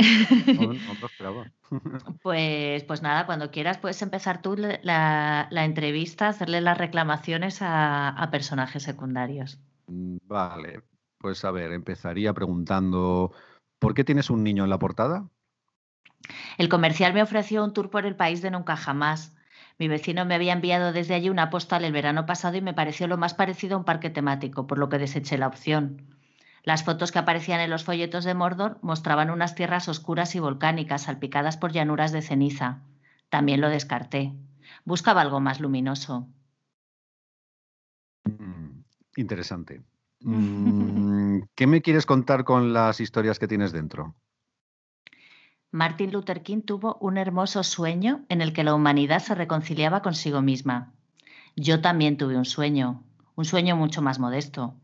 No, 0.46 0.72
no 0.72 0.94
te 0.94 1.00
lo 1.00 1.06
esperaba. 1.06 1.52
Pues, 2.22 2.82
pues 2.82 3.00
nada, 3.00 3.26
cuando 3.26 3.52
quieras 3.52 3.78
puedes 3.78 4.02
empezar 4.02 4.42
tú 4.42 4.56
la, 4.56 5.48
entrevista, 5.50 6.28
hacerle 6.28 6.60
las 6.60 6.76
reclamaciones 6.76 7.58
a, 7.60 8.28
personajes 8.32 8.82
secundarios. 8.82 9.60
Vale, 9.86 10.82
pues 11.18 11.44
a 11.44 11.52
ver, 11.52 11.72
empezaría 11.72 12.34
preguntando, 12.34 13.32
¿por 13.78 13.94
qué 13.94 14.02
tienes 14.02 14.30
un 14.30 14.42
niño 14.42 14.64
en 14.64 14.70
la 14.70 14.80
portada? 14.80 15.28
El 16.58 16.68
comercial 16.68 17.14
me 17.14 17.22
ofreció 17.22 17.64
un 17.64 17.72
tour 17.72 17.88
por 17.88 18.04
el 18.04 18.16
país 18.16 18.42
de 18.42 18.50
nunca 18.50 18.76
jamás. 18.76 19.36
Mi 19.80 19.88
vecino 19.88 20.26
me 20.26 20.34
había 20.34 20.52
enviado 20.52 20.92
desde 20.92 21.14
allí 21.14 21.30
una 21.30 21.48
postal 21.48 21.86
el 21.86 21.92
verano 21.94 22.26
pasado 22.26 22.54
y 22.58 22.60
me 22.60 22.74
pareció 22.74 23.08
lo 23.08 23.16
más 23.16 23.32
parecido 23.32 23.76
a 23.76 23.78
un 23.78 23.86
parque 23.86 24.10
temático, 24.10 24.66
por 24.66 24.76
lo 24.76 24.90
que 24.90 24.98
deseché 24.98 25.38
la 25.38 25.46
opción. 25.46 26.02
Las 26.64 26.84
fotos 26.84 27.12
que 27.12 27.18
aparecían 27.18 27.60
en 27.60 27.70
los 27.70 27.84
folletos 27.84 28.24
de 28.24 28.34
Mordor 28.34 28.78
mostraban 28.82 29.30
unas 29.30 29.54
tierras 29.54 29.88
oscuras 29.88 30.34
y 30.34 30.38
volcánicas 30.38 31.04
salpicadas 31.04 31.56
por 31.56 31.72
llanuras 31.72 32.12
de 32.12 32.20
ceniza. 32.20 32.82
También 33.30 33.62
lo 33.62 33.70
descarté. 33.70 34.34
Buscaba 34.84 35.22
algo 35.22 35.40
más 35.40 35.60
luminoso. 35.60 36.28
Mm, 38.24 38.82
interesante. 39.16 39.82
Mm, 40.22 41.40
¿Qué 41.54 41.66
me 41.66 41.80
quieres 41.80 42.04
contar 42.04 42.44
con 42.44 42.74
las 42.74 43.00
historias 43.00 43.38
que 43.38 43.48
tienes 43.48 43.72
dentro? 43.72 44.14
Martin 45.72 46.10
Luther 46.10 46.42
King 46.42 46.62
tuvo 46.62 46.96
un 47.00 47.16
hermoso 47.16 47.62
sueño 47.62 48.24
en 48.28 48.40
el 48.40 48.52
que 48.52 48.64
la 48.64 48.74
humanidad 48.74 49.20
se 49.20 49.36
reconciliaba 49.36 50.02
consigo 50.02 50.42
misma. 50.42 50.92
Yo 51.54 51.80
también 51.80 52.16
tuve 52.16 52.36
un 52.36 52.44
sueño, 52.44 53.04
un 53.36 53.44
sueño 53.44 53.76
mucho 53.76 54.02
más 54.02 54.18
modesto, 54.18 54.74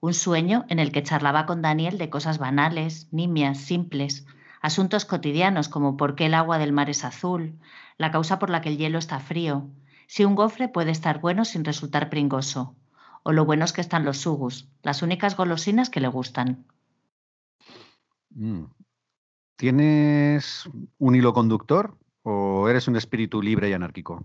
un 0.00 0.12
sueño 0.12 0.66
en 0.68 0.80
el 0.80 0.92
que 0.92 1.02
charlaba 1.02 1.46
con 1.46 1.62
Daniel 1.62 1.96
de 1.96 2.10
cosas 2.10 2.36
banales, 2.36 3.08
nimias, 3.10 3.56
simples, 3.56 4.26
asuntos 4.60 5.06
cotidianos 5.06 5.70
como 5.70 5.96
por 5.96 6.14
qué 6.14 6.26
el 6.26 6.34
agua 6.34 6.58
del 6.58 6.72
mar 6.72 6.90
es 6.90 7.04
azul, 7.04 7.58
la 7.96 8.10
causa 8.10 8.38
por 8.38 8.50
la 8.50 8.60
que 8.60 8.68
el 8.68 8.76
hielo 8.76 8.98
está 8.98 9.20
frío, 9.20 9.70
si 10.06 10.26
un 10.26 10.34
gofre 10.34 10.68
puede 10.68 10.90
estar 10.90 11.20
bueno 11.20 11.46
sin 11.46 11.64
resultar 11.64 12.10
pringoso, 12.10 12.76
o 13.22 13.32
lo 13.32 13.46
buenos 13.46 13.72
que 13.72 13.80
están 13.80 14.04
los 14.04 14.18
sugus, 14.18 14.68
las 14.82 15.00
únicas 15.00 15.38
golosinas 15.38 15.88
que 15.88 16.00
le 16.00 16.08
gustan. 16.08 16.66
Mm, 18.34 18.64
¿Tienes 19.56 20.68
un 20.98 21.14
hilo 21.14 21.32
conductor 21.32 21.96
o 22.22 22.68
eres 22.68 22.88
un 22.88 22.96
espíritu 22.96 23.40
libre 23.40 23.70
y 23.70 23.72
anárquico? 23.72 24.24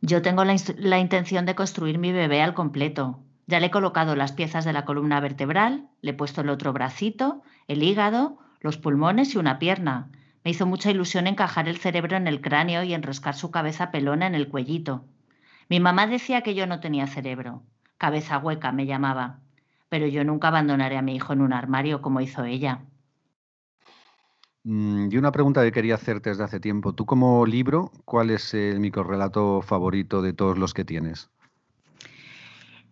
Yo 0.00 0.22
tengo 0.22 0.44
la, 0.44 0.98
intención 0.98 1.44
de 1.44 1.54
construir 1.54 1.98
mi 1.98 2.12
bebé 2.12 2.40
al 2.40 2.54
completo. 2.54 3.20
Ya 3.46 3.60
le 3.60 3.66
he 3.66 3.70
colocado 3.70 4.14
las 4.16 4.32
piezas 4.32 4.64
de 4.64 4.72
la 4.72 4.84
columna 4.84 5.20
vertebral, 5.20 5.88
le 6.00 6.12
he 6.12 6.14
puesto 6.14 6.40
el 6.40 6.48
otro 6.48 6.72
bracito, 6.72 7.42
el 7.68 7.82
hígado, 7.82 8.38
los 8.60 8.78
pulmones 8.78 9.34
y 9.34 9.38
una 9.38 9.58
pierna. 9.58 10.08
Me 10.44 10.52
hizo 10.52 10.66
mucha 10.66 10.90
ilusión 10.90 11.26
encajar 11.26 11.68
el 11.68 11.76
cerebro 11.76 12.16
en 12.16 12.28
el 12.28 12.40
cráneo 12.40 12.82
y 12.82 12.94
enroscar 12.94 13.34
su 13.34 13.50
cabeza 13.50 13.90
pelona 13.90 14.26
en 14.26 14.34
el 14.34 14.48
cuellito. 14.48 15.04
Mi 15.68 15.80
mamá 15.80 16.06
decía 16.06 16.42
que 16.42 16.54
yo 16.54 16.66
no 16.66 16.80
tenía 16.80 17.06
cerebro. 17.06 17.62
Cabeza 17.98 18.38
hueca 18.38 18.72
me 18.72 18.86
llamaba. 18.86 19.40
Pero 19.88 20.06
yo 20.06 20.24
nunca 20.24 20.48
abandonaré 20.48 20.96
a 20.96 21.02
mi 21.02 21.16
hijo 21.16 21.32
en 21.32 21.42
un 21.42 21.52
armario 21.52 22.00
como 22.00 22.20
hizo 22.20 22.44
ella. 22.44 22.80
Mm, 24.64 25.08
y 25.10 25.16
una 25.16 25.32
pregunta 25.32 25.62
que 25.62 25.72
quería 25.72 25.94
hacerte 25.94 26.30
desde 26.30 26.44
hace 26.44 26.60
tiempo. 26.60 26.92
Tú 26.94 27.06
como 27.06 27.46
libro, 27.46 27.90
¿cuál 28.04 28.30
es 28.30 28.52
el 28.54 28.80
microrelato 28.80 29.62
favorito 29.62 30.22
de 30.22 30.32
todos 30.32 30.58
los 30.58 30.74
que 30.74 30.84
tienes? 30.84 31.30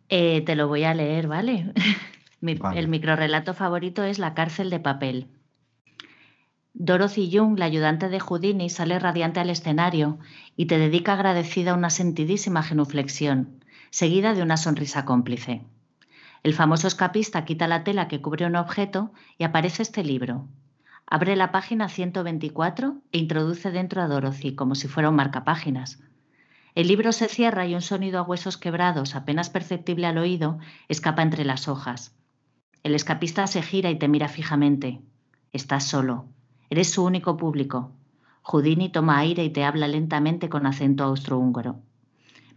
Eh, 0.08 0.42
te 0.42 0.56
lo 0.56 0.68
voy 0.68 0.84
a 0.84 0.94
leer, 0.94 1.28
¿vale? 1.28 1.72
El 2.40 2.86
microrelato 2.86 3.52
favorito 3.52 4.04
es 4.04 4.20
La 4.20 4.32
cárcel 4.32 4.70
de 4.70 4.78
papel. 4.78 5.26
Dorothy 6.72 7.28
Young, 7.28 7.58
la 7.58 7.64
ayudante 7.64 8.08
de 8.08 8.20
Houdini, 8.20 8.70
sale 8.70 8.96
radiante 9.00 9.40
al 9.40 9.50
escenario 9.50 10.20
y 10.56 10.66
te 10.66 10.78
dedica 10.78 11.14
agradecida 11.14 11.74
una 11.74 11.90
sentidísima 11.90 12.62
genuflexión, 12.62 13.64
seguida 13.90 14.34
de 14.34 14.42
una 14.42 14.56
sonrisa 14.56 15.04
cómplice. 15.04 15.64
El 16.44 16.54
famoso 16.54 16.86
escapista 16.86 17.44
quita 17.44 17.66
la 17.66 17.82
tela 17.82 18.06
que 18.06 18.22
cubre 18.22 18.46
un 18.46 18.54
objeto 18.54 19.12
y 19.36 19.42
aparece 19.42 19.82
este 19.82 20.04
libro, 20.04 20.46
Abre 21.10 21.36
la 21.36 21.52
página 21.52 21.88
124 21.88 22.98
e 23.12 23.18
introduce 23.18 23.70
dentro 23.70 24.02
a 24.02 24.08
Dorothy 24.08 24.54
como 24.54 24.74
si 24.74 24.88
fuera 24.88 25.08
un 25.08 25.16
marcapáginas. 25.16 26.00
El 26.74 26.88
libro 26.88 27.12
se 27.12 27.28
cierra 27.28 27.66
y 27.66 27.74
un 27.74 27.80
sonido 27.80 28.18
a 28.18 28.22
huesos 28.22 28.58
quebrados, 28.58 29.14
apenas 29.14 29.48
perceptible 29.48 30.06
al 30.06 30.18
oído, 30.18 30.58
escapa 30.86 31.22
entre 31.22 31.46
las 31.46 31.66
hojas. 31.66 32.14
El 32.82 32.94
escapista 32.94 33.46
se 33.46 33.62
gira 33.62 33.90
y 33.90 33.98
te 33.98 34.06
mira 34.06 34.28
fijamente. 34.28 35.00
Estás 35.50 35.84
solo. 35.84 36.26
Eres 36.68 36.90
su 36.90 37.02
único 37.02 37.38
público. 37.38 37.90
Houdini 38.42 38.90
toma 38.90 39.18
aire 39.18 39.44
y 39.44 39.50
te 39.50 39.64
habla 39.64 39.88
lentamente 39.88 40.50
con 40.50 40.66
acento 40.66 41.04
austrohúngaro. 41.04 41.80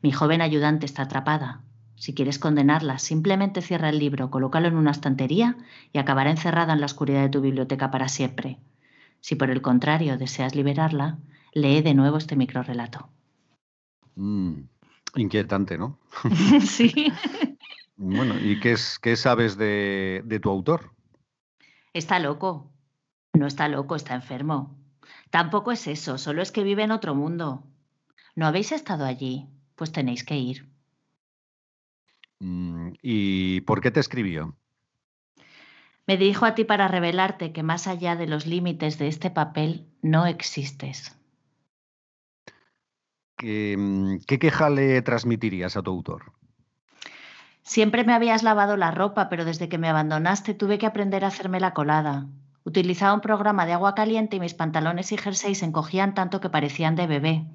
Mi 0.02 0.12
joven 0.12 0.42
ayudante 0.42 0.86
está 0.86 1.04
atrapada. 1.04 1.62
Si 2.02 2.16
quieres 2.16 2.40
condenarla, 2.40 2.98
simplemente 2.98 3.62
cierra 3.62 3.90
el 3.90 4.00
libro, 4.00 4.32
colócalo 4.32 4.68
en 4.68 4.76
una 4.76 4.90
estantería 4.90 5.56
y 5.94 6.00
acabará 6.00 6.32
encerrada 6.32 6.74
en 6.74 6.80
la 6.80 6.88
oscuridad 6.88 7.22
de 7.22 7.30
tu 7.30 7.42
biblioteca 7.42 7.92
para 7.92 8.10
siempre. 8.10 8.58
Si 9.20 9.36
por 9.36 9.52
el 9.52 9.62
contrario 9.62 10.18
deseas 10.18 10.56
liberarla, 10.56 11.20
lee 11.54 11.84
de 11.84 11.94
nuevo 11.94 12.18
este 12.18 12.36
microrelato. 12.36 13.08
Mm, 14.16 14.62
inquietante, 15.14 15.78
¿no? 15.78 16.00
sí. 16.66 17.14
Bueno, 17.98 18.34
¿y 18.40 18.60
qué, 18.60 18.72
es, 18.72 18.98
qué 18.98 19.16
sabes 19.16 19.56
de, 19.56 20.24
de 20.26 20.40
tu 20.40 20.50
autor? 20.50 20.96
Está 21.94 22.18
loco. 22.18 22.72
No 23.34 23.46
está 23.46 23.68
loco, 23.68 23.96
está 23.96 24.16
enfermo. 24.16 24.76
Tampoco 25.30 25.72
es 25.72 25.86
eso, 25.86 26.18
solo 26.18 26.42
es 26.42 26.52
que 26.52 26.64
vive 26.64 26.82
en 26.82 26.90
otro 26.90 27.14
mundo. 27.14 27.64
¿No 28.36 28.48
habéis 28.48 28.72
estado 28.72 29.06
allí? 29.06 29.46
Pues 29.76 29.92
tenéis 29.92 30.24
que 30.24 30.38
ir. 30.38 30.71
Mm, 32.42 32.94
¿Y 33.04 33.62
por 33.62 33.82
qué 33.82 33.92
te 33.92 34.00
escribió? 34.00 34.56
Me 36.08 36.18
dirijo 36.18 36.46
a 36.46 36.56
ti 36.56 36.64
para 36.64 36.88
revelarte 36.88 37.54
que 37.54 37.62
más 37.62 37.86
allá 37.86 38.16
de 38.16 38.26
los 38.26 38.48
límites 38.48 38.98
de 38.98 39.08
este 39.08 39.30
papel 39.30 39.86
no 40.02 40.26
existes. 40.26 41.16
¿Qué, 43.38 43.76
mm, 43.78 44.18
qué 44.26 44.40
queja 44.40 44.72
le 44.72 45.04
transmitirías 45.04 45.78
a 45.78 45.84
tu 45.84 45.92
autor? 45.92 46.34
Siempre 47.62 48.04
me 48.04 48.14
habías 48.14 48.42
lavado 48.42 48.76
la 48.76 48.90
ropa, 48.90 49.30
pero 49.30 49.46
desde 49.46 49.70
que 49.70 49.78
me 49.78 49.88
abandonaste 49.88 50.56
tuve 50.56 50.80
que 50.80 50.88
aprender 50.88 51.24
a 51.24 51.28
hacerme 51.28 51.60
la 51.60 51.76
colada. 51.76 52.26
Utilizaba 52.64 53.14
un 53.14 53.22
programa 53.22 53.68
de 53.68 53.74
agua 53.74 53.94
caliente 53.94 54.38
y 54.38 54.40
mis 54.40 54.56
pantalones 54.56 55.12
y 55.12 55.18
jerseys 55.18 55.60
se 55.60 55.66
encogían 55.66 56.16
tanto 56.16 56.42
que 56.42 56.50
parecían 56.50 56.96
de 56.96 57.06
bebé. 57.06 57.46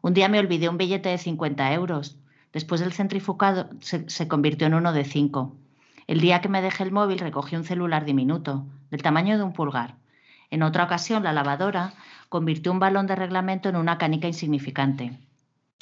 Un 0.00 0.14
día 0.14 0.28
me 0.28 0.38
olvidé 0.38 0.68
un 0.68 0.78
billete 0.78 1.08
de 1.08 1.18
50 1.18 1.72
euros. 1.74 2.20
Después 2.52 2.80
del 2.80 2.92
centrifugado 2.92 3.68
se, 3.80 4.28
convirtió 4.28 4.66
en 4.66 4.74
uno 4.74 4.92
de 4.92 5.04
5. 5.04 5.54
El 6.06 6.20
día 6.20 6.40
que 6.40 6.48
me 6.48 6.62
dejé 6.62 6.84
el 6.84 6.92
móvil 6.92 7.18
recogí 7.18 7.56
un 7.56 7.64
celular 7.64 8.04
diminuto, 8.04 8.64
del 8.90 9.02
tamaño 9.02 9.36
de 9.36 9.44
un 9.44 9.52
pulgar. 9.52 9.96
En 10.50 10.62
otra 10.62 10.84
ocasión, 10.84 11.24
la 11.24 11.32
lavadora 11.32 11.92
convirtió 12.28 12.72
un 12.72 12.78
balón 12.78 13.06
de 13.06 13.16
reglamento 13.16 13.68
en 13.68 13.76
una 13.76 13.98
canica 13.98 14.26
insignificante. 14.26 15.18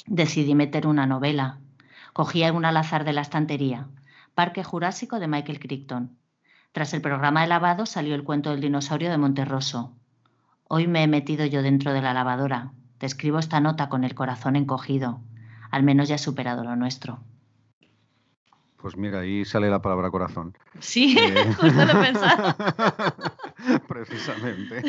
Decidí 0.05 0.55
meter 0.55 0.87
una 0.87 1.05
novela. 1.05 1.59
Cogía 2.13 2.51
un 2.51 2.65
al 2.65 2.77
azar 2.77 3.05
de 3.05 3.13
la 3.13 3.21
estantería. 3.21 3.87
Parque 4.35 4.63
Jurásico 4.63 5.19
de 5.19 5.27
Michael 5.27 5.59
Crichton. 5.59 6.17
Tras 6.73 6.93
el 6.93 7.01
programa 7.01 7.41
de 7.41 7.47
lavado 7.47 7.85
salió 7.85 8.13
el 8.13 8.23
cuento 8.23 8.51
del 8.51 8.61
dinosaurio 8.61 9.09
de 9.09 9.17
Monterroso. 9.17 9.93
Hoy 10.67 10.87
me 10.87 11.03
he 11.03 11.07
metido 11.07 11.45
yo 11.45 11.61
dentro 11.61 11.93
de 11.93 12.01
la 12.01 12.13
lavadora. 12.13 12.71
Te 12.97 13.05
escribo 13.05 13.39
esta 13.39 13.61
nota 13.61 13.89
con 13.89 14.03
el 14.03 14.15
corazón 14.15 14.55
encogido. 14.55 15.21
Al 15.71 15.83
menos 15.83 16.07
ya 16.07 16.15
he 16.15 16.19
superado 16.19 16.63
lo 16.63 16.75
nuestro. 16.75 17.19
Pues 18.77 18.95
mira, 18.95 19.19
ahí 19.19 19.43
sale 19.43 19.69
la 19.69 19.81
palabra 19.81 20.11
corazón. 20.11 20.55
Sí, 20.79 21.17
eh... 21.19 21.53
justo 21.59 21.85
lo 21.85 21.91
he 21.91 22.05
pensado. 22.05 22.55
Precisamente. 23.87 24.81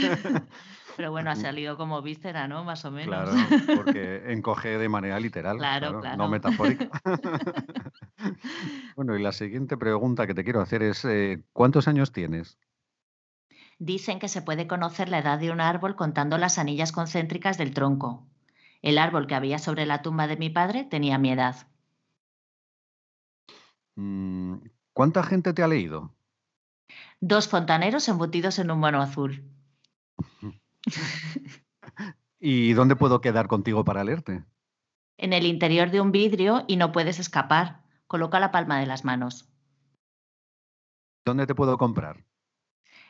Pero 0.99 1.11
bueno, 1.11 1.31
ha 1.31 1.37
salido 1.37 1.77
como 1.77 2.03
víscera, 2.03 2.49
¿no? 2.49 2.65
Más 2.65 2.85
o 2.85 2.91
menos. 2.91 3.31
Claro, 3.31 3.77
porque 3.77 4.33
encoge 4.33 4.79
de 4.79 4.89
manera 4.89 5.19
literal. 5.21 5.57
Claro, 5.57 5.87
claro, 5.87 6.01
claro. 6.01 6.17
No 6.17 6.29
metafórica. 6.29 6.91
bueno, 8.97 9.17
y 9.17 9.23
la 9.23 9.33
siguiente 9.33 9.77
pregunta 9.77 10.27
que 10.27 10.35
te 10.35 10.43
quiero 10.45 10.61
hacer 10.61 10.83
es, 10.83 11.05
eh, 11.05 11.45
¿cuántos 11.53 11.89
años 11.89 12.13
tienes? 12.13 12.59
Dicen 13.79 14.19
que 14.19 14.29
se 14.29 14.43
puede 14.43 14.67
conocer 14.67 15.09
la 15.09 15.21
edad 15.21 15.39
de 15.39 15.53
un 15.53 15.61
árbol 15.61 15.95
contando 15.95 16.37
las 16.37 16.59
anillas 16.59 16.91
concéntricas 16.91 17.59
del 17.59 17.73
tronco. 17.73 18.27
El 18.83 18.99
árbol 18.99 19.27
que 19.27 19.35
había 19.35 19.59
sobre 19.59 19.87
la 19.87 20.03
tumba 20.03 20.27
de 20.27 20.37
mi 20.37 20.51
padre 20.51 20.85
tenía 20.85 21.19
mi 21.19 21.33
edad. 21.33 21.69
Mm, 23.97 24.59
¿Cuánta 24.93 25.23
gente 25.23 25.53
te 25.53 25.63
ha 25.63 25.69
leído? 25.69 26.15
Dos 27.21 27.49
fontaneros 27.49 28.09
embutidos 28.09 28.59
en 28.59 28.71
un 28.71 28.79
mono 28.79 29.03
azul. 29.03 29.45
¿Y 32.41 32.73
dónde 32.75 32.95
puedo 32.95 33.21
quedar 33.21 33.49
contigo 33.49 33.85
para 33.85 34.05
leerte? 34.05 34.45
En 35.17 35.33
el 35.33 35.47
interior 35.47 35.91
de 35.91 36.01
un 36.01 36.13
vidrio 36.13 36.65
y 36.69 36.77
no 36.77 36.93
puedes 36.93 37.19
escapar. 37.19 37.83
Coloca 38.07 38.39
la 38.39 38.53
palma 38.53 38.79
de 38.79 38.87
las 38.87 39.05
manos. 39.05 39.49
¿Dónde 41.25 41.47
te 41.47 41.57
puedo 41.57 41.77
comprar? 41.77 42.25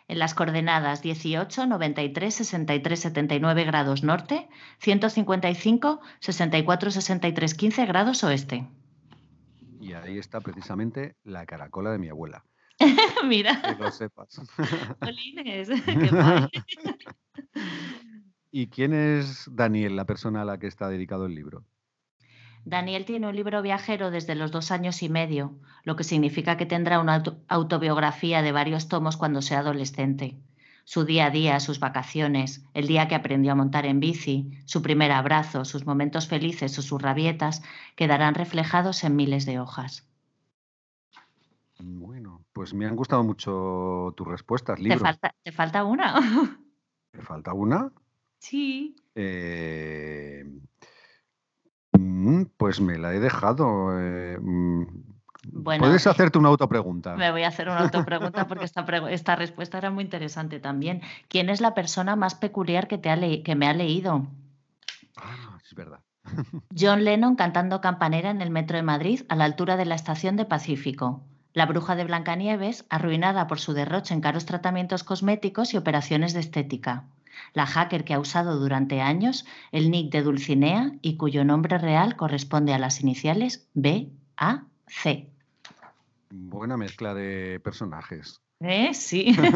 En 0.08 0.18
las 0.18 0.34
coordenadas 0.34 1.02
18, 1.02 1.66
93, 1.66 2.34
63, 2.34 2.98
79 2.98 3.64
grados 3.64 4.02
norte, 4.02 4.48
155, 4.78 6.00
64, 6.20 6.90
63, 6.90 7.54
15 7.54 7.86
grados 7.86 8.24
oeste. 8.24 8.66
Y 9.80 9.92
ahí 9.92 10.18
está 10.18 10.40
precisamente 10.40 11.14
la 11.24 11.44
caracola 11.44 11.92
de 11.92 11.98
mi 11.98 12.08
abuela. 12.08 12.44
Mira. 13.26 13.60
Que 13.60 13.82
lo 13.82 13.90
sepas. 13.90 14.40
Jolines, 15.02 15.68
qué 15.84 16.08
guay. 16.08 16.48
¿Y 18.50 18.68
quién 18.68 18.94
es 18.94 19.46
Daniel, 19.52 19.94
la 19.94 20.06
persona 20.06 20.40
a 20.40 20.44
la 20.46 20.58
que 20.58 20.68
está 20.68 20.88
dedicado 20.88 21.26
el 21.26 21.34
libro? 21.34 21.64
Daniel 22.64 23.04
tiene 23.04 23.26
un 23.28 23.36
libro 23.36 23.62
viajero 23.62 24.10
desde 24.10 24.34
los 24.34 24.50
dos 24.50 24.70
años 24.70 25.02
y 25.02 25.08
medio, 25.08 25.54
lo 25.84 25.96
que 25.96 26.04
significa 26.04 26.56
que 26.56 26.66
tendrá 26.66 27.00
una 27.00 27.14
auto 27.16 27.38
autobiografía 27.48 28.42
de 28.42 28.52
varios 28.52 28.88
tomos 28.88 29.16
cuando 29.16 29.42
sea 29.42 29.60
adolescente. 29.60 30.36
Su 30.84 31.04
día 31.04 31.26
a 31.26 31.30
día, 31.30 31.60
sus 31.60 31.80
vacaciones, 31.80 32.64
el 32.74 32.86
día 32.86 33.08
que 33.08 33.14
aprendió 33.14 33.52
a 33.52 33.54
montar 33.54 33.84
en 33.86 34.00
bici, 34.00 34.50
su 34.64 34.80
primer 34.82 35.12
abrazo, 35.12 35.64
sus 35.64 35.84
momentos 35.86 36.28
felices 36.28 36.78
o 36.78 36.82
sus 36.82 37.00
rabietas 37.02 37.62
quedarán 37.94 38.34
reflejados 38.34 39.04
en 39.04 39.16
miles 39.16 39.44
de 39.46 39.60
hojas. 39.60 40.08
Bueno, 41.80 42.44
pues 42.52 42.74
me 42.74 42.86
han 42.86 42.96
gustado 42.96 43.22
mucho 43.22 44.12
tus 44.16 44.26
respuestas, 44.26 44.76
¿Te 44.76 44.82
libro. 44.82 44.98
falta, 44.98 45.34
¿Te 45.42 45.52
falta 45.52 45.84
una? 45.84 46.14
¿Me 47.12 47.22
falta 47.22 47.52
una? 47.52 47.92
sí. 48.38 48.96
Eh, 49.14 50.44
pues 52.56 52.80
me 52.80 52.98
la 52.98 53.14
he 53.14 53.20
dejado. 53.20 53.98
eh, 53.98 54.38
mm, 54.40 54.82
Bueno, 55.52 55.84
Puedes 55.84 56.06
eh, 56.06 56.10
hacerte 56.10 56.38
una 56.38 56.48
autopregunta. 56.48 57.16
Me 57.16 57.30
voy 57.30 57.42
a 57.42 57.48
hacer 57.48 57.68
una 57.68 57.80
autopregunta 57.80 58.46
porque 58.46 58.64
esta, 59.10 59.36
respuesta 59.36 59.78
era 59.78 59.90
muy 59.90 60.04
interesante 60.04 60.60
también. 60.60 61.02
¿Quién 61.28 61.50
es 61.50 61.60
la 61.60 61.74
persona 61.74 62.16
más 62.16 62.34
peculiar 62.34 62.88
que, 62.88 62.98
te 62.98 63.10
ha 63.10 63.18
que 63.18 63.54
me 63.54 63.68
ha 63.68 63.74
leído? 63.74 64.26
Ah, 65.16 65.58
es 65.64 65.74
verdad. 65.74 66.00
John 66.78 67.04
Lennon 67.04 67.36
cantando 67.36 67.80
campanera 67.80 68.30
en 68.30 68.42
el 68.42 68.50
metro 68.50 68.76
de 68.76 68.82
Madrid 68.82 69.22
a 69.28 69.36
la 69.36 69.44
altura 69.44 69.76
de 69.76 69.86
la 69.86 69.94
estación 69.94 70.36
de 70.36 70.44
Pacífico. 70.44 71.22
La 71.54 71.66
bruja 71.66 71.96
de 71.96 72.04
Blancanieves, 72.04 72.84
arruinada 72.90 73.46
por 73.46 73.58
su 73.58 73.72
derroche 73.72 74.14
en 74.14 74.20
caros 74.20 74.44
tratamientos 74.44 75.02
cosméticos 75.02 75.74
y 75.74 75.76
operaciones 75.76 76.34
de 76.34 76.40
estética. 76.40 77.06
La 77.52 77.66
hacker 77.66 78.04
que 78.04 78.14
ha 78.14 78.20
usado 78.20 78.58
durante 78.58 79.00
años 79.00 79.46
el 79.72 79.90
nick 79.90 80.12
de 80.12 80.22
Dulcinea 80.22 80.92
y 81.02 81.16
cuyo 81.16 81.44
nombre 81.44 81.78
real 81.78 82.16
corresponde 82.16 82.74
a 82.74 82.78
las 82.78 83.00
iniciales 83.00 83.68
B, 83.74 84.10
A, 84.36 84.64
C. 84.86 85.30
Buena 86.30 86.76
mezcla 86.76 87.14
de 87.14 87.60
personajes. 87.60 88.40
¿Eh? 88.60 88.92
Sí. 88.94 89.36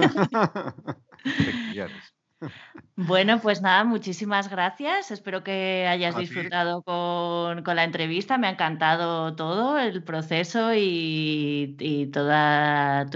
Bueno, 2.96 3.40
pues 3.40 3.62
nada, 3.62 3.84
muchísimas 3.84 4.50
gracias. 4.50 5.10
Espero 5.10 5.42
que 5.42 5.86
hayas 5.88 6.16
disfrutado 6.16 6.82
con, 6.82 7.62
con 7.62 7.76
la 7.76 7.84
entrevista. 7.84 8.38
Me 8.38 8.48
ha 8.48 8.50
encantado 8.50 9.34
todo, 9.34 9.78
el 9.78 10.02
proceso 10.02 10.74
y, 10.74 11.76
y 11.78 12.06
todas 12.06 13.08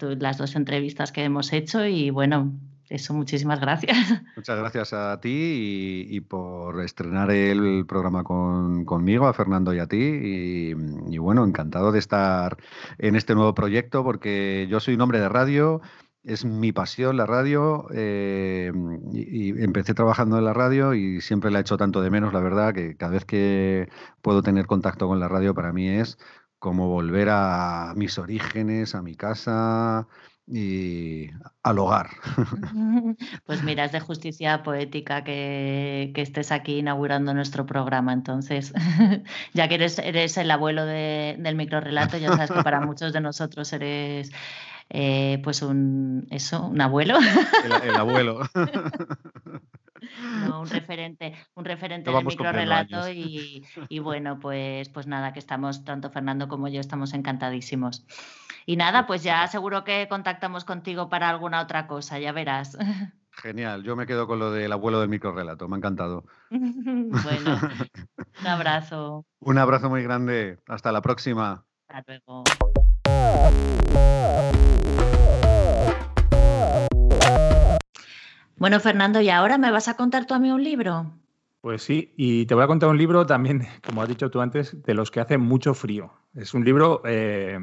las 0.00 0.38
dos 0.38 0.56
entrevistas 0.56 1.12
que 1.12 1.24
hemos 1.24 1.52
hecho. 1.52 1.84
Y 1.84 2.10
bueno, 2.10 2.52
eso, 2.90 3.14
muchísimas 3.14 3.60
gracias. 3.60 3.96
Muchas 4.36 4.58
gracias 4.58 4.92
a 4.92 5.20
ti 5.20 6.06
y, 6.08 6.20
por 6.20 6.80
estrenar 6.82 7.30
el 7.30 7.84
programa 7.86 8.24
con- 8.24 8.84
conmigo, 8.84 9.26
a 9.26 9.34
Fernando 9.34 9.74
y 9.74 9.78
a 9.78 9.86
ti. 9.86 9.98
Y, 9.98 10.74
y 11.08 11.18
bueno, 11.18 11.44
encantado 11.44 11.92
de 11.92 11.98
estar 11.98 12.56
en 12.98 13.16
este 13.16 13.34
nuevo 13.34 13.54
proyecto 13.54 14.04
porque 14.04 14.66
yo 14.70 14.80
soy 14.80 14.94
un 14.94 15.02
hombre 15.02 15.20
de 15.20 15.28
radio, 15.28 15.80
es 16.24 16.44
mi 16.44 16.72
pasión 16.72 17.16
la 17.16 17.26
radio 17.26 17.86
eh, 17.92 18.72
y, 19.12 19.48
y 19.60 19.62
empecé 19.62 19.94
trabajando 19.94 20.38
en 20.38 20.44
la 20.44 20.52
radio 20.52 20.94
y 20.94 21.20
siempre 21.20 21.50
la 21.50 21.58
he 21.58 21.60
hecho 21.62 21.76
tanto 21.76 22.00
de 22.02 22.10
menos, 22.10 22.32
la 22.32 22.40
verdad, 22.40 22.74
que 22.74 22.96
cada 22.96 23.12
vez 23.12 23.24
que 23.24 23.88
puedo 24.22 24.42
tener 24.42 24.66
contacto 24.66 25.08
con 25.08 25.20
la 25.20 25.28
radio 25.28 25.54
para 25.54 25.72
mí 25.72 25.88
es 25.88 26.18
como 26.58 26.88
volver 26.88 27.28
a 27.30 27.92
mis 27.96 28.18
orígenes, 28.18 28.94
a 28.94 29.02
mi 29.02 29.14
casa 29.14 30.08
y 30.50 31.30
al 31.62 31.78
hogar. 31.78 32.08
Pues 33.46 33.62
mira, 33.62 33.84
es 33.84 33.92
de 33.92 34.00
justicia 34.00 34.62
poética 34.62 35.24
que, 35.24 36.12
que 36.14 36.22
estés 36.22 36.52
aquí 36.52 36.78
inaugurando 36.78 37.34
nuestro 37.34 37.66
programa. 37.66 38.12
Entonces, 38.12 38.72
ya 39.54 39.68
que 39.68 39.74
eres, 39.76 39.98
eres 39.98 40.36
el 40.36 40.50
abuelo 40.50 40.84
de- 40.86 41.36
del 41.38 41.56
microrelato, 41.56 42.16
ya 42.18 42.28
sabes 42.28 42.50
que 42.50 42.62
para 42.62 42.80
muchos 42.80 43.12
de 43.12 43.20
nosotros 43.20 43.72
eres 43.72 44.30
eh, 44.90 45.40
pues 45.44 45.62
un 45.62 46.26
eso, 46.30 46.66
un 46.66 46.80
abuelo, 46.80 47.18
El, 47.64 47.90
el 47.90 47.96
abuelo. 47.96 48.40
no, 50.46 50.60
un 50.60 50.68
referente, 50.70 51.34
un 51.54 51.64
referente 51.64 52.10
del 52.10 52.24
microrelato 52.24 53.08
y, 53.10 53.64
y 53.88 53.98
bueno, 53.98 54.38
pues, 54.38 54.88
pues 54.88 55.06
nada, 55.06 55.32
que 55.32 55.38
estamos, 55.38 55.84
tanto 55.84 56.10
Fernando 56.10 56.48
como 56.48 56.68
yo 56.68 56.80
estamos 56.80 57.14
encantadísimos. 57.14 58.04
Y 58.66 58.76
nada, 58.76 59.06
pues 59.06 59.22
ya 59.22 59.46
seguro 59.46 59.84
que 59.84 60.08
contactamos 60.08 60.64
contigo 60.64 61.08
para 61.08 61.30
alguna 61.30 61.62
otra 61.62 61.86
cosa, 61.86 62.18
ya 62.18 62.32
verás. 62.32 62.76
Genial, 63.30 63.82
yo 63.82 63.96
me 63.96 64.06
quedo 64.06 64.26
con 64.26 64.38
lo 64.38 64.50
del 64.50 64.72
abuelo 64.72 65.00
del 65.00 65.08
microrelato, 65.08 65.68
me 65.68 65.76
ha 65.76 65.78
encantado. 65.78 66.24
bueno, 66.50 67.60
un 68.40 68.46
abrazo. 68.46 69.24
Un 69.38 69.58
abrazo 69.58 69.88
muy 69.88 70.02
grande, 70.02 70.58
hasta 70.66 70.92
la 70.92 71.00
próxima. 71.00 71.64
Hasta 71.88 72.04
luego. 72.06 72.44
Bueno, 78.58 78.80
Fernando, 78.80 79.20
¿y 79.20 79.30
ahora 79.30 79.56
me 79.56 79.70
vas 79.70 79.86
a 79.86 79.96
contar 79.96 80.26
tú 80.26 80.34
a 80.34 80.40
mí 80.40 80.50
un 80.50 80.64
libro? 80.64 81.12
Pues 81.60 81.82
sí, 81.82 82.12
y 82.16 82.44
te 82.46 82.54
voy 82.54 82.64
a 82.64 82.66
contar 82.66 82.88
un 82.88 82.98
libro 82.98 83.24
también, 83.24 83.62
como 83.86 84.02
has 84.02 84.08
dicho 84.08 84.30
tú 84.30 84.40
antes, 84.40 84.82
de 84.82 84.94
los 84.94 85.12
que 85.12 85.20
hace 85.20 85.38
mucho 85.38 85.74
frío. 85.74 86.12
Es 86.34 86.54
un 86.54 86.64
libro 86.64 87.02
eh, 87.04 87.58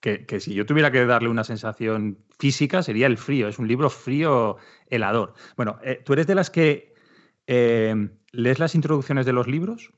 que, 0.00 0.38
si 0.38 0.54
yo 0.54 0.64
tuviera 0.64 0.92
que 0.92 1.04
darle 1.06 1.28
una 1.28 1.42
sensación 1.42 2.18
física 2.38 2.84
sería 2.84 3.08
el 3.08 3.18
frío. 3.18 3.48
Es 3.48 3.58
un 3.58 3.66
libro 3.66 3.90
frío 3.90 4.58
helador. 4.88 5.34
Bueno, 5.56 5.78
eh, 5.82 6.00
¿tú 6.04 6.12
eres 6.12 6.28
de 6.28 6.36
las 6.36 6.50
que 6.50 6.94
eh, 7.48 8.08
lees 8.30 8.58
las 8.60 8.76
introducciones 8.76 9.26
de 9.26 9.32
los 9.32 9.48
libros? 9.48 9.92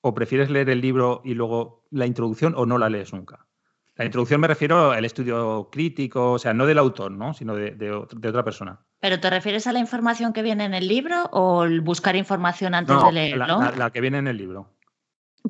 ¿O 0.00 0.14
prefieres 0.14 0.50
leer 0.50 0.68
el 0.68 0.80
libro 0.80 1.22
y 1.24 1.34
luego 1.34 1.86
la 1.90 2.06
introducción 2.06 2.54
o 2.56 2.66
no 2.66 2.76
la 2.76 2.90
lees 2.90 3.12
nunca? 3.12 3.46
La 3.94 4.04
introducción 4.04 4.40
me 4.40 4.48
refiero 4.48 4.90
al 4.90 5.04
estudio 5.04 5.68
crítico, 5.70 6.32
o 6.32 6.38
sea, 6.40 6.52
no 6.52 6.66
del 6.66 6.78
autor, 6.78 7.12
¿no? 7.12 7.32
sino 7.32 7.54
de 7.54 7.92
otra 7.92 8.44
persona. 8.44 8.80
¿Pero 9.04 9.20
te 9.20 9.28
refieres 9.28 9.66
a 9.66 9.72
la 9.74 9.80
información 9.80 10.32
que 10.32 10.40
viene 10.40 10.64
en 10.64 10.72
el 10.72 10.88
libro 10.88 11.24
o 11.24 11.64
el 11.64 11.82
buscar 11.82 12.16
información 12.16 12.74
antes 12.74 12.96
de 13.04 13.12
leerlo? 13.12 13.60
La, 13.60 13.70
la, 13.76 13.90
que 13.90 14.00
viene 14.00 14.16
en 14.16 14.28
el 14.28 14.38
libro. 14.38 14.66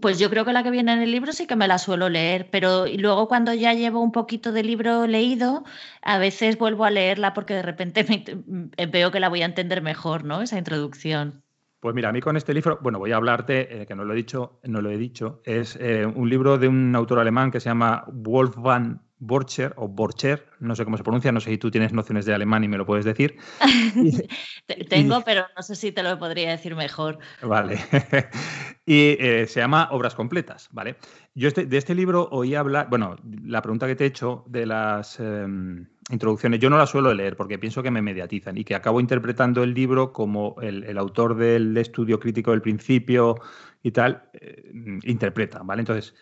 Pues 0.00 0.18
yo 0.18 0.28
creo 0.28 0.44
que 0.44 0.52
la 0.52 0.64
que 0.64 0.72
viene 0.72 0.92
en 0.92 1.02
el 1.02 1.12
libro 1.12 1.32
sí 1.32 1.46
que 1.46 1.54
me 1.54 1.68
la 1.68 1.78
suelo 1.78 2.08
leer, 2.08 2.48
pero 2.50 2.86
luego 2.98 3.28
cuando 3.28 3.54
ya 3.54 3.72
llevo 3.72 4.00
un 4.00 4.10
poquito 4.10 4.50
de 4.50 4.64
libro 4.64 5.06
leído, 5.06 5.62
a 6.02 6.18
veces 6.18 6.58
vuelvo 6.58 6.84
a 6.84 6.90
leerla 6.90 7.32
porque 7.32 7.54
de 7.54 7.62
repente 7.62 8.04
veo 8.90 9.12
que 9.12 9.20
la 9.20 9.28
voy 9.28 9.42
a 9.42 9.46
entender 9.46 9.82
mejor, 9.82 10.24
¿no? 10.24 10.42
Esa 10.42 10.58
introducción. 10.58 11.44
Pues 11.78 11.94
mira, 11.94 12.08
a 12.08 12.12
mí 12.12 12.20
con 12.20 12.36
este 12.36 12.54
libro, 12.54 12.80
bueno, 12.82 12.98
voy 12.98 13.12
a 13.12 13.16
hablarte, 13.16 13.82
eh, 13.82 13.86
que 13.86 13.94
no 13.94 14.04
lo 14.04 14.14
he 14.14 14.16
dicho, 14.16 14.58
no 14.64 14.80
lo 14.80 14.90
he 14.90 14.98
dicho, 14.98 15.42
es 15.44 15.78
eh, 15.80 16.04
un 16.04 16.28
libro 16.28 16.58
de 16.58 16.66
un 16.66 16.96
autor 16.96 17.20
alemán 17.20 17.52
que 17.52 17.60
se 17.60 17.68
llama 17.68 18.02
Wolfgang 18.08 19.00
Borcher 19.26 19.72
o 19.76 19.88
Borcher, 19.88 20.46
no 20.60 20.76
sé 20.76 20.84
cómo 20.84 20.96
se 20.96 21.02
pronuncia, 21.02 21.32
no 21.32 21.40
sé 21.40 21.50
si 21.50 21.58
tú 21.58 21.70
tienes 21.70 21.92
nociones 21.92 22.26
de 22.26 22.34
alemán 22.34 22.62
y 22.62 22.68
me 22.68 22.76
lo 22.76 22.84
puedes 22.84 23.04
decir. 23.04 23.36
Tengo, 24.88 25.22
pero 25.24 25.46
no 25.56 25.62
sé 25.62 25.74
si 25.74 25.92
te 25.92 26.02
lo 26.02 26.18
podría 26.18 26.50
decir 26.50 26.76
mejor. 26.76 27.18
Vale. 27.42 27.78
y 28.86 29.16
eh, 29.18 29.46
se 29.48 29.60
llama 29.60 29.88
Obras 29.92 30.14
completas, 30.14 30.68
¿vale? 30.72 30.96
Yo 31.34 31.48
este, 31.48 31.64
de 31.64 31.78
este 31.78 31.94
libro 31.94 32.28
oí 32.30 32.54
hablar, 32.54 32.88
bueno, 32.90 33.16
la 33.44 33.62
pregunta 33.62 33.86
que 33.86 33.96
te 33.96 34.04
he 34.04 34.08
hecho 34.08 34.44
de 34.46 34.66
las 34.66 35.18
em, 35.20 35.86
introducciones, 36.10 36.60
yo 36.60 36.68
no 36.68 36.76
las 36.76 36.90
suelo 36.90 37.12
leer 37.14 37.36
porque 37.36 37.58
pienso 37.58 37.82
que 37.82 37.90
me 37.90 38.02
mediatizan 38.02 38.58
y 38.58 38.64
que 38.64 38.74
acabo 38.74 39.00
interpretando 39.00 39.62
el 39.62 39.72
libro 39.72 40.12
como 40.12 40.56
el, 40.60 40.98
autor 40.98 41.36
del 41.36 41.76
estudio 41.78 42.20
crítico 42.20 42.50
del 42.50 42.60
principio 42.60 43.36
y 43.82 43.90
tal, 43.90 44.24
eh, 44.34 44.70
interpreta, 45.04 45.60
¿vale? 45.62 45.80
Entonces 45.80 46.14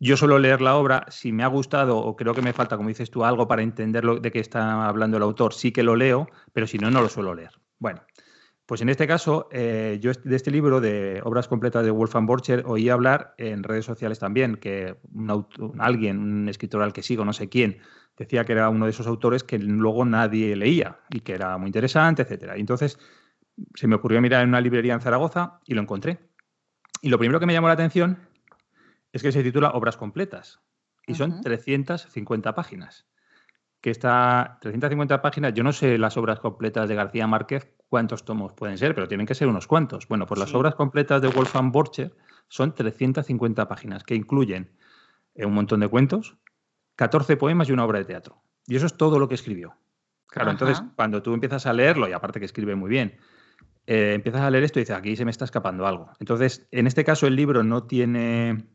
yo 0.00 0.16
suelo 0.16 0.38
leer 0.38 0.62
la 0.62 0.76
obra, 0.76 1.04
si 1.10 1.30
me 1.30 1.44
ha 1.44 1.46
gustado 1.46 1.98
o 1.98 2.16
creo 2.16 2.34
que 2.34 2.40
me 2.40 2.54
falta, 2.54 2.78
como 2.78 2.88
dices 2.88 3.10
tú, 3.10 3.22
algo 3.22 3.46
para 3.46 3.62
entender 3.62 4.04
lo 4.04 4.18
de 4.18 4.32
qué 4.32 4.40
está 4.40 4.88
hablando 4.88 5.18
el 5.18 5.22
autor, 5.22 5.52
sí 5.52 5.72
que 5.72 5.82
lo 5.82 5.94
leo, 5.94 6.26
pero 6.54 6.66
si 6.66 6.78
no, 6.78 6.90
no 6.90 7.02
lo 7.02 7.08
suelo 7.10 7.34
leer. 7.34 7.50
Bueno, 7.78 8.00
pues 8.64 8.80
en 8.80 8.88
este 8.88 9.06
caso, 9.06 9.48
eh, 9.52 9.98
yo 10.00 10.12
de 10.12 10.36
este 10.36 10.50
libro 10.50 10.80
de 10.80 11.20
obras 11.22 11.48
completas 11.48 11.84
de 11.84 11.90
Wolfgang 11.90 12.24
Borcher 12.24 12.62
oí 12.66 12.88
hablar 12.88 13.34
en 13.36 13.62
redes 13.62 13.84
sociales 13.84 14.18
también, 14.18 14.56
que 14.56 14.96
alguien, 15.78 16.18
un 16.18 16.48
escritor 16.48 16.82
al 16.82 16.94
que 16.94 17.02
sigo, 17.02 17.24
no 17.26 17.34
sé 17.34 17.50
quién, 17.50 17.80
decía 18.16 18.44
que 18.46 18.52
era 18.52 18.70
uno 18.70 18.86
de 18.86 18.92
esos 18.92 19.06
autores 19.06 19.44
que 19.44 19.58
luego 19.58 20.06
nadie 20.06 20.56
leía 20.56 21.00
y 21.10 21.20
que 21.20 21.34
era 21.34 21.58
muy 21.58 21.66
interesante, 21.66 22.22
etcétera. 22.22 22.56
Y 22.56 22.60
entonces 22.60 22.98
se 23.74 23.86
me 23.86 23.96
ocurrió 23.96 24.22
mirar 24.22 24.44
en 24.44 24.48
una 24.48 24.62
librería 24.62 24.94
en 24.94 25.00
Zaragoza 25.02 25.60
y 25.66 25.74
lo 25.74 25.82
encontré. 25.82 26.20
Y 27.02 27.10
lo 27.10 27.18
primero 27.18 27.38
que 27.38 27.46
me 27.46 27.52
llamó 27.52 27.66
la 27.66 27.74
atención 27.74 28.29
es 29.12 29.22
que 29.22 29.32
se 29.32 29.42
titula 29.42 29.70
Obras 29.70 29.96
completas 29.96 30.60
y 31.06 31.14
son 31.14 31.40
350 31.40 32.54
páginas. 32.54 33.06
Que 33.80 33.90
está 33.90 34.58
350 34.60 35.22
páginas, 35.22 35.54
yo 35.54 35.64
no 35.64 35.72
sé 35.72 35.96
las 35.96 36.16
obras 36.16 36.38
completas 36.38 36.88
de 36.88 36.94
García 36.94 37.26
Márquez 37.26 37.74
cuántos 37.88 38.24
tomos 38.24 38.52
pueden 38.52 38.78
ser, 38.78 38.94
pero 38.94 39.08
tienen 39.08 39.26
que 39.26 39.34
ser 39.34 39.48
unos 39.48 39.66
cuantos. 39.66 40.06
Bueno, 40.06 40.26
pues 40.26 40.38
las 40.38 40.54
obras 40.54 40.74
completas 40.74 41.20
de 41.22 41.28
Wolfgang 41.28 41.72
Borcher 41.72 42.14
son 42.48 42.74
350 42.74 43.66
páginas 43.68 44.04
que 44.04 44.14
incluyen 44.14 44.70
eh, 45.34 45.44
un 45.44 45.54
montón 45.54 45.80
de 45.80 45.88
cuentos, 45.88 46.36
14 46.96 47.36
poemas 47.36 47.68
y 47.68 47.72
una 47.72 47.84
obra 47.84 47.98
de 47.98 48.04
teatro. 48.04 48.42
Y 48.66 48.76
eso 48.76 48.86
es 48.86 48.96
todo 48.96 49.18
lo 49.18 49.28
que 49.28 49.34
escribió. 49.34 49.76
Claro, 50.26 50.52
entonces 50.52 50.80
cuando 50.94 51.22
tú 51.22 51.34
empiezas 51.34 51.66
a 51.66 51.72
leerlo, 51.72 52.08
y 52.08 52.12
aparte 52.12 52.38
que 52.38 52.46
escribe 52.46 52.76
muy 52.76 52.88
bien, 52.88 53.18
eh, 53.86 54.12
empiezas 54.14 54.42
a 54.42 54.50
leer 54.50 54.62
esto 54.62 54.78
y 54.78 54.82
dices, 54.82 54.96
aquí 54.96 55.16
se 55.16 55.24
me 55.24 55.32
está 55.32 55.44
escapando 55.44 55.86
algo. 55.86 56.12
Entonces, 56.20 56.68
en 56.70 56.86
este 56.86 57.04
caso 57.04 57.26
el 57.26 57.34
libro 57.34 57.64
no 57.64 57.84
tiene 57.84 58.68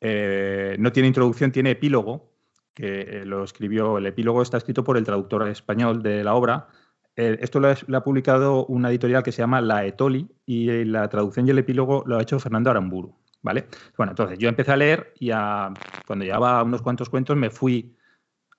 eh, 0.00 0.76
no 0.78 0.92
tiene 0.92 1.08
introducción, 1.08 1.52
tiene 1.52 1.72
epílogo, 1.72 2.32
que 2.74 3.00
eh, 3.00 3.24
lo 3.24 3.44
escribió, 3.44 3.98
el 3.98 4.06
epílogo 4.06 4.42
está 4.42 4.58
escrito 4.58 4.84
por 4.84 4.96
el 4.96 5.04
traductor 5.04 5.48
español 5.48 6.02
de 6.02 6.22
la 6.22 6.34
obra. 6.34 6.68
Eh, 7.16 7.38
esto 7.40 7.60
lo 7.60 7.68
ha, 7.70 8.04
publicado 8.04 8.66
una 8.66 8.90
editorial 8.90 9.22
que 9.22 9.32
se 9.32 9.40
llama 9.40 9.62
La 9.62 9.86
Etoli 9.86 10.28
y 10.44 10.84
la 10.84 11.08
traducción 11.08 11.46
y 11.46 11.50
el 11.50 11.58
epílogo 11.58 12.04
lo 12.06 12.18
ha 12.18 12.22
hecho 12.22 12.38
Fernando 12.38 12.70
Aramburu. 12.70 13.16
¿Vale? 13.42 13.68
Bueno, 13.96 14.10
entonces 14.10 14.38
yo 14.38 14.48
empecé 14.48 14.72
a 14.72 14.76
leer 14.76 15.12
y 15.20 15.30
cuando 15.30 16.24
llevaba 16.24 16.64
unos 16.64 16.82
cuantos 16.82 17.08
cuentos 17.08 17.36
me 17.36 17.48
fui 17.48 17.96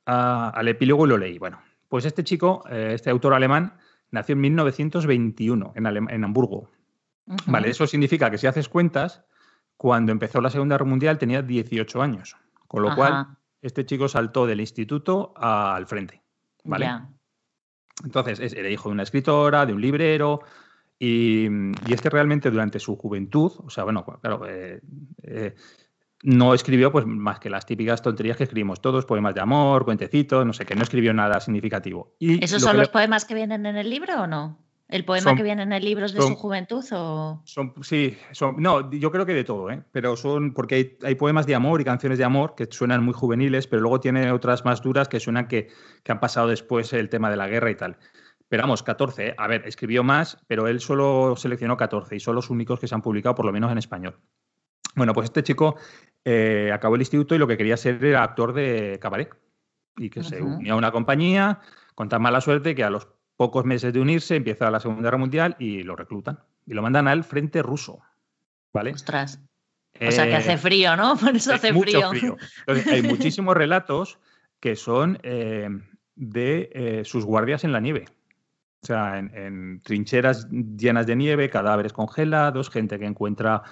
al 0.06 0.68
epílogo 0.68 1.06
y 1.06 1.10
lo 1.10 1.18
leí. 1.18 1.38
Bueno, 1.38 1.62
pues 1.90 2.06
este 2.06 2.24
chico, 2.24 2.64
este 2.70 3.10
autor 3.10 3.34
alemán, 3.34 3.74
nació 4.12 4.34
en 4.34 4.42
1921 4.42 5.74
en, 5.76 5.86
en 5.86 6.24
Hamburgo. 6.24 6.70
Vale, 7.48 7.70
eso 7.70 7.86
significa 7.86 8.32
que 8.32 8.38
si 8.38 8.48
haces 8.48 8.70
cuentas, 8.70 9.26
cuando 9.78 10.12
empezó 10.12 10.41
la 10.41 10.49
Segunda 10.49 10.76
Guerra 10.76 10.86
Mundial 10.86 11.18
tenía 11.18 11.41
18 11.41 12.02
años, 12.02 12.36
con 12.68 12.82
lo 12.82 12.95
cual 12.95 13.28
este 13.62 13.86
chico 13.86 14.08
saltó 14.08 14.45
del 14.45 14.60
instituto 14.60 15.34
al 15.38 15.86
frente. 15.88 16.22
¿vale? 16.64 16.90
Entonces, 18.04 18.54
era 18.54 18.70
hijo 18.70 18.90
de 18.90 18.94
una 18.94 19.04
escritora, 19.04 19.66
de 19.66 19.74
un 19.74 19.82
librero, 19.82 20.41
y, 20.99 21.48
este 21.91 22.10
realmente 22.10 22.49
durante 22.49 22.80
su 22.80 22.95
juventud, 22.95 23.52
o 23.58 23.70
sea, 23.70 23.84
bueno, 23.84 24.04
claro, 24.22 24.48
eh, 24.48 24.82
eh, 25.24 25.56
no 26.24 26.54
escribió 26.54 26.91
pues 26.91 27.06
más 27.06 27.40
que 27.40 27.49
las 27.49 27.66
típicas 27.66 28.02
tonterías 28.02 28.38
que 28.38 28.44
escribimos 28.44 28.82
todos, 28.82 29.06
poemas 29.06 29.36
de 29.36 29.41
amor, 29.41 29.86
cuentecitos, 29.86 30.45
no 30.45 30.54
sé, 30.54 30.66
que 30.66 30.76
no 30.76 30.84
escribió 30.84 31.14
nada 31.14 31.40
significativo. 31.40 32.16
Y 32.20 32.44
¿Esos 32.44 32.62
son 32.62 32.78
los 32.78 32.90
poemas 32.90 33.26
que 33.26 33.36
vienen 33.36 33.66
en 33.66 33.78
el 33.78 33.90
libro 33.90 34.24
o 34.24 34.28
no? 34.28 34.58
¿El 34.90 35.04
poema 35.04 35.36
que 35.36 35.44
viene 35.44 35.64
en 35.64 35.74
el 35.74 35.84
libro 35.84 36.06
es 36.06 36.14
de 36.14 36.22
su 36.22 36.36
juventud 36.36 36.84
o...? 36.94 37.42
Son, 37.44 37.74
sí, 37.82 38.18
son, 38.32 38.56
no, 38.58 38.90
yo 38.90 39.12
creo 39.12 39.26
que 39.26 39.34
de 39.34 39.44
todo, 39.44 39.70
¿eh? 39.70 39.84
pero 39.92 40.16
son 40.16 40.54
porque 40.54 40.98
hay, 41.04 41.16
poemas 41.16 41.46
de 41.46 41.56
amor 41.56 41.82
y 41.82 41.84
canciones 41.84 42.18
de 42.18 42.24
amor 42.24 42.56
que 42.56 42.68
suenan 42.72 43.04
muy 43.04 43.14
juveniles, 43.14 43.68
pero 43.68 43.82
luego 43.82 44.00
tiene 44.00 44.32
otras 44.32 44.64
más 44.64 44.82
duras 44.82 45.10
que 45.10 45.20
suenan 45.20 45.50
que, 45.50 45.68
han 46.08 46.22
pasado 46.22 46.48
después 46.48 46.94
el 46.94 47.10
tema 47.10 47.30
de 47.30 47.36
la 47.36 47.48
guerra 47.48 47.70
y 47.70 47.76
tal. 47.76 47.98
Pero 48.48 48.64
vamos, 48.64 48.82
14, 48.82 49.28
¿eh? 49.28 49.36
a 49.38 49.48
ver, 49.48 49.68
escribió 49.68 50.06
más, 50.06 50.38
pero 50.48 50.70
él 50.70 50.80
solo 50.80 51.36
seleccionó 51.36 51.76
14 51.76 52.16
y 52.16 52.22
son 52.22 52.36
los 52.36 52.50
únicos 52.50 52.80
que 52.80 52.88
se 52.88 52.96
han 52.96 53.02
publicado, 53.02 53.36
por 53.36 53.46
lo 53.46 53.52
menos 53.52 53.70
en 53.74 53.78
español. 53.78 54.18
Bueno, 54.96 55.14
pues 55.14 55.26
este 55.26 55.44
chico 55.44 55.76
eh, 56.24 56.72
acabó 56.74 56.96
el 56.96 57.02
instituto 57.02 57.36
y 57.36 57.40
lo 57.40 57.48
que 57.48 57.58
quería 57.58 57.76
ser 57.76 58.04
era 58.04 58.24
actor 58.24 58.54
de 58.54 59.00
cabaret 59.02 59.30
y 59.98 60.10
que 60.10 60.24
se 60.24 60.42
unió 60.42 60.76
a 60.76 60.78
una 60.78 60.92
compañía 60.92 61.60
con 61.94 62.08
tan 62.08 62.22
mala 62.22 62.40
suerte 62.40 62.74
que 62.74 62.84
a 62.84 62.90
los 62.90 63.08
pocos 63.38 63.64
meses 63.66 63.94
de 63.94 64.02
unirse, 64.02 64.36
empieza 64.36 64.70
la 64.72 64.80
Segunda 64.80 65.04
Guerra 65.04 65.18
Mundial 65.20 65.56
y 65.60 65.84
lo 65.84 65.96
reclutan. 65.96 66.40
Y 66.66 66.74
lo 66.74 66.82
mandan 66.82 67.08
al 67.08 67.24
frente 67.24 67.62
ruso. 67.62 68.02
¿Vale? 68.74 68.92
Ostras. 68.92 69.40
O 70.00 70.12
sea 70.12 70.28
que 70.28 70.36
hace 70.36 70.54
eh, 70.54 70.58
frío, 70.58 70.96
¿no? 70.96 71.16
Por 71.22 71.36
eso 71.36 71.54
hace 71.54 71.74
frío. 71.74 72.12
hay 72.68 73.02
muchísimos 73.04 73.56
relatos 73.56 74.20
que 74.60 74.76
son 74.76 75.20
eh, 75.24 75.70
de 76.16 76.70
eh, 76.74 77.02
sus 77.06 77.26
guardias 77.26 77.64
en 77.64 77.72
la 77.72 77.80
nieve. 77.80 78.06
O 78.84 78.86
sea, 78.86 79.18
en, 79.18 79.82
trincheras 79.82 80.48
llenas 80.50 81.08
de 81.08 81.16
nieve, 81.16 81.50
cadáveres 81.50 81.94
congelados, 81.94 82.70
gente 82.70 83.00
que 83.00 83.06
encuentra 83.06 83.64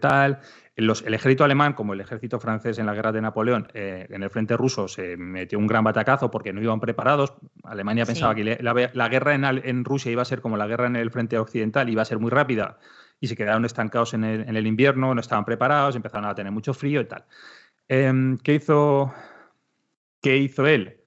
tal 0.00 0.40
el 0.74 1.14
ejército 1.14 1.44
alemán, 1.44 1.74
como 1.74 1.92
el 1.92 2.00
ejército 2.00 2.40
francés 2.40 2.78
en 2.78 2.86
la 2.86 2.94
guerra 2.94 3.12
de 3.12 3.20
Napoleón, 3.20 3.68
eh, 3.74 4.06
en 4.08 4.22
el 4.22 4.30
frente 4.30 4.56
ruso 4.56 4.88
se 4.88 5.18
metió 5.18 5.58
un 5.58 5.66
gran 5.66 5.84
batacazo 5.84 6.30
porque 6.30 6.52
no 6.52 6.62
iban 6.62 6.80
preparados. 6.80 7.34
Alemania 7.62 8.06
pensaba 8.06 8.34
que 8.34 8.58
la, 8.60 9.08
guerra 9.08 9.34
en, 9.34 9.84
Rusia 9.84 10.10
iba 10.10 10.22
a 10.22 10.26
ser 10.26 10.40
como 10.40 10.56
la 10.56 10.66
guerra 10.66 10.86
en 10.86 10.96
el 10.96 11.10
frente 11.10 11.38
occidental, 11.38 11.90
iba 11.90 12.02
a 12.02 12.06
ser 12.06 12.18
muy 12.18 12.30
rápida 12.30 12.78
y 13.20 13.26
se 13.26 13.36
quedaron 13.36 13.64
estancados 13.66 14.14
en 14.14 14.24
el, 14.24 14.66
invierno, 14.66 15.14
no 15.14 15.20
estaban 15.20 15.44
preparados, 15.44 15.94
empezaron 15.94 16.28
a 16.28 16.34
tener 16.34 16.52
mucho 16.52 16.72
frío 16.72 17.02
y 17.02 17.04
tal. 17.04 17.24
Em, 17.88 18.38
¿qué, 18.38 18.54
hizo, 18.54 19.12
¿Qué 20.22 20.38
hizo 20.38 20.66
él? 20.66 21.02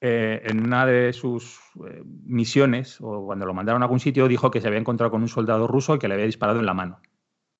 Eh, 0.00 0.42
en 0.44 0.64
una 0.64 0.86
de 0.86 1.12
sus 1.12 1.58
eh, 1.86 2.02
misiones, 2.04 2.98
o 3.00 3.26
cuando 3.26 3.44
lo 3.44 3.54
mandaron 3.54 3.82
a 3.82 3.86
algún 3.86 4.00
sitio, 4.00 4.28
dijo 4.28 4.50
que 4.50 4.60
se 4.60 4.68
había 4.68 4.78
encontrado 4.78 5.10
con 5.10 5.22
un 5.22 5.28
soldado 5.28 5.66
ruso 5.66 5.96
y 5.96 5.98
que 5.98 6.08
le 6.08 6.14
había 6.14 6.26
disparado 6.26 6.60
en 6.60 6.66
la 6.66 6.74
mano. 6.74 7.00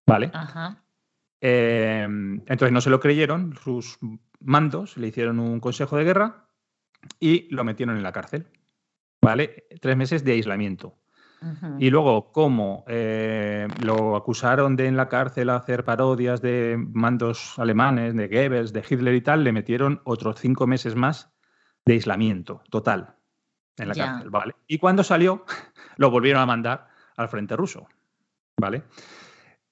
¿Vale? 0.06 0.30
Ajá. 0.32 0.83
Em, 1.46 2.40
entonces 2.46 2.72
no 2.72 2.80
se 2.80 2.88
lo 2.88 3.00
creyeron, 3.00 3.54
sus 3.62 3.98
mandos 4.40 4.96
le 4.96 5.08
hicieron 5.08 5.38
un 5.38 5.60
consejo 5.60 5.98
de 5.98 6.04
guerra 6.04 6.48
y 7.20 7.54
lo 7.54 7.64
metieron 7.64 7.96
en 7.98 8.02
la 8.02 8.12
cárcel. 8.12 8.46
¿vale? 9.24 9.66
Tres 9.80 9.96
meses 9.96 10.22
de 10.24 10.32
aislamiento. 10.32 10.98
Y 11.78 11.90
luego, 11.90 12.32
como 12.32 12.86
eh, 12.88 13.68
lo 13.82 14.16
acusaron 14.16 14.76
de 14.76 14.86
en 14.86 14.96
la 14.96 15.10
cárcel 15.10 15.50
hacer 15.50 15.84
parodias 15.84 16.40
de 16.40 16.76
mandos 16.78 17.58
alemanes, 17.58 18.16
de 18.16 18.28
Goebbels, 18.28 18.72
de 18.72 18.82
Hitler 18.88 19.14
y 19.14 19.20
tal, 19.20 19.44
le 19.44 19.52
metieron 19.52 20.00
otros 20.04 20.40
cinco 20.40 20.66
meses 20.66 20.94
más 20.94 21.34
de 21.84 21.94
aislamiento 21.94 22.62
total 22.70 23.16
en 23.76 23.88
la 23.88 23.94
cárcel, 23.94 24.30
¿vale? 24.30 24.54
Y 24.66 24.78
cuando 24.78 25.04
salió, 25.04 25.44
lo 25.98 26.10
volvieron 26.10 26.40
a 26.40 26.46
mandar 26.46 26.88
al 27.14 27.28
frente 27.28 27.56
ruso, 27.56 27.88
¿vale? 28.56 28.84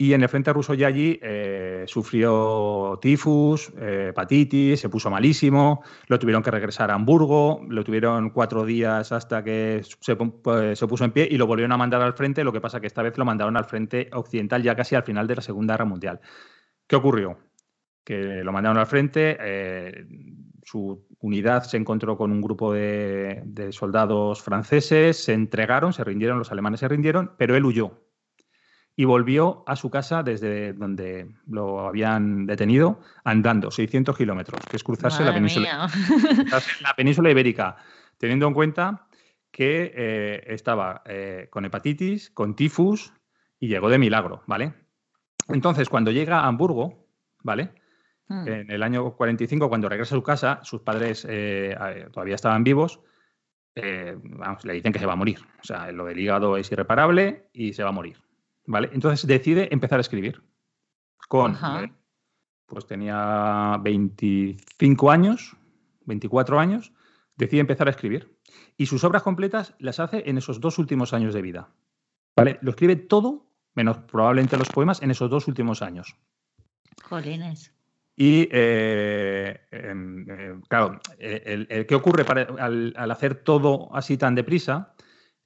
Y 0.03 0.15
en 0.15 0.23
el 0.25 0.29
frente 0.29 0.53
ruso 0.53 0.75
ya 0.75 0.89
allí 0.89 1.21
eh, 1.23 1.85
sufrió 1.87 2.99
tifus, 3.01 3.73
eh, 3.79 4.07
hepatitis, 4.09 4.81
se 4.81 4.89
puso 4.89 5.11
malísimo, 5.11 5.85
lo 6.09 6.19
tuvieron 6.19 6.43
que 6.43 6.51
regresar 6.51 6.91
a 6.91 6.95
Hamburgo, 6.95 7.65
lo 7.69 7.85
tuvieron 7.85 8.31
cuatro 8.31 8.65
días 8.65 9.13
hasta 9.13 9.45
que 9.45 9.83
se, 10.01 10.17
pues, 10.17 10.77
se, 10.77 10.89
puso 10.89 11.05
en 11.05 11.13
pie 11.13 11.29
y 11.31 11.37
lo 11.37 11.47
volvieron 11.47 11.71
a 11.71 11.77
mandar 11.77 12.03
al 12.03 12.15
frente, 12.15 12.43
lo 12.43 12.53
que 12.53 12.61
pasa 12.61 12.81
que 12.81 12.89
esta 12.89 13.01
vez 13.03 13.17
lo 13.17 13.25
mandaron 13.25 13.57
al 13.57 13.65
frente 13.65 14.11
occidental 14.13 14.65
ya 14.65 14.75
casi 14.75 14.97
al 14.97 15.05
final 15.05 15.29
de 15.29 15.37
la 15.37 15.43
Segunda 15.43 15.75
Guerra 15.75 15.85
Mundial. 15.85 16.21
¿Qué 16.89 16.97
ocurrió? 16.97 17.39
Que 18.03 18.43
lo 18.43 18.51
mandaron 18.51 18.79
al 18.79 18.89
frente, 18.89 19.37
eh, 19.39 20.05
su 20.65 21.07
unidad 21.21 21.63
se 21.63 21.77
encontró 21.77 22.17
con 22.17 22.33
un 22.33 22.41
grupo 22.41 22.73
de 22.73 23.69
soldados 23.71 24.43
franceses, 24.43 25.23
se 25.23 25.33
entregaron, 25.33 25.93
se 25.93 26.03
rindieron, 26.03 26.41
los 26.41 26.51
alemanes 26.51 26.81
se 26.81 26.89
rindieron, 26.89 27.35
pero 27.39 27.55
él 27.55 27.65
huyó 27.65 28.03
y 28.95 29.05
volvió 29.05 29.65
a 29.67 29.77
su 29.77 29.91
casa 29.91 30.23
desde 30.23 30.75
donde 30.75 31.35
lo 31.47 31.81
habían 31.87 32.47
detenido 32.47 33.01
andando 33.25 33.71
600 33.71 34.17
kilómetros, 34.17 34.61
que 34.71 34.77
es 34.77 34.85
cruzarse 34.85 35.25
la 35.25 35.33
península, 35.33 35.89
la 36.83 36.95
península 36.95 37.31
ibérica, 37.31 37.77
teniendo 38.19 38.47
en 38.47 38.55
cuenta 38.55 39.07
que 39.51 39.93
eh, 39.95 40.45
estaba 40.47 41.03
eh, 41.07 41.49
con 41.51 41.65
hepatitis, 41.65 42.31
con 42.31 42.55
tifus 42.55 43.13
y 43.59 43.69
llegó 43.69 43.89
de 43.89 43.99
milagro, 43.99 44.43
¿vale? 44.47 44.75
Entonces, 45.49 45.89
cuando 45.89 46.11
llega 46.11 46.41
a 46.41 46.47
Hamburgo, 46.47 47.07
¿vale? 47.43 47.73
Hmm. 48.29 48.49
En 48.49 48.71
el 48.71 48.83
año 48.83 49.15
45, 49.15 49.69
cuando 49.69 49.89
regresa 49.89 50.15
a 50.15 50.19
su 50.19 50.23
casa, 50.23 50.61
sus 50.63 50.83
padres 50.83 51.27
eh, 51.29 51.77
todavía 52.13 52.35
estaban 52.35 52.65
vivos, 52.65 53.01
vamos, 53.75 54.65
le 54.67 54.75
dicen 54.75 54.93
que 54.93 54.99
se 54.99 55.07
va 55.07 55.15
a 55.15 55.17
morir. 55.17 55.39
O 55.61 55.65
sea, 55.65 55.91
lo 55.93 56.05
del 56.05 56.21
hígado 56.21 56.59
es 56.59 56.71
irreparable 56.71 57.49
y 57.55 57.73
se 57.73 57.83
va 57.83 57.89
a 57.89 57.93
morir. 57.93 58.19
¿Vale? 58.67 58.91
Entonces 58.93 59.27
decide 59.27 59.69
empezar 59.73 59.99
a 59.99 60.03
escribir. 60.03 60.43
Con, 61.29 61.55
eh, 61.55 61.93
pues 62.67 62.87
tenía 62.87 63.79
25 63.83 65.11
años, 65.11 65.57
24 66.05 66.59
años, 66.59 66.93
decide 67.37 67.61
empezar 67.61 67.87
a 67.89 67.91
escribir. 67.91 68.37
Y 68.77 68.87
sus 68.87 69.05
obras 69.05 69.23
completas 69.23 69.75
las 69.79 70.01
hace 70.01 70.29
en 70.29 70.39
esos 70.39 70.61
dos 70.61 70.79
últimos 70.79 71.13
años 71.13 71.35
de 71.35 71.43
vida. 71.43 71.71
¿Vale? 72.37 72.59
Lo 72.63 72.71
escribe 72.71 72.97
todo, 72.97 73.47
menos 73.75 73.99
probablemente 73.99 74.57
los 74.57 74.69
poemas, 74.69 75.03
en 75.03 75.11
esos 75.11 75.31
dos 75.31 75.49
últimos 75.49 75.83
años. 75.83 76.17
Jolines. 77.03 77.73
Y 78.15 78.49
eh, 78.53 79.61
em, 79.71 80.27
eh, 80.29 80.61
claro, 80.69 81.01
el, 81.19 81.87
que 81.87 81.95
ocurre 81.95 82.25
al, 82.59 82.93
al, 82.97 83.11
hacer 83.11 83.37
todo 83.37 83.95
así 83.95 84.19
tan 84.19 84.35
deprisa 84.35 84.95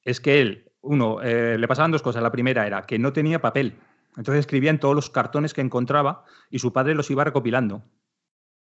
es 0.03 0.21
que 0.21 0.41
él 0.41 0.66
uno, 0.87 1.21
eh, 1.23 1.57
le 1.59 1.69
pasaban 1.69 1.91
dos 1.91 2.03
cosas. 2.03 2.23
La 2.23 2.33
primera 2.33 2.67
era 2.67 2.83
que 2.83 2.99
no 2.99 3.13
tenía 3.13 3.41
papel. 3.41 3.75
Entonces 4.17 4.41
escribía 4.41 4.71
en 4.71 4.81
todos 4.81 4.95
los 4.95 5.11
cartones 5.11 5.53
que 5.53 5.61
encontraba 5.61 6.25
y 6.51 6.59
su 6.59 6.73
padre 6.73 6.95
los 6.95 7.11
iba 7.11 7.25
recopilando. 7.25 7.83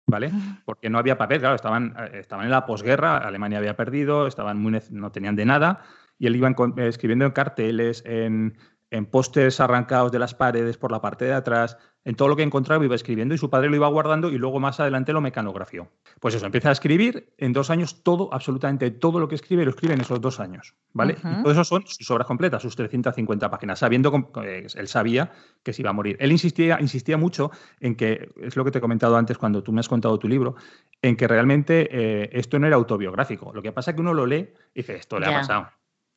¿Vale? 0.07 0.31
Porque 0.65 0.89
no 0.89 0.97
había 0.97 1.17
papel, 1.17 1.39
claro, 1.39 1.55
estaban, 1.55 1.95
eh, 1.97 2.19
estaban 2.19 2.45
en 2.45 2.51
la 2.51 2.65
posguerra, 2.65 3.17
Alemania 3.17 3.59
había 3.59 3.77
perdido, 3.77 4.27
estaban 4.27 4.57
muy, 4.57 4.79
no 4.89 5.11
tenían 5.11 5.35
de 5.35 5.45
nada, 5.45 5.83
y 6.17 6.27
él 6.27 6.35
iba 6.35 6.49
eh, 6.49 6.87
escribiendo 6.87 7.25
en 7.25 7.31
carteles, 7.31 8.03
en, 8.05 8.57
en 8.91 9.05
pósters 9.05 9.59
arrancados 9.59 10.11
de 10.11 10.19
las 10.19 10.35
paredes 10.35 10.77
por 10.77 10.91
la 10.91 11.01
parte 11.01 11.25
de 11.25 11.33
atrás, 11.33 11.77
en 12.03 12.15
todo 12.15 12.27
lo 12.27 12.35
que 12.35 12.43
encontraba 12.43 12.83
iba 12.83 12.95
escribiendo 12.95 13.33
y 13.33 13.37
su 13.37 13.49
padre 13.49 13.69
lo 13.69 13.75
iba 13.75 13.87
guardando 13.87 14.29
y 14.29 14.37
luego 14.37 14.59
más 14.59 14.79
adelante 14.79 15.13
lo 15.13 15.21
mecanografió. 15.21 15.89
Pues 16.19 16.35
eso, 16.35 16.45
empieza 16.45 16.69
a 16.69 16.71
escribir 16.73 17.33
en 17.37 17.53
dos 17.53 17.69
años 17.69 18.03
todo, 18.03 18.33
absolutamente 18.33 18.91
todo 18.91 19.19
lo 19.19 19.27
que 19.27 19.35
escribe, 19.35 19.63
lo 19.63 19.71
escribe 19.71 19.93
en 19.93 20.01
esos 20.01 20.19
dos 20.19 20.39
años, 20.39 20.75
¿vale? 20.93 21.17
Y 21.23 21.41
todo 21.43 21.51
eso 21.53 21.63
son 21.63 21.83
sus 21.85 22.09
obras 22.11 22.27
completas, 22.27 22.61
sus 22.61 22.75
350 22.75 23.49
páginas, 23.49 23.79
sabiendo 23.79 24.31
que 24.33 24.67
él 24.75 24.87
sabía 24.87 25.31
que 25.63 25.73
se 25.73 25.81
iba 25.83 25.91
a 25.91 25.93
morir. 25.93 26.17
Él 26.19 26.31
insistía, 26.31 26.77
insistía 26.81 27.17
mucho 27.17 27.51
en 27.79 27.95
que, 27.95 28.29
es 28.41 28.55
lo 28.55 28.65
que 28.65 28.71
te 28.71 28.79
he 28.79 28.81
comentado 28.81 29.15
antes 29.15 29.37
cuando 29.37 29.63
tú 29.63 29.71
me 29.71 29.79
has 29.79 29.89
contado 29.89 30.19
tu 30.19 30.27
libro, 30.27 30.55
en 31.01 31.15
que 31.15 31.27
realmente 31.27 31.87
eh, 31.91 32.29
esto 32.33 32.59
no 32.59 32.67
era 32.67 32.75
autobiográfico. 32.75 33.53
Lo 33.53 33.61
que 33.61 33.71
pasa 33.71 33.91
es 33.91 33.95
que 33.95 34.01
uno 34.01 34.13
lo 34.13 34.25
lee 34.25 34.49
y 34.73 34.81
dice, 34.81 34.95
esto 34.95 35.19
le 35.19 35.27
ha 35.27 35.31
pasado 35.31 35.67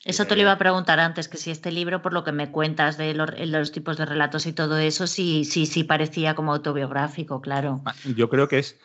eso 0.05 0.27
te 0.27 0.37
lo 0.37 0.43
iba 0.43 0.53
a 0.53 0.59
preguntar 0.59 1.01
antes, 1.01 1.29
que 1.29 1.39
si 1.39 1.51
este 1.51 1.73
libro, 1.73 2.03
por 2.03 2.13
lo 2.13 2.25
que 2.25 2.33
me 2.33 2.51
cuentas 2.51 2.99
de 2.99 3.15
los, 3.15 3.73
tipos 3.73 3.97
de 3.97 4.05
relatos 4.05 4.47
y 4.47 4.53
todo 4.53 4.77
eso, 4.79 5.07
sí, 5.07 5.45
sí, 5.45 5.65
sí 5.65 5.85
parecía 5.85 6.35
como 6.35 6.53
autobiográfico, 6.53 7.41
claro. 7.41 7.81
Ah, 7.87 7.95
yo 8.15 8.29
creo 8.29 8.47
que 8.47 8.59
es, 8.59 8.79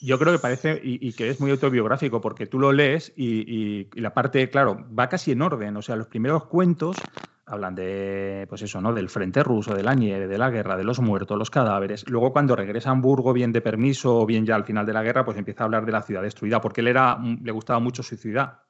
yo 0.00 0.18
creo 0.18 0.32
que 0.32 0.38
parece 0.38 0.80
y, 0.82 1.12
que 1.12 1.28
es 1.28 1.40
muy 1.40 1.50
autobiográfico, 1.50 2.22
porque 2.22 2.46
tú 2.46 2.58
lo 2.58 2.72
lees 2.72 3.12
y, 3.16 3.88
la 4.00 4.14
parte, 4.14 4.48
claro, 4.48 4.86
va 4.98 5.08
casi 5.08 5.32
en 5.32 5.42
orden. 5.42 5.76
O 5.76 5.82
sea, 5.82 5.96
los 5.96 6.06
primeros 6.06 6.46
cuentos 6.46 6.96
hablan 7.44 7.74
de, 7.74 8.46
pues 8.48 8.62
eso, 8.62 8.80
¿no? 8.80 8.94
Del 8.94 9.10
frente 9.10 9.42
ruso, 9.42 9.74
de 9.74 9.82
la 9.82 9.94
nieve, 9.94 10.26
de 10.26 10.38
la 10.38 10.48
guerra, 10.48 10.76
de 10.76 10.84
los 10.84 11.00
muertos, 11.00 11.38
los 11.38 11.50
cadáveres. 11.50 12.08
Luego, 12.08 12.32
cuando 12.32 12.56
regresa 12.56 12.88
a 12.88 12.92
Hamburgo, 12.92 13.32
bien 13.32 13.52
de 13.52 13.60
permiso 13.60 14.20
o 14.20 14.26
bien 14.26 14.46
ya 14.46 14.54
al 14.54 14.64
final 14.64 14.86
de 14.86 14.94
la 14.94 15.02
guerra, 15.02 15.24
pues 15.24 15.36
empieza 15.36 15.64
a 15.64 15.66
hablar 15.66 15.84
de 15.84 15.92
la 15.92 16.02
ciudad 16.02 16.22
destruida, 16.22 16.60
porque 16.60 16.80
él 16.80 16.88
era, 16.88 17.18
le 17.18 17.52
gustaba 17.52 17.78
mucho 17.78 18.02
su 18.02 18.16
ciudad. 18.16 18.60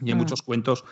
Y 0.00 0.10
hay 0.10 0.14
mm. 0.14 0.18
muchos 0.18 0.42
cuentos 0.42 0.84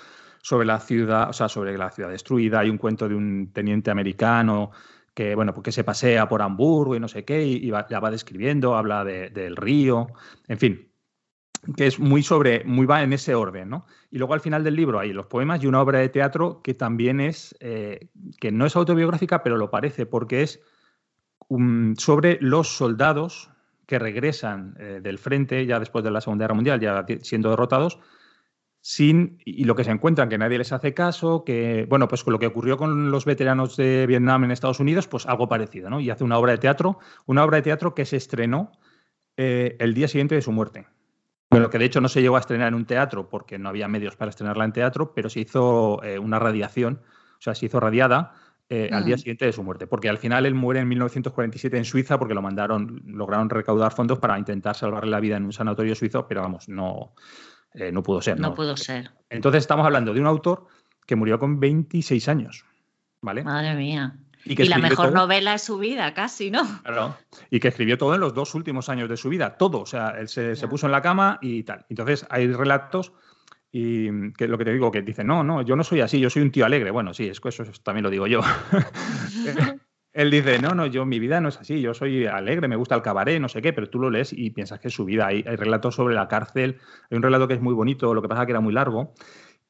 sobre 0.42 0.66
la 0.66 0.80
ciudad, 0.80 1.30
o 1.30 1.32
sea, 1.32 1.48
sobre 1.48 1.76
la 1.76 1.90
ciudad 1.90 2.10
destruida. 2.10 2.60
Hay 2.60 2.70
un 2.70 2.78
cuento 2.78 3.08
de 3.08 3.14
un 3.14 3.52
teniente 3.52 3.90
americano 3.90 4.70
que, 5.14 5.34
bueno, 5.34 5.54
porque 5.54 5.72
se 5.72 5.84
pasea 5.84 6.28
por 6.28 6.42
Hamburgo 6.42 6.96
y 6.96 7.00
no 7.00 7.08
sé 7.08 7.24
qué, 7.24 7.44
y, 7.44 7.70
va, 7.70 7.86
ya 7.88 8.00
va 8.00 8.10
describiendo, 8.10 8.76
habla 8.76 9.04
del 9.04 9.56
río, 9.56 10.08
en 10.48 10.58
fin, 10.58 10.90
que 11.76 11.86
es 11.86 11.98
muy 11.98 12.22
sobre, 12.22 12.64
muy 12.64 12.86
va 12.86 13.02
en 13.02 13.12
ese 13.12 13.34
orden, 13.34 13.68
¿no? 13.68 13.86
Y 14.10 14.18
luego 14.18 14.34
al 14.34 14.40
final 14.40 14.64
del 14.64 14.76
libro 14.76 14.98
hay 14.98 15.12
los 15.12 15.26
poemas 15.26 15.62
y 15.62 15.66
una 15.66 15.82
obra 15.82 15.98
de 15.98 16.08
teatro 16.08 16.62
que 16.62 16.74
también 16.74 17.20
es, 17.20 17.54
eh, 17.60 18.08
que 18.40 18.50
no 18.50 18.66
es 18.66 18.76
autobiográfica, 18.76 19.42
pero 19.42 19.56
lo 19.56 19.70
parece, 19.70 20.06
porque 20.06 20.42
es 20.42 20.60
sobre 21.96 22.38
los 22.40 22.68
soldados 22.68 23.50
que 23.86 23.98
regresan 23.98 24.76
eh, 24.78 25.00
del 25.02 25.18
frente 25.18 25.66
ya 25.66 25.80
después 25.80 26.04
de 26.04 26.12
la 26.12 26.20
Segunda 26.20 26.44
Guerra 26.44 26.54
Mundial, 26.54 26.80
ya 26.80 27.04
siendo 27.22 27.50
derrotados, 27.50 27.98
sin, 28.80 29.38
y 29.44 29.64
lo 29.64 29.74
que 29.74 29.84
se 29.84 29.90
encuentran, 29.90 30.28
que 30.28 30.38
nadie 30.38 30.58
les 30.58 30.72
hace 30.72 30.94
caso, 30.94 31.44
que, 31.44 31.86
bueno, 31.88 32.08
pues 32.08 32.24
con 32.24 32.32
lo 32.32 32.38
que 32.38 32.46
ocurrió 32.46 32.78
con 32.78 33.10
los 33.10 33.24
veteranos 33.24 33.76
de 33.76 34.06
Vietnam 34.06 34.44
en 34.44 34.50
Estados 34.50 34.80
Unidos, 34.80 35.06
pues 35.06 35.26
algo 35.26 35.48
parecido, 35.48 35.90
¿no? 35.90 36.00
Y 36.00 36.10
hace 36.10 36.24
una 36.24 36.38
obra 36.38 36.52
de 36.52 36.58
teatro, 36.58 36.98
una 37.26 37.44
obra 37.44 37.56
de 37.56 37.62
teatro 37.62 37.94
que 37.94 38.06
se 38.06 38.16
estrenó 38.16 38.72
eh, 39.36 39.76
el 39.80 39.94
día 39.94 40.08
siguiente 40.08 40.34
de 40.34 40.42
su 40.42 40.52
muerte. 40.52 40.86
Pero 41.50 41.68
que 41.68 41.78
de 41.78 41.84
hecho 41.84 42.00
no 42.00 42.08
se 42.08 42.22
llegó 42.22 42.36
a 42.36 42.40
estrenar 42.40 42.68
en 42.68 42.74
un 42.74 42.86
teatro 42.86 43.28
porque 43.28 43.58
no 43.58 43.68
había 43.68 43.88
medios 43.88 44.16
para 44.16 44.30
estrenarla 44.30 44.64
en 44.64 44.72
teatro, 44.72 45.12
pero 45.14 45.28
se 45.28 45.40
hizo 45.40 46.02
eh, 46.02 46.18
una 46.18 46.38
radiación, 46.38 47.00
o 47.38 47.42
sea, 47.42 47.54
se 47.54 47.66
hizo 47.66 47.80
radiada 47.80 48.34
eh, 48.68 48.88
al 48.92 49.04
día 49.04 49.18
siguiente 49.18 49.46
de 49.46 49.52
su 49.52 49.64
muerte, 49.64 49.88
porque 49.88 50.08
al 50.08 50.18
final 50.18 50.46
él 50.46 50.54
muere 50.54 50.78
en 50.78 50.88
1947 50.88 51.76
en 51.76 51.84
Suiza 51.84 52.20
porque 52.20 52.34
lo 52.34 52.40
mandaron, 52.40 53.02
lograron 53.04 53.50
recaudar 53.50 53.92
fondos 53.92 54.20
para 54.20 54.38
intentar 54.38 54.76
salvarle 54.76 55.10
la 55.10 55.18
vida 55.18 55.36
en 55.36 55.44
un 55.44 55.52
sanatorio 55.52 55.96
suizo, 55.96 56.28
pero 56.28 56.42
vamos, 56.42 56.68
no, 56.68 57.12
eh, 57.74 57.92
no 57.92 58.02
pudo 58.02 58.20
ser. 58.20 58.38
No, 58.38 58.54
pudo 58.54 58.76
ser. 58.76 59.10
Entonces 59.28 59.60
estamos 59.60 59.86
hablando 59.86 60.12
de 60.12 60.20
un 60.20 60.26
autor 60.26 60.66
que 61.06 61.16
murió 61.16 61.38
con 61.38 61.60
26 61.60 62.28
años. 62.28 62.64
¿Vale? 63.20 63.44
Madre 63.44 63.74
mía. 63.74 64.16
Y, 64.44 64.56
la 64.64 64.78
mejor 64.78 65.12
novela 65.12 65.52
de 65.52 65.58
su 65.58 65.78
vida, 65.78 66.14
casi, 66.14 66.50
¿no? 66.50 66.62
Claro. 66.82 67.14
Y 67.50 67.60
que 67.60 67.68
escribió 67.68 67.98
todo 67.98 68.14
en 68.14 68.20
los 68.20 68.32
dos 68.32 68.54
últimos 68.54 68.88
años 68.88 69.08
de 69.08 69.18
su 69.18 69.28
vida, 69.28 69.58
todo. 69.58 69.80
O 69.80 69.86
sea, 69.86 70.10
él 70.18 70.28
se, 70.28 70.56
puso 70.66 70.86
en 70.86 70.92
la 70.92 71.02
cama 71.02 71.38
y 71.42 71.62
tal. 71.64 71.84
Entonces 71.90 72.26
hay 72.30 72.50
relatos 72.50 73.12
y 73.70 74.32
que 74.32 74.48
lo 74.48 74.56
que 74.56 74.64
te 74.64 74.72
digo, 74.72 74.90
que 74.90 75.02
dice 75.02 75.24
no, 75.24 75.44
no, 75.44 75.60
yo 75.62 75.76
no 75.76 75.84
soy 75.84 76.00
así, 76.00 76.18
yo 76.18 76.30
soy 76.30 76.40
un 76.40 76.52
tío 76.52 76.64
alegre. 76.64 76.90
Bueno, 76.90 77.12
sí, 77.12 77.28
es 77.28 77.38
que 77.38 77.50
eso 77.50 77.64
también 77.82 78.04
lo 78.04 78.10
digo 78.10 78.26
yo. 78.26 78.40
Él 80.12 80.30
dice, 80.30 80.58
no, 80.58 80.74
no, 80.74 80.86
yo 80.86 81.06
mi 81.06 81.20
vida 81.20 81.40
no 81.40 81.48
es 81.48 81.58
así, 81.58 81.80
yo 81.80 81.94
soy 81.94 82.26
alegre, 82.26 82.66
me 82.66 82.76
gusta 82.76 82.96
el 82.96 83.02
cabaret, 83.02 83.40
no 83.40 83.48
sé 83.48 83.62
qué, 83.62 83.72
pero 83.72 83.88
tú 83.88 84.00
lo 84.00 84.10
lees 84.10 84.32
y 84.32 84.50
piensas 84.50 84.80
que 84.80 84.88
es 84.88 84.94
su 84.94 85.04
vida. 85.04 85.28
Hay, 85.28 85.44
hay 85.46 85.56
relatos 85.56 85.94
sobre 85.94 86.14
la 86.14 86.26
cárcel, 86.26 86.78
hay 87.10 87.16
un 87.16 87.22
relato 87.22 87.46
que 87.46 87.54
es 87.54 87.60
muy 87.60 87.74
bonito, 87.74 88.12
lo 88.12 88.20
que 88.20 88.28
pasa 88.28 88.44
que 88.44 88.52
era 88.52 88.60
muy 88.60 88.72
largo, 88.72 89.14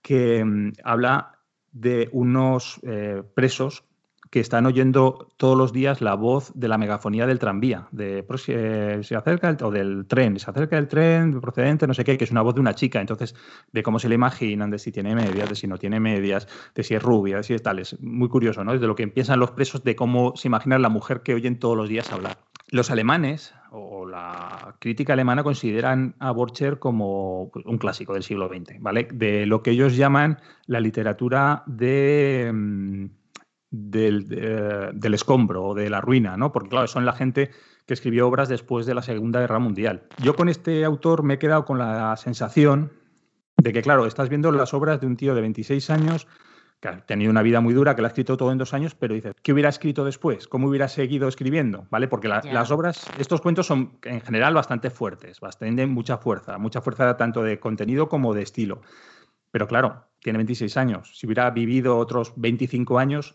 que 0.01 0.43
mm, 0.45 0.73
habla 0.83 1.41
de 1.73 2.09
unos 2.12 2.81
eh, 2.83 3.23
presos 3.35 3.85
que 4.31 4.39
están 4.39 4.65
oyendo 4.66 5.28
todos 5.36 5.59
los 5.59 5.73
días 5.73 6.01
la 6.01 6.15
voz 6.15 6.52
de 6.55 6.69
la 6.69 6.78
megafonía 6.78 7.27
del 7.27 7.40
tranvía, 7.40 7.89
de 7.90 8.23
pues, 8.23 8.43
se 8.43 9.16
acerca 9.16 9.48
el, 9.48 9.57
o 9.62 9.73
del 9.73 10.07
tren, 10.07 10.39
se 10.39 10.48
acerca 10.48 10.78
el 10.78 10.86
tren 10.86 11.40
procedente, 11.40 11.86
no 11.89 11.94
sé 11.94 12.05
qué, 12.05 12.16
que 12.16 12.24
es 12.24 12.31
una 12.31 12.43
voz 12.43 12.55
de 12.55 12.61
una 12.61 12.74
chica, 12.74 13.01
entonces 13.01 13.35
de 13.73 13.82
cómo 13.82 13.98
se 13.98 14.09
le 14.09 14.15
imaginan, 14.15 14.70
de 14.70 14.78
si 14.78 14.93
tiene 14.93 15.16
medias, 15.16 15.48
de 15.48 15.57
si 15.57 15.66
no 15.66 15.78
tiene 15.78 15.98
medias, 15.98 16.47
de 16.74 16.85
si 16.85 16.94
es 16.94 17.02
rubia, 17.02 17.39
de 17.39 17.43
si 17.43 17.55
es 17.55 17.62
tal, 17.62 17.81
es 17.81 18.01
muy 18.01 18.28
curioso, 18.28 18.62
¿no? 18.62 18.73
Es 18.73 18.81
de 18.81 18.86
lo 18.86 18.94
que 18.94 19.09
piensan 19.09 19.40
los 19.40 19.51
presos 19.51 19.82
de 19.82 19.97
cómo 19.97 20.35
se 20.36 20.47
imaginan 20.47 20.81
la 20.81 20.89
mujer 20.89 21.23
que 21.23 21.35
oyen 21.35 21.59
todos 21.59 21.77
los 21.77 21.89
días 21.89 22.12
hablar. 22.12 22.39
Los 22.69 22.93
alemanes, 22.93 23.52
o 23.73 24.07
la 24.07 24.77
crítica 24.78 25.15
alemana 25.15 25.43
consideran 25.43 26.15
a 26.20 26.31
Borcher 26.31 26.78
como 26.78 27.51
un 27.65 27.78
clásico 27.78 28.15
del 28.15 28.23
siglo 28.23 28.48
XX, 28.48 28.81
¿vale? 28.81 29.09
De 29.12 29.44
lo 29.47 29.65
que 29.65 29.73
ellos 29.73 29.97
llaman 29.97 30.39
la 30.66 30.78
literatura 30.78 31.65
de, 31.66 32.51
mm, 32.52 33.07
del, 33.71 35.15
escombro 35.15 35.65
o 35.65 35.75
de 35.75 35.91
la 35.91 36.01
ruina, 36.01 36.37
¿no? 36.37 36.53
Porque, 36.53 36.71
claro, 36.71 36.87
son 36.87 37.05
la 37.05 37.13
gente 37.13 37.51
que 37.87 37.95
escribió 37.95 38.29
obras 38.29 38.49
después 38.49 38.87
de 38.87 38.95
la 38.95 39.03
Segunda 39.03 39.41
Guerra 39.41 39.59
Mundial. 39.59 40.05
Yo 40.23 40.35
con 40.35 40.49
este 40.49 40.85
autor 40.85 41.23
me 41.23 41.35
he 41.35 41.39
quedado 41.39 41.65
con 41.65 41.79
la 41.79 42.17
sensación 42.17 42.93
de 43.57 43.73
que, 43.73 43.83
claro, 43.83 44.07
estás 44.07 44.29
viendo 44.29 44.51
las 44.53 44.75
obras 44.75 45.01
de 45.01 45.07
un 45.07 45.17
tío 45.17 45.35
de 45.35 45.41
26 45.41 45.91
años 45.91 46.27
que 46.81 46.89
ha 46.89 47.05
tenido 47.05 47.31
una 47.31 47.43
vida 47.43 47.61
muy 47.61 47.75
dura, 47.75 47.95
que 47.95 48.01
lo 48.01 48.07
ha 48.07 48.09
escrito 48.09 48.39
todo 48.39 48.53
en 48.53 48.59
dos 48.59 48.73
años, 48.73 48.95
pero 48.95 49.15
dices, 49.15 49.35
¿qué 49.43 49.53
hubiera 49.53 49.69
escrito 49.69 50.03
después? 50.03 50.49
¿Cómo 50.49 50.69
hubiera 50.69 50.89
seguido 50.89 51.29
escribiendo? 51.29 51.87
¿Vale? 51.91 52.09
Porque 52.09 52.27
las 52.27 52.71
obras, 52.71 53.07
estos 53.19 53.43
cuentos 53.43 53.67
son 53.67 53.99
en 54.03 54.23
general 54.23 54.55
bastante 54.55 54.89
fuertes, 54.89 55.41
bastante 55.41 55.87
mucha 55.87 56.17
fuerza, 56.17 56.57
mucha 56.57 56.81
fuerza 56.81 57.19
tanto 57.19 57.43
de 57.43 57.61
contenido 57.61 58.09
como 58.09 58.33
de 58.33 58.43
estilo. 58.43 58.81
Pero 59.51 59.69
claro, 59.69 60.07
tiene 60.21 60.39
26 60.39 60.77
años. 60.79 61.13
Si 61.19 61.27
hubiera 61.27 61.51
vivido 61.51 61.99
otros 61.99 62.33
25 62.37 62.99
años, 62.99 63.35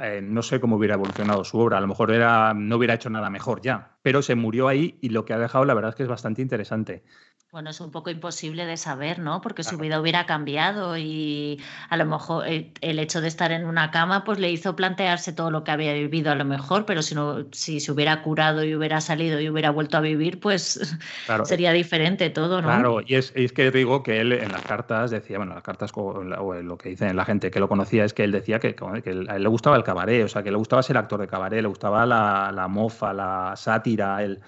eh, 0.00 0.20
no 0.22 0.42
sé 0.42 0.60
cómo 0.60 0.76
hubiera 0.76 0.94
evolucionado 0.94 1.44
su 1.44 1.58
obra. 1.58 1.78
A 1.78 1.80
lo 1.80 1.86
mejor 1.86 2.10
era, 2.12 2.54
no 2.54 2.76
hubiera 2.76 2.94
hecho 2.94 3.10
nada 3.10 3.28
mejor 3.30 3.60
ya. 3.60 3.98
Pero 4.02 4.22
se 4.22 4.34
murió 4.34 4.68
ahí 4.68 4.98
y 5.02 5.10
lo 5.10 5.24
que 5.24 5.34
ha 5.34 5.38
dejado, 5.38 5.64
la 5.64 5.74
verdad 5.74 5.90
es 5.90 5.96
que 5.96 6.02
es 6.04 6.08
bastante 6.08 6.42
interesante. 6.42 7.04
Bueno, 7.52 7.68
es 7.68 7.82
un 7.82 7.90
poco 7.90 8.08
imposible 8.08 8.64
de 8.64 8.78
saber, 8.78 9.18
¿no? 9.18 9.42
Porque 9.42 9.62
su 9.62 9.76
vida 9.76 10.00
hubiera 10.00 10.24
cambiado 10.24 10.96
y 10.96 11.60
a 11.90 11.98
lo 11.98 12.06
mejor 12.06 12.48
eh, 12.48 12.72
el 12.80 12.98
hecho 12.98 13.20
de 13.20 13.28
estar 13.28 13.52
en 13.52 13.66
una 13.66 13.90
cama 13.90 14.24
pues 14.24 14.38
le 14.38 14.50
hizo 14.50 14.74
plantearse 14.74 15.34
todo 15.34 15.50
lo 15.50 15.62
que 15.62 15.70
había 15.70 15.92
vivido 15.92 16.32
a 16.32 16.34
lo 16.34 16.46
mejor, 16.46 16.86
pero 16.86 17.02
si 17.02 17.14
no, 17.14 17.44
si 17.52 17.80
se 17.80 17.92
hubiera 17.92 18.22
curado 18.22 18.64
y 18.64 18.74
hubiera 18.74 19.02
salido 19.02 19.38
y 19.38 19.50
hubiera 19.50 19.68
vuelto 19.68 19.98
a 19.98 20.00
vivir, 20.00 20.40
pues 20.40 20.96
sería 21.44 21.72
diferente 21.72 22.30
todo, 22.30 22.62
¿no? 22.62 22.68
Claro, 22.68 23.02
y 23.06 23.16
es, 23.16 23.32
es, 23.34 23.52
que 23.52 23.70
digo 23.70 24.02
que 24.02 24.22
él 24.22 24.32
en 24.32 24.50
las 24.50 24.62
cartas 24.62 25.10
decía, 25.10 25.36
bueno, 25.36 25.52
las 25.52 25.62
cartas 25.62 25.92
o 25.94 26.22
lo 26.22 26.78
que 26.78 26.88
dicen 26.88 27.14
la 27.14 27.26
gente 27.26 27.50
que 27.50 27.60
lo 27.60 27.68
conocía 27.68 28.06
es 28.06 28.14
que 28.14 28.24
él 28.24 28.32
decía 28.32 28.60
que, 28.60 28.74
que 28.74 29.10
a 29.10 29.36
él 29.36 29.42
le 29.42 29.48
gustaba 29.50 29.76
el 29.76 29.84
cabaret, 29.84 30.24
o 30.24 30.28
sea, 30.28 30.42
que 30.42 30.50
le 30.50 30.56
gustaba 30.56 30.82
ser 30.82 30.96
actor 30.96 31.20
de 31.20 31.28
cabaret, 31.28 31.60
le 31.60 31.68
gustaba 31.68 32.06
la, 32.06 32.50
la 32.50 32.66
mofa, 32.66 33.12
la 33.12 33.52
sátira, 33.56 34.22
el 34.22 34.40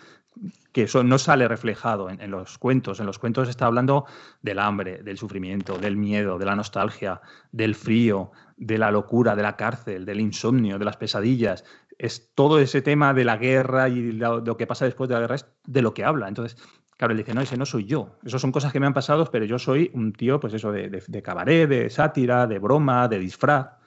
que 0.73 0.83
eso 0.83 1.05
no 1.05 1.19
sale 1.19 1.47
reflejado 1.47 2.11
en, 2.11 2.31
los 2.31 2.59
cuentos. 2.59 3.01
En 3.01 3.07
los 3.07 3.19
cuentos 3.19 3.49
está 3.49 3.67
hablando 3.67 4.07
del 4.43 4.59
hambre, 4.59 5.03
del 5.03 5.19
sufrimiento, 5.19 5.79
del 5.79 5.97
miedo, 5.97 6.39
de 6.39 6.45
la 6.45 6.57
nostalgia, 6.57 7.21
del 7.53 7.75
frío, 7.75 8.33
de 8.57 8.79
la 8.79 8.91
locura, 8.91 9.37
de 9.37 9.43
la 9.43 9.57
cárcel, 9.57 10.05
del 10.05 10.21
insomnio, 10.21 10.79
de 10.79 10.85
las 10.85 10.97
pesadillas. 10.97 11.65
Es 11.99 12.33
todo 12.35 12.59
ese 12.59 12.83
tema 12.83 13.15
de 13.15 13.25
la 13.25 13.37
guerra 13.37 13.89
y 13.89 14.13
lo, 14.13 14.57
que 14.57 14.67
pasa 14.67 14.85
después 14.85 15.09
de 15.09 15.15
la 15.15 15.21
guerra 15.21 15.37
es 15.37 15.47
de 15.67 15.83
lo 15.83 15.95
que 15.95 16.05
habla. 16.05 16.27
Entonces, 16.27 16.61
claro, 16.97 17.13
él 17.13 17.19
dice, 17.19 17.35
no, 17.35 17.41
ese 17.41 17.57
no 17.57 17.67
soy 17.67 17.85
yo. 17.85 18.19
Esas 18.25 18.41
son 18.41 18.51
cosas 18.51 18.73
que 18.73 18.81
me 18.81 18.87
han 18.87 18.95
pasado, 18.95 19.31
pero 19.31 19.45
yo 19.45 19.61
soy 19.61 19.91
un 19.95 20.13
tío, 20.13 20.41
pues 20.41 20.55
eso, 20.55 20.73
de 20.73 21.23
cabaret, 21.23 21.69
de 21.69 21.89
sátira, 21.91 22.49
de 22.49 22.59
broma, 22.59 23.07
de 23.07 23.21
disfraz 23.21 23.84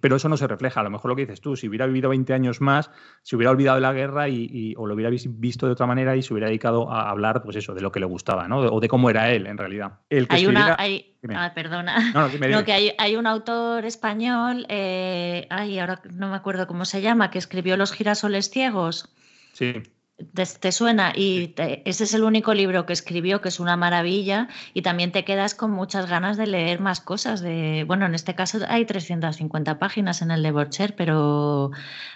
pero 0.00 0.16
eso 0.16 0.28
no 0.28 0.36
se 0.36 0.46
refleja. 0.46 0.80
A 0.80 0.82
lo 0.82 0.90
mejor 0.90 1.10
lo 1.10 1.16
que 1.16 1.22
dices 1.22 1.40
tú, 1.40 1.56
si 1.56 1.68
hubiera 1.68 1.86
vivido 1.86 2.08
20 2.10 2.32
años 2.34 2.60
más, 2.60 2.90
se 3.22 3.36
hubiera 3.36 3.50
olvidado 3.50 3.76
de 3.76 3.82
la 3.82 3.92
guerra 3.92 4.28
y, 4.28 4.74
o 4.76 4.86
lo 4.86 4.94
hubiera 4.94 5.10
visto 5.10 5.66
de 5.66 5.72
otra 5.72 5.86
manera 5.86 6.16
y 6.16 6.22
se 6.22 6.32
hubiera 6.32 6.48
dedicado 6.48 6.90
a 6.90 7.10
hablar, 7.10 7.42
pues 7.42 7.56
eso, 7.56 7.74
de 7.74 7.80
lo 7.80 7.92
que 7.92 8.00
le 8.00 8.06
gustaba, 8.06 8.48
¿no? 8.48 8.58
O 8.58 8.80
de 8.80 8.88
cómo 8.88 9.10
era 9.10 9.30
él, 9.30 9.46
en 9.46 9.58
realidad. 9.58 10.00
hay 10.28 10.46
una, 10.46 10.76
ah, 11.34 11.52
perdona. 11.54 12.12
No, 12.14 12.64
que 12.64 12.94
hay, 12.98 13.16
un 13.16 13.26
autor 13.26 13.84
español, 13.84 14.66
eh, 14.68 15.46
ay, 15.50 15.78
ahora 15.78 16.00
no 16.12 16.28
me 16.28 16.36
acuerdo 16.36 16.66
cómo 16.66 16.84
se 16.84 17.02
llama, 17.02 17.30
que 17.30 17.38
escribió 17.38 17.76
Los 17.76 17.92
girasoles 17.92 18.50
ciegos. 18.50 19.14
Sí. 19.52 19.82
Te, 20.32 20.70
suena 20.70 21.12
y 21.12 21.54
ese 21.56 22.04
es 22.04 22.14
el 22.14 22.22
único 22.22 22.54
libro 22.54 22.86
que 22.86 22.92
escribió 22.92 23.40
que 23.40 23.48
es 23.48 23.58
una 23.58 23.76
maravilla 23.76 24.46
y 24.72 24.82
también 24.82 25.10
te 25.10 25.24
quedas 25.24 25.56
con 25.56 25.72
muchas 25.72 26.08
ganas 26.08 26.36
de 26.36 26.46
leer 26.46 26.78
más 26.78 27.00
cosas 27.00 27.40
de 27.40 27.82
bueno 27.84 28.06
en 28.06 28.14
este 28.14 28.36
caso 28.36 28.58
hay 28.68 28.84
350 28.84 29.80
páginas 29.80 30.22
en 30.22 30.30
el 30.30 30.44
de 30.44 30.52
Borcher 30.52 30.94
pero 30.94 31.72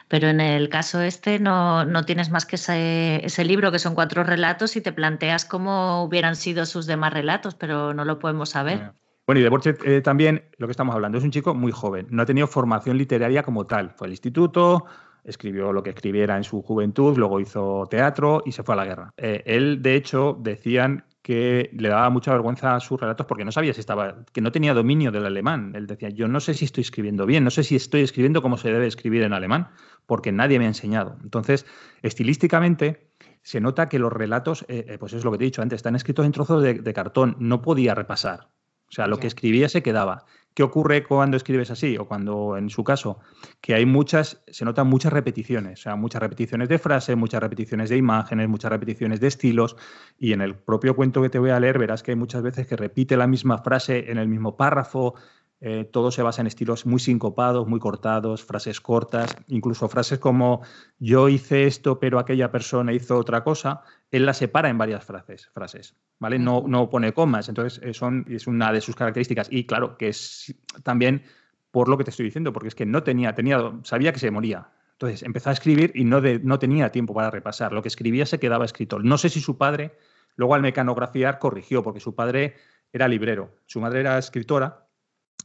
pero 0.06 0.28
en 0.28 0.40
el 0.40 0.68
caso 0.68 1.00
este 1.00 1.40
no, 1.40 1.84
no 1.84 2.04
tienes 2.04 2.30
más 2.30 2.46
que 2.46 2.54
ese, 2.54 3.26
ese, 3.26 3.44
libro 3.44 3.72
que 3.72 3.80
son 3.80 3.96
cuatro 3.96 4.22
relatos 4.22 4.76
y 4.76 4.80
te 4.80 4.92
planteas 4.92 5.44
cómo 5.44 6.04
hubieran 6.04 6.36
sido 6.36 6.66
sus 6.66 6.86
demás 6.86 7.12
relatos 7.12 7.56
pero 7.56 7.94
no 7.94 8.04
lo 8.04 8.20
podemos 8.20 8.50
saber 8.50 8.92
bueno, 9.26 9.40
y 9.40 9.42
de 9.42 9.50
Borchet 9.50 9.84
eh, 9.84 10.00
también, 10.00 10.44
lo 10.56 10.66
que 10.66 10.70
estamos 10.70 10.94
hablando, 10.94 11.18
es 11.18 11.24
un 11.24 11.30
chico 11.30 11.52
muy 11.52 11.70
joven, 11.70 12.06
no 12.08 12.22
ha 12.22 12.24
tenido 12.24 12.46
formación 12.46 12.96
literaria 12.96 13.42
como 13.42 13.66
tal. 13.66 13.90
Fue 13.90 14.06
al 14.06 14.12
instituto, 14.12 14.86
escribió 15.24 15.72
lo 15.72 15.82
que 15.82 15.90
escribiera 15.90 16.36
en 16.36 16.44
su 16.44 16.62
juventud, 16.62 17.16
luego 17.16 17.40
hizo 17.40 17.86
teatro 17.90 18.42
y 18.44 18.52
se 18.52 18.62
fue 18.62 18.74
a 18.74 18.76
la 18.76 18.84
guerra. 18.84 19.14
Eh, 19.16 19.42
él, 19.46 19.82
de 19.82 19.94
hecho, 19.94 20.36
decían 20.40 21.04
que 21.22 21.70
le 21.74 21.90
daba 21.90 22.08
mucha 22.08 22.32
vergüenza 22.32 22.74
a 22.74 22.80
sus 22.80 22.98
relatos 22.98 23.26
porque 23.26 23.44
no 23.44 23.52
sabía 23.52 23.74
si 23.74 23.80
estaba, 23.80 24.24
que 24.32 24.40
no 24.40 24.50
tenía 24.50 24.72
dominio 24.72 25.12
del 25.12 25.26
alemán. 25.26 25.72
Él 25.74 25.86
decía, 25.86 26.08
yo 26.08 26.26
no 26.26 26.40
sé 26.40 26.54
si 26.54 26.64
estoy 26.64 26.82
escribiendo 26.82 27.26
bien, 27.26 27.44
no 27.44 27.50
sé 27.50 27.64
si 27.64 27.76
estoy 27.76 28.00
escribiendo 28.00 28.40
como 28.40 28.56
se 28.56 28.72
debe 28.72 28.86
escribir 28.86 29.22
en 29.22 29.34
alemán, 29.34 29.68
porque 30.06 30.32
nadie 30.32 30.58
me 30.58 30.64
ha 30.64 30.68
enseñado. 30.68 31.18
Entonces, 31.22 31.66
estilísticamente, 32.02 33.10
se 33.42 33.60
nota 33.60 33.88
que 33.88 33.98
los 33.98 34.12
relatos, 34.12 34.64
eh, 34.68 34.86
eh, 34.88 34.98
pues 34.98 35.12
es 35.12 35.24
lo 35.24 35.32
que 35.32 35.38
te 35.38 35.44
he 35.44 35.46
dicho 35.46 35.60
antes, 35.60 35.76
están 35.76 35.96
escritos 35.96 36.24
en 36.24 36.32
trozos 36.32 36.62
de, 36.62 36.74
de 36.74 36.92
cartón, 36.94 37.36
no 37.38 37.60
podía 37.60 37.94
repasar. 37.94 38.48
O 38.88 38.92
sea, 38.92 39.06
lo 39.06 39.18
que 39.18 39.26
escribía 39.26 39.68
se 39.68 39.82
quedaba. 39.82 40.24
¿Qué 40.58 40.64
ocurre 40.64 41.04
cuando 41.04 41.36
escribes 41.36 41.70
así? 41.70 41.96
O 41.98 42.08
cuando, 42.08 42.56
en 42.56 42.68
su 42.68 42.82
caso, 42.82 43.20
que 43.60 43.74
hay 43.74 43.86
muchas, 43.86 44.42
se 44.48 44.64
notan 44.64 44.88
muchas 44.88 45.12
repeticiones, 45.12 45.78
o 45.78 45.82
sea, 45.84 45.94
muchas 45.94 46.20
repeticiones 46.20 46.68
de 46.68 46.80
frases, 46.80 47.16
muchas 47.16 47.40
repeticiones 47.40 47.90
de 47.90 47.96
imágenes, 47.96 48.48
muchas 48.48 48.72
repeticiones 48.72 49.20
de 49.20 49.28
estilos, 49.28 49.76
y 50.18 50.32
en 50.32 50.40
el 50.40 50.56
propio 50.56 50.96
cuento 50.96 51.22
que 51.22 51.30
te 51.30 51.38
voy 51.38 51.50
a 51.50 51.60
leer 51.60 51.78
verás 51.78 52.02
que 52.02 52.10
hay 52.10 52.16
muchas 52.16 52.42
veces 52.42 52.66
que 52.66 52.74
repite 52.74 53.16
la 53.16 53.28
misma 53.28 53.58
frase 53.58 54.10
en 54.10 54.18
el 54.18 54.26
mismo 54.26 54.56
párrafo, 54.56 55.14
eh, 55.60 55.88
todo 55.90 56.12
se 56.12 56.22
basa 56.22 56.40
en 56.40 56.46
estilos 56.46 56.86
muy 56.86 57.00
sincopados, 57.00 57.66
muy 57.66 57.80
cortados, 57.80 58.44
frases 58.44 58.80
cortas, 58.80 59.36
incluso 59.48 59.88
frases 59.88 60.20
como 60.20 60.62
yo 60.98 61.28
hice 61.28 61.66
esto, 61.66 61.98
pero 61.98 62.20
aquella 62.20 62.52
persona 62.52 62.92
hizo 62.92 63.16
otra 63.16 63.42
cosa. 63.42 63.82
Él 64.10 64.24
la 64.24 64.34
separa 64.34 64.68
en 64.68 64.78
varias 64.78 65.04
frases, 65.04 65.48
frases 65.52 65.96
¿vale? 66.20 66.38
No, 66.38 66.64
no 66.66 66.88
pone 66.90 67.12
comas. 67.12 67.48
Entonces, 67.48 67.80
eh, 67.82 67.92
son, 67.92 68.24
es 68.28 68.46
una 68.46 68.72
de 68.72 68.80
sus 68.80 68.94
características. 68.94 69.48
Y 69.50 69.64
claro, 69.64 69.96
que 69.96 70.08
es 70.08 70.54
también 70.84 71.24
por 71.72 71.88
lo 71.88 71.98
que 71.98 72.04
te 72.04 72.10
estoy 72.10 72.26
diciendo, 72.26 72.52
porque 72.52 72.68
es 72.68 72.74
que 72.74 72.86
no 72.86 73.02
tenía, 73.02 73.34
tenía 73.34 73.58
sabía 73.82 74.12
que 74.12 74.20
se 74.20 74.30
moría. 74.30 74.68
Entonces 74.92 75.22
empezó 75.22 75.50
a 75.50 75.52
escribir 75.52 75.92
y 75.94 76.04
no, 76.04 76.20
no 76.20 76.58
tenía 76.58 76.90
tiempo 76.90 77.14
para 77.14 77.30
repasar. 77.30 77.72
Lo 77.72 77.82
que 77.82 77.88
escribía 77.88 78.26
se 78.26 78.38
quedaba 78.38 78.64
escrito. 78.64 78.98
No 79.00 79.18
sé 79.18 79.28
si 79.28 79.40
su 79.40 79.58
padre, 79.58 79.96
luego 80.36 80.54
al 80.54 80.62
mecanografiar, 80.62 81.38
corrigió, 81.38 81.82
porque 81.82 82.00
su 82.00 82.14
padre 82.14 82.56
era 82.92 83.06
librero, 83.06 83.54
su 83.66 83.80
madre 83.80 84.00
era 84.00 84.18
escritora 84.18 84.87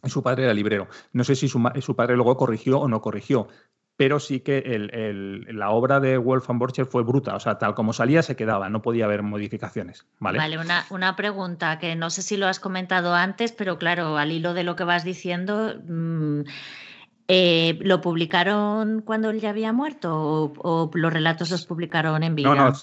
su 0.09 0.23
padre 0.23 0.43
era 0.43 0.53
librero. 0.53 0.88
No 1.11 1.23
sé 1.23 1.35
si 1.35 1.47
su, 1.47 1.61
padre 1.95 2.15
luego 2.15 2.38
corrigió 2.38 2.80
o 2.80 2.88
no 2.88 3.01
corrigió, 3.01 3.47
pero 3.95 4.19
sí 4.19 4.39
que 4.39 4.63
la 5.49 5.69
obra 5.69 5.99
de 5.99 6.17
Wolfgang 6.17 6.59
Borcher 6.59 6.85
fue 6.85 7.03
bruta, 7.03 7.35
o 7.35 7.39
sea, 7.39 7.57
tal 7.57 7.75
como 7.75 7.93
salía 7.93 8.23
se 8.23 8.35
quedaba, 8.35 8.69
no 8.69 8.81
podía 8.81 9.05
haber 9.05 9.23
modificaciones. 9.23 10.05
Vale, 10.19 10.39
vale 10.39 10.57
una, 10.89 11.15
pregunta 11.15 11.80
que 11.80 11.95
no 11.95 12.09
sé 12.09 12.21
si 12.21 12.38
lo 12.38 12.47
has 12.47 12.59
comentado 12.59 13.13
antes, 13.13 13.51
pero 13.51 13.77
claro, 13.77 14.17
al 14.17 14.31
hilo 14.31 14.53
de 14.53 14.63
lo 14.63 14.75
que 14.75 14.84
vas 14.84 15.03
diciendo, 15.03 15.75
mm, 15.88 16.41
eh, 17.27 17.80
¿lo 17.81 18.01
publicaron 18.01 19.01
cuando 19.01 19.30
él 19.30 19.39
ya 19.39 19.51
había 19.51 19.71
muerto 19.71 20.53
o, 20.57 20.91
los 20.93 21.13
relatos 21.13 21.51
los 21.51 21.65
publicaron 21.65 22.23
en 22.23 22.35
vida? 22.35 22.49
No, 22.49 22.55
no, 22.55 22.73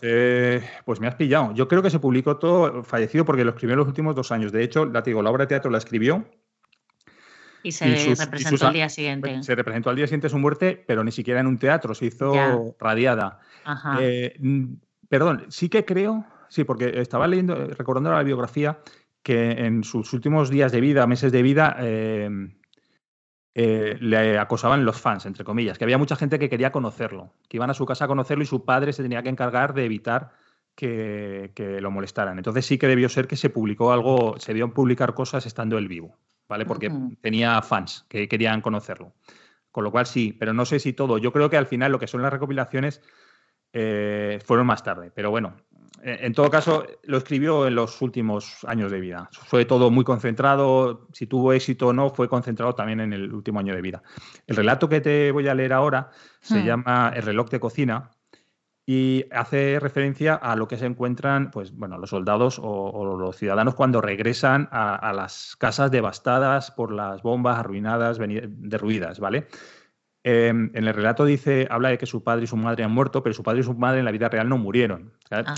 pues 0.84 1.00
me 1.00 1.08
has 1.08 1.16
pillado. 1.16 1.52
Yo 1.54 1.68
creo 1.68 1.82
que 1.82 1.90
se 1.90 1.98
publicó 1.98 2.38
todo 2.38 2.82
fallecido 2.82 3.24
porque 3.24 3.44
lo 3.44 3.50
escribió 3.50 3.74
en 3.74 3.80
los 3.80 3.88
últimos 3.88 4.14
dos 4.14 4.32
años. 4.32 4.52
De 4.52 4.62
hecho, 4.62 4.86
la, 4.86 5.02
digo, 5.02 5.22
la 5.22 5.30
obra 5.30 5.44
de 5.44 5.48
teatro 5.48 5.70
la 5.70 5.78
escribió 5.78 6.24
y 7.62 7.72
se 7.72 8.14
representó 8.14 8.66
al 8.66 8.72
día 8.72 8.88
siguiente. 8.88 9.42
Se 9.42 9.54
representó 9.54 9.90
al 9.90 9.96
día 9.96 10.06
siguiente 10.06 10.28
su 10.28 10.38
muerte, 10.38 10.82
pero 10.86 11.04
ni 11.04 11.12
siquiera 11.12 11.40
en 11.40 11.46
un 11.46 11.58
teatro, 11.58 11.94
se 11.94 12.06
hizo 12.06 12.76
radiada. 12.78 13.40
Eh, 14.00 14.38
perdón, 15.08 15.46
sí 15.48 15.68
que 15.68 15.84
creo, 15.84 16.24
sí, 16.48 16.64
porque 16.64 17.00
estaba 17.00 17.26
leyendo, 17.26 17.56
eh, 17.56 17.74
recordando 17.74 18.12
la 18.12 18.22
biografía, 18.22 18.78
que 19.22 19.52
en 19.52 19.84
sus 19.84 20.12
últimos 20.12 20.50
días 20.50 20.72
de 20.72 20.80
vida, 20.80 21.06
meses 21.06 21.32
de 21.32 21.42
vida, 21.42 21.76
em, 21.80 22.54
eh, 23.54 23.96
le 24.00 24.38
acosaban 24.38 24.84
los 24.84 25.00
fans, 25.00 25.26
entre 25.26 25.44
comillas, 25.44 25.76
que 25.76 25.84
había 25.84 25.98
mucha 25.98 26.16
gente 26.16 26.38
que 26.38 26.48
quería 26.48 26.72
conocerlo, 26.72 27.34
que 27.48 27.58
iban 27.58 27.68
a 27.68 27.74
su 27.74 27.84
casa 27.84 28.06
a 28.06 28.08
conocerlo 28.08 28.44
y 28.44 28.46
su 28.46 28.64
padre 28.64 28.92
se 28.92 29.02
tenía 29.02 29.22
que 29.22 29.28
encargar 29.28 29.74
de 29.74 29.84
evitar 29.84 30.32
que, 30.74 31.52
que 31.54 31.80
lo 31.80 31.90
molestaran. 31.90 32.38
Entonces 32.38 32.64
sí 32.64 32.78
que 32.78 32.86
debió 32.86 33.08
ser 33.08 33.26
que 33.26 33.36
se 33.36 33.50
publicó 33.50 33.92
algo, 33.92 34.38
se 34.38 34.54
vio 34.54 34.72
publicar 34.72 35.14
cosas 35.14 35.44
estando 35.44 35.76
él 35.76 35.88
vivo. 35.88 36.16
¿Vale? 36.50 36.66
Porque 36.66 36.92
tenía 37.20 37.62
fans 37.62 38.04
que 38.08 38.26
querían 38.28 38.60
conocerlo. 38.60 39.14
Con 39.70 39.84
lo 39.84 39.92
cual 39.92 40.04
sí, 40.04 40.36
pero 40.38 40.52
no 40.52 40.66
sé 40.66 40.80
si 40.80 40.92
todo. 40.92 41.16
Yo 41.16 41.32
creo 41.32 41.48
que 41.48 41.56
al 41.56 41.66
final 41.66 41.92
lo 41.92 42.00
que 42.00 42.08
son 42.08 42.22
las 42.22 42.32
recopilaciones 42.32 43.00
eh, 43.72 44.40
fueron 44.44 44.66
más 44.66 44.82
tarde. 44.82 45.12
Pero 45.14 45.30
bueno, 45.30 45.54
en 46.02 46.32
todo 46.32 46.50
caso, 46.50 46.84
lo 47.04 47.18
escribió 47.18 47.68
en 47.68 47.76
los 47.76 48.02
últimos 48.02 48.64
años 48.66 48.90
de 48.90 48.98
vida. 48.98 49.28
Fue 49.30 49.64
todo 49.64 49.92
muy 49.92 50.02
concentrado. 50.02 51.06
Si 51.12 51.28
tuvo 51.28 51.52
éxito 51.52 51.86
o 51.86 51.92
no, 51.92 52.10
fue 52.10 52.28
concentrado 52.28 52.74
también 52.74 52.98
en 52.98 53.12
el 53.12 53.32
último 53.32 53.60
año 53.60 53.76
de 53.76 53.82
vida. 53.82 54.02
El 54.48 54.56
relato 54.56 54.88
que 54.88 55.00
te 55.00 55.30
voy 55.30 55.46
a 55.46 55.54
leer 55.54 55.72
ahora 55.72 56.10
se 56.40 56.58
hmm. 56.58 56.66
llama 56.66 57.12
El 57.14 57.22
reloj 57.22 57.48
de 57.48 57.60
cocina 57.60 58.10
y 58.86 59.24
hace 59.30 59.78
referencia 59.78 60.34
a 60.34 60.56
lo 60.56 60.66
que 60.66 60.76
se 60.76 60.86
encuentran 60.86 61.50
pues, 61.50 61.72
bueno, 61.72 61.98
los 61.98 62.10
soldados 62.10 62.60
o, 62.62 63.16
los 63.16 63.36
ciudadanos 63.36 63.74
cuando 63.74 64.00
regresan 64.00 64.68
a, 64.72 65.12
las 65.12 65.56
casas 65.56 65.90
devastadas 65.90 66.70
por 66.70 66.92
las 66.92 67.22
bombas, 67.22 67.58
arruinadas, 67.58 68.18
derruidas, 68.18 69.20
¿vale? 69.20 69.46
Em, 70.22 70.70
en 70.74 70.86
el 70.86 70.92
relato 70.92 71.24
dice, 71.24 71.66
habla 71.70 71.88
de 71.88 71.98
que 71.98 72.04
su 72.04 72.22
padre 72.22 72.44
y 72.44 72.46
su 72.46 72.56
madre 72.56 72.84
han 72.84 72.92
muerto, 72.92 73.22
pero 73.22 73.32
su 73.32 73.42
padre 73.42 73.60
y 73.60 73.62
su 73.62 73.72
madre 73.74 74.00
en 74.00 74.04
la 74.04 74.10
vida 74.10 74.28
real 74.28 74.48
no 74.48 74.58
murieron. 74.58 75.12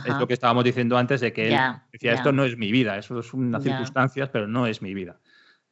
Es 0.07 0.16
lo 0.19 0.28
que 0.28 0.35
estábamos 0.35 0.62
diciendo 0.62 0.97
antes 0.97 1.20
de 1.20 1.32
que 1.32 1.49
él 1.49 1.61
decía, 1.90 2.12
esto 2.12 2.32
no 2.32 2.44
es 2.44 2.57
mi 2.57 2.70
vida, 2.70 2.97
eso 2.97 3.19
es 3.19 3.35
unas 3.35 3.62
circunstancias, 3.62 4.28
pero 4.28 4.47
no 4.47 4.66
es 4.66 4.82
mi 4.82 4.94
vida. 4.94 5.19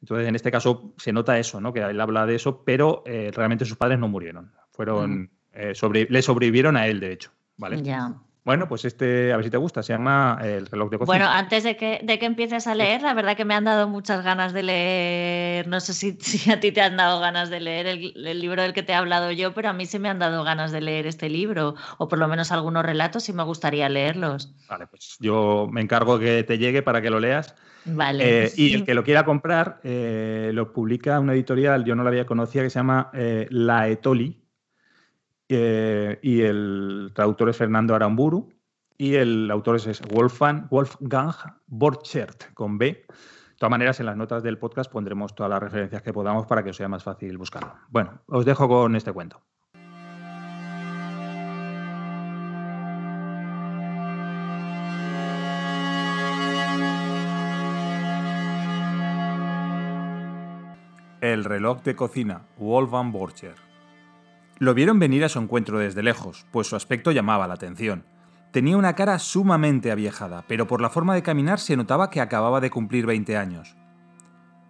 Entonces, 0.01 0.27
en 0.27 0.35
este 0.35 0.51
caso 0.51 0.93
se 0.97 1.13
nota 1.13 1.37
eso, 1.37 1.61
¿no? 1.61 1.71
Que 1.71 1.81
él 1.81 2.01
habla 2.01 2.25
de 2.25 2.35
eso, 2.35 2.63
pero 2.65 3.03
eh, 3.05 3.31
realmente 3.33 3.65
sus 3.65 3.77
padres 3.77 3.99
no 3.99 4.07
murieron. 4.07 4.51
Fueron, 4.71 5.29
eh, 5.53 5.73
le 6.09 6.21
sobrevivieron 6.21 6.75
a 6.75 6.87
él, 6.87 6.99
de 6.99 7.13
hecho. 7.13 7.31
¿Vale? 7.61 7.81
Ya. 7.81 8.13
Bueno, 8.43 8.67
pues 8.67 8.85
este, 8.85 9.31
a 9.31 9.35
ver 9.37 9.45
si 9.45 9.51
te 9.51 9.57
gusta, 9.57 9.83
se 9.83 9.93
llama 9.93 10.39
El 10.41 10.65
reloj 10.65 10.89
de 10.89 10.97
cocina. 10.97 11.15
Bueno, 11.15 11.29
antes 11.29 11.63
de 11.63 11.77
que, 11.77 12.01
de 12.01 12.17
que 12.17 12.25
empieces 12.25 12.65
a 12.65 12.73
leer, 12.73 13.03
la 13.03 13.13
verdad 13.13 13.37
que 13.37 13.45
me 13.45 13.53
han 13.53 13.65
dado 13.65 13.87
muchas 13.87 14.23
ganas 14.23 14.51
de 14.51 14.63
leer, 14.63 15.67
no 15.67 15.79
sé 15.79 15.93
si, 15.93 16.13
si 16.19 16.49
a 16.49 16.59
ti 16.59 16.71
te 16.71 16.81
han 16.81 16.97
dado 16.97 17.19
ganas 17.19 17.51
de 17.51 17.59
leer 17.59 17.85
el, 17.85 18.39
libro 18.39 18.63
del 18.63 18.73
que 18.73 18.81
te 18.81 18.93
he 18.93 18.95
hablado 18.95 19.31
yo, 19.31 19.53
pero 19.53 19.69
a 19.69 19.73
mí 19.73 19.85
sí 19.85 19.99
me 19.99 20.09
han 20.09 20.17
dado 20.17 20.43
ganas 20.43 20.71
de 20.71 20.81
leer 20.81 21.05
este 21.05 21.29
libro, 21.29 21.75
o 21.99 22.07
por 22.07 22.17
lo 22.17 22.27
menos 22.27 22.51
algunos 22.51 22.83
relatos 22.83 23.29
y 23.29 23.33
me 23.33 23.43
gustaría 23.43 23.87
leerlos. 23.89 24.51
Vale, 24.67 24.87
pues 24.87 25.17
yo 25.19 25.67
me 25.71 25.81
encargo 25.81 26.17
que 26.17 26.43
te 26.43 26.57
llegue 26.57 26.81
para 26.81 26.99
que 27.03 27.11
lo 27.11 27.19
leas. 27.19 27.53
Vale. 27.85 28.45
Eh, 28.45 28.51
y 28.55 28.73
el 28.73 28.85
que 28.85 28.95
lo 28.95 29.03
quiera 29.03 29.23
comprar, 29.23 29.79
eh, 29.83 30.49
lo 30.53 30.73
publica 30.73 31.19
una 31.19 31.33
editorial, 31.33 31.85
yo 31.85 31.95
no 31.95 32.03
la 32.03 32.09
había 32.09 32.25
conocido, 32.25 32.63
que 32.63 32.71
se 32.71 32.79
llama 32.79 33.11
eh, 33.13 33.45
La 33.51 33.87
Etoli, 33.87 34.40
eh, 35.53 36.17
y 36.21 36.43
el 36.43 37.11
traductor 37.13 37.49
es 37.49 37.57
Fernando 37.57 37.93
Aramburu 37.93 38.53
y 38.97 39.15
el 39.15 39.51
autor 39.51 39.75
es 39.75 40.01
Wolfgang, 40.01 40.69
Wolfgang 40.69 41.33
Borchert 41.67 42.53
con 42.53 42.77
B. 42.77 42.85
De 42.87 43.05
todas 43.57 43.71
maneras, 43.71 43.99
en 43.99 44.05
las 44.05 44.15
notas 44.15 44.43
del 44.43 44.57
podcast 44.57 44.89
pondremos 44.89 45.35
todas 45.35 45.49
las 45.49 45.61
referencias 45.61 46.01
que 46.01 46.13
podamos 46.13 46.45
para 46.45 46.63
que 46.63 46.69
os 46.69 46.77
sea 46.77 46.87
más 46.87 47.03
fácil 47.03 47.37
buscarlo. 47.37 47.73
Bueno, 47.89 48.21
os 48.27 48.45
dejo 48.45 48.69
con 48.69 48.95
este 48.95 49.11
cuento. 49.11 49.41
El 61.19 61.43
reloj 61.43 61.83
de 61.83 61.95
cocina, 61.95 62.47
Wolfgang 62.57 63.11
Borchert. 63.11 63.70
Lo 64.61 64.75
vieron 64.75 64.99
venir 64.99 65.23
a 65.25 65.29
su 65.29 65.39
encuentro 65.39 65.79
desde 65.79 66.03
lejos, 66.03 66.45
pues 66.51 66.67
su 66.67 66.75
aspecto 66.75 67.11
llamaba 67.11 67.47
la 67.47 67.55
atención. 67.55 68.05
Tenía 68.51 68.77
una 68.77 68.93
cara 68.93 69.17
sumamente 69.17 69.91
aviejada, 69.91 70.45
pero 70.47 70.67
por 70.67 70.81
la 70.81 70.91
forma 70.91 71.15
de 71.15 71.23
caminar 71.23 71.59
se 71.59 71.75
notaba 71.75 72.11
que 72.11 72.21
acababa 72.21 72.61
de 72.61 72.69
cumplir 72.69 73.07
20 73.07 73.37
años. 73.37 73.75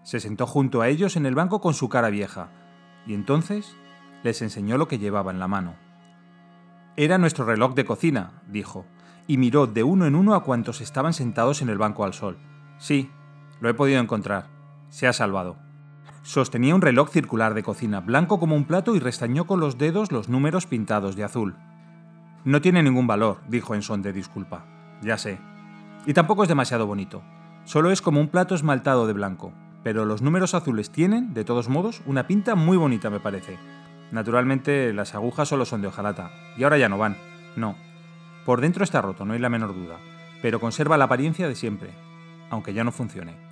Se 0.04 0.22
sentó 0.22 0.48
junto 0.48 0.80
a 0.80 0.88
ellos 0.88 1.18
en 1.18 1.26
el 1.26 1.36
banco 1.36 1.60
con 1.60 1.74
su 1.74 1.90
cara 1.90 2.10
vieja, 2.10 2.52
y 3.06 3.14
entonces 3.14 3.76
les 4.24 4.42
enseñó 4.42 4.78
lo 4.78 4.88
que 4.88 4.98
llevaba 4.98 5.30
en 5.30 5.40
la 5.40 5.50
mano. 5.50 5.76
Era 6.96 7.18
nuestro 7.18 7.44
reloj 7.44 7.74
de 7.74 7.84
cocina, 7.84 8.44
dijo, 8.48 8.86
y 9.28 9.36
miró 9.36 9.68
de 9.68 9.84
uno 9.84 10.06
en 10.06 10.16
uno 10.16 10.36
a 10.36 10.46
cuantos 10.46 10.80
estaban 10.80 11.12
sentados 11.12 11.62
en 11.62 11.68
el 11.68 11.78
banco 11.78 12.06
al 12.06 12.14
sol. 12.14 12.38
Sí, 12.78 13.12
lo 13.60 13.68
he 13.68 13.74
podido 13.74 14.00
encontrar. 14.00 14.48
Se 14.88 15.06
ha 15.10 15.12
salvado. 15.12 15.58
Sostenía 16.24 16.76
un 16.76 16.82
reloj 16.82 17.10
circular 17.10 17.56
de 17.56 17.64
cocina, 17.64 18.00
blanco 18.00 18.40
como 18.40 18.56
un 18.56 18.66
plato, 18.66 18.96
y 18.96 19.00
restañó 19.00 19.46
con 19.46 19.60
los 19.60 19.80
dedos 19.80 20.12
los 20.12 20.30
números 20.30 20.68
pintados 20.68 21.16
de 21.16 21.24
azul. 21.24 21.56
No 22.46 22.62
tiene 22.62 22.84
ningún 22.84 23.08
valor, 23.08 23.40
dijo 23.48 23.74
en 23.74 23.82
son 23.82 24.04
de 24.04 24.14
disculpa. 24.14 24.66
Ya 25.02 25.18
sé. 25.18 25.40
Y 26.06 26.14
tampoco 26.14 26.44
es 26.44 26.50
demasiado 26.50 26.86
bonito. 26.86 27.24
Solo 27.66 27.92
es 27.92 28.02
como 28.02 28.20
un 28.20 28.28
plato 28.28 28.54
esmaltado 28.54 29.08
de 29.08 29.14
blanco. 29.14 29.52
Pero 29.84 30.06
los 30.06 30.22
números 30.22 30.54
azules 30.54 30.92
tienen, 30.92 31.34
de 31.34 31.44
todos 31.44 31.70
modos, 31.70 32.04
una 32.06 32.28
pinta 32.28 32.54
muy 32.54 32.78
bonita, 32.78 33.10
me 33.10 33.20
parece. 33.20 33.58
Naturalmente, 34.12 34.94
las 34.94 35.16
agujas 35.16 35.48
solo 35.48 35.66
son 35.66 35.82
de 35.82 35.88
hojalata. 35.88 36.32
Y 36.56 36.64
ahora 36.64 36.78
ya 36.78 36.90
no 36.90 37.00
van. 37.00 37.18
No. 37.56 37.76
Por 38.46 38.62
dentro 38.62 38.84
está 38.84 39.02
roto, 39.02 39.26
no 39.26 39.34
hay 39.34 39.40
la 39.40 39.50
menor 39.50 39.74
duda. 39.74 39.98
Pero 40.44 40.60
conserva 40.60 40.98
la 40.98 41.06
apariencia 41.06 41.48
de 41.48 41.56
siempre. 41.56 41.90
Aunque 42.52 42.74
ya 42.74 42.84
no 42.84 42.92
funcione. 42.92 43.51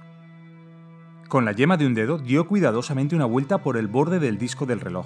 Con 1.29 1.45
la 1.45 1.51
yema 1.51 1.77
de 1.77 1.85
un 1.85 1.93
dedo 1.93 2.17
dio 2.17 2.47
cuidadosamente 2.47 3.15
una 3.15 3.25
vuelta 3.25 3.59
por 3.59 3.77
el 3.77 3.87
borde 3.87 4.17
del 4.17 4.39
disco 4.39 4.65
del 4.65 4.79
reloj 4.79 5.05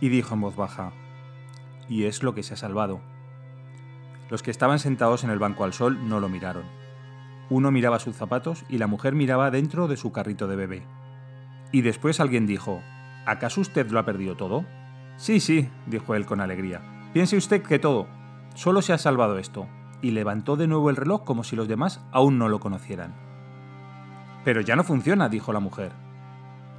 y 0.00 0.08
dijo 0.08 0.34
en 0.34 0.40
voz 0.40 0.56
baja, 0.56 0.90
y 1.88 2.02
es 2.06 2.24
lo 2.24 2.34
que 2.34 2.42
se 2.42 2.54
ha 2.54 2.56
salvado. 2.56 3.00
Los 4.28 4.42
que 4.42 4.50
estaban 4.50 4.80
sentados 4.80 5.22
en 5.22 5.30
el 5.30 5.38
banco 5.38 5.62
al 5.62 5.72
sol 5.72 6.08
no 6.08 6.18
lo 6.18 6.28
miraron. 6.28 6.64
Uno 7.48 7.70
miraba 7.70 8.00
sus 8.00 8.16
zapatos 8.16 8.64
y 8.68 8.78
la 8.78 8.88
mujer 8.88 9.14
miraba 9.14 9.52
dentro 9.52 9.86
de 9.86 9.96
su 9.96 10.10
carrito 10.10 10.48
de 10.48 10.56
bebé. 10.56 10.82
Y 11.70 11.82
después 11.82 12.18
alguien 12.18 12.48
dijo, 12.48 12.82
¿acaso 13.24 13.60
usted 13.60 13.88
lo 13.92 14.00
ha 14.00 14.04
perdido 14.04 14.36
todo? 14.36 14.64
Sí, 15.16 15.38
sí, 15.38 15.70
dijo 15.86 16.16
él 16.16 16.26
con 16.26 16.40
alegría. 16.40 16.82
Piense 17.12 17.36
usted 17.36 17.62
que 17.62 17.78
todo. 17.78 18.08
Solo 18.56 18.82
se 18.82 18.92
ha 18.92 18.98
salvado 18.98 19.38
esto. 19.38 19.68
Y 20.02 20.10
levantó 20.10 20.56
de 20.56 20.66
nuevo 20.66 20.90
el 20.90 20.96
reloj 20.96 21.22
como 21.22 21.44
si 21.44 21.54
los 21.54 21.68
demás 21.68 22.04
aún 22.10 22.36
no 22.36 22.48
lo 22.48 22.58
conocieran. 22.58 23.25
Pero 24.46 24.60
ya 24.60 24.76
no 24.76 24.84
funciona, 24.84 25.28
dijo 25.28 25.52
la 25.52 25.58
mujer. 25.58 25.90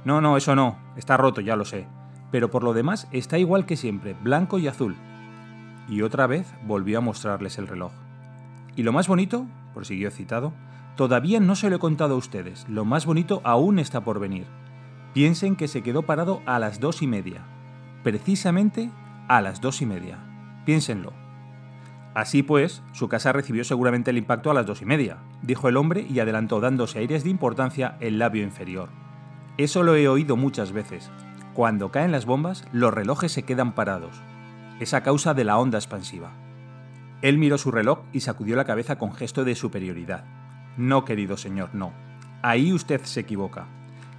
No, 0.06 0.22
no, 0.22 0.38
eso 0.38 0.56
no, 0.56 0.78
está 0.96 1.18
roto, 1.18 1.42
ya 1.42 1.54
lo 1.54 1.66
sé. 1.66 1.86
Pero 2.30 2.50
por 2.50 2.64
lo 2.64 2.72
demás 2.72 3.08
está 3.12 3.36
igual 3.36 3.66
que 3.66 3.76
siempre, 3.76 4.16
blanco 4.22 4.58
y 4.58 4.66
azul. 4.68 4.96
Y 5.86 6.00
otra 6.00 6.26
vez 6.26 6.50
volvió 6.66 6.96
a 6.96 7.02
mostrarles 7.02 7.58
el 7.58 7.66
reloj. 7.66 7.92
Y 8.74 8.84
lo 8.84 8.92
más 8.92 9.06
bonito, 9.06 9.44
prosiguió 9.74 10.10
citado, 10.10 10.54
todavía 10.96 11.40
no 11.40 11.56
se 11.56 11.68
lo 11.68 11.76
he 11.76 11.78
contado 11.78 12.14
a 12.14 12.18
ustedes, 12.18 12.64
lo 12.70 12.86
más 12.86 13.04
bonito 13.04 13.42
aún 13.44 13.78
está 13.78 14.00
por 14.02 14.18
venir. 14.18 14.46
Piensen 15.12 15.54
que 15.54 15.68
se 15.68 15.82
quedó 15.82 16.04
parado 16.04 16.40
a 16.46 16.58
las 16.58 16.80
dos 16.80 17.02
y 17.02 17.06
media. 17.06 17.42
Precisamente 18.02 18.90
a 19.28 19.42
las 19.42 19.60
dos 19.60 19.82
y 19.82 19.86
media. 19.86 20.16
Piénsenlo. 20.64 21.12
Así 22.18 22.42
pues, 22.42 22.82
su 22.90 23.06
casa 23.06 23.32
recibió 23.32 23.62
seguramente 23.62 24.10
el 24.10 24.18
impacto 24.18 24.50
a 24.50 24.54
las 24.54 24.66
dos 24.66 24.82
y 24.82 24.84
media, 24.84 25.18
dijo 25.40 25.68
el 25.68 25.76
hombre 25.76 26.04
y 26.10 26.18
adelantó 26.18 26.58
dándose 26.58 26.98
aires 26.98 27.22
de 27.22 27.30
importancia 27.30 27.96
el 28.00 28.18
labio 28.18 28.42
inferior. 28.42 28.88
Eso 29.56 29.84
lo 29.84 29.94
he 29.94 30.08
oído 30.08 30.36
muchas 30.36 30.72
veces. 30.72 31.12
Cuando 31.54 31.92
caen 31.92 32.10
las 32.10 32.26
bombas, 32.26 32.64
los 32.72 32.92
relojes 32.92 33.30
se 33.30 33.44
quedan 33.44 33.72
parados. 33.72 34.20
Es 34.80 34.94
a 34.94 35.04
causa 35.04 35.32
de 35.32 35.44
la 35.44 35.58
onda 35.58 35.78
expansiva. 35.78 36.32
Él 37.22 37.38
miró 37.38 37.56
su 37.56 37.70
reloj 37.70 38.00
y 38.12 38.18
sacudió 38.18 38.56
la 38.56 38.64
cabeza 38.64 38.98
con 38.98 39.14
gesto 39.14 39.44
de 39.44 39.54
superioridad. 39.54 40.24
No, 40.76 41.04
querido 41.04 41.36
señor, 41.36 41.70
no. 41.72 41.92
Ahí 42.42 42.72
usted 42.72 43.00
se 43.04 43.20
equivoca. 43.20 43.66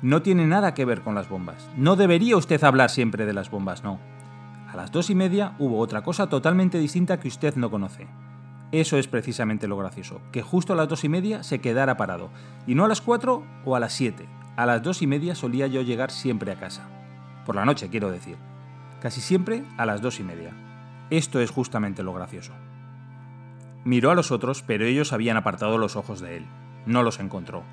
No 0.02 0.22
tiene 0.22 0.48
nada 0.48 0.74
que 0.74 0.86
ver 0.86 1.02
con 1.02 1.16
las 1.16 1.28
bombas. 1.28 1.70
No 1.76 1.98
debería 1.98 2.38
usted 2.38 2.64
hablar 2.64 2.92
siempre 2.92 3.26
de 3.26 3.34
las 3.34 3.52
bombas, 3.52 3.84
no. 3.84 4.00
A 4.72 4.78
las 4.78 4.92
dos 4.92 5.10
y 5.10 5.16
media 5.16 5.56
hubo 5.58 5.80
otra 5.80 6.04
cosa 6.04 6.30
totalmente 6.30 6.78
distinta 6.78 7.20
que 7.20 7.28
usted 7.28 7.56
no 7.56 7.72
conoce. 7.72 8.08
Eso 8.72 8.98
es 8.98 9.08
precisamente 9.08 9.68
lo 9.68 9.78
gracioso, 9.78 10.22
que 10.32 10.44
justo 10.44 10.74
a 10.74 10.76
las 10.76 10.88
dos 10.88 11.04
y 11.04 11.10
media 11.10 11.42
se 11.42 11.60
quedara 11.60 11.98
parado, 11.98 12.30
y 12.68 12.76
no 12.76 12.86
a 12.86 12.88
las 12.88 13.02
cuatro 13.02 13.44
o 13.66 13.76
a 13.76 13.80
las 13.80 13.94
siete. 13.94 14.30
A 14.58 14.68
las 14.68 14.84
dos 14.84 15.02
y 15.02 15.08
media 15.08 15.34
solía 15.34 15.66
yo 15.66 15.82
llegar 15.82 16.12
siempre 16.12 16.52
a 16.52 16.60
casa. 16.60 16.88
Por 17.48 17.56
la 17.56 17.66
noche, 17.66 17.90
quiero 17.90 18.12
decir. 18.12 18.38
Casi 19.02 19.22
siempre 19.22 19.64
a 19.78 19.88
las 19.88 20.02
dos 20.04 20.20
y 20.20 20.24
media. 20.24 20.52
Esto 21.10 21.40
es 21.40 21.50
justamente 21.50 22.04
lo 22.04 22.14
gracioso. 22.14 22.54
Miró 23.86 24.12
a 24.12 24.16
los 24.16 24.32
otros, 24.32 24.62
pero 24.62 24.86
ellos 24.86 25.14
habían 25.14 25.38
apartado 25.38 25.80
los 25.80 25.96
ojos 25.96 26.20
de 26.20 26.38
él. 26.38 26.46
No 26.86 27.02
los 27.02 27.20
encontró. 27.20 27.64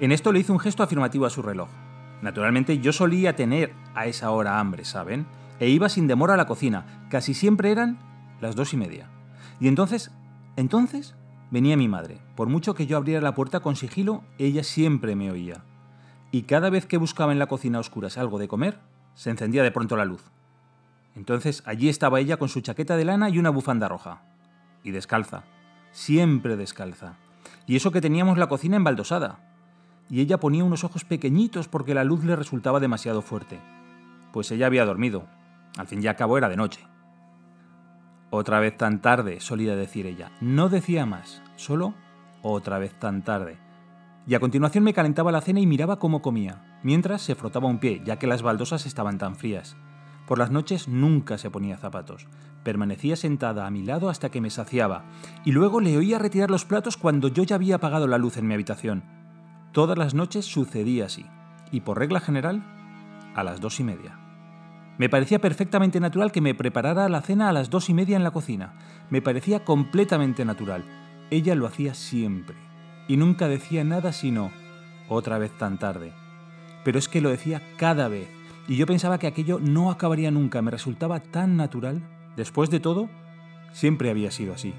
En 0.00 0.10
esto 0.10 0.32
le 0.32 0.38
hizo 0.38 0.54
un 0.54 0.60
gesto 0.60 0.82
afirmativo 0.82 1.26
a 1.26 1.30
su 1.30 1.42
reloj. 1.42 1.68
Naturalmente 2.22 2.78
yo 2.78 2.94
solía 2.94 3.36
tener 3.36 3.74
a 3.94 4.06
esa 4.06 4.30
hora 4.30 4.58
hambre, 4.58 4.86
¿saben? 4.86 5.26
E 5.60 5.68
iba 5.68 5.88
sin 5.88 6.06
demora 6.06 6.34
a 6.34 6.36
la 6.36 6.46
cocina. 6.46 7.06
Casi 7.10 7.34
siempre 7.34 7.70
eran 7.70 7.98
las 8.40 8.56
dos 8.56 8.72
y 8.72 8.76
media. 8.76 9.08
Y 9.60 9.68
entonces, 9.68 10.10
entonces, 10.56 11.14
venía 11.50 11.76
mi 11.76 11.88
madre. 11.88 12.18
Por 12.34 12.48
mucho 12.48 12.74
que 12.74 12.86
yo 12.86 12.96
abriera 12.96 13.20
la 13.20 13.34
puerta 13.34 13.60
con 13.60 13.76
sigilo, 13.76 14.24
ella 14.38 14.62
siempre 14.62 15.16
me 15.16 15.30
oía. 15.30 15.64
Y 16.30 16.42
cada 16.42 16.70
vez 16.70 16.86
que 16.86 16.98
buscaba 16.98 17.32
en 17.32 17.38
la 17.38 17.46
cocina 17.46 17.78
a 17.78 17.80
oscuras 17.80 18.18
algo 18.18 18.38
de 18.38 18.48
comer, 18.48 18.80
se 19.14 19.30
encendía 19.30 19.62
de 19.62 19.70
pronto 19.70 19.96
la 19.96 20.04
luz. 20.04 20.30
Entonces 21.14 21.62
allí 21.64 21.88
estaba 21.88 22.20
ella 22.20 22.36
con 22.36 22.48
su 22.48 22.60
chaqueta 22.60 22.96
de 22.96 23.06
lana 23.06 23.30
y 23.30 23.38
una 23.38 23.50
bufanda 23.50 23.88
roja. 23.88 24.22
Y 24.82 24.90
descalza. 24.90 25.44
Siempre 25.92 26.56
descalza. 26.56 27.16
Y 27.66 27.76
eso 27.76 27.90
que 27.90 28.02
teníamos 28.02 28.36
la 28.38 28.48
cocina 28.48 28.76
embaldosada. 28.76 29.38
Y 30.10 30.20
ella 30.20 30.38
ponía 30.38 30.62
unos 30.62 30.84
ojos 30.84 31.04
pequeñitos 31.04 31.68
porque 31.68 31.94
la 31.94 32.04
luz 32.04 32.22
le 32.24 32.36
resultaba 32.36 32.80
demasiado 32.80 33.22
fuerte. 33.22 33.58
Pues 34.32 34.50
ella 34.50 34.66
había 34.66 34.84
dormido, 34.84 35.26
al 35.76 35.86
fin 35.86 36.02
y 36.02 36.06
al 36.06 36.16
cabo 36.16 36.38
era 36.38 36.48
de 36.48 36.56
noche. 36.56 36.80
Otra 38.30 38.60
vez 38.60 38.76
tan 38.76 39.00
tarde, 39.00 39.40
solía 39.40 39.76
decir 39.76 40.06
ella. 40.06 40.32
No 40.40 40.68
decía 40.68 41.06
más, 41.06 41.42
solo 41.56 41.94
otra 42.42 42.78
vez 42.78 42.94
tan 42.98 43.22
tarde. 43.22 43.58
Y 44.26 44.34
a 44.34 44.40
continuación 44.40 44.84
me 44.84 44.94
calentaba 44.94 45.32
la 45.32 45.40
cena 45.40 45.60
y 45.60 45.66
miraba 45.66 45.98
cómo 45.98 46.22
comía, 46.22 46.78
mientras 46.82 47.22
se 47.22 47.34
frotaba 47.34 47.68
un 47.68 47.78
pie, 47.78 48.02
ya 48.04 48.18
que 48.18 48.26
las 48.26 48.42
baldosas 48.42 48.86
estaban 48.86 49.18
tan 49.18 49.36
frías. 49.36 49.76
Por 50.26 50.38
las 50.38 50.50
noches 50.50 50.88
nunca 50.88 51.38
se 51.38 51.50
ponía 51.50 51.76
zapatos. 51.76 52.26
Permanecía 52.64 53.14
sentada 53.14 53.66
a 53.66 53.70
mi 53.70 53.84
lado 53.84 54.08
hasta 54.08 54.30
que 54.30 54.40
me 54.40 54.50
saciaba, 54.50 55.04
y 55.44 55.52
luego 55.52 55.80
le 55.80 55.96
oía 55.96 56.18
retirar 56.18 56.50
los 56.50 56.64
platos 56.64 56.96
cuando 56.96 57.28
yo 57.28 57.44
ya 57.44 57.54
había 57.54 57.76
apagado 57.76 58.08
la 58.08 58.18
luz 58.18 58.36
en 58.36 58.48
mi 58.48 58.54
habitación. 58.54 59.04
Todas 59.70 59.96
las 59.96 60.14
noches 60.14 60.44
sucedía 60.46 61.06
así, 61.06 61.26
y 61.70 61.82
por 61.82 61.98
regla 61.98 62.18
general, 62.18 62.64
a 63.36 63.44
las 63.44 63.60
dos 63.60 63.78
y 63.78 63.84
media. 63.84 64.25
Me 64.98 65.08
parecía 65.10 65.40
perfectamente 65.40 66.00
natural 66.00 66.32
que 66.32 66.40
me 66.40 66.54
preparara 66.54 67.08
la 67.08 67.20
cena 67.20 67.48
a 67.48 67.52
las 67.52 67.68
dos 67.68 67.90
y 67.90 67.94
media 67.94 68.16
en 68.16 68.24
la 68.24 68.30
cocina. 68.30 68.74
Me 69.10 69.20
parecía 69.20 69.64
completamente 69.64 70.44
natural. 70.44 70.84
Ella 71.30 71.54
lo 71.54 71.66
hacía 71.66 71.92
siempre. 71.94 72.56
Y 73.08 73.18
nunca 73.18 73.46
decía 73.46 73.84
nada 73.84 74.12
sino, 74.12 74.50
otra 75.08 75.38
vez 75.38 75.52
tan 75.58 75.78
tarde. 75.78 76.12
Pero 76.82 76.98
es 76.98 77.08
que 77.08 77.20
lo 77.20 77.28
decía 77.28 77.62
cada 77.76 78.08
vez. 78.08 78.28
Y 78.68 78.76
yo 78.76 78.86
pensaba 78.86 79.18
que 79.18 79.26
aquello 79.26 79.60
no 79.60 79.90
acabaría 79.90 80.30
nunca. 80.30 80.62
Me 80.62 80.70
resultaba 80.70 81.20
tan 81.20 81.56
natural. 81.56 82.00
Después 82.36 82.70
de 82.70 82.80
todo, 82.80 83.08
siempre 83.72 84.10
había 84.10 84.30
sido 84.30 84.54
así. 84.54 84.74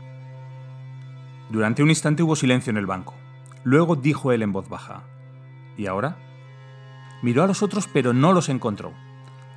Durante 1.49 1.83
un 1.83 1.89
instante 1.89 2.23
hubo 2.23 2.35
silencio 2.35 2.71
en 2.71 2.77
el 2.77 2.87
banco. 2.87 3.13
Luego 3.63 3.95
dijo 3.95 4.31
él 4.31 4.41
en 4.41 4.51
voz 4.51 4.67
baja. 4.67 5.03
¿Y 5.77 5.85
ahora? 5.85 6.17
Miró 7.21 7.43
a 7.43 7.47
los 7.47 7.61
otros 7.61 7.87
pero 7.87 8.13
no 8.13 8.33
los 8.33 8.49
encontró. 8.49 8.93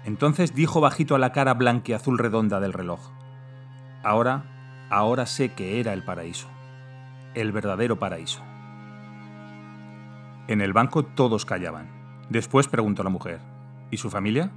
Entonces 0.05 0.55
dijo 0.55 0.81
bajito 0.81 1.14
a 1.14 1.18
la 1.18 1.32
cara 1.32 1.55
blanqueazul 1.55 2.18
redonda 2.18 2.60
del 2.60 2.72
reloj. 2.72 3.01
Ahora, 4.02 4.86
ahora 4.90 5.27
sé 5.27 5.52
que 5.52 5.81
era 5.81 5.93
el 5.93 6.02
paraíso. 6.02 6.48
El 7.35 7.52
verdadero 7.52 7.98
paraíso. 7.98 8.43
En 10.48 10.60
el 10.60 10.72
banco 10.72 11.05
todos 11.05 11.44
callaban. 11.44 11.89
Después 12.28 12.66
preguntó 12.66 13.02
la 13.02 13.10
mujer. 13.10 13.40
¿Y 13.90 13.98
su 13.98 14.10
familia? 14.10 14.51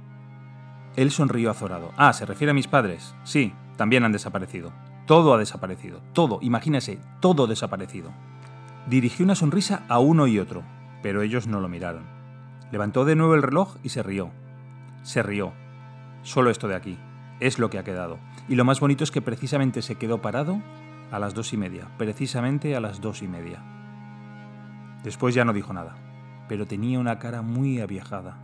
Él 0.96 1.10
sonrió 1.10 1.50
azorado. 1.50 1.92
Ah, 1.96 2.12
¿se 2.12 2.24
refiere 2.24 2.52
a 2.52 2.54
mis 2.54 2.68
padres? 2.68 3.14
Sí, 3.24 3.52
también 3.76 4.04
han 4.04 4.12
desaparecido. 4.12 4.72
Todo 5.06 5.34
ha 5.34 5.38
desaparecido. 5.38 6.00
Todo, 6.12 6.38
imagínese, 6.40 6.98
todo 7.20 7.46
desaparecido. 7.46 8.10
Dirigió 8.86 9.24
una 9.24 9.34
sonrisa 9.34 9.82
a 9.88 9.98
uno 9.98 10.26
y 10.26 10.38
otro, 10.38 10.62
pero 11.02 11.22
ellos 11.22 11.46
no 11.46 11.60
lo 11.60 11.68
miraron. 11.68 12.04
Levantó 12.72 13.04
de 13.04 13.16
nuevo 13.16 13.34
el 13.34 13.42
reloj 13.42 13.76
y 13.82 13.90
se 13.90 14.02
rió. 14.02 14.30
Se 15.04 15.22
rió. 15.22 15.52
Solo 16.22 16.50
esto 16.50 16.66
de 16.66 16.74
aquí. 16.74 16.98
Es 17.38 17.58
lo 17.58 17.68
que 17.68 17.78
ha 17.78 17.84
quedado. 17.84 18.18
Y 18.48 18.54
lo 18.54 18.64
más 18.64 18.80
bonito 18.80 19.04
es 19.04 19.10
que 19.10 19.20
precisamente 19.20 19.82
se 19.82 19.96
quedó 19.96 20.22
parado 20.22 20.62
a 21.12 21.18
las 21.18 21.34
dos 21.34 21.52
y 21.52 21.58
media. 21.58 21.88
Precisamente 21.98 22.74
a 22.74 22.80
las 22.80 23.02
dos 23.02 23.20
y 23.20 23.28
media. 23.28 23.62
Después 25.04 25.34
ya 25.34 25.44
no 25.44 25.52
dijo 25.52 25.74
nada, 25.74 25.94
pero 26.48 26.66
tenía 26.66 26.98
una 26.98 27.18
cara 27.18 27.42
muy 27.42 27.80
aviejada. 27.80 28.38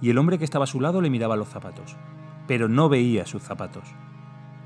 Y 0.00 0.08
el 0.08 0.16
hombre 0.16 0.38
que 0.38 0.44
estaba 0.44 0.64
a 0.64 0.66
su 0.66 0.80
lado 0.80 1.02
le 1.02 1.10
miraba 1.10 1.36
los 1.36 1.50
zapatos, 1.50 1.96
pero 2.46 2.66
no 2.66 2.88
veía 2.88 3.26
sus 3.26 3.42
zapatos. 3.42 3.84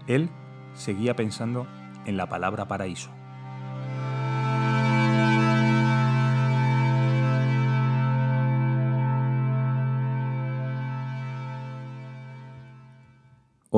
Él 0.06 0.30
seguía 0.74 1.16
pensando 1.16 1.66
en 2.06 2.16
la 2.16 2.28
palabra 2.28 2.68
paraíso. 2.68 3.10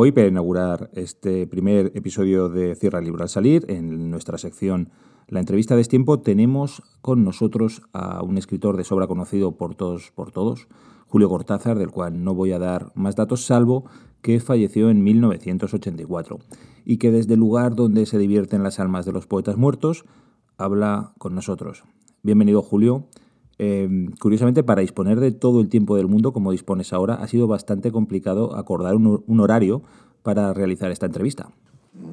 Hoy, 0.02 0.12
para 0.12 0.28
inaugurar 0.28 0.89
este 0.94 1.47
primer 1.47 1.93
episodio 1.94 2.48
de 2.48 2.74
Cierra 2.74 3.01
el 3.01 3.05
Libro 3.05 3.22
al 3.22 3.28
Salir, 3.28 3.66
en 3.68 4.10
nuestra 4.10 4.39
sección 4.39 4.89
La 5.28 5.40
entrevista 5.40 5.77
de 5.77 5.85
tiempo, 5.85 6.20
tenemos 6.20 6.82
con 7.02 7.22
nosotros 7.22 7.82
a 7.93 8.22
un 8.22 8.39
escritor 8.39 8.78
de 8.78 8.85
sobra 8.85 9.06
conocido 9.06 9.59
por 9.59 9.74
todos, 9.74 10.10
por 10.12 10.32
todos, 10.32 10.68
Julio 11.06 11.28
Cortázar, 11.28 11.78
del 11.78 11.90
cual 11.90 12.24
no 12.24 12.35
voy 12.35 12.52
a 12.52 12.59
dar 12.59 12.93
más 12.94 13.14
datos, 13.14 13.44
salvo 13.44 13.85
que 14.22 14.40
falleció 14.40 14.89
en 14.89 15.05
1984 15.05 16.39
y 16.86 16.97
que 16.97 17.10
desde 17.10 17.35
el 17.35 17.40
lugar 17.40 17.74
donde 17.74 18.06
se 18.06 18.16
divierten 18.16 18.62
las 18.62 18.81
almas 18.81 19.05
de 19.05 19.12
los 19.12 19.27
poetas 19.27 19.59
muertos, 19.59 20.06
habla 20.56 21.12
con 21.18 21.35
nosotros. 21.35 21.85
Bienvenido, 22.22 22.62
Julio. 22.62 23.05
Em, 23.62 24.11
curiosamente, 24.19 24.62
para 24.62 24.81
disponer 24.81 25.20
de 25.20 25.32
todo 25.32 25.61
el 25.61 25.69
tiempo 25.69 25.95
del 25.95 26.07
mundo 26.07 26.32
como 26.32 26.51
dispones 26.51 26.95
ahora, 26.95 27.16
ha 27.16 27.28
sido 27.28 27.47
bastante 27.47 27.93
complicado 27.93 28.57
acordar 28.57 28.95
un, 28.97 29.39
horario 29.39 29.82
para 30.23 30.55
realizar 30.55 30.91
esta 30.91 31.05
entrevista. 31.05 31.51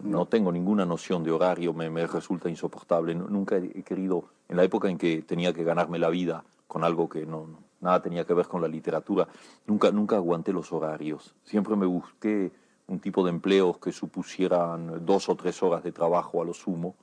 No 0.04 0.26
tengo 0.26 0.52
ninguna 0.52 0.86
noción 0.86 1.24
de 1.24 1.32
horario, 1.32 1.74
me, 1.74 2.06
resulta 2.06 2.50
insoportable. 2.50 3.16
Nunca 3.16 3.56
he 3.56 3.82
querido, 3.84 4.26
en 4.50 4.58
la 4.58 4.66
época 4.66 4.90
en 4.90 4.98
que 4.98 5.22
tenía 5.22 5.54
que 5.54 5.64
ganarme 5.64 6.00
la 6.00 6.10
vida 6.10 6.44
con 6.68 6.84
algo 6.84 7.08
que 7.08 7.26
no, 7.26 7.48
nada 7.80 8.02
tenía 8.02 8.26
que 8.26 8.34
ver 8.34 8.48
con 8.48 8.62
la 8.62 8.68
literatura, 8.68 9.30
nunca, 9.68 9.90
nunca 9.90 10.18
aguanté 10.18 10.52
los 10.52 10.74
horarios. 10.74 11.34
Siempre 11.46 11.78
me 11.78 11.86
busqué 11.86 12.52
un 12.88 13.00
tipo 13.00 13.24
de 13.24 13.30
empleos 13.30 13.78
que 13.78 13.94
supusieran 13.94 15.06
dos 15.06 15.30
o 15.30 15.36
tres 15.36 15.64
horas 15.64 15.82
de 15.82 15.94
trabajo 15.94 16.42
a 16.42 16.46
lo 16.46 16.54
sumo, 16.54 16.96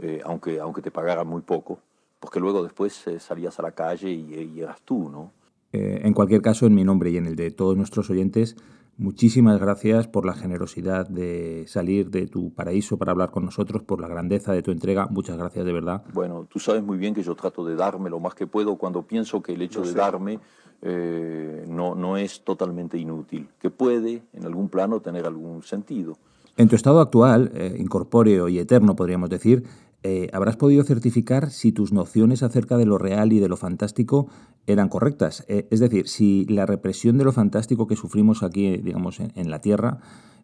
eh, 0.00 0.20
aunque, 0.24 0.58
aunque 0.58 0.82
te 0.82 0.90
pagaran 0.90 1.28
muy 1.28 1.42
poco 1.42 1.78
porque 2.24 2.40
luego 2.40 2.62
después 2.62 3.06
eh, 3.06 3.20
salías 3.20 3.58
a 3.58 3.62
la 3.62 3.72
calle 3.72 4.10
y, 4.10 4.58
eras 4.58 4.80
tú, 4.82 5.10
¿no? 5.10 5.32
Eh, 5.74 6.00
en 6.04 6.14
cualquier 6.14 6.40
caso, 6.40 6.64
en 6.64 6.74
mi 6.74 6.82
nombre 6.82 7.10
y 7.10 7.18
en 7.18 7.26
el 7.26 7.36
de 7.36 7.50
todos 7.50 7.76
nuestros 7.76 8.08
oyentes, 8.08 8.56
muchísimas 8.96 9.60
gracias 9.60 10.08
por 10.08 10.24
la 10.24 10.32
generosidad 10.32 11.06
de 11.06 11.66
salir 11.68 12.08
de 12.08 12.26
tu 12.26 12.54
paraíso 12.54 12.96
para 12.96 13.12
hablar 13.12 13.30
con 13.30 13.44
nosotros, 13.44 13.82
por 13.82 14.00
la 14.00 14.08
grandeza 14.08 14.54
de 14.54 14.62
tu 14.62 14.70
entrega. 14.70 15.06
Muchas 15.10 15.36
gracias 15.36 15.66
de 15.66 15.72
verdad. 15.74 16.02
Bueno, 16.14 16.46
tú 16.48 16.58
sabes 16.58 16.82
muy 16.82 16.96
bien 16.96 17.12
que 17.12 17.22
yo 17.22 17.34
trato 17.34 17.62
de 17.62 17.76
darme 17.76 18.08
lo 18.08 18.20
más 18.20 18.34
que 18.34 18.46
puedo 18.46 18.76
cuando 18.76 19.02
pienso 19.02 19.42
que 19.42 19.52
el 19.52 19.60
hecho 19.60 19.82
de 19.82 19.92
darme 19.92 20.40
eh, 20.80 21.66
no, 21.68 21.94
no 21.94 22.16
es 22.16 22.42
totalmente 22.42 22.96
inútil, 22.96 23.50
que 23.60 23.68
puede 23.68 24.22
en 24.32 24.46
algún 24.46 24.70
plano 24.70 25.00
tener 25.00 25.26
algún 25.26 25.62
sentido. 25.62 26.16
En 26.56 26.68
tu 26.68 26.76
estado 26.76 27.00
actual, 27.00 27.52
incorpóreo 27.76 28.48
y 28.48 28.60
eterno, 28.60 28.96
podríamos 28.96 29.28
decir, 29.28 29.64
eh, 30.06 30.28
habrás 30.34 30.56
podido 30.58 30.84
certificar 30.84 31.50
si 31.50 31.72
tus 31.72 31.90
nociones 31.90 32.42
acerca 32.42 32.76
de 32.76 32.84
lo 32.84 32.98
real 32.98 33.32
y 33.32 33.40
de 33.40 33.48
lo 33.48 33.56
fantástico 33.56 34.28
eran 34.66 34.90
correctas. 34.90 35.46
Eh, 35.48 35.66
es 35.70 35.80
decir, 35.80 36.08
si 36.08 36.44
la 36.44 36.66
represión 36.66 37.16
de 37.16 37.24
lo 37.24 37.32
fantástico 37.32 37.86
que 37.86 37.96
sufrimos 37.96 38.42
aquí, 38.42 38.76
digamos, 38.76 39.18
en, 39.20 39.50
la 39.50 39.62
Tierra, 39.62 40.00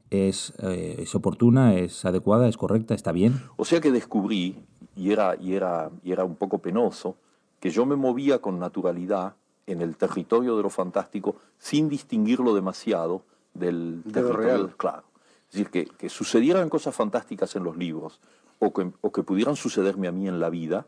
es, 0.08 0.54
eh, 0.62 0.96
es, 1.00 1.14
oportuna, 1.14 1.74
es 1.74 2.06
adecuada, 2.06 2.48
es 2.48 2.56
correcta, 2.56 2.94
está 2.94 3.12
bien. 3.12 3.38
O 3.58 3.66
sea 3.66 3.82
que 3.82 3.92
descubrí, 3.92 4.56
y 4.96 5.12
era, 5.12 5.36
y, 5.38 5.52
era, 5.52 5.90
y 6.02 6.12
era 6.12 6.24
un 6.24 6.36
poco 6.36 6.60
penoso, 6.60 7.16
que 7.60 7.68
yo 7.68 7.84
me 7.84 7.96
movía 7.96 8.38
con 8.38 8.58
naturalidad 8.58 9.34
en 9.66 9.82
el 9.82 9.98
territorio 9.98 10.56
de 10.56 10.62
lo 10.62 10.70
fantástico 10.70 11.36
sin 11.58 11.90
distinguirlo 11.90 12.54
demasiado 12.54 13.24
del 13.52 14.00
territorio 14.10 14.36
real. 14.38 14.74
Claro. 14.78 15.04
Es 15.50 15.52
decir, 15.52 15.70
que, 15.70 15.84
que 15.84 16.08
sucedieran 16.08 16.70
cosas 16.70 16.94
fantásticas 16.94 17.56
en 17.56 17.64
los 17.64 17.76
libros, 17.76 18.20
o 18.60 18.72
que, 19.12 19.22
pudieran 19.22 19.56
sucederme 19.56 20.06
a 20.06 20.12
mí 20.12 20.28
en 20.28 20.38
la 20.38 20.50
vida, 20.50 20.86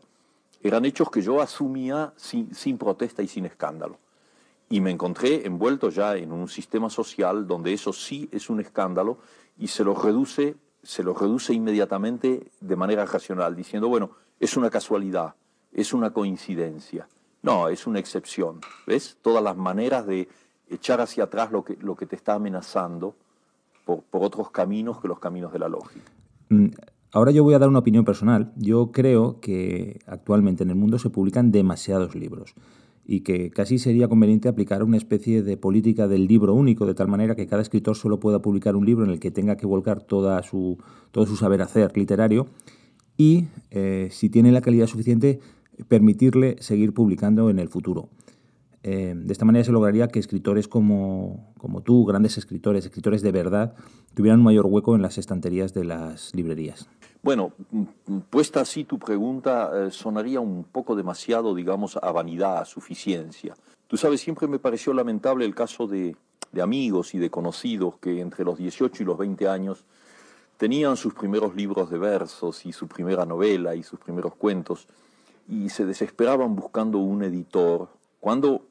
eran 0.61 0.85
hechos 0.85 1.09
que 1.09 1.21
yo 1.21 1.41
asumía 1.41 2.13
sin, 2.15 2.77
protesta 2.77 3.21
y 3.21 3.27
sin 3.27 3.45
escándalo. 3.45 3.97
Y 4.69 4.79
me 4.79 4.91
encontré 4.91 5.45
envuelto 5.45 5.89
ya 5.89 6.15
en 6.15 6.31
un 6.31 6.47
sistema 6.47 6.89
social 6.89 7.47
donde 7.47 7.73
eso 7.73 7.91
sí 7.91 8.29
es 8.31 8.49
un 8.49 8.59
escándalo 8.59 9.17
y 9.57 9.67
se 9.67 9.83
lo 9.83 9.93
reduce, 9.95 10.55
se 10.81 11.03
lo 11.03 11.13
reduce 11.13 11.53
inmediatamente 11.53 12.51
de 12.61 12.75
manera 12.75 13.05
racional, 13.05 13.55
diciendo, 13.55 13.89
bueno, 13.89 14.11
es 14.39 14.55
una 14.55 14.69
casualidad, 14.69 15.35
es 15.73 15.93
una 15.93 16.13
coincidencia. 16.13 17.07
No, 17.41 17.67
es 17.67 17.87
una 17.87 17.99
excepción. 17.99 18.61
¿Ves? 18.87 19.17
Todas 19.21 19.43
las 19.43 19.57
maneras 19.57 20.07
de 20.07 20.29
echar 20.69 21.01
hacia 21.01 21.25
atrás 21.25 21.51
lo 21.51 21.63
que, 21.63 21.75
lo 21.81 21.95
que 21.95 22.05
te 22.05 22.15
está 22.15 22.35
amenazando 22.35 23.15
por, 23.83 24.01
por 24.03 24.23
otros 24.23 24.49
caminos 24.49 25.01
que 25.01 25.09
los 25.09 25.19
caminos 25.19 25.51
de 25.51 25.59
la 25.59 25.67
lógica. 25.67 26.11
Ahora 27.13 27.29
yo 27.29 27.43
voy 27.43 27.53
a 27.53 27.59
dar 27.59 27.69
una 27.69 27.79
opinión 27.79 28.05
personal. 28.05 28.51
Yo 28.57 28.91
creo 28.91 29.39
que 29.39 29.99
actualmente 30.07 30.63
en 30.63 30.71
el 30.71 30.75
mundo 30.75 30.97
se 30.97 31.11
publican 31.11 31.51
demasiados 31.51 32.15
libros 32.15 32.55
y 33.05 33.19
que 33.19 33.51
casi 33.51 33.77
sería 33.77 34.07
conveniente 34.07 34.49
aplicar 34.49 34.81
una 34.81 34.97
especie 34.97 35.43
de 35.43 35.55
política 35.55 36.07
del 36.07 36.25
libro 36.25 36.55
único, 36.55 36.87
de 36.87 36.95
tal 36.95 37.07
manera 37.07 37.35
que 37.35 37.45
cada 37.45 37.61
escritor 37.61 37.95
solo 37.95 38.19
pueda 38.19 38.41
publicar 38.41 38.75
un 38.75 38.87
libro 38.87 39.05
en 39.05 39.11
el 39.11 39.19
que 39.19 39.29
tenga 39.29 39.57
que 39.57 39.67
volcar 39.67 40.07
su, 40.43 40.79
todo 41.11 41.25
su 41.27 41.35
saber 41.35 41.61
hacer 41.61 41.95
literario 41.95 42.47
y, 43.15 43.45
eh, 43.69 44.07
si 44.09 44.29
tiene 44.29 44.51
la 44.51 44.61
calidad 44.61 44.87
suficiente, 44.87 45.39
permitirle 45.87 46.55
seguir 46.61 46.93
publicando 46.95 47.51
en 47.51 47.59
el 47.59 47.69
futuro. 47.69 48.09
Eh, 48.83 49.13
de 49.15 49.31
esta 49.31 49.45
manera 49.45 49.63
se 49.63 49.71
lograría 49.71 50.09
que 50.09 50.19
escritores 50.19 50.67
como, 50.67 51.53
como, 51.57 51.81
tú, 51.81 52.05
grandes 52.05 52.37
escritores, 52.37 52.85
escritores 52.85 53.21
de 53.21 53.31
verdad, 53.31 53.75
tuvieran 54.13 54.39
un 54.39 54.45
mayor 54.45 54.65
hueco 54.65 54.95
en 54.95 55.01
las 55.01 55.17
estanterías 55.17 55.73
de 55.73 55.85
las 55.85 56.35
librerías. 56.35 56.89
Bueno, 57.21 57.53
puesta 58.29 58.59
así 58.59 58.83
tu 58.83 58.99
pregunta, 58.99 59.71
eh, 59.73 59.91
sonaría 59.91 60.41
un 60.41 60.65
poco 60.65 60.95
demasiado, 60.97 61.55
digamos, 61.55 61.97
a 61.97 62.11
vanidad, 62.11 62.57
a 62.57 62.65
suficiencia. 62.65 63.55
Tú 63.87 63.95
sabes, 63.95 64.19
siempre 64.19 64.47
me 64.47 64.59
pareció 64.59 64.93
lamentable 64.93 65.45
el 65.45 65.55
caso 65.55 65.87
de, 65.87 66.17
de 66.51 66.61
amigos 66.61 67.15
y 67.15 67.19
de 67.19 67.29
conocidos 67.29 67.95
que 67.99 68.19
entre 68.19 68.43
los 68.43 68.57
18 68.57 69.01
y 69.01 69.05
los 69.05 69.17
20 69.17 69.47
años 69.47 69.85
tenían 70.57 70.97
sus 70.97 71.13
primeros 71.13 71.55
libros 71.55 71.89
de 71.89 71.97
versos 71.97 72.65
y 72.65 72.73
su 72.73 72.87
primera 72.87 73.25
novela 73.25 73.75
y 73.75 73.83
sus 73.83 73.99
primeros 73.99 74.35
cuentos 74.35 74.87
y 75.47 75.69
se 75.69 75.85
desesperaban 75.85 76.55
buscando 76.55 76.99
un 76.99 77.23
editor, 77.23 77.89
cuando 78.19 78.65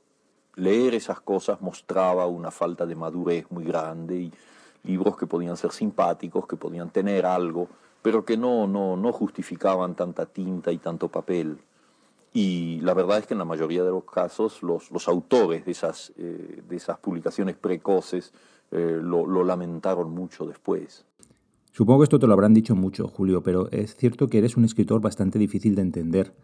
leer 0.55 0.95
esas 0.95 1.21
cosas 1.21 1.61
mostraba 1.61 2.27
una 2.27 2.51
falta 2.51 2.87
de 2.87 2.95
madurez 2.95 3.47
muy 3.51 3.65
grande 3.65 4.17
y 4.17 4.33
libros 4.85 5.17
que 5.17 5.27
podían 5.27 5.57
ser 5.57 5.73
simpáticos, 5.73 6.47
que 6.47 6.57
podían 6.57 6.91
tener 6.91 7.25
algo, 7.25 7.69
pero 8.03 8.25
que 8.25 8.37
no, 8.37 8.67
no, 8.67 8.97
no 8.97 9.13
justificaban 9.13 9.95
tanta 9.95 10.27
tinta 10.27 10.73
y 10.73 10.79
tanto 10.79 11.09
papel. 11.09 11.59
Y 12.35 12.81
la 12.81 12.95
verdad 12.95 13.19
es 13.19 13.27
que 13.27 13.35
en 13.35 13.39
la 13.39 13.45
mayoría 13.45 13.85
de 13.85 13.91
los 13.91 14.05
casos 14.05 14.63
los, 14.63 14.91
los 14.91 15.07
autores 15.07 15.65
de 15.65 15.73
esas, 15.73 16.13
eh, 16.17 16.63
de 16.67 16.77
esas 16.77 16.99
publicaciones 16.99 17.57
precoces 17.57 18.33
eh, 18.71 18.99
lo, 19.01 19.27
lo 19.27 19.45
lamentaron 19.45 20.11
mucho 20.11 20.47
después. 20.47 21.05
Supongo 21.73 22.01
que 22.01 22.05
esto 22.05 22.19
te 22.19 22.27
lo 22.27 22.33
habrán 22.33 22.55
dicho 22.55 22.75
mucho, 22.75 23.07
Julio, 23.09 23.43
pero 23.43 23.71
es 23.71 23.95
cierto 23.97 24.29
que 24.29 24.39
eres 24.39 24.57
un 24.57 24.65
escritor 24.65 25.01
bastante 25.01 25.39
difícil 25.39 25.75
de 25.75 25.83
entender. 25.83 26.35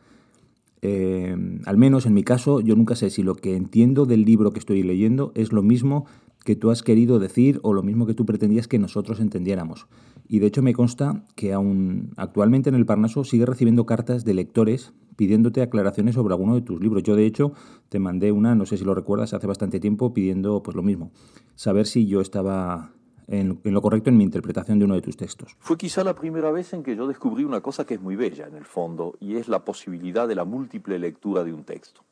Eh, 0.83 1.37
al 1.65 1.77
menos 1.77 2.07
en 2.07 2.15
mi 2.15 2.23
caso, 2.23 2.61
yo 2.61 2.77
nunca 2.77 2.95
sé 2.95 3.11
si 3.11 3.23
lo 3.23 3.35
que 3.35 3.57
entiendo 3.57 4.07
del 4.07 4.25
libro 4.25 4.53
que 4.53 4.59
estoy 4.59 4.83
leyendo 4.83 5.33
es 5.35 5.53
lo 5.53 5.63
mismo 5.63 6.07
que 6.45 6.57
tú 6.57 6.71
has 6.71 6.83
querido 6.83 7.19
decir 7.19 7.61
o 7.63 7.75
lo 7.75 7.83
mismo 7.83 8.07
que 8.07 8.15
tú 8.15 8.25
pretendías 8.25 8.69
que 8.69 8.79
nosotros 8.79 9.21
entendiéramos. 9.21 9.87
Y 10.29 10.39
de 10.39 10.47
hecho 10.47 10.63
me 10.63 10.75
consta 10.75 11.25
que 11.35 11.53
aún 11.53 12.13
actualmente 12.17 12.69
en 12.69 12.75
el 12.75 12.87
Parnaso 12.87 13.25
sigue 13.25 13.47
recibiendo 13.47 13.87
cartas 13.87 14.25
de 14.25 14.35
lectores 14.35 14.93
pidiéndote 15.17 15.63
aclaraciones 15.63 16.15
sobre 16.15 16.33
alguno 16.33 16.55
de 16.55 16.63
tus 16.63 16.81
libros. 16.81 17.03
Yo 17.03 17.17
de 17.17 17.27
hecho 17.27 17.53
te 17.89 17.99
mandé 17.99 18.31
una, 18.31 18.55
no 18.55 18.67
sé 18.67 18.77
si 18.77 18.85
lo 18.85 18.95
recuerdas, 18.95 19.35
hace 19.35 19.49
bastante 19.49 19.81
tiempo 19.81 20.15
pidiendo 20.15 20.63
pues 20.63 20.77
lo 20.77 20.83
mismo, 20.83 21.11
saber 21.57 21.87
si 21.87 22.07
yo 22.07 22.21
estaba 22.21 22.93
en, 23.29 23.61
lo 23.63 23.83
correcto 23.83 24.11
en 24.11 24.17
mi 24.17 24.25
interpretación 24.25 24.79
de 24.79 24.87
uno 24.87 24.95
de 24.95 25.03
tus 25.03 25.17
textos. 25.17 25.55
Fue 25.61 25.77
quizá 25.77 26.03
la 26.03 26.15
primera 26.15 26.51
vez 26.51 26.73
en 26.73 26.83
que 26.83 26.97
yo 26.97 27.07
descubrí 27.07 27.45
una 27.45 27.61
cosa 27.61 27.85
que 27.85 27.95
es 27.95 28.01
muy 28.01 28.17
bella 28.17 28.47
en 28.47 28.57
el 28.57 28.65
fondo, 28.65 29.17
y 29.21 29.37
es 29.37 29.49
la 29.49 29.65
posibilidad 29.65 30.27
de 30.27 30.35
la 30.35 30.45
múltiple 30.45 30.99
lectura 30.99 31.45
de 31.45 31.53
un 31.53 31.65
texto. 31.65 32.03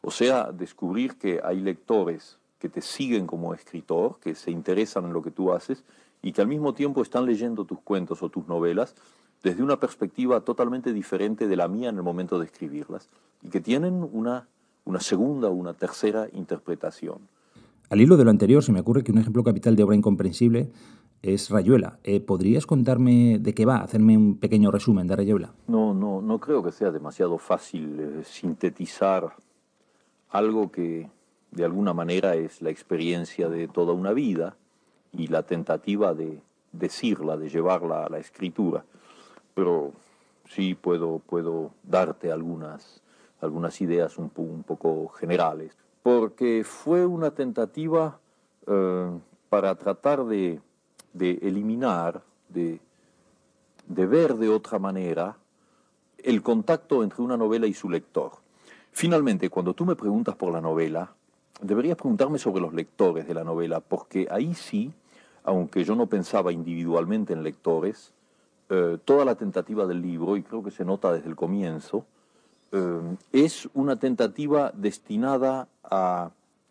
O 0.00 0.10
sea, 0.10 0.52
descubrir 0.52 1.16
que 1.16 1.40
hay 1.42 1.60
lectores 1.60 2.38
que 2.58 2.68
te 2.68 2.80
siguen 2.80 3.26
como 3.26 3.54
escritor, 3.54 4.18
que 4.20 4.34
se 4.34 4.50
interesan 4.50 5.04
en 5.04 5.12
lo 5.12 5.22
que 5.22 5.30
tú 5.30 5.52
haces 5.52 5.84
y 6.22 6.32
que 6.32 6.40
al 6.40 6.48
mismo 6.48 6.74
tiempo 6.74 7.02
están 7.02 7.24
leyendo 7.24 7.64
tus 7.64 7.80
cuentos 7.80 8.22
o 8.22 8.28
tus 8.28 8.46
novelas 8.48 8.94
desde 9.42 9.62
una 9.62 9.78
perspectiva 9.78 10.40
totalmente 10.40 10.92
diferente 10.92 11.46
de 11.46 11.56
la 11.56 11.68
mía 11.68 11.90
en 11.90 11.96
el 11.96 12.02
momento 12.02 12.38
de 12.38 12.46
escribirlas 12.46 13.08
y 13.42 13.50
que 13.50 13.60
tienen 13.60 14.08
una, 14.12 14.48
una 14.84 15.00
segunda 15.00 15.48
o 15.48 15.52
una 15.52 15.74
tercera 15.74 16.26
interpretación. 16.32 17.18
Al 17.90 18.02
hilo 18.02 18.18
de 18.18 18.24
lo 18.24 18.30
anterior, 18.30 18.62
se 18.62 18.70
me 18.70 18.80
ocurre 18.80 19.02
que 19.02 19.12
un 19.12 19.18
ejemplo 19.18 19.42
capital 19.42 19.74
de 19.74 19.82
obra 19.82 19.96
incomprensible 19.96 20.70
es 21.22 21.48
Rayuela. 21.48 21.98
Eh, 22.04 22.20
¿Podrías 22.20 22.66
contarme 22.66 23.38
de 23.38 23.54
qué 23.54 23.64
va? 23.64 23.78
Hacerme 23.78 24.14
un 24.14 24.36
pequeño 24.38 24.70
resumen 24.70 25.06
de 25.06 25.16
Rayuela. 25.16 25.54
No, 25.68 25.94
no, 25.94 26.20
no 26.20 26.38
creo 26.38 26.62
que 26.62 26.70
sea 26.70 26.90
demasiado 26.90 27.38
fácil 27.38 27.98
eh, 27.98 28.24
sintetizar 28.24 29.32
algo 30.28 30.70
que 30.70 31.08
de 31.50 31.64
alguna 31.64 31.94
manera 31.94 32.34
es 32.34 32.60
la 32.60 32.68
experiencia 32.68 33.48
de 33.48 33.68
toda 33.68 33.94
una 33.94 34.12
vida 34.12 34.56
y 35.10 35.28
la 35.28 35.44
tentativa 35.44 36.12
de 36.12 36.42
decirla, 36.72 37.38
de 37.38 37.48
llevarla 37.48 38.04
a 38.04 38.10
la 38.10 38.18
escritura. 38.18 38.84
Pero 39.54 39.92
sí 40.44 40.74
puedo, 40.74 41.20
puedo 41.20 41.70
darte 41.84 42.32
algunas, 42.32 43.00
algunas 43.40 43.80
ideas 43.80 44.18
un 44.18 44.28
poco 44.28 45.08
generales 45.08 45.74
porque 46.08 46.64
fue 46.64 47.04
una 47.04 47.32
tentativa 47.32 48.18
eh, 48.66 49.10
para 49.50 49.74
tratar 49.74 50.24
de, 50.24 50.58
eliminar, 51.20 52.22
de, 52.48 52.80
ver 53.86 54.36
de 54.36 54.48
otra 54.48 54.78
manera 54.78 55.36
el 56.16 56.42
contacto 56.42 57.04
entre 57.04 57.20
una 57.20 57.36
novela 57.36 57.66
y 57.66 57.74
su 57.74 57.90
lector. 57.90 58.32
Finalmente, 58.90 59.50
cuando 59.50 59.74
tú 59.74 59.84
me 59.84 59.96
preguntas 59.96 60.34
por 60.34 60.50
la 60.50 60.62
novela, 60.62 61.12
deberías 61.60 61.98
preguntarme 61.98 62.38
sobre 62.38 62.62
los 62.62 62.72
lectores 62.72 63.28
de 63.28 63.34
la 63.34 63.44
novela, 63.44 63.80
porque 63.80 64.28
ahí 64.30 64.54
sí, 64.54 64.94
aunque 65.44 65.84
yo 65.84 65.94
no 65.94 66.06
pensaba 66.06 66.52
individualmente 66.52 67.34
en 67.34 67.42
lectores, 67.42 68.14
eh, 68.70 68.96
toda 69.04 69.26
la 69.26 69.34
tentativa 69.34 69.84
del 69.84 70.00
libro, 70.00 70.38
y 70.38 70.42
creo 70.42 70.62
que 70.62 70.70
se 70.70 70.86
nota 70.86 71.12
desde 71.12 71.28
el 71.28 71.36
comienzo, 71.36 72.06
eh, 72.72 73.16
es 73.32 73.68
una 73.74 73.96
tentativa 73.96 74.72
destinada 74.74 75.68
a 75.90 76.30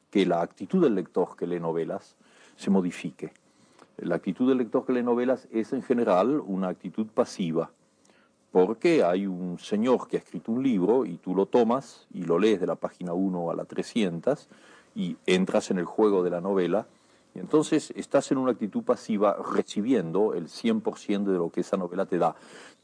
que 0.09 0.25
la 0.25 0.41
actitud 0.41 0.81
del 0.83 0.95
lector 0.95 1.35
que 1.35 1.47
lee 1.47 1.59
novelas 1.59 2.15
se 2.55 2.69
modifique. 2.69 3.31
La 3.97 4.15
actitud 4.15 4.47
del 4.47 4.59
lector 4.59 4.85
que 4.85 4.93
lee 4.93 5.03
novelas 5.03 5.47
es 5.51 5.73
en 5.73 5.83
general 5.83 6.41
una 6.45 6.69
actitud 6.69 7.07
pasiva, 7.07 7.71
porque 8.51 9.03
hay 9.03 9.27
un 9.27 9.59
señor 9.59 10.07
que 10.07 10.17
ha 10.17 10.19
escrito 10.19 10.51
un 10.51 10.63
libro 10.63 11.05
y 11.05 11.17
tú 11.17 11.35
lo 11.35 11.45
tomas 11.45 12.07
y 12.13 12.23
lo 12.23 12.39
lees 12.39 12.59
de 12.59 12.67
la 12.67 12.75
página 12.75 13.13
1 13.13 13.51
a 13.51 13.55
la 13.55 13.65
300 13.65 14.47
y 14.95 15.17
entras 15.25 15.71
en 15.71 15.77
el 15.77 15.85
juego 15.85 16.23
de 16.23 16.29
la 16.29 16.41
novela 16.41 16.87
entonces 17.39 17.91
estás 17.95 18.31
en 18.31 18.37
una 18.37 18.51
actitud 18.51 18.83
pasiva 18.83 19.37
recibiendo 19.53 20.33
el 20.33 20.47
100% 20.47 21.23
de 21.23 21.37
lo 21.37 21.49
que 21.49 21.61
esa 21.61 21.77
novela 21.77 22.05
te 22.05 22.17
da 22.17 22.35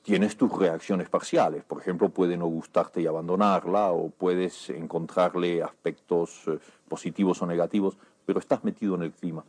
tienes 0.04 0.36
tus 0.36 0.56
reacciones 0.56 1.10
parciales. 1.10 1.64
Por 1.64 1.82
ejemplo, 1.82 2.10
puede 2.10 2.38
no 2.38 2.46
gustarte 2.46 3.02
y 3.02 3.08
abandonarla 3.08 3.92
o 3.92 4.10
puedes 4.10 4.70
encontrarle 4.70 5.64
aspectos 5.64 6.42
eh, 6.48 6.60
positivos 6.88 7.42
o 7.42 7.48
negativos, 7.48 7.98
pero 8.26 8.40
estás 8.40 8.64
metido 8.64 8.96
en 8.96 9.04
el 9.04 9.12
clima. 9.12 9.44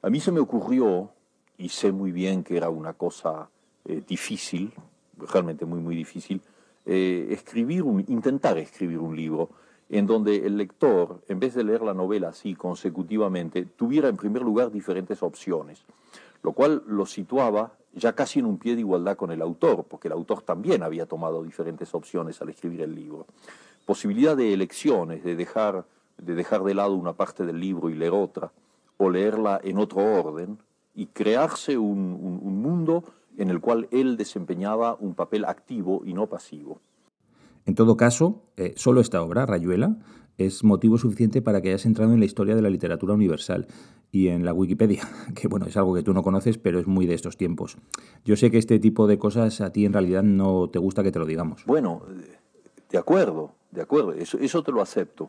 A 0.00 0.08
mí 0.08 0.20
se 0.20 0.32
me 0.32 0.40
ocurrió, 0.40 1.10
y 1.58 1.68
sé 1.68 1.90
muy 1.90 2.12
bien 2.12 2.44
que 2.44 2.56
era 2.56 2.70
una 2.70 2.92
cosa 2.92 3.50
eh, 3.84 4.02
difícil, 4.06 4.72
realmente 5.18 5.66
muy, 5.66 5.80
muy 5.80 5.96
difícil, 5.96 6.40
eh, 6.86 7.26
escribir 7.30 7.82
un, 7.82 8.04
intentar 8.06 8.56
escribir 8.56 8.98
un 8.98 9.16
libro 9.16 9.50
en 9.88 10.06
donde 10.06 10.46
el 10.46 10.56
lector, 10.56 11.20
en 11.28 11.40
vez 11.40 11.54
de 11.54 11.64
leer 11.64 11.82
la 11.82 11.94
novela 11.94 12.28
así 12.28 12.54
consecutivamente, 12.54 13.64
tuviera 13.64 14.08
en 14.08 14.16
primer 14.16 14.42
lugar 14.42 14.70
diferentes 14.70 15.22
opciones, 15.22 15.82
lo 16.42 16.52
cual 16.52 16.82
lo 16.86 17.06
situaba 17.06 17.72
ya 17.94 18.14
casi 18.14 18.38
en 18.38 18.46
un 18.46 18.58
pie 18.58 18.74
de 18.74 18.80
igualdad 18.80 19.16
con 19.16 19.30
el 19.30 19.42
autor, 19.42 19.84
porque 19.84 20.08
el 20.08 20.12
autor 20.12 20.42
también 20.42 20.82
había 20.82 21.06
tomado 21.06 21.42
diferentes 21.42 21.94
opciones 21.94 22.40
al 22.42 22.50
escribir 22.50 22.82
el 22.82 22.94
libro. 22.94 23.26
Posibilidad 23.86 24.36
de 24.36 24.52
elecciones, 24.52 25.24
de 25.24 25.34
dejar 25.34 25.84
de, 26.18 26.34
dejar 26.34 26.62
de 26.64 26.74
lado 26.74 26.94
una 26.94 27.12
parte 27.12 27.46
del 27.46 27.60
libro 27.60 27.90
y 27.90 27.94
leer 27.94 28.12
otra, 28.12 28.52
o 28.96 29.10
leerla 29.10 29.60
en 29.62 29.78
otro 29.78 30.02
orden, 30.02 30.58
y 30.94 31.06
crearse 31.06 31.78
un, 31.78 32.40
mundo 32.60 33.04
en 33.36 33.50
el 33.50 33.60
cual 33.60 33.86
él 33.92 34.16
desempeñaba 34.16 34.96
un 34.98 35.14
papel 35.14 35.44
activo 35.44 36.02
y 36.04 36.12
no 36.12 36.26
pasivo. 36.26 36.80
En 37.68 37.74
todo 37.74 37.98
caso, 37.98 38.44
eh, 38.56 38.72
solo 38.76 39.02
esta 39.02 39.22
obra, 39.22 39.44
Rayuela, 39.44 39.98
es 40.38 40.64
motivo 40.64 40.96
suficiente 40.96 41.42
para 41.42 41.60
que 41.60 41.68
hayas 41.68 41.84
entrado 41.84 42.14
en 42.14 42.18
la 42.18 42.24
historia 42.24 42.56
de 42.56 42.62
la 42.62 42.70
literatura 42.70 43.12
universal 43.12 43.66
y 44.10 44.28
en 44.28 44.46
la 44.46 44.54
Wikipedia, 44.54 45.02
que 45.34 45.48
bueno, 45.48 45.66
es 45.66 45.76
algo 45.76 45.94
que 45.94 46.02
tú 46.02 46.14
no 46.14 46.22
conoces, 46.22 46.56
pero 46.56 46.78
es 46.78 46.86
muy 46.86 47.04
de 47.04 47.12
estos 47.12 47.36
tiempos. 47.36 47.76
Yo 48.24 48.36
sé 48.36 48.50
que 48.50 48.56
este 48.56 48.78
tipo 48.78 49.06
de 49.06 49.18
cosas 49.18 49.60
a 49.60 49.70
ti 49.70 49.84
en 49.84 49.92
realidad 49.92 50.22
no 50.22 50.70
te 50.70 50.78
gusta 50.78 51.02
que 51.02 51.12
te 51.12 51.18
lo 51.18 51.26
digamos. 51.26 51.62
Bueno, 51.66 52.00
de 52.88 52.96
acuerdo, 52.96 53.52
de 53.70 53.82
acuerdo, 53.82 54.14
eso, 54.14 54.62
te 54.62 54.72
lo 54.72 54.80
acepto. 54.80 55.28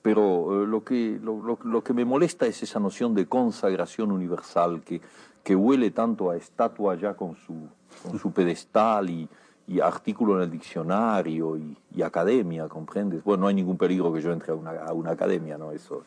Pero 0.00 0.62
eh, 0.62 0.68
lo, 0.68 0.84
que, 0.84 1.18
lo, 1.20 1.82
que 1.82 1.92
me 1.92 2.04
molesta 2.04 2.46
es 2.46 2.62
esa 2.62 2.78
noción 2.78 3.16
de 3.16 3.26
consagración 3.26 4.12
universal 4.12 4.82
que, 4.82 5.00
que 5.42 5.56
huele 5.56 5.90
tanto 5.90 6.30
a 6.30 6.36
estatua 6.36 6.94
ya 6.94 7.14
con 7.14 7.34
su, 7.34 7.66
con 8.04 8.16
su 8.20 8.30
pedestal 8.30 9.10
y, 9.10 9.28
y 9.70 9.78
artículo 9.78 10.36
en 10.36 10.42
el 10.42 10.50
diccionario 10.50 11.56
y, 11.56 12.02
academia, 12.02 12.66
¿comprendes? 12.66 13.22
Bueno, 13.22 13.42
no 13.42 13.46
hay 13.46 13.54
ningún 13.54 13.76
peligro 13.76 14.12
que 14.12 14.20
yo 14.20 14.32
entre 14.32 14.50
a 14.50 14.56
una, 14.56 14.70
a 14.70 14.92
una 14.92 15.12
academia, 15.12 15.56
¿no? 15.58 15.70
Eso 15.70 16.02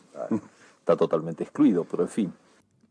está 0.80 0.98
totalmente 0.98 1.44
excluido, 1.44 1.86
pero 1.90 2.04
en 2.04 2.10
fin. 2.10 2.34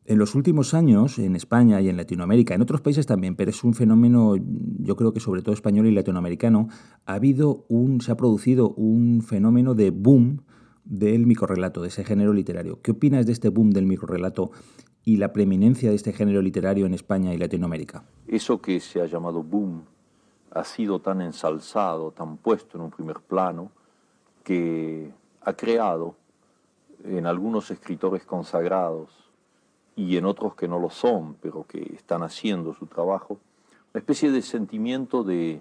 En 0.06 0.18
los 0.18 0.34
últimos 0.34 0.72
años, 0.72 1.18
en 1.18 1.36
España 1.36 1.78
y 1.82 1.90
en 1.90 1.98
Latinoamérica, 1.98 2.54
en 2.54 2.62
otros 2.62 2.80
países 2.80 3.04
también, 3.04 3.36
pero 3.36 3.50
es 3.50 3.62
un 3.64 3.74
fenómeno, 3.74 4.34
yo 4.78 4.96
creo 4.96 5.12
que 5.12 5.20
sobre 5.20 5.42
todo 5.42 5.54
español 5.54 5.86
y 5.86 5.90
latinoamericano, 5.90 6.68
ha 7.04 7.14
habido 7.14 7.66
un, 7.68 8.00
se 8.00 8.10
ha 8.10 8.16
producido 8.16 8.70
un 8.70 9.20
fenómeno 9.20 9.74
de 9.74 9.90
boom 9.90 10.40
del 10.86 11.26
microrelato, 11.26 11.82
de 11.82 11.88
ese 11.88 12.02
género 12.02 12.32
literario. 12.32 12.80
¿Qué 12.80 12.92
opinas 12.92 13.26
de 13.26 13.32
este 13.32 13.50
boom 13.50 13.72
del 13.72 13.84
microrelato 13.84 14.52
y 15.04 15.18
la 15.18 15.34
preeminencia 15.34 15.90
de 15.90 15.96
este 15.96 16.14
género 16.14 16.40
literario 16.40 16.86
en 16.86 16.94
España 16.94 17.34
y 17.34 17.36
Latinoamérica? 17.36 18.04
Eso 18.26 18.62
que 18.62 18.80
se 18.80 19.02
ha 19.02 19.06
llamado 19.06 19.42
boom 19.42 19.82
ha 20.54 20.64
sido 20.64 21.00
tan 21.00 21.22
ensalzado, 21.22 22.10
tan 22.10 22.36
puesto 22.36 22.76
en 22.76 22.84
un 22.84 22.90
primer 22.90 23.20
plano, 23.20 23.70
que 24.44 25.10
ha 25.40 25.54
creado 25.54 26.14
en 27.04 27.26
algunos 27.26 27.70
escritores 27.70 28.24
consagrados 28.24 29.10
y 29.96 30.16
en 30.16 30.26
otros 30.26 30.54
que 30.54 30.68
no 30.68 30.78
lo 30.78 30.90
son, 30.90 31.36
pero 31.40 31.64
que 31.66 31.94
están 31.94 32.22
haciendo 32.22 32.74
su 32.74 32.86
trabajo, 32.86 33.38
una 33.92 34.00
especie 34.00 34.30
de 34.30 34.42
sentimiento 34.42 35.24
de, 35.24 35.60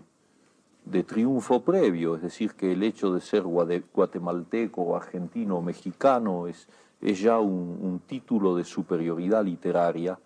triunfo 1.05 1.61
previo, 1.61 2.15
es 2.15 2.21
decir, 2.21 2.53
que 2.53 2.73
el 2.73 2.83
hecho 2.83 3.13
de 3.13 3.21
ser 3.21 3.43
guatemalteco, 3.43 4.95
argentino 4.95 5.57
o 5.57 5.61
mexicano 5.61 6.47
es, 6.47 6.67
es 7.01 7.19
ya 7.19 7.39
un, 7.39 7.79
un 7.81 7.99
título 7.99 8.55
de 8.55 8.63
superioridad 8.63 9.43
literaria, 9.43 10.19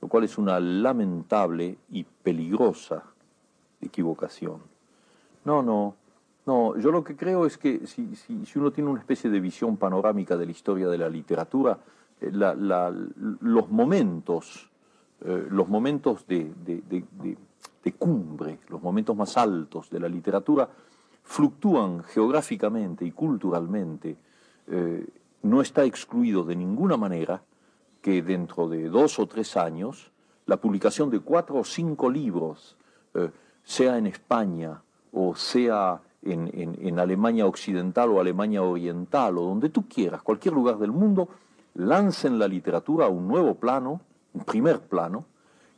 lo 0.00 0.08
cual 0.08 0.24
es 0.24 0.36
una 0.38 0.58
lamentable 0.60 1.78
y 1.90 2.04
peligrosa 2.04 3.09
equivocación. 3.80 4.60
No, 5.44 5.62
no, 5.62 5.94
No, 6.46 6.76
yo 6.78 6.90
lo 6.90 7.04
que 7.04 7.16
creo 7.16 7.46
es 7.46 7.58
que 7.58 7.86
si, 7.86 8.08
uno 8.56 8.72
tiene 8.72 8.90
una 8.90 9.00
especie 9.00 9.30
de 9.30 9.40
visión 9.40 9.76
panorámica 9.76 10.36
de 10.36 10.46
la 10.46 10.52
historia 10.52 10.88
de 10.88 10.98
la 10.98 11.08
literatura, 11.08 11.78
eh, 12.20 12.32
los 12.32 13.70
momentos, 13.70 14.70
eh, 15.20 15.46
los 15.50 15.68
momentos 15.68 16.26
de, 16.26 17.04
cumbre, 17.98 18.58
los 18.68 18.82
momentos 18.82 19.14
más 19.14 19.36
altos 19.36 19.90
de 19.90 20.00
la 20.00 20.08
literatura, 20.08 20.68
fluctúan 21.22 22.02
geográficamente 22.04 23.04
y 23.04 23.12
culturalmente. 23.12 24.16
Eh, 24.66 25.06
no 25.42 25.60
está 25.60 25.84
excluido 25.84 26.44
de 26.44 26.56
ninguna 26.56 26.96
manera 26.96 27.42
que 28.02 28.22
dentro 28.22 28.68
de 28.68 28.88
dos 28.88 29.18
o 29.18 29.26
tres 29.26 29.56
años 29.56 30.10
la 30.46 30.56
publicación 30.56 31.10
de 31.10 31.20
cuatro 31.20 31.56
o 31.56 31.64
cinco 31.64 32.10
libros, 32.10 32.76
sea 33.64 33.98
en 33.98 34.06
España 34.06 34.82
o 35.12 35.34
sea 35.34 36.00
en, 36.22 36.98
Alemania 36.98 37.46
Occidental 37.46 38.10
o 38.10 38.20
Alemania 38.20 38.62
Oriental 38.62 39.38
o 39.38 39.42
donde 39.42 39.70
tú 39.70 39.88
quieras, 39.88 40.22
cualquier 40.22 40.54
lugar 40.54 40.78
del 40.78 40.92
mundo, 40.92 41.28
lancen 41.74 42.38
la 42.38 42.48
literatura 42.48 43.06
a 43.06 43.08
un 43.08 43.26
nuevo 43.26 43.54
plano, 43.54 44.00
un 44.34 44.44
primer 44.44 44.80
plano, 44.80 45.24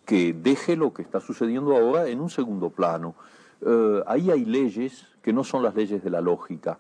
que 0.04 0.32
deje 0.32 0.76
lo 0.76 0.92
que 0.92 1.02
está 1.02 1.20
sucediendo 1.20 1.76
ahora 1.76 2.08
en 2.08 2.20
un 2.20 2.30
segundo 2.30 2.70
plano. 2.70 3.14
Eh, 3.60 4.02
ahí 4.06 4.30
hay 4.30 4.44
leyes 4.44 5.06
que 5.22 5.32
no 5.32 5.44
son 5.44 5.62
las 5.62 5.74
leyes 5.74 6.02
de 6.02 6.10
la 6.10 6.20
lógica. 6.20 6.78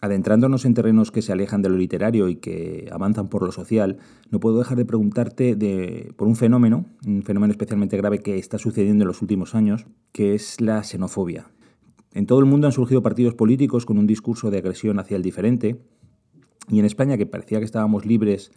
Adentrándonos 0.00 0.64
en 0.64 0.74
terrenos 0.74 1.10
que 1.10 1.22
se 1.22 1.32
alejan 1.32 1.62
de 1.62 1.68
lo 1.68 1.76
literario 1.76 2.28
y 2.28 2.36
que 2.36 2.88
avanzan 2.92 3.28
por 3.28 3.42
lo 3.42 3.52
social, 3.52 3.98
no 4.30 4.40
puedo 4.40 4.58
dejar 4.58 4.76
de 4.76 4.84
preguntarte 4.84 5.54
de, 5.54 6.12
por 6.16 6.28
un 6.28 6.36
fenómeno, 6.36 6.86
un 7.06 7.22
fenómeno 7.22 7.52
especialmente 7.52 7.96
grave 7.96 8.18
que 8.18 8.38
está 8.38 8.58
sucediendo 8.58 9.04
en 9.04 9.08
los 9.08 9.22
últimos 9.22 9.54
años, 9.54 9.86
que 10.12 10.34
es 10.34 10.60
la 10.60 10.82
xenofobia. 10.82 11.46
En 12.12 12.26
todo 12.26 12.38
el 12.40 12.44
mundo 12.44 12.66
han 12.66 12.72
surgido 12.72 13.02
partidos 13.02 13.34
políticos 13.34 13.86
con 13.86 13.98
un 13.98 14.06
discurso 14.06 14.50
de 14.50 14.58
agresión 14.58 14.98
hacia 14.98 15.16
el 15.16 15.22
diferente, 15.22 15.80
y 16.68 16.78
en 16.78 16.84
España, 16.84 17.16
que 17.16 17.26
parecía 17.26 17.58
que 17.58 17.64
estábamos 17.64 18.06
libres 18.06 18.50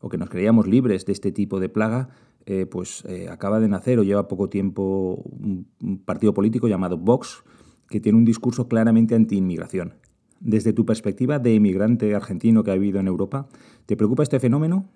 o 0.00 0.08
que 0.08 0.18
nos 0.18 0.30
creíamos 0.30 0.66
libres 0.66 1.04
de 1.04 1.12
este 1.12 1.30
tipo 1.30 1.60
de 1.60 1.68
plaga, 1.68 2.08
eh, 2.46 2.66
pues 2.66 3.04
eh, 3.06 3.28
acaba 3.28 3.60
de 3.60 3.68
nacer 3.68 3.98
o 3.98 4.02
lleva 4.02 4.28
poco 4.28 4.48
tiempo 4.48 5.22
un, 5.24 5.66
partido 6.04 6.32
político 6.32 6.68
llamado 6.68 6.96
Vox, 6.96 7.44
que 7.88 8.00
tiene 8.00 8.16
un 8.16 8.24
discurso 8.24 8.66
claramente 8.66 9.14
anti-inmigración. 9.14 9.94
Desde 10.40 10.72
tu 10.72 10.86
perspectiva 10.86 11.38
de 11.38 11.54
inmigrante 11.54 12.14
argentino 12.14 12.64
que 12.64 12.70
ha 12.70 12.74
vivido 12.74 12.98
en 12.98 13.06
Europa, 13.06 13.46
¿te 13.84 13.94
preocupa 13.94 14.22
este 14.22 14.40
fenómeno, 14.40 14.88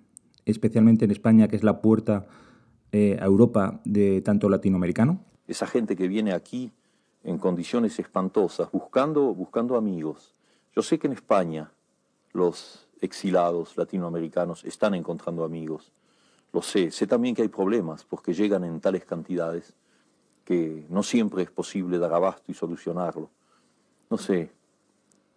especialmente 0.45 1.05
en 1.05 1.11
España, 1.11 1.47
que 1.47 1.55
es 1.55 1.63
la 1.63 1.81
puerta 1.81 2.25
eh, 2.91 3.17
a 3.21 3.25
Europa 3.25 3.79
de 3.85 4.21
tanto 4.21 4.49
latinoamericano? 4.49 5.23
Esa 5.47 5.67
gente 5.67 5.95
que 5.95 6.07
viene 6.07 6.33
aquí 6.33 6.71
en 7.23 7.37
condiciones 7.37 7.99
espantosas, 7.99 8.71
buscando, 8.71 9.33
buscando 9.35 9.75
amigos. 9.77 10.33
Yo 10.75 10.81
sé 10.81 10.97
que 10.97 11.07
en 11.07 11.13
España 11.13 11.71
los 12.33 12.87
exilados 13.01 13.77
latinoamericanos 13.77 14.63
están 14.65 14.95
encontrando 14.95 15.43
amigos. 15.43 15.91
Lo 16.53 16.61
sé. 16.61 16.89
Sé 16.89 17.05
también 17.05 17.35
que 17.35 17.43
hay 17.43 17.49
problemas 17.49 18.03
porque 18.03 18.33
llegan 18.33 18.63
en 18.63 18.79
tales 18.79 19.05
cantidades 19.05 19.73
que 20.43 20.85
no 20.89 21.03
siempre 21.03 21.43
es 21.43 21.51
posible 21.51 21.97
dar 21.97 22.13
abasto 22.13 22.51
y 22.51 22.55
solucionarlo. 22.55 23.29
No 24.09 24.17
sé. 24.17 24.51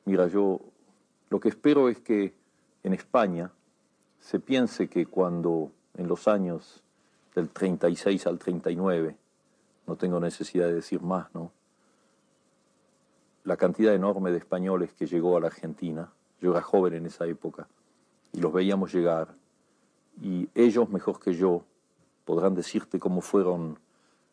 Mira, 0.09 0.27
yo 0.27 0.63
lo 1.29 1.39
que 1.39 1.51
espero 1.51 1.91
es 1.91 2.01
que 2.01 2.33
en 2.83 2.95
España 2.95 3.53
se 4.19 4.41
piense 4.41 4.89
que 4.89 5.05
cuando 5.05 5.71
en 5.99 6.09
los 6.09 6.29
años 6.29 6.83
del 7.35 7.51
36 7.51 8.27
al 8.27 8.39
39, 8.39 9.15
no 9.87 9.97
tengo 9.97 10.19
necesidad 10.19 10.67
de 10.67 10.73
decir 10.73 11.03
más, 11.03 11.27
¿no? 11.35 11.53
la 13.45 13.59
cantidad 13.59 13.95
enorme 13.95 14.31
de 14.31 14.39
españoles 14.39 14.95
que 14.95 15.05
llegó 15.05 15.37
a 15.37 15.41
la 15.41 15.49
Argentina. 15.49 16.11
Yo 16.41 16.53
era 16.53 16.63
joven 16.63 16.95
en 16.95 17.05
esa 17.05 17.27
época 17.27 17.69
y 18.33 18.41
los 18.41 18.51
veíamos 18.51 18.95
llegar. 18.95 19.35
Y 20.23 20.49
ellos, 20.55 20.89
mejor 20.89 21.21
que 21.21 21.35
yo, 21.35 21.67
podrán 22.25 22.55
decirte 22.55 22.99
cómo 22.99 23.21
fueron, 23.21 23.79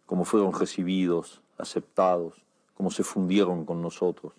cómo 0.06 0.23
fueron 0.23 0.57
recibidos, 0.57 1.41
aceptados, 1.57 2.45
cómo 2.76 2.91
se 2.91 3.03
fundieron 3.03 3.65
con 3.65 3.81
nosotros, 3.81 4.31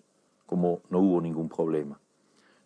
cómo 0.47 0.81
no 0.89 0.99
hubo 0.99 1.21
ningún 1.21 1.49
problema. 1.49 1.99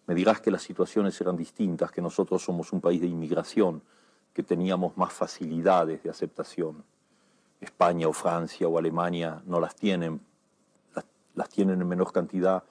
Me 0.07 0.15
dirás 0.15 0.39
que 0.39 0.51
las 0.51 0.61
situaciones 0.61 1.19
eran 1.19 1.35
distintas, 1.35 1.91
que 1.91 2.01
nosotros 2.01 2.41
somos 2.41 2.71
un 2.71 2.79
país 2.79 3.01
de 3.01 3.07
inmigración, 3.07 3.81
que 4.33 4.43
teníamos 4.43 4.95
más 4.95 5.11
facilidades 5.11 6.01
de 6.03 6.09
aceptación. 6.09 6.85
España 7.59 8.07
o 8.07 8.13
Francia 8.13 8.67
o 8.69 8.77
Alemania 8.77 9.41
no 9.45 9.59
las 9.59 9.75
tienen 9.75 10.21
las 11.35 11.49
tienen 11.49 11.81
en 11.81 11.87
menor 11.87 12.11
cantidad, 12.11 12.63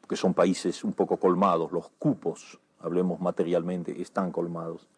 porque 0.00 0.16
son 0.16 0.34
países 0.34 0.84
un 0.84 0.92
poco 0.92 1.16
colmados, 1.16 1.72
los 1.72 1.88
cupos, 1.98 2.58
hablemos 2.80 3.20
materialmente, 3.20 4.00
están 4.00 4.32
colmados. 4.32 4.88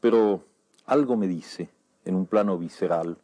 Pero 0.00 0.44
algo 0.86 1.16
me 1.16 1.26
dice, 1.26 1.70
en 2.04 2.14
un 2.14 2.26
plano 2.26 2.56
visceral, 2.58 3.18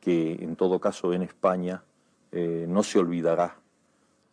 que 0.00 0.34
en 0.34 0.56
todo 0.56 0.80
caso 0.80 1.12
en 1.12 1.22
España 1.22 1.82
eh, 2.32 2.66
no 2.68 2.82
se 2.82 2.98
olvidará, 2.98 3.56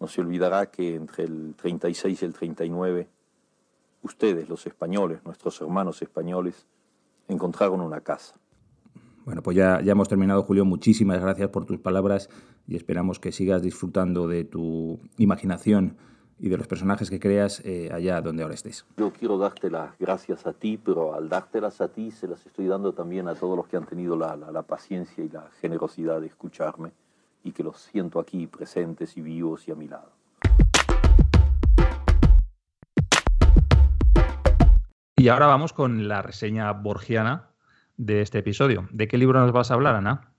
no 0.06 0.10
se 0.10 0.22
olvidará 0.22 0.70
que 0.70 0.94
entre 0.94 1.24
el 1.24 1.56
36 1.56 2.22
y 2.22 2.26
el 2.26 2.34
39, 2.36 3.10
ustedes, 4.04 4.48
los 4.48 4.68
españoles, 4.68 5.26
nuestros 5.26 5.60
hermanos 5.62 6.00
españoles, 6.04 6.68
encontraron 7.28 7.82
una 7.82 8.02
casa. 8.02 8.36
Bueno, 9.26 9.42
pues 9.42 9.58
ya, 9.58 9.82
ya 9.82 9.94
hemos 9.94 10.08
terminado, 10.08 10.44
Julio. 10.44 10.64
Muchísimas 10.64 11.20
gracias 11.20 11.50
por 11.50 11.66
tus 11.66 11.80
palabras 11.80 12.30
y 12.68 12.76
esperamos 12.76 13.20
que 13.20 13.32
sigas 13.32 13.64
disfrutando 13.64 14.28
de 14.28 14.44
tu 14.44 15.00
imaginación 15.18 15.98
y 16.38 16.50
de 16.50 16.58
los 16.58 16.68
personajes 16.68 17.10
que 17.10 17.20
creas 17.20 17.64
eh, 17.66 17.90
allá 17.92 18.22
donde 18.22 18.44
ahora 18.44 18.54
estés. 18.54 18.86
Yo 18.98 19.12
quiero 19.12 19.40
darte 19.40 19.72
las 19.72 19.98
gracias 19.98 20.46
a 20.46 20.54
ti, 20.54 20.78
pero 20.78 21.16
al 21.16 21.30
dártelas 21.30 21.82
a 21.82 21.88
ti 21.88 22.12
se 22.12 22.28
las 22.28 22.46
estoy 22.46 22.68
dando 22.68 22.94
también 22.94 23.28
a 23.28 23.34
todos 23.34 23.58
los 23.58 23.68
que 23.68 23.78
han 23.78 23.88
tenido 23.88 24.16
la, 24.16 24.36
la, 24.36 24.62
paciencia 24.62 25.24
y 25.24 25.30
la 25.30 25.50
generosidad 25.62 26.22
de 26.22 26.28
escucharme 26.28 26.92
y 27.46 27.52
que 27.52 27.64
los 27.64 27.80
siento 27.80 28.20
aquí 28.20 28.48
presentes 28.48 29.16
y 29.16 29.22
vivos 29.22 29.68
y 29.68 29.72
a 29.72 29.76
mi 29.76 29.88
lado. 29.88 30.12
Y 35.16 35.30
ahora 35.30 35.46
vamos 35.48 35.72
con 35.72 36.10
la 36.10 36.22
reseña 36.22 36.72
borgiana 36.74 37.48
de 37.96 38.22
este 38.22 38.40
episodio. 38.40 38.90
¿De 38.92 39.08
qué 39.08 39.18
libro 39.18 39.40
nos 39.40 39.54
vas 39.54 39.72
a 39.72 39.76
hablar, 39.76 39.96
Ana? 39.96 40.32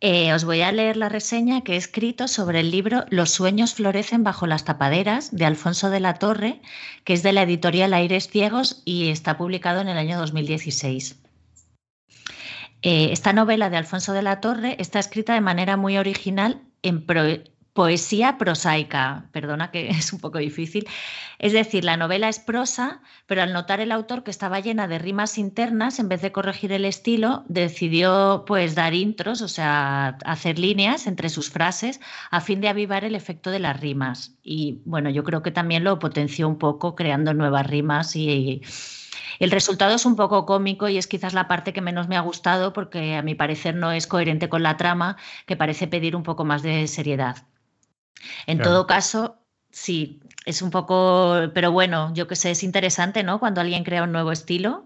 Eh, 0.00 0.32
os 0.32 0.44
voy 0.44 0.60
a 0.60 0.70
leer 0.70 0.96
la 0.96 1.08
reseña 1.08 1.62
que 1.62 1.72
he 1.72 1.76
escrito 1.76 2.28
sobre 2.28 2.60
el 2.60 2.70
libro 2.70 3.04
Los 3.10 3.30
sueños 3.30 3.74
florecen 3.74 4.22
bajo 4.22 4.46
las 4.46 4.64
tapaderas 4.64 5.34
de 5.34 5.44
Alfonso 5.44 5.90
de 5.90 6.00
la 6.00 6.14
Torre, 6.14 6.60
que 7.04 7.14
es 7.14 7.22
de 7.22 7.32
la 7.32 7.42
editorial 7.42 7.94
Aires 7.94 8.28
Ciegos 8.28 8.82
y 8.84 9.08
está 9.08 9.36
publicado 9.36 9.80
en 9.80 9.88
el 9.88 9.98
año 9.98 10.18
2016. 10.18 11.20
Eh, 12.82 13.12
esta 13.12 13.32
novela 13.32 13.70
de 13.70 13.76
Alfonso 13.76 14.12
de 14.12 14.22
la 14.22 14.40
Torre 14.40 14.76
está 14.78 14.98
escrita 14.98 15.34
de 15.34 15.40
manera 15.40 15.76
muy 15.76 15.98
original 15.98 16.62
en, 16.82 17.04
poesía 17.78 18.38
prosaica, 18.38 19.26
perdona 19.30 19.70
que 19.70 19.88
es 20.00 20.12
un 20.12 20.18
poco 20.18 20.38
difícil. 20.38 20.88
Es 21.38 21.52
decir, 21.52 21.84
la 21.84 21.96
novela 21.96 22.28
es 22.28 22.40
prosa, 22.40 23.02
pero 23.26 23.40
al 23.40 23.52
notar 23.52 23.78
el 23.78 23.92
autor 23.92 24.24
que 24.24 24.32
estaba 24.32 24.58
llena 24.58 24.88
de 24.88 24.98
rimas 24.98 25.38
internas, 25.38 26.00
en 26.00 26.08
vez 26.08 26.20
de 26.20 26.32
corregir 26.32 26.72
el 26.72 26.84
estilo, 26.84 27.44
decidió 27.46 28.42
pues 28.48 28.74
dar 28.74 28.94
intros, 28.94 29.42
o 29.42 29.48
sea, 29.48 30.18
hacer 30.24 30.58
líneas 30.58 31.06
entre 31.06 31.28
sus 31.28 31.50
frases 31.50 32.00
a 32.32 32.40
fin 32.40 32.60
de 32.60 32.68
avivar 32.68 33.04
el 33.04 33.14
efecto 33.14 33.52
de 33.52 33.60
las 33.60 33.78
rimas. 33.78 34.36
Y 34.42 34.80
bueno, 34.84 35.08
yo 35.08 35.22
creo 35.22 35.42
que 35.44 35.52
también 35.52 35.84
lo 35.84 36.00
potenció 36.00 36.48
un 36.48 36.58
poco 36.58 36.96
creando 36.96 37.32
nuevas 37.32 37.64
rimas 37.68 38.16
y 38.16 38.60
el 39.38 39.50
resultado 39.50 39.94
es 39.94 40.06
un 40.06 40.16
poco 40.16 40.46
cómico 40.46 40.88
y 40.88 40.98
es 40.98 41.06
quizás 41.06 41.34
la 41.34 41.48
parte 41.48 41.72
que 41.72 41.80
menos 41.80 42.08
me 42.08 42.16
ha 42.16 42.20
gustado 42.20 42.72
porque 42.72 43.16
a 43.16 43.22
mi 43.22 43.34
parecer 43.34 43.74
no 43.74 43.92
es 43.92 44.06
coherente 44.06 44.48
con 44.48 44.62
la 44.62 44.76
trama, 44.76 45.16
que 45.46 45.56
parece 45.56 45.86
pedir 45.86 46.16
un 46.16 46.22
poco 46.22 46.44
más 46.44 46.62
de 46.62 46.86
seriedad. 46.86 47.46
En 48.46 48.60
todo 48.60 48.86
caso, 48.86 49.36
sí, 49.70 50.20
es 50.44 50.62
un 50.62 50.70
poco, 50.70 51.50
pero 51.54 51.72
bueno, 51.72 52.12
yo 52.14 52.26
que 52.26 52.36
sé, 52.36 52.50
es 52.50 52.62
interesante, 52.62 53.22
¿no? 53.22 53.38
Cuando 53.38 53.60
alguien 53.60 53.84
crea 53.84 54.02
un 54.02 54.12
nuevo 54.12 54.32
estilo. 54.32 54.84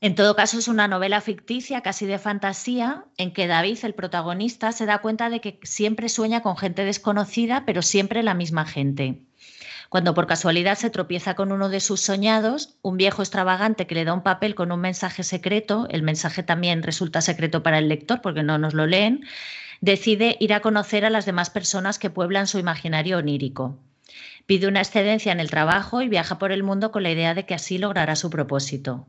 En 0.00 0.16
todo 0.16 0.34
caso, 0.34 0.58
es 0.58 0.66
una 0.66 0.88
novela 0.88 1.20
ficticia, 1.20 1.80
casi 1.80 2.06
de 2.06 2.18
fantasía, 2.18 3.04
en 3.18 3.32
que 3.32 3.46
David, 3.46 3.78
el 3.84 3.94
protagonista, 3.94 4.72
se 4.72 4.84
da 4.84 4.98
cuenta 4.98 5.30
de 5.30 5.40
que 5.40 5.60
siempre 5.62 6.08
sueña 6.08 6.42
con 6.42 6.56
gente 6.56 6.84
desconocida, 6.84 7.64
pero 7.64 7.82
siempre 7.82 8.24
la 8.24 8.34
misma 8.34 8.66
gente. 8.66 9.22
Cuando 9.92 10.14
por 10.14 10.26
casualidad 10.26 10.78
se 10.78 10.88
tropieza 10.88 11.34
con 11.34 11.52
uno 11.52 11.68
de 11.68 11.78
sus 11.78 12.00
soñados, 12.00 12.78
un 12.80 12.96
viejo 12.96 13.20
extravagante 13.20 13.86
que 13.86 13.94
le 13.94 14.06
da 14.06 14.14
un 14.14 14.22
papel 14.22 14.54
con 14.54 14.72
un 14.72 14.80
mensaje 14.80 15.22
secreto, 15.22 15.86
el 15.90 16.02
mensaje 16.02 16.42
también 16.42 16.82
resulta 16.82 17.20
secreto 17.20 17.62
para 17.62 17.76
el 17.76 17.90
lector 17.90 18.22
porque 18.22 18.42
no 18.42 18.56
nos 18.56 18.72
lo 18.72 18.86
leen, 18.86 19.26
decide 19.82 20.38
ir 20.40 20.54
a 20.54 20.60
conocer 20.60 21.04
a 21.04 21.10
las 21.10 21.26
demás 21.26 21.50
personas 21.50 21.98
que 21.98 22.08
pueblan 22.08 22.46
su 22.46 22.58
imaginario 22.58 23.18
onírico. 23.18 23.76
Pide 24.46 24.66
una 24.66 24.80
excedencia 24.80 25.30
en 25.30 25.40
el 25.40 25.50
trabajo 25.50 26.00
y 26.00 26.08
viaja 26.08 26.38
por 26.38 26.52
el 26.52 26.62
mundo 26.62 26.90
con 26.90 27.02
la 27.02 27.10
idea 27.10 27.34
de 27.34 27.44
que 27.44 27.52
así 27.52 27.76
logrará 27.76 28.16
su 28.16 28.30
propósito. 28.30 29.06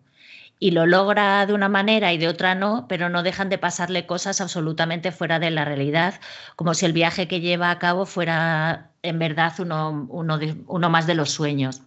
y 0.60 0.72
lo 0.72 0.86
logra 0.86 1.46
de 1.46 1.54
una 1.54 1.70
manera 1.70 2.14
y 2.14 2.18
de 2.18 2.28
otra 2.28 2.56
no, 2.56 2.88
pero 2.90 3.10
no 3.10 3.24
dejan 3.24 3.50
de 3.50 3.58
pasarle 3.58 4.06
cosas 4.06 4.42
absolutamente 4.42 5.12
fuera 5.14 5.40
de 5.40 5.52
la 5.52 5.66
realidad, 5.66 6.20
como 6.58 6.74
si 6.74 6.86
el 6.86 6.94
viaje 6.94 7.28
que 7.28 7.42
lleva 7.42 7.72
a 7.72 7.80
cabo 7.80 8.06
fuera 8.06 8.93
en 9.04 9.20
verdad 9.20 9.54
uno, 9.60 10.08
uno, 10.10 10.90
más 10.90 11.06
de 11.06 11.14
los 11.14 11.30
sueños. 11.30 11.84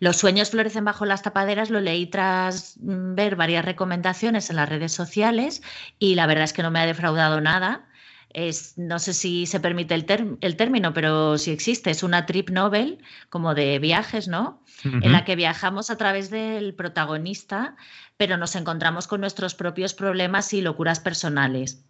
Los 0.00 0.16
sueños 0.16 0.50
florecen 0.50 0.84
bajo 0.84 1.04
las 1.04 1.22
tapaderas, 1.22 1.70
lo 1.70 1.80
leí 1.80 2.06
tras 2.06 2.76
mm, 2.80 3.14
ver 3.14 3.36
varias 3.36 3.64
recomendaciones 3.64 4.50
en 4.50 4.56
las 4.56 4.68
redes 4.68 4.92
sociales 4.92 5.62
y 5.98 6.16
la 6.16 6.26
verdad 6.26 6.44
es 6.44 6.52
que 6.52 6.62
no 6.62 6.70
me 6.70 6.80
ha 6.80 6.86
defraudado 6.86 7.40
nada. 7.40 7.86
Es, 8.32 8.78
no 8.78 8.98
sé 9.00 9.12
si 9.12 9.46
se 9.46 9.58
permite 9.58 9.94
el, 9.94 10.38
el, 10.40 10.56
término, 10.56 10.92
pero 10.94 11.36
si 11.36 11.50
existe, 11.50 11.90
es 11.90 12.04
una 12.04 12.26
trip 12.26 12.50
novel, 12.50 13.02
como 13.28 13.54
de 13.54 13.80
viajes, 13.80 14.28
¿no? 14.28 14.62
En 14.84 15.10
la 15.10 15.24
que 15.24 15.34
viajamos 15.34 15.90
a 15.90 15.96
través 15.96 16.30
del 16.30 16.72
protagonista, 16.74 17.74
pero 18.16 18.36
nos 18.36 18.54
encontramos 18.54 19.08
con 19.08 19.20
nuestros 19.20 19.56
propios 19.56 19.94
problemas 19.94 20.52
y 20.52 20.62
locuras 20.62 21.00
personales. 21.00 21.84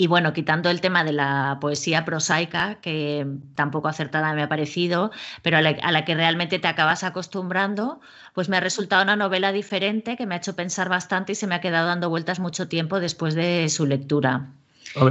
Y 0.00 0.06
bueno, 0.06 0.32
quitando 0.32 0.70
el 0.70 0.80
tema 0.80 1.02
de 1.02 1.12
la 1.12 1.58
poesía 1.60 2.04
prosaica, 2.04 2.76
que 2.76 3.26
tampoco 3.56 3.88
acertada 3.88 4.32
me 4.32 4.44
ha 4.44 4.48
parecido, 4.48 5.10
pero 5.42 5.56
a 5.56 5.60
la, 5.60 6.04
que 6.04 6.14
realmente 6.14 6.60
te 6.60 6.68
acabas 6.68 7.02
acostumbrando, 7.02 8.00
pues 8.32 8.48
me 8.48 8.56
ha 8.56 8.60
resultado 8.60 9.02
una 9.02 9.16
novela 9.16 9.50
diferente 9.50 10.16
que 10.16 10.24
me 10.24 10.36
ha 10.36 10.38
hecho 10.38 10.54
pensar 10.54 10.88
bastante 10.88 11.32
y 11.32 11.34
se 11.34 11.48
me 11.48 11.56
ha 11.56 11.60
quedado 11.60 11.88
dando 11.88 12.08
vueltas 12.10 12.38
mucho 12.38 12.68
tiempo 12.68 13.00
después 13.00 13.34
de 13.34 13.68
su 13.68 13.86
lectura. 13.86 14.52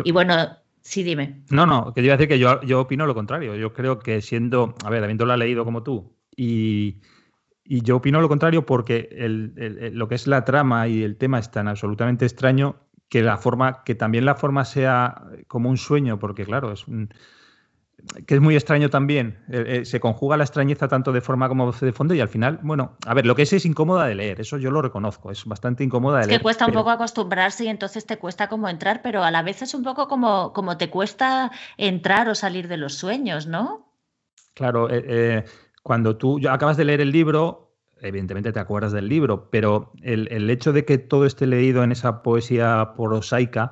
Y 0.05 0.13
bueno, 0.13 0.55
sí, 0.83 1.03
dime. 1.03 1.41
No, 1.49 1.65
no, 1.65 1.93
que 1.93 1.99
yo 1.99 2.05
iba 2.05 2.13
a 2.13 2.17
decir 2.17 2.29
que 2.29 2.39
yo, 2.39 2.61
yo 2.61 2.79
opino 2.79 3.05
lo 3.05 3.13
contrario. 3.13 3.57
Yo 3.57 3.73
creo 3.73 3.99
que 3.99 4.21
siendo, 4.21 4.73
a 4.85 4.89
ver, 4.89 5.03
habiéndola 5.03 5.35
leído 5.35 5.65
como 5.65 5.83
tú, 5.83 6.13
y, 6.33 7.01
yo 7.65 7.97
opino 7.97 8.21
lo 8.21 8.29
contrario 8.29 8.65
porque 8.65 9.09
lo 9.91 10.07
que 10.07 10.15
es 10.15 10.27
la 10.27 10.45
trama 10.45 10.87
y 10.87 11.03
el 11.03 11.17
tema 11.17 11.39
es 11.39 11.51
tan 11.51 11.67
absolutamente 11.67 12.23
extraño 12.23 12.86
que 13.09 13.21
la 13.21 13.37
forma, 13.37 13.83
que 13.83 13.95
también 13.95 14.25
la 14.25 14.35
forma 14.35 14.65
sea 14.65 15.23
como 15.47 15.69
un 15.69 15.77
sueño, 15.77 16.19
porque 16.19 16.45
claro, 16.45 16.71
es 16.71 16.85
que 18.25 18.35
es 18.35 18.41
muy 18.41 18.55
extraño 18.55 18.89
también. 18.89 19.43
Eh, 19.49 19.79
eh, 19.81 19.85
se 19.85 19.99
conjuga 19.99 20.37
la 20.37 20.43
extrañeza 20.43 20.87
tanto 20.87 21.11
de 21.11 21.21
forma 21.21 21.47
como 21.49 21.71
de 21.71 21.91
fondo 21.91 22.13
y 22.13 22.21
al 22.21 22.29
final, 22.29 22.59
bueno, 22.61 22.97
a 23.05 23.13
ver, 23.13 23.25
lo 23.25 23.35
que 23.35 23.41
es 23.41 23.53
es 23.53 23.65
incómoda 23.65 24.05
de 24.05 24.15
leer, 24.15 24.39
eso 24.39 24.57
yo 24.57 24.71
lo 24.71 24.81
reconozco, 24.81 25.31
es 25.31 25.45
bastante 25.45 25.83
incómoda 25.83 26.19
de 26.19 26.27
leer. 26.27 26.33
Es 26.33 26.37
que 26.39 26.43
cuesta 26.43 26.67
un 26.67 26.73
poco 26.73 26.89
acostumbrarse 26.89 27.65
y 27.65 27.67
entonces 27.67 28.05
te 28.05 28.17
cuesta 28.17 28.47
como 28.49 28.69
entrar, 28.69 29.01
pero 29.01 29.23
a 29.23 29.31
la 29.31 29.41
vez 29.41 29.61
es 29.61 29.73
un 29.73 29.83
poco 29.83 30.07
como, 30.07 30.53
como 30.53 30.77
te 30.77 30.89
cuesta 30.89 31.51
entrar 31.77 32.29
o 32.29 32.35
salir 32.35 32.67
de 32.67 32.77
los 32.77 32.93
sueños, 32.93 33.47
¿no? 33.47 33.87
Claro, 34.53 34.87
eh, 34.89 35.43
cuando 35.83 36.17
tú 36.17 36.39
acabas 36.49 36.77
de 36.77 36.85
leer 36.85 37.01
el 37.01 37.11
libro, 37.11 37.66
evidentemente 38.01 38.51
te 38.51 38.59
acuerdas 38.59 38.91
del 38.91 39.07
libro, 39.07 39.49
pero 39.49 39.91
el, 40.01 40.49
hecho 40.49 40.73
de 40.73 40.85
que 40.85 40.97
todo 40.97 41.25
esté 41.25 41.47
leído 41.47 41.83
en 41.83 41.91
esa 41.91 42.23
poesía 42.23 42.93
prosaica 42.95 43.71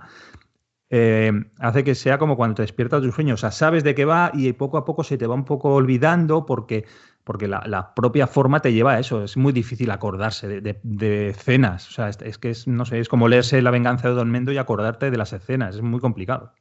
eh, 0.89 1.31
hace 1.59 1.83
que 1.83 1.95
sea 1.95 2.17
como 2.17 2.37
cuando 2.37 2.55
te 2.55 2.61
despiertas 2.61 3.01
de 3.01 3.07
un 3.07 3.13
sueño. 3.13 3.33
O 3.33 3.37
sea, 3.37 3.51
sabes 3.51 3.83
de 3.83 3.95
qué 3.95 4.05
va 4.05 4.31
y 4.33 4.53
poco 4.53 4.77
a 4.77 4.85
poco 4.85 5.03
se 5.03 5.17
te 5.17 5.27
va 5.27 5.35
un 5.35 5.45
poco 5.45 5.73
olvidando 5.73 6.45
porque, 6.45 6.85
porque 7.23 7.47
la, 7.47 7.93
propia 7.95 8.27
forma 8.27 8.61
te 8.61 8.73
lleva 8.73 8.93
a 8.93 8.99
eso. 8.99 9.23
Es 9.23 9.37
muy 9.37 9.53
difícil 9.53 9.91
acordarse 9.91 10.61
de, 10.61 11.29
escenas. 11.29 11.89
O 11.89 11.91
sea, 11.91 12.09
es, 12.09 12.37
que 12.37 12.51
es, 12.51 12.67
no 12.67 12.85
sé, 12.85 12.99
es 12.99 13.09
como 13.09 13.27
leerse 13.27 13.61
La 13.61 13.71
venganza 13.71 14.09
de 14.09 14.15
Don 14.15 14.29
Mendo 14.31 14.51
y 14.51 14.57
acordarte 14.57 15.11
de 15.11 15.17
las 15.17 15.33
escenas. 15.33 15.75
Es 15.75 15.81
muy 15.81 15.99
complicado. 15.99 16.53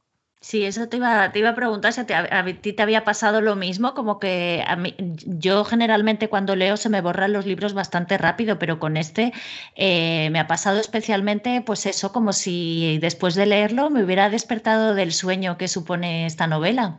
Sí, 0.44 0.66
eso 0.66 0.90
te 0.90 0.98
iba, 0.98 1.24
a 1.24 1.54
preguntar 1.54 1.94
si 1.94 2.02
a, 2.02 2.44
ti 2.60 2.74
te 2.74 2.82
había 2.82 3.02
pasado 3.02 3.40
lo 3.40 3.56
mismo, 3.56 3.94
como 3.94 4.18
que 4.18 4.62
a 4.66 4.76
mí, 4.76 4.94
yo 5.24 5.64
generalmente 5.64 6.28
cuando 6.28 6.54
leo 6.54 6.76
se 6.76 6.90
me 6.90 7.00
borran 7.00 7.32
los 7.32 7.46
libros 7.46 7.72
bastante 7.72 8.18
rápido, 8.18 8.58
pero 8.58 8.78
con 8.78 8.98
este 8.98 9.32
eh, 9.74 10.28
me 10.32 10.38
ha 10.38 10.46
pasado 10.46 10.80
especialmente 10.80 11.62
pues 11.64 11.86
eso, 11.86 12.12
como 12.12 12.34
si 12.34 12.98
después 13.00 13.34
de 13.36 13.46
leerlo 13.46 13.88
me 13.88 14.04
hubiera 14.04 14.28
despertado 14.28 14.94
del 14.94 15.14
sueño 15.14 15.56
que 15.56 15.66
supone 15.66 16.26
esta 16.26 16.46
novela. 16.46 16.98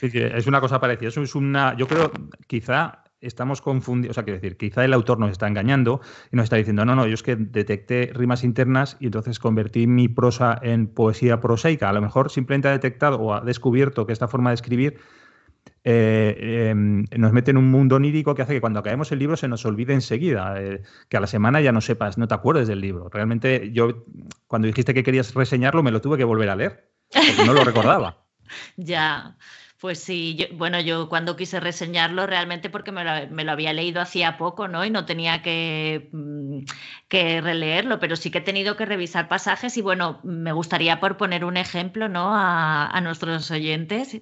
Sí, 0.00 0.10
es 0.14 0.46
una 0.46 0.62
cosa 0.62 0.80
parecida. 0.80 1.10
Eso 1.10 1.22
es 1.22 1.34
una, 1.34 1.76
yo 1.76 1.86
creo, 1.86 2.10
quizá 2.46 3.04
estamos 3.26 3.60
confundidos, 3.60 4.12
o 4.12 4.14
sea, 4.14 4.24
quiero 4.24 4.40
decir, 4.40 4.56
quizá 4.56 4.84
el 4.84 4.92
autor 4.92 5.18
nos 5.18 5.30
está 5.30 5.48
engañando 5.48 6.00
y 6.32 6.36
nos 6.36 6.44
está 6.44 6.56
diciendo, 6.56 6.84
no, 6.84 6.94
no, 6.94 7.06
yo 7.06 7.14
es 7.14 7.22
que 7.22 7.36
detecté 7.36 8.10
rimas 8.14 8.44
internas 8.44 8.96
y 9.00 9.06
entonces 9.06 9.38
convertí 9.38 9.86
mi 9.86 10.08
prosa 10.08 10.58
en 10.62 10.86
poesía 10.86 11.40
prosaica. 11.40 11.88
A 11.88 11.92
lo 11.92 12.00
mejor 12.00 12.30
simplemente 12.30 12.68
ha 12.68 12.72
detectado 12.72 13.18
o 13.18 13.34
ha 13.34 13.40
descubierto 13.40 14.06
que 14.06 14.12
esta 14.12 14.28
forma 14.28 14.50
de 14.50 14.54
escribir 14.54 14.98
eh, 15.88 16.70
em, 16.70 17.04
nos 17.16 17.32
mete 17.32 17.52
en 17.52 17.56
un 17.56 17.70
mundo 17.70 17.94
onírico 17.94 18.34
que 18.34 18.42
hace 18.42 18.54
que 18.54 18.60
cuando 18.60 18.80
acabemos 18.80 19.12
el 19.12 19.20
libro 19.20 19.36
se 19.36 19.46
nos 19.46 19.64
olvide 19.64 19.94
enseguida, 19.94 20.60
eh, 20.60 20.82
que 21.08 21.16
a 21.16 21.20
la 21.20 21.28
semana 21.28 21.60
ya 21.60 21.70
no 21.70 21.80
sepas, 21.80 22.18
no 22.18 22.26
te 22.26 22.34
acuerdes 22.34 22.66
del 22.66 22.80
libro. 22.80 23.08
Realmente 23.08 23.70
yo, 23.72 24.04
cuando 24.48 24.66
dijiste 24.66 24.94
que 24.94 25.04
querías 25.04 25.32
reseñarlo, 25.34 25.84
me 25.84 25.92
lo 25.92 26.00
tuve 26.00 26.18
que 26.18 26.24
volver 26.24 26.50
a 26.50 26.56
leer, 26.56 26.90
porque 27.12 27.44
no 27.46 27.52
lo 27.52 27.62
recordaba. 27.64 28.24
ya. 28.76 29.36
Pues 29.78 29.98
sí, 30.02 30.48
bueno, 30.54 30.80
yo 30.80 31.08
cuando 31.10 31.36
quise 31.36 31.60
reseñarlo 31.60 32.26
realmente 32.26 32.70
porque 32.70 32.92
me 32.92 33.04
lo, 33.44 33.52
había 33.52 33.74
leído 33.74 34.00
hacía 34.00 34.38
poco, 34.38 34.68
¿no? 34.68 34.84
Y 34.86 34.90
no 34.90 35.04
tenía 35.04 35.42
que, 35.42 36.08
mm, 36.12 36.60
que, 37.08 37.42
releerlo, 37.42 37.98
pero 38.00 38.16
sí 38.16 38.30
que 38.30 38.38
he 38.38 38.40
tenido 38.40 38.76
que 38.76 38.86
revisar 38.86 39.28
pasajes 39.28 39.76
y 39.76 39.82
bueno, 39.82 40.20
me 40.24 40.52
gustaría 40.52 40.98
por 40.98 41.18
poner 41.18 41.44
un 41.44 41.58
ejemplo, 41.58 42.08
¿no? 42.08 42.34
A, 42.34 42.86
a 42.86 43.00
nuestros 43.02 43.50
oyentes, 43.50 44.18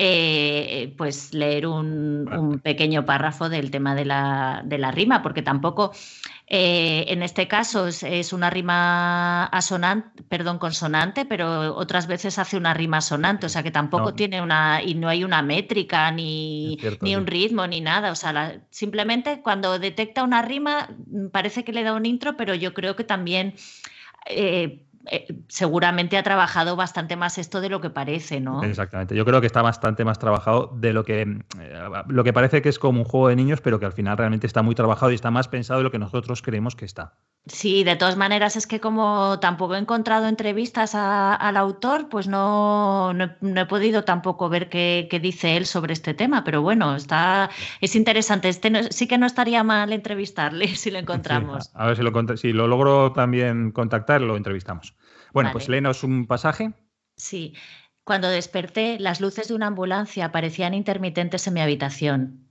eh, 0.00 0.94
pues 0.96 1.34
leer 1.34 1.66
un, 1.66 2.60
pequeño 2.62 3.04
párrafo 3.04 3.48
del 3.48 3.72
tema 3.72 3.96
de 3.96 4.04
la, 4.04 4.62
de 4.64 4.78
la 4.78 4.92
rima, 4.92 5.22
porque 5.22 5.42
tampoco 5.42 5.90
eh, 6.46 7.04
en 7.08 7.24
este 7.24 7.48
caso 7.48 7.88
es, 7.88 8.32
una 8.32 8.48
rima 8.48 9.46
asonante, 9.46 10.22
perdón, 10.22 10.58
consonante, 10.58 11.24
pero 11.24 11.74
otras 11.74 12.06
veces 12.06 12.38
hace 12.38 12.56
una 12.56 12.74
rima 12.74 13.00
sonante, 13.00 13.46
o 13.46 13.48
sea 13.48 13.64
que 13.64 13.72
tampoco 13.72 14.14
tiene 14.14 14.40
una, 14.40 14.82
y 14.84 14.94
no 14.94 15.08
hay 15.08 15.24
una 15.24 15.42
métrica, 15.42 16.12
ni, 16.12 16.78
ni 17.00 17.16
un 17.16 17.26
ritmo, 17.26 17.66
ni 17.66 17.80
nada. 17.80 18.12
O 18.12 18.14
sea, 18.14 18.62
simplemente 18.70 19.42
cuando 19.42 19.80
detecta 19.80 20.22
una 20.22 20.42
rima 20.42 20.90
mm, 21.08 21.30
parece 21.30 21.64
que 21.64 21.72
le 21.72 21.82
da 21.82 21.92
un 21.92 22.06
intro, 22.06 22.36
pero 22.36 22.54
yo 22.54 22.72
creo 22.72 22.94
que 22.94 23.04
también 23.04 23.54
eh, 24.26 24.84
eh, 25.06 25.26
seguramente 25.48 26.18
ha 26.18 26.22
trabajado 26.22 26.76
bastante 26.76 27.16
más 27.16 27.38
esto 27.38 27.60
de 27.60 27.68
lo 27.68 27.80
que 27.80 27.90
parece, 27.90 28.40
¿no? 28.40 28.62
Exactamente. 28.62 29.14
Yo 29.14 29.24
creo 29.24 29.40
que 29.40 29.46
está 29.46 29.62
bastante 29.62 30.04
más 30.04 30.18
trabajado 30.18 30.72
de 30.76 30.92
lo 30.92 31.04
que, 31.04 31.22
eh, 31.22 31.82
lo 32.08 32.24
que 32.24 32.32
parece 32.32 32.60
que 32.62 32.68
es 32.68 32.78
como 32.78 33.00
un 33.00 33.04
juego 33.04 33.28
de 33.28 33.36
niños, 33.36 33.60
pero 33.60 33.78
que 33.80 33.86
al 33.86 33.92
final 33.92 34.18
realmente 34.18 34.46
está 34.46 34.62
muy 34.62 34.74
trabajado 34.74 35.12
y 35.12 35.14
está 35.14 35.30
más 35.30 35.48
pensado 35.48 35.80
de 35.80 35.84
lo 35.84 35.90
que 35.90 35.98
nosotros 35.98 36.42
creemos 36.42 36.76
que 36.76 36.84
está. 36.84 37.14
Sí, 37.46 37.84
de 37.84 37.96
todas 37.96 38.16
maneras 38.16 38.56
es 38.56 38.66
que 38.66 38.80
como 38.80 39.38
tampoco 39.40 39.74
he 39.74 39.78
encontrado 39.78 40.28
entrevistas 40.28 40.94
al 40.94 41.56
autor, 41.56 42.08
pues 42.10 42.28
no, 42.28 43.14
no, 43.14 43.60
he 43.60 43.66
podido 43.66 44.04
tampoco 44.04 44.50
ver 44.50 44.68
qué, 44.68 45.08
dice 45.22 45.56
él 45.56 45.64
sobre 45.64 45.94
este 45.94 46.12
tema, 46.12 46.44
pero 46.44 46.60
bueno, 46.60 46.94
está 46.94 47.48
es 47.80 47.96
interesante. 47.96 48.50
Este 48.50 48.92
sí 48.92 49.08
que 49.08 49.16
no 49.16 49.26
estaría 49.26 49.64
mal 49.64 49.92
entrevistarle 49.92 50.68
si 50.76 50.90
lo 50.90 50.98
encontramos. 50.98 51.70
a 51.74 51.86
ver 51.86 51.96
si 51.96 52.02
lo, 52.02 52.36
si 52.36 52.52
lo 52.52 52.68
logro 52.68 53.12
también 53.12 53.70
contactar, 53.70 54.20
lo 54.20 54.36
entrevistamos. 54.36 54.94
Bueno, 55.32 55.50
pues 55.52 55.68
léenos 55.68 56.04
un 56.04 56.26
pasaje. 56.26 56.72
Sí. 57.16 57.54
Cuando 58.04 58.28
desperté, 58.28 58.98
las 58.98 59.20
luces 59.20 59.48
de 59.48 59.54
una 59.54 59.66
ambulancia 59.66 60.32
parecían 60.32 60.74
intermitentes 60.74 61.46
en 61.46 61.54
mi 61.54 61.60
habitación. 61.60 62.48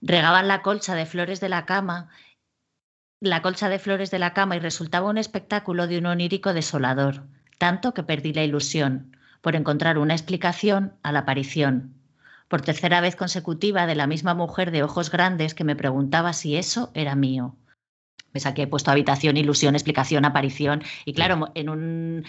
Regaban 0.00 0.48
la 0.48 0.62
colcha 0.62 0.94
de 0.94 1.06
flores 1.06 1.40
de 1.40 1.48
la 1.48 1.66
cama, 1.66 2.08
la 3.20 3.42
colcha 3.42 3.68
de 3.68 3.78
flores 3.78 4.10
de 4.10 4.18
la 4.18 4.32
cama 4.32 4.56
y 4.56 4.60
resultaba 4.60 5.10
un 5.10 5.18
espectáculo 5.18 5.88
de 5.88 5.98
un 5.98 6.06
onírico 6.06 6.54
desolador, 6.54 7.24
tanto 7.58 7.92
que 7.92 8.04
perdí 8.04 8.32
la 8.32 8.44
ilusión 8.44 9.16
por 9.40 9.56
encontrar 9.56 9.98
una 9.98 10.14
explicación 10.14 10.94
a 11.02 11.12
la 11.12 11.20
aparición. 11.20 11.94
Por 12.48 12.62
tercera 12.62 13.00
vez 13.00 13.16
consecutiva 13.16 13.86
de 13.86 13.94
la 13.94 14.06
misma 14.06 14.34
mujer 14.34 14.70
de 14.70 14.82
ojos 14.82 15.10
grandes 15.10 15.54
que 15.54 15.64
me 15.64 15.76
preguntaba 15.76 16.32
si 16.32 16.56
eso 16.56 16.90
era 16.94 17.14
mío. 17.14 17.56
Me 18.32 18.40
saqué 18.40 18.62
he 18.62 18.66
puesto 18.66 18.90
habitación, 18.90 19.36
ilusión, 19.36 19.74
explicación, 19.74 20.24
aparición. 20.24 20.82
Y 21.04 21.14
claro, 21.14 21.48
en 21.54 21.68
un, 21.68 22.24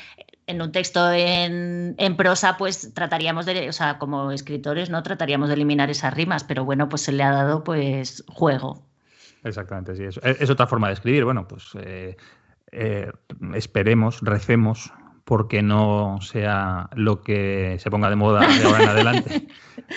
en 0.47 0.61
un 0.61 0.71
texto 0.71 1.11
en, 1.11 1.95
prosa, 2.17 2.57
pues 2.57 2.93
trataríamos 2.93 3.45
de, 3.45 3.69
o 3.69 3.73
sea, 3.73 3.99
como 3.99 4.31
escritores, 4.31 4.89
¿no? 4.89 5.03
Trataríamos 5.03 5.49
de 5.49 5.55
eliminar 5.55 5.89
esas 5.89 6.13
rimas, 6.13 6.43
pero 6.43 6.65
bueno, 6.65 6.89
pues 6.89 7.03
se 7.03 7.11
le 7.11 7.23
ha 7.23 7.31
dado 7.31 7.63
pues 7.63 8.23
juego. 8.27 8.83
Exactamente, 9.43 9.95
sí. 9.95 10.19
Es, 10.23 10.49
otra 10.49 10.67
forma 10.67 10.87
de 10.87 10.93
escribir. 10.93 11.23
Bueno, 11.23 11.47
pues 11.47 11.69
eh, 11.79 12.17
eh, 12.71 13.11
esperemos, 13.53 14.21
recemos 14.21 14.91
porque 15.23 15.61
no 15.61 16.17
sea 16.21 16.89
lo 16.95 17.21
que 17.21 17.77
se 17.79 17.91
ponga 17.91 18.09
de 18.09 18.15
moda 18.15 18.39
de 18.47 18.63
ahora 18.63 18.83
en 18.83 18.89
adelante, 18.89 19.47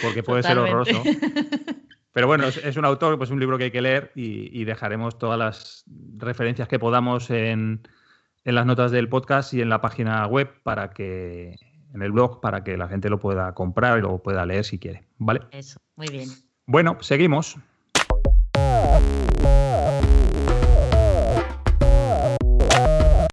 porque 0.02 0.22
puede 0.22 0.42
ser 0.42 0.58
horroroso. 0.58 1.02
Pero 2.12 2.26
bueno, 2.26 2.46
es, 2.46 2.76
un 2.76 2.84
autor, 2.84 3.16
pues 3.16 3.30
un 3.30 3.40
libro 3.40 3.56
que 3.56 3.64
hay 3.64 3.70
que 3.70 3.80
leer 3.80 4.12
y, 4.14 4.64
dejaremos 4.64 5.18
todas 5.18 5.38
las 5.38 5.84
referencias 6.18 6.68
que 6.68 6.78
podamos 6.78 7.30
en, 7.30 7.88
las 8.44 8.66
notas 8.66 8.90
del 8.90 9.08
podcast 9.08 9.54
y 9.54 9.62
en 9.62 9.70
la 9.70 9.80
página 9.80 10.26
web 10.26 10.50
para 10.62 10.90
que, 10.90 11.56
en 11.94 12.02
el 12.02 12.12
blog, 12.12 12.42
para 12.42 12.64
que 12.64 12.76
la 12.76 12.86
gente 12.86 13.08
lo 13.08 13.18
pueda 13.18 13.54
comprar 13.54 13.98
y 13.98 14.02
lo 14.02 14.22
pueda 14.22 14.44
leer 14.44 14.64
si 14.64 14.78
quiere. 14.78 15.04
¿Vale? 15.16 15.40
Eso, 15.52 15.80
muy 15.96 16.08
bien. 16.08 16.28
Bueno, 16.66 16.98
seguimos. 17.00 17.56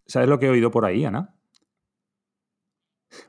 ¿Sabes 0.07 0.30
lo 0.30 0.39
que 0.39 0.45
he 0.45 0.49
oído 0.49 0.72
por 0.72 0.85
ahí, 0.85 1.03
Ana? 1.03 1.35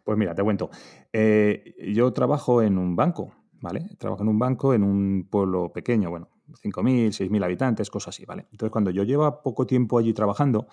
Pues 0.04 0.16
mira, 0.16 0.32
te 0.34 0.44
cuento. 0.44 0.70
Eh, 1.12 1.74
yo 1.92 2.12
trabajo 2.12 2.62
en 2.62 2.78
un 2.78 2.94
banco, 2.94 3.34
¿vale? 3.60 3.88
Trabajo 3.98 4.22
en 4.22 4.28
un 4.28 4.38
banco 4.38 4.74
en 4.74 4.82
un 4.82 5.28
pueblo 5.30 5.72
pequeño, 5.72 6.10
bueno, 6.10 6.28
5.000, 6.62 7.08
6.000 7.08 7.44
habitantes, 7.44 7.90
cosas 7.90 8.14
así, 8.14 8.24
¿vale? 8.24 8.46
Entonces, 8.50 8.72
cuando 8.72 8.90
yo 8.90 9.02
llevo 9.04 9.42
poco 9.42 9.66
tiempo 9.66 9.98
allí 9.98 10.12
trabajando, 10.12 10.66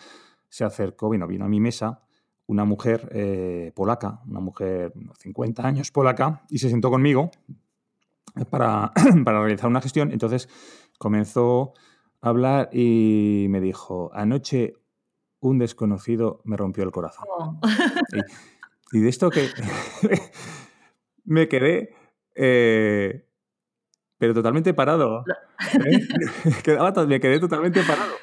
se 0.49 0.63
acercó, 0.63 1.07
bueno, 1.07 1.27
vino 1.27 1.45
a 1.45 1.49
mi 1.49 1.59
mesa 1.59 2.01
una 2.47 2.63
mujer 2.63 3.09
eh, 3.11 3.71
polaca, 3.75 4.21
una 4.27 4.39
mujer 4.39 4.93
50 5.19 5.67
años 5.67 5.91
polaca, 5.91 6.43
y 6.49 6.59
se 6.59 6.69
sentó 6.69 6.89
conmigo 6.89 7.29
para, 8.49 8.93
para 9.25 9.41
realizar 9.41 9.69
una 9.69 9.81
gestión. 9.81 10.11
Entonces 10.11 10.47
comenzó 10.97 11.73
a 12.21 12.29
hablar 12.29 12.69
y 12.71 13.47
me 13.49 13.59
dijo, 13.59 14.11
anoche 14.13 14.75
un 15.39 15.59
desconocido 15.59 16.41
me 16.45 16.57
rompió 16.57 16.83
el 16.83 16.91
corazón. 16.91 17.25
Oh. 17.29 17.59
Y, 18.93 18.99
de 19.01 19.09
esto 19.09 19.29
que 19.29 19.49
me 21.25 21.47
quedé, 21.47 21.96
eh, 22.37 23.25
pero 24.17 24.33
totalmente 24.33 24.73
parado. 24.73 25.23
¿eh? 25.25 26.07
me 27.07 27.19
quedé 27.19 27.39
totalmente 27.39 27.81
parado. 27.83 28.13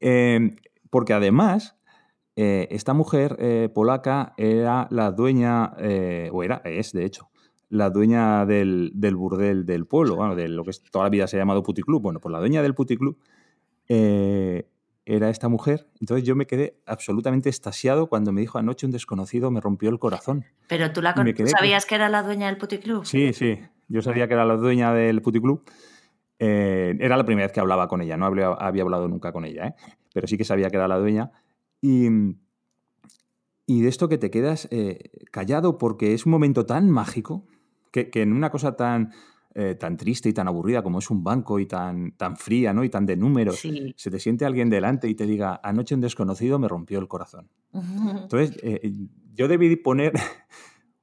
Em, 0.00 0.56
porque 0.90 1.12
además, 1.12 1.76
eh, 2.36 2.68
esta 2.70 2.94
mujer 2.94 3.72
polaca 3.74 4.34
era 4.36 4.86
la 4.90 5.10
dueña, 5.10 5.72
o 6.32 6.42
era, 6.42 6.62
es 6.64 6.92
de 6.92 7.04
hecho, 7.04 7.30
la 7.68 7.90
dueña 7.90 8.46
del, 8.46 8.92
burdel 9.16 9.66
del 9.66 9.86
pueblo, 9.86 10.16
bueno, 10.16 10.36
de 10.36 10.48
lo 10.48 10.64
que 10.64 10.70
toda 10.90 11.04
la 11.04 11.10
vida 11.10 11.26
se 11.26 11.36
ha 11.36 11.40
llamado 11.40 11.62
puticlub. 11.62 12.00
Bueno, 12.00 12.20
pues 12.20 12.32
la 12.32 12.38
dueña 12.38 12.62
del 12.62 12.74
puticlub 12.74 13.18
era 15.06 15.30
esta 15.30 15.48
mujer. 15.48 15.86
Entonces 16.00 16.26
yo 16.26 16.34
me 16.34 16.46
quedé 16.46 16.76
absolutamente 16.84 17.48
estasiado 17.48 18.08
cuando 18.08 18.32
me 18.32 18.40
dijo 18.40 18.58
anoche 18.58 18.86
un 18.86 18.92
desconocido 18.92 19.50
me 19.50 19.60
rompió 19.60 19.88
el 19.88 19.98
corazón. 19.98 20.44
Pero 20.68 20.92
tú, 20.92 21.00
la 21.00 21.14
sabías 21.46 21.86
que 21.86 21.94
era 21.94 22.08
la 22.08 22.22
dueña 22.22 22.48
del 22.48 22.58
puticlub. 22.58 23.04
Sí, 23.06 23.32
sí. 23.32 23.58
Yo 23.88 24.02
sabía 24.02 24.26
que 24.26 24.34
era 24.34 24.44
la 24.44 24.56
dueña 24.56 24.92
del 24.92 25.22
puticlub. 25.22 25.62
Eh, 26.38 26.96
era 27.00 27.16
la 27.16 27.24
primera 27.24 27.46
vez 27.46 27.52
que 27.52 27.60
hablaba 27.60 27.88
con 27.88 28.02
ella, 28.02 28.18
no 28.18 28.26
había, 28.26 28.48
hablado 28.48 29.08
nunca 29.08 29.32
con 29.32 29.46
ella, 29.46 29.68
¿eh? 29.68 29.74
pero 30.12 30.26
sí 30.26 30.36
que 30.36 30.44
sabía 30.44 30.68
que 30.68 30.76
era 30.76 30.88
la 30.88 30.98
dueña. 30.98 31.30
Y, 31.80 32.08
y 33.64 33.80
de 33.80 33.88
esto 33.88 34.08
que 34.08 34.18
te 34.18 34.30
quedas 34.30 34.68
callado 35.30 35.78
porque 35.78 36.12
es 36.12 36.26
un 36.26 36.32
momento 36.32 36.66
tan 36.66 36.90
mágico 36.90 37.46
que, 38.04 38.22
en 38.22 38.32
una 38.32 38.50
cosa 38.50 38.76
tan, 38.76 39.12
eh, 39.58 39.74
tan 39.74 39.96
triste 39.96 40.28
y 40.28 40.34
tan 40.34 40.48
aburrida 40.48 40.82
como 40.82 40.98
es 40.98 41.08
un 41.08 41.24
banco 41.24 41.58
y 41.58 41.64
tan, 41.64 42.12
tan 42.12 42.36
fría, 42.36 42.74
¿no? 42.74 42.84
Y 42.84 42.90
tan 42.90 43.06
de 43.06 43.16
números, 43.16 43.66
se 43.96 44.10
te 44.10 44.18
siente 44.18 44.44
alguien 44.44 44.68
delante 44.68 45.08
y 45.08 45.14
te 45.14 45.24
diga, 45.24 45.58
anoche 45.62 45.94
un 45.94 46.02
desconocido 46.02 46.58
me 46.58 46.68
rompió 46.68 46.98
el 46.98 47.08
corazón. 47.08 47.48
Entonces, 47.72 48.54
eh, 48.62 48.92
yo 49.32 49.48
debí 49.48 49.74
poner 49.76 50.12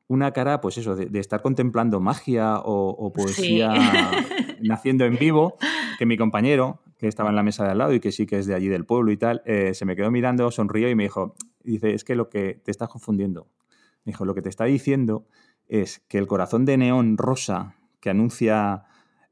una 0.07 0.33
cara, 0.33 0.61
pues 0.61 0.77
eso, 0.77 0.95
de, 0.95 1.19
estar 1.19 1.41
contemplando 1.41 1.99
magia 1.99 2.59
o, 2.63 3.11
poesía 3.11 3.73
naciendo 4.61 5.05
en 5.05 5.17
vivo, 5.17 5.57
que 5.97 6.05
mi 6.05 6.15
compañero, 6.15 6.83
que 6.99 7.07
estaba 7.07 7.31
en 7.31 7.35
la 7.35 7.41
mesa 7.41 7.63
de 7.63 7.71
al 7.71 7.79
lado 7.79 7.93
y 7.95 7.99
que 7.99 8.11
sí 8.11 8.27
que 8.27 8.37
es 8.37 8.45
de 8.45 8.53
allí 8.53 8.67
del 8.67 8.85
pueblo 8.85 9.11
y 9.11 9.17
tal, 9.17 9.41
eh, 9.47 9.73
se 9.73 9.85
me 9.85 9.95
quedó 9.95 10.11
mirando, 10.11 10.51
sonrió 10.51 10.91
y 10.91 10.93
me 10.93 11.05
dijo, 11.05 11.33
dice, 11.63 11.95
es 11.95 12.03
que 12.03 12.13
lo 12.13 12.29
que 12.29 12.61
te 12.63 12.69
estás 12.69 12.89
confundiendo. 12.89 13.47
Me 14.05 14.11
dijo, 14.11 14.25
lo 14.25 14.35
que 14.35 14.43
te 14.43 14.49
está 14.49 14.65
diciendo 14.65 15.25
es 15.67 16.03
que 16.07 16.19
el 16.19 16.27
corazón 16.27 16.65
de 16.65 16.77
neón 16.77 17.17
rosa 17.17 17.77
que 18.03 18.09
anuncia 18.09 18.83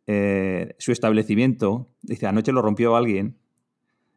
eh, 0.07 0.75
su 0.79 0.93
establecimiento, 0.93 1.89
dice, 2.01 2.25
anoche 2.25 2.53
lo 2.53 2.61
rompió 2.61 2.95
alguien, 2.95 3.37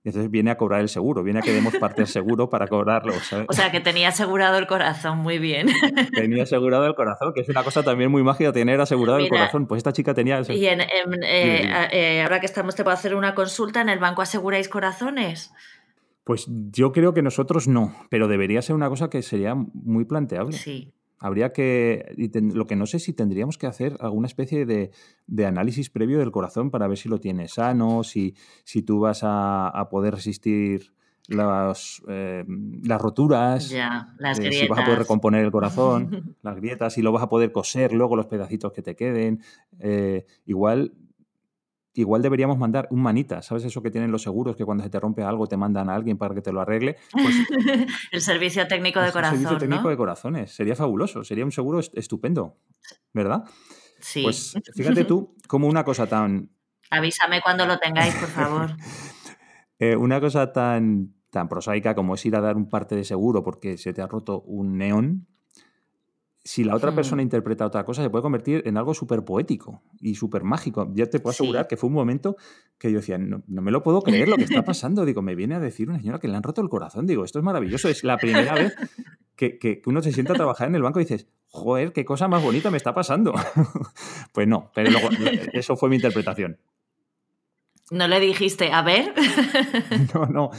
y 0.05 0.11
entonces 0.11 0.31
viene 0.31 0.53
a 0.53 0.57
cobrar 0.57 0.81
el 0.81 0.89
seguro, 0.89 1.25
viene 1.25 1.41
a 1.41 1.43
que 1.43 1.53
demos 1.53 1.75
parte 1.75 2.03
del 2.03 2.07
seguro 2.07 2.49
para 2.49 2.69
cobrarlo. 2.69 3.13
O 3.49 3.53
sea, 3.53 3.73
que 3.73 3.81
tenía 3.81 4.11
asegurado 4.11 4.57
el 4.59 4.69
corazón, 4.69 5.19
muy 5.19 5.41
bien. 5.41 5.67
Tenía 6.15 6.45
asegurado 6.45 6.87
el 6.87 6.95
corazón, 6.95 7.33
que 7.35 7.41
es 7.41 7.49
una 7.49 7.65
cosa 7.65 7.83
también 7.83 8.13
muy 8.13 8.23
mágica 8.23 8.53
tener 8.53 8.81
asegurado 8.81 9.19
el 9.19 9.29
corazón. 9.29 9.67
Pues 9.67 9.79
esta 9.79 9.93
chica 9.93 10.15
tenía... 10.15 10.41
Y 10.49 10.67
eh, 10.67 10.79
eh, 11.23 12.23
ahora 12.23 12.39
que 12.39 12.47
estamos, 12.47 12.77
te 12.77 12.85
puedo 12.85 12.95
hacer 12.95 13.17
una 13.17 13.35
consulta, 13.35 13.81
¿en 13.81 13.89
el 13.89 13.99
banco 13.99 14.23
aseguráis 14.23 14.69
corazones? 14.69 15.53
Pues 16.23 16.47
yo 16.49 16.93
creo 16.93 17.13
que 17.13 17.23
nosotros 17.23 17.67
no, 17.67 17.93
pero 18.09 18.29
debería 18.29 18.63
ser 18.63 18.77
una 18.77 18.89
cosa 18.89 19.11
que 19.11 19.21
sería 19.21 19.57
muy 19.57 20.05
planteable. 20.05 20.53
Sí. 20.53 20.95
Habría 21.25 21.55
que, 21.55 22.15
lo 22.53 22.67
que 22.67 22.77
no 22.77 22.85
sé 22.85 22.99
si 22.99 23.15
tendríamos 23.15 23.57
que 23.57 23.67
hacer 23.67 23.97
alguna 24.01 24.27
especie 24.27 24.67
de, 24.67 25.47
análisis 25.47 25.89
previo 25.89 26.19
del 26.19 26.31
corazón 26.31 26.71
para 26.71 26.87
ver 26.87 26.99
si 26.99 27.09
lo 27.09 27.19
tienes 27.19 27.55
sano, 27.55 28.05
si, 28.05 28.35
si 28.65 28.83
tú 28.83 29.01
vas 29.01 29.21
a, 29.23 29.89
poder 29.91 30.17
resistir 30.17 30.93
las, 31.29 32.03
eh, 32.09 32.45
las 32.83 33.01
roturas, 33.01 33.73
las 34.19 34.39
eh, 34.39 34.53
si 34.53 34.69
vas 34.69 34.81
a 34.81 34.85
poder 34.85 34.99
recomponer 34.99 35.43
el 35.47 35.51
corazón, 35.51 36.37
las 36.43 36.57
grietas, 36.57 36.93
si 36.93 37.01
lo 37.01 37.11
vas 37.11 37.23
a 37.23 37.31
poder 37.31 37.53
coser 37.53 37.95
luego 37.95 38.17
los 38.17 38.27
pedacitos 38.27 38.75
que 38.75 38.83
te 38.83 38.95
queden. 38.95 39.41
Eh, 39.81 40.27
igual 40.45 40.93
igual 41.95 42.23
deberíamos 42.23 42.59
mandar 42.59 42.89
un 42.91 43.03
manita, 43.03 43.43
¿sabes 43.43 43.65
eso 43.65 43.83
que 43.83 43.91
tienen 43.91 44.11
los 44.11 44.23
seguros 44.23 44.57
que 44.57 44.65
cuando 44.65 44.83
se 44.83 44.91
te 44.91 44.99
rompe 44.99 45.23
algo 45.23 45.47
te 45.47 45.57
mandan 45.57 45.89
a 45.91 45.95
alguien 45.95 46.19
para 46.19 46.35
que 46.35 46.43
te 46.43 46.53
lo 46.53 46.61
arregle? 46.61 46.97
Pues 47.13 47.35
el 48.13 48.21
servicio 48.21 48.67
técnico 48.67 49.01
de 49.01 49.13
corazón. 49.13 49.39
El 49.39 49.43
servicio 49.43 49.59
técnico 49.59 49.89
de 49.89 49.97
corazones, 49.97 50.55
sería 50.55 50.75
fabuloso, 50.75 51.25
sería 51.25 51.45
un 51.45 51.53
seguro 51.53 51.81
estupendo, 51.81 52.59
¿verdad? 53.13 53.45
Sí. 54.01 54.23
Pues 54.23 54.55
fíjate 54.75 55.05
tú 55.05 55.37
como 55.47 55.69
una 55.69 55.85
cosa 55.85 56.07
tan... 56.07 56.51
Avísame 56.91 57.41
cuando 57.41 57.67
lo 57.67 57.79
tengáis, 57.79 58.15
por 58.15 58.29
favor. 58.29 58.71
Eh, 59.81 59.97
una 59.97 60.21
cosa 60.21 60.53
tan, 60.53 61.15
tan 61.31 61.49
prosaica 61.49 61.97
como 61.97 62.15
es 62.15 62.25
ir 62.25 62.37
a 62.37 62.41
dar 62.41 62.57
un 62.57 62.69
parte 62.69 62.95
de 62.95 63.03
seguro 63.03 63.43
porque 63.43 63.77
se 63.77 63.93
te 63.93 64.01
ha 64.01 64.07
roto 64.07 64.41
un 64.43 64.79
neón, 64.79 65.27
si 66.45 66.63
la 66.63 66.77
otra 66.77 66.95
persona 66.95 67.23
hmm. 67.23 67.25
interpreta 67.25 67.65
otra 67.65 67.85
cosa, 67.85 68.03
se 68.03 68.11
puede 68.11 68.23
convertir 68.23 68.63
en 68.67 68.77
algo 68.77 68.93
súper 68.93 69.25
poético 69.25 69.83
y 70.01 70.15
súper 70.15 70.45
mágico. 70.45 70.91
Yo 70.95 71.09
te 71.09 71.19
puedo 71.19 71.33
asegurar 71.33 71.67
que 71.67 71.79
fue 71.79 71.89
un 71.89 71.95
momento 71.95 72.37
que 72.79 72.93
yo 72.93 72.99
decía, 72.99 73.17
no, 73.17 73.43
me 73.47 73.71
lo 73.71 73.83
puedo 73.83 74.03
creer 74.03 74.29
lo 74.29 74.37
que 74.37 74.45
está 74.45 74.63
pasando. 74.65 75.07
Digo, 75.07 75.23
me 75.23 75.35
viene 75.35 75.55
a 75.55 75.61
decir 75.61 75.89
una 75.89 75.99
señora 75.99 76.19
que 76.19 76.29
le 76.29 76.37
han 76.37 76.43
roto 76.43 76.61
el 76.61 76.69
corazón. 76.69 77.07
Digo, 77.07 77.25
esto 77.25 77.39
es 77.39 77.45
maravilloso. 77.45 77.89
Es 77.89 78.05
la 78.05 78.19
primera 78.19 78.55
vez 78.55 78.75
que, 79.37 79.83
uno 79.87 80.03
se 80.03 80.13
sienta 80.13 80.35
a 80.35 80.37
trabajar 80.37 80.69
en 80.69 80.75
el 80.75 80.83
banco 80.83 81.01
y 81.01 81.05
dices, 81.05 81.29
joder, 81.47 81.93
qué 81.93 82.05
cosa 82.05 82.29
más 82.29 82.43
bonita 82.43 82.71
me 82.71 82.77
está 82.77 82.93
pasando. 82.93 83.33
pues 84.33 84.47
no, 84.47 84.71
pero 84.75 84.91
luego, 84.91 85.09
eso 85.55 85.77
fue 85.77 85.89
mi 85.89 85.97
interpretación. 85.97 86.59
¿No 87.91 88.09
le 88.09 88.19
dijiste, 88.19 88.73
a 88.73 88.83
ver? 88.83 89.15
no, 90.15 90.27
no. 90.27 90.51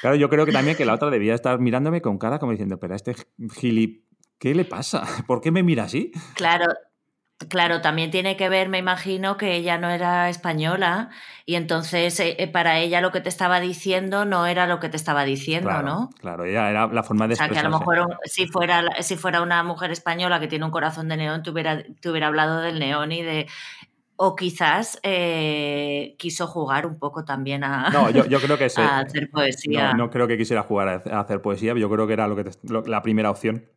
Claro, 0.00 0.16
yo 0.16 0.30
creo 0.30 0.46
que 0.46 0.52
también 0.52 0.76
que 0.76 0.86
la 0.86 0.94
otra 0.94 1.10
debía 1.10 1.34
estar 1.34 1.58
mirándome 1.60 2.00
con 2.00 2.16
cara 2.16 2.38
como 2.38 2.52
diciendo, 2.52 2.78
pero 2.78 2.94
este 2.94 3.14
gilip 3.54 4.03
¿Qué 4.44 4.54
le 4.54 4.66
pasa? 4.66 5.04
¿Por 5.26 5.40
qué 5.40 5.50
me 5.50 5.62
mira 5.62 5.84
así? 5.84 6.12
Claro, 6.34 6.66
Claro, 7.48 7.80
también 7.80 8.10
tiene 8.10 8.36
que 8.36 8.48
ver, 8.48 8.68
me 8.68 8.78
imagino, 8.78 9.36
que 9.36 9.56
ella 9.56 9.76
no 9.76 9.90
era 9.90 10.28
española 10.28 11.10
y 11.44 11.56
entonces 11.56 12.20
eh, 12.20 12.36
eh, 12.38 12.46
para 12.46 12.78
ella 12.78 13.00
lo 13.00 13.10
que 13.10 13.20
te 13.20 13.28
estaba 13.28 13.58
diciendo 13.58 14.24
no 14.24 14.46
era 14.46 14.66
lo 14.66 14.78
que 14.78 14.88
te 14.88 14.96
estaba 14.96 15.24
diciendo, 15.24 15.82
¿no? 15.82 16.10
Claro, 16.20 16.44
ella 16.44 16.70
era 16.70 16.86
la 16.86 17.02
forma 17.02 17.26
de 17.26 17.34
O 17.34 17.36
sea, 17.36 17.48
que 17.48 17.58
a 17.58 17.64
lo 17.64 17.76
mejor 17.76 18.18
si 18.24 18.46
fuera, 18.46 18.84
si 19.02 19.16
fuera 19.16 19.42
una 19.42 19.62
mujer 19.64 19.90
española 19.90 20.38
que 20.38 20.46
tiene 20.46 20.64
un 20.64 20.70
corazón 20.70 21.08
de 21.08 21.16
neón, 21.16 21.42
te 21.42 21.50
hubiera, 21.50 21.82
hubiera 22.04 22.28
hablado 22.28 22.60
del 22.60 22.78
neón 22.78 23.12
y 23.12 23.22
de... 23.22 23.46
O 24.16 24.36
quizás 24.36 25.00
eh, 25.02 26.14
quiso 26.18 26.46
jugar 26.46 26.86
un 26.86 26.98
poco 27.00 27.24
también 27.24 27.64
a, 27.64 27.90
no, 27.90 28.10
yo, 28.10 28.40
creo 28.40 28.56
que 28.56 28.66
hacer 28.76 29.28
poesía. 29.28 29.94
No, 29.94 30.08
creo 30.08 30.28
que 30.28 30.38
quisiera 30.38 30.62
jugar 30.62 31.02
a 31.10 31.20
hacer 31.20 31.42
poesía, 31.42 31.74
yo 31.74 31.90
creo 31.90 32.06
que 32.06 32.12
era 32.12 32.28
lo 32.28 32.36
que 32.36 32.48
la 32.86 33.02
primera 33.02 33.30
opción 33.30 33.73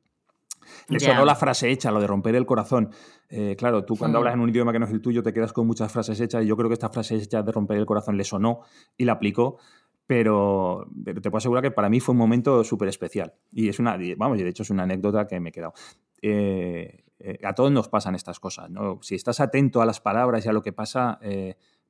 eso 0.89 1.13
no 1.13 1.25
la 1.25 1.35
frase 1.35 1.69
hecha, 1.69 1.91
lo 1.91 1.99
de 1.99 2.07
romper 2.07 2.35
el 2.35 2.45
corazón. 2.45 2.91
Eh, 3.29 3.55
claro, 3.57 3.83
tú 3.85 3.95
cuando 3.95 4.17
hablas 4.17 4.33
en 4.33 4.39
un 4.39 4.49
idioma 4.49 4.71
que 4.71 4.79
no 4.79 4.85
es 4.85 4.91
el 4.91 5.01
tuyo 5.01 5.21
te 5.21 5.33
quedas 5.33 5.53
con 5.53 5.67
muchas 5.67 5.91
frases 5.91 6.19
hechas 6.19 6.43
y 6.43 6.47
yo 6.47 6.55
creo 6.55 6.69
que 6.69 6.73
esta 6.73 6.89
frase 6.89 7.15
hecha 7.15 7.43
de 7.43 7.51
romper 7.51 7.77
el 7.77 7.85
corazón 7.85 8.17
le 8.17 8.23
sonó 8.23 8.61
y 8.97 9.05
la 9.05 9.13
aplicó, 9.13 9.57
pero, 10.05 10.89
te 11.03 11.13
puedo 11.21 11.37
asegurar 11.37 11.63
que 11.63 11.71
para 11.71 11.89
mí 11.89 11.99
fue 11.99 12.13
un 12.13 12.19
momento 12.19 12.63
súper 12.63 12.87
especial. 12.87 13.33
Y 13.51 13.67
es 13.67 13.79
una, 13.79 13.97
vamos, 14.17 14.39
y 14.39 14.43
de 14.43 14.49
hecho 14.49 14.63
es 14.63 14.69
una 14.69 14.83
anécdota 14.83 15.27
que 15.27 15.39
me 15.39 15.49
he 15.49 15.51
quedado. 15.51 15.73
Eh, 16.21 17.03
eh, 17.19 17.39
a 17.43 17.53
todos 17.53 17.71
nos 17.71 17.89
pasan 17.89 18.15
estas 18.15 18.39
cosas, 18.39 18.69
¿no? 18.69 18.99
Si 19.01 19.15
estás 19.15 19.39
atento 19.41 19.81
a 19.81 19.85
las 19.85 19.99
palabras 19.99 20.45
y 20.45 20.49
a 20.49 20.53
lo 20.53 20.61
que 20.61 20.71
pasa, 20.71 21.19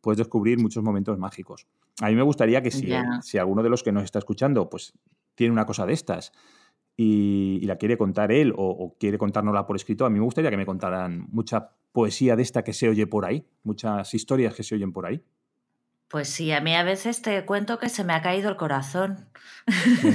puedes 0.02 0.18
descubrir 0.18 0.60
muchos 0.60 0.84
momentos 0.84 1.20
mágicos. 1.20 1.68
A 2.02 2.08
mí 2.08 2.16
me 2.16 2.24
gustaría 2.24 2.62
que 2.62 2.72
si, 2.72 2.92
si 3.22 3.38
alguno 3.38 3.62
de 3.62 3.70
los 3.70 3.84
que 3.84 3.92
nos 3.92 4.04
está 4.04 4.20
escuchando 4.20 4.70
pues 4.70 4.94
tiene 5.36 5.54
una 5.54 5.66
cosa 5.66 5.86
de 5.86 5.94
estas, 5.94 6.32
y, 6.98 7.62
la 7.68 7.78
quiere 7.78 7.98
contar 7.98 8.32
él 8.32 8.54
o, 8.58 8.96
quiere 9.00 9.20
contárnosla 9.20 9.68
por 9.68 9.76
escrito, 9.76 10.06
a 10.06 10.10
mí 10.10 10.18
me 10.18 10.26
gustaría 10.26 10.50
que 10.50 10.58
me 10.58 10.66
contaran 10.66 11.28
mucha 11.30 11.70
poesía 11.92 12.36
de 12.36 12.42
esta 12.42 12.64
que 12.64 12.74
se 12.74 12.90
oye 12.90 13.06
por 13.08 13.26
ahí, 13.26 13.46
muchas 13.64 14.14
historias 14.14 14.56
que 14.56 14.64
se 14.64 14.76
oyen 14.76 14.92
por 14.92 15.06
ahí. 15.06 15.24
Pues 16.08 16.30
sí, 16.30 16.54
a 16.54 16.62
mí 16.62 16.74
a 16.74 16.84
veces 16.84 17.22
te 17.22 17.46
cuento 17.46 17.80
que 17.80 17.90
se 17.90 18.06
me 18.06 18.14
ha 18.14 18.22
caído 18.22 18.50
el 18.50 18.56
corazón. 18.56 19.30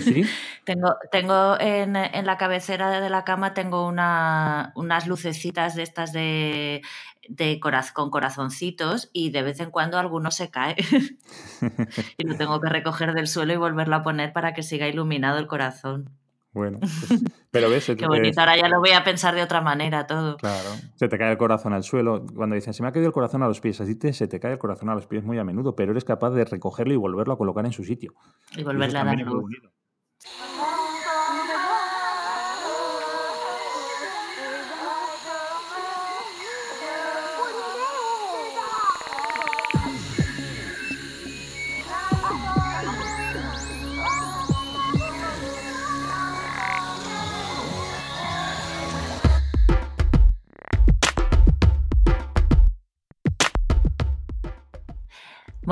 ¿Sí? 0.03 0.25
tengo 0.65 0.97
tengo 1.11 1.61
en, 1.61 1.93
la 1.93 2.39
cabecera 2.39 2.99
de 3.01 3.11
la 3.11 3.25
cama 3.25 3.53
tengo 3.53 3.87
una, 3.87 4.73
unas 4.75 5.07
lucecitas 5.07 5.75
de 5.75 5.83
estas 5.83 6.15
de, 6.15 6.81
de 7.29 7.61
con 7.93 8.11
corazoncitos 8.11 9.11
y 9.13 9.31
de 9.31 9.43
vez 9.43 9.61
en 9.61 9.71
cuando 9.71 9.99
alguno 9.99 10.31
se 10.31 10.51
cae. 10.51 10.77
y 12.17 12.27
lo 12.27 12.37
tengo 12.37 12.59
que 12.61 12.71
recoger 12.71 13.13
del 13.13 13.29
suelo 13.29 13.53
y 13.53 13.57
volverlo 13.57 13.97
a 13.97 14.03
poner 14.03 14.33
para 14.33 14.55
que 14.55 14.63
siga 14.63 14.89
iluminado 14.89 15.39
el 15.39 15.47
corazón. 15.47 16.11
Bueno, 16.53 16.79
pues, 17.09 17.23
pero 17.51 17.71
ves. 17.71 17.87
Qué 17.97 18.07
bonito, 18.07 18.41
ahora 18.41 18.57
ya 18.57 18.69
lo 18.69 18.79
voy 18.79 18.91
a 18.91 19.03
pensar 19.03 19.35
de 19.35 19.43
otra 19.43 19.61
manera 19.61 20.07
todo. 20.07 20.37
Claro, 20.37 20.69
se 20.97 21.09
te 21.09 21.19
cae 21.19 21.33
el 21.33 21.39
corazón 21.39 21.73
al 21.73 21.83
suelo. 21.83 22.25
Cuando 22.35 22.55
dicen, 22.55 22.75
se 22.75 22.83
me 22.83 22.89
ha 22.89 22.93
caído 22.93 23.09
el 23.09 23.13
corazón 23.13 23.43
a 23.43 23.49
los 23.49 23.61
pies, 23.61 23.81
así 23.81 23.95
te, 23.95 24.13
se 24.13 24.29
te 24.29 24.39
cae 24.39 24.53
el 24.53 24.59
corazón 24.59 24.91
a 24.91 24.95
los 24.95 25.07
pies 25.07 25.25
muy 25.25 25.39
a 25.39 25.45
menudo, 25.45 25.75
pero 25.75 25.93
eres 25.93 26.05
capaz 26.05 26.31
de 26.31 26.45
recogerlo 26.45 26.93
y 26.93 26.97
volverlo 26.97 27.35
a 27.35 27.39
colocar 27.39 27.65
en 27.65 27.73
su 27.73 27.85
sitio. 27.85 28.15
Y 28.57 28.63
volverle 28.63 28.99
a 28.99 29.05
dar 29.05 29.19
luz. 29.19 29.51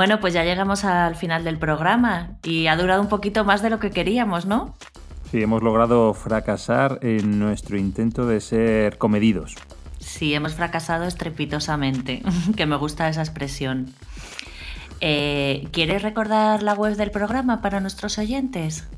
Bueno, 0.00 0.16
pues 0.18 0.32
ya 0.32 0.44
llegamos 0.44 0.86
al 0.86 1.14
final 1.14 1.44
del 1.44 1.58
programa 1.58 2.30
y 2.42 2.68
ha 2.68 2.76
durado 2.76 3.02
un 3.02 3.10
poquito 3.10 3.44
más 3.44 3.60
de 3.60 3.68
lo 3.68 3.78
que 3.78 3.90
queríamos, 3.90 4.46
¿no? 4.46 4.74
Sí, 5.30 5.42
hemos 5.42 5.62
logrado 5.62 6.14
fracasar 6.14 7.00
en 7.02 7.38
nuestro 7.38 7.76
intento 7.76 8.26
de 8.26 8.40
ser 8.40 8.96
comedidos. 8.96 9.56
Sí, 9.98 10.32
hemos 10.32 10.54
fracasado 10.54 11.04
estrepitosamente, 11.04 12.22
que 12.56 12.64
me 12.64 12.76
gusta 12.76 13.10
esa 13.10 13.20
expresión. 13.20 13.92
Eh, 15.02 15.68
¿Quieres 15.70 16.00
recordar 16.00 16.62
la 16.62 16.72
web 16.72 16.96
del 16.96 17.10
programa 17.10 17.60
para 17.60 17.80
nuestros 17.80 18.16
oyentes? 18.16 18.88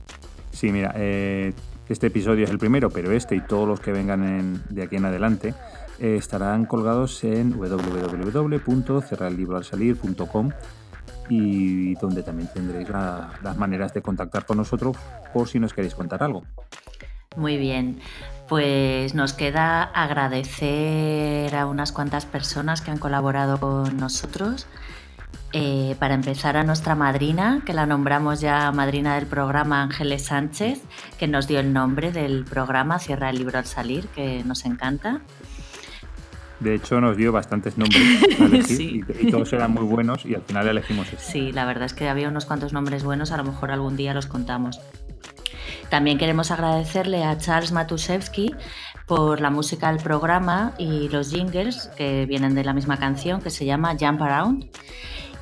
Sí, 0.52 0.70
mira, 0.70 0.92
eh, 0.94 1.52
este 1.88 2.06
episodio 2.06 2.44
es 2.44 2.50
el 2.50 2.58
primero, 2.58 2.90
pero 2.90 3.10
este 3.10 3.34
y 3.34 3.40
todos 3.40 3.66
los 3.66 3.80
que 3.80 3.90
vengan 3.90 4.62
de 4.68 4.82
aquí 4.84 4.94
en 4.94 5.06
adelante 5.06 5.52
eh, 5.98 6.14
estarán 6.16 6.64
colgados 6.64 7.24
en 7.24 7.58
www.cerrarlibroalsalir.com 7.58 10.52
y 11.28 11.94
donde 11.94 12.22
también 12.22 12.48
tendréis 12.52 12.88
las 12.88 13.56
maneras 13.56 13.94
de 13.94 14.02
contactar 14.02 14.44
con 14.44 14.58
nosotros 14.58 14.96
por 15.32 15.48
si 15.48 15.58
nos 15.58 15.72
queréis 15.72 15.94
contar 15.94 16.22
algo. 16.22 16.42
Muy 17.36 17.56
bien, 17.56 17.98
pues 18.48 19.14
nos 19.14 19.32
queda 19.32 19.82
agradecer 19.82 21.54
a 21.56 21.66
unas 21.66 21.92
cuantas 21.92 22.26
personas 22.26 22.82
que 22.82 22.90
han 22.90 22.98
colaborado 22.98 23.58
con 23.58 23.96
nosotros. 23.96 24.66
Eh, 25.54 25.96
para 25.98 26.14
empezar 26.14 26.56
a 26.56 26.64
nuestra 26.64 26.94
madrina, 26.94 27.62
que 27.66 27.74
la 27.74 27.84
nombramos 27.84 28.40
ya 28.40 28.72
madrina 28.72 29.16
del 29.16 29.26
programa 29.26 29.82
Ángeles 29.82 30.24
Sánchez, 30.24 30.80
que 31.18 31.28
nos 31.28 31.46
dio 31.46 31.60
el 31.60 31.74
nombre 31.74 32.10
del 32.10 32.44
programa 32.44 32.98
Cierra 32.98 33.28
el 33.28 33.36
libro 33.36 33.58
al 33.58 33.66
salir, 33.66 34.08
que 34.08 34.42
nos 34.44 34.64
encanta. 34.64 35.20
De 36.62 36.74
hecho, 36.74 37.00
nos 37.00 37.16
dio 37.16 37.32
bastantes 37.32 37.76
nombres 37.76 38.02
a 38.40 38.44
elegir 38.44 39.04
y, 39.20 39.30
todos 39.30 39.52
eran 39.52 39.72
muy 39.72 39.84
buenos 39.84 40.24
y 40.24 40.34
al 40.34 40.42
final 40.42 40.68
elegimos 40.68 41.12
este. 41.12 41.22
Sí, 41.24 41.52
la 41.52 41.64
verdad 41.64 41.84
es 41.84 41.94
que 41.94 42.08
había 42.08 42.28
unos 42.28 42.44
cuantos 42.44 42.72
nombres 42.72 43.04
buenos, 43.04 43.32
a 43.32 43.36
lo 43.36 43.44
mejor 43.44 43.70
algún 43.70 43.96
día 43.96 44.14
los 44.14 44.26
contamos. 44.26 44.80
También 45.90 46.18
queremos 46.18 46.50
agradecerle 46.50 47.24
a 47.24 47.36
Charles 47.36 47.72
Matuszewski 47.72 48.54
por 49.06 49.40
la 49.40 49.50
música 49.50 49.92
del 49.92 50.02
programa 50.02 50.72
y 50.78 51.08
los 51.08 51.30
jingles 51.30 51.90
que 51.96 52.24
vienen 52.26 52.54
de 52.54 52.64
la 52.64 52.72
misma 52.72 52.98
canción 52.98 53.42
que 53.42 53.50
se 53.50 53.66
llama 53.66 53.96
Jump 53.98 54.22
Around 54.22 54.70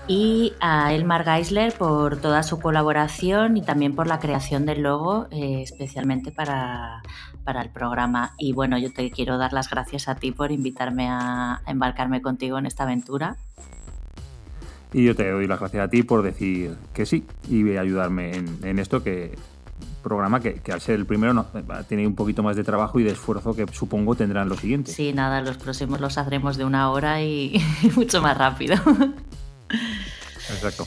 y 0.09 0.55
a 0.59 0.93
Elmar 0.93 1.25
Geisler 1.25 1.73
por 1.73 2.21
toda 2.21 2.43
su 2.43 2.59
colaboración 2.59 3.57
y 3.57 3.63
también 3.63 3.95
por 3.95 4.09
la 4.09 4.19
creación 4.19 4.67
del 4.67 4.83
logo, 4.83 5.29
eh, 5.31 5.63
especialmente 5.63 6.33
para, 6.33 7.03
para, 7.45 7.63
el 7.63 7.71
programa. 7.71 8.33
Y 8.39 8.53
bueno, 8.53 8.79
yo 8.79 8.93
te 8.93 9.11
quiero 9.11 9.39
dar 9.39 9.53
las 9.53 9.71
gracias 9.71 10.09
a 10.09 10.15
ti 10.15 10.33
por 10.33 10.53
invitarme 10.53 11.09
a, 11.09 11.63
embarcarme 11.67 12.23
contigo 12.23 12.59
en 12.59 12.67
esta 12.67 12.85
aventura. 12.85 13.37
Y 14.93 15.05
yo 15.05 15.15
te 15.15 15.31
doy 15.31 15.47
las 15.47 15.61
gracias 15.61 15.85
a 15.85 15.89
ti 15.89 16.03
por 16.03 16.23
decir 16.23 16.77
que 16.93 17.07
sí 17.07 17.25
y 17.49 17.77
ayudarme 17.77 18.33
en, 18.35 18.79
esto 18.79 19.03
que 19.03 19.39
programa 20.03 20.41
que, 20.41 20.61
al 20.73 20.81
ser 20.81 20.97
el 20.97 21.07
primero 21.07 21.33
no, 21.33 21.47
tiene 21.89 22.07
un 22.07 22.15
poquito 22.15 22.43
más 22.43 22.57
de 22.57 22.65
trabajo 22.65 22.99
y 22.99 23.05
de 23.05 23.13
esfuerzo 23.13 23.55
que 23.55 23.67
supongo 23.73 24.15
tendrán 24.15 24.49
los 24.49 24.59
siguientes. 24.61 24.95
Sí, 24.95 25.13
nada, 25.13 25.43
los 25.43 25.59
próximos 25.59 26.01
los 26.01 26.19
haremos 26.19 26.57
de 26.57 26.65
una 26.65 26.91
hora 26.91 27.23
y 27.23 27.63
mucho 27.97 28.21
más 28.21 28.37
rápido. 28.37 28.77
Exacto. 30.51 30.87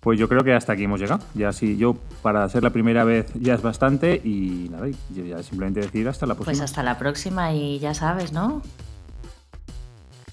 Pues 0.00 0.18
yo 0.18 0.28
creo 0.28 0.44
que 0.44 0.54
hasta 0.54 0.74
aquí 0.74 0.84
hemos 0.84 1.00
llegado. 1.00 1.24
Ya 1.34 1.52
sí, 1.52 1.76
yo 1.76 1.94
para 2.22 2.48
ser 2.48 2.62
la 2.62 2.70
primera 2.70 3.04
vez 3.04 3.32
ya 3.34 3.54
es 3.54 3.62
bastante 3.62 4.20
y 4.22 4.68
nada, 4.70 4.86
ya 5.10 5.42
simplemente 5.42 5.80
decir 5.80 6.08
hasta 6.08 6.26
la 6.26 6.34
pues 6.34 6.46
próxima. 6.46 6.62
Pues 6.62 6.70
hasta 6.70 6.82
la 6.82 6.98
próxima 6.98 7.52
y 7.52 7.78
ya 7.78 7.94
sabes, 7.94 8.32
¿no? 8.32 8.62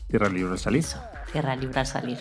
Tierra 0.07 0.29
libre 0.29 0.51
al 0.51 0.59
salir. 0.59 0.79
Eso, 0.79 0.99
tierra 1.31 1.55
libre 1.55 1.79
al 1.79 1.87
salir. 1.87 2.19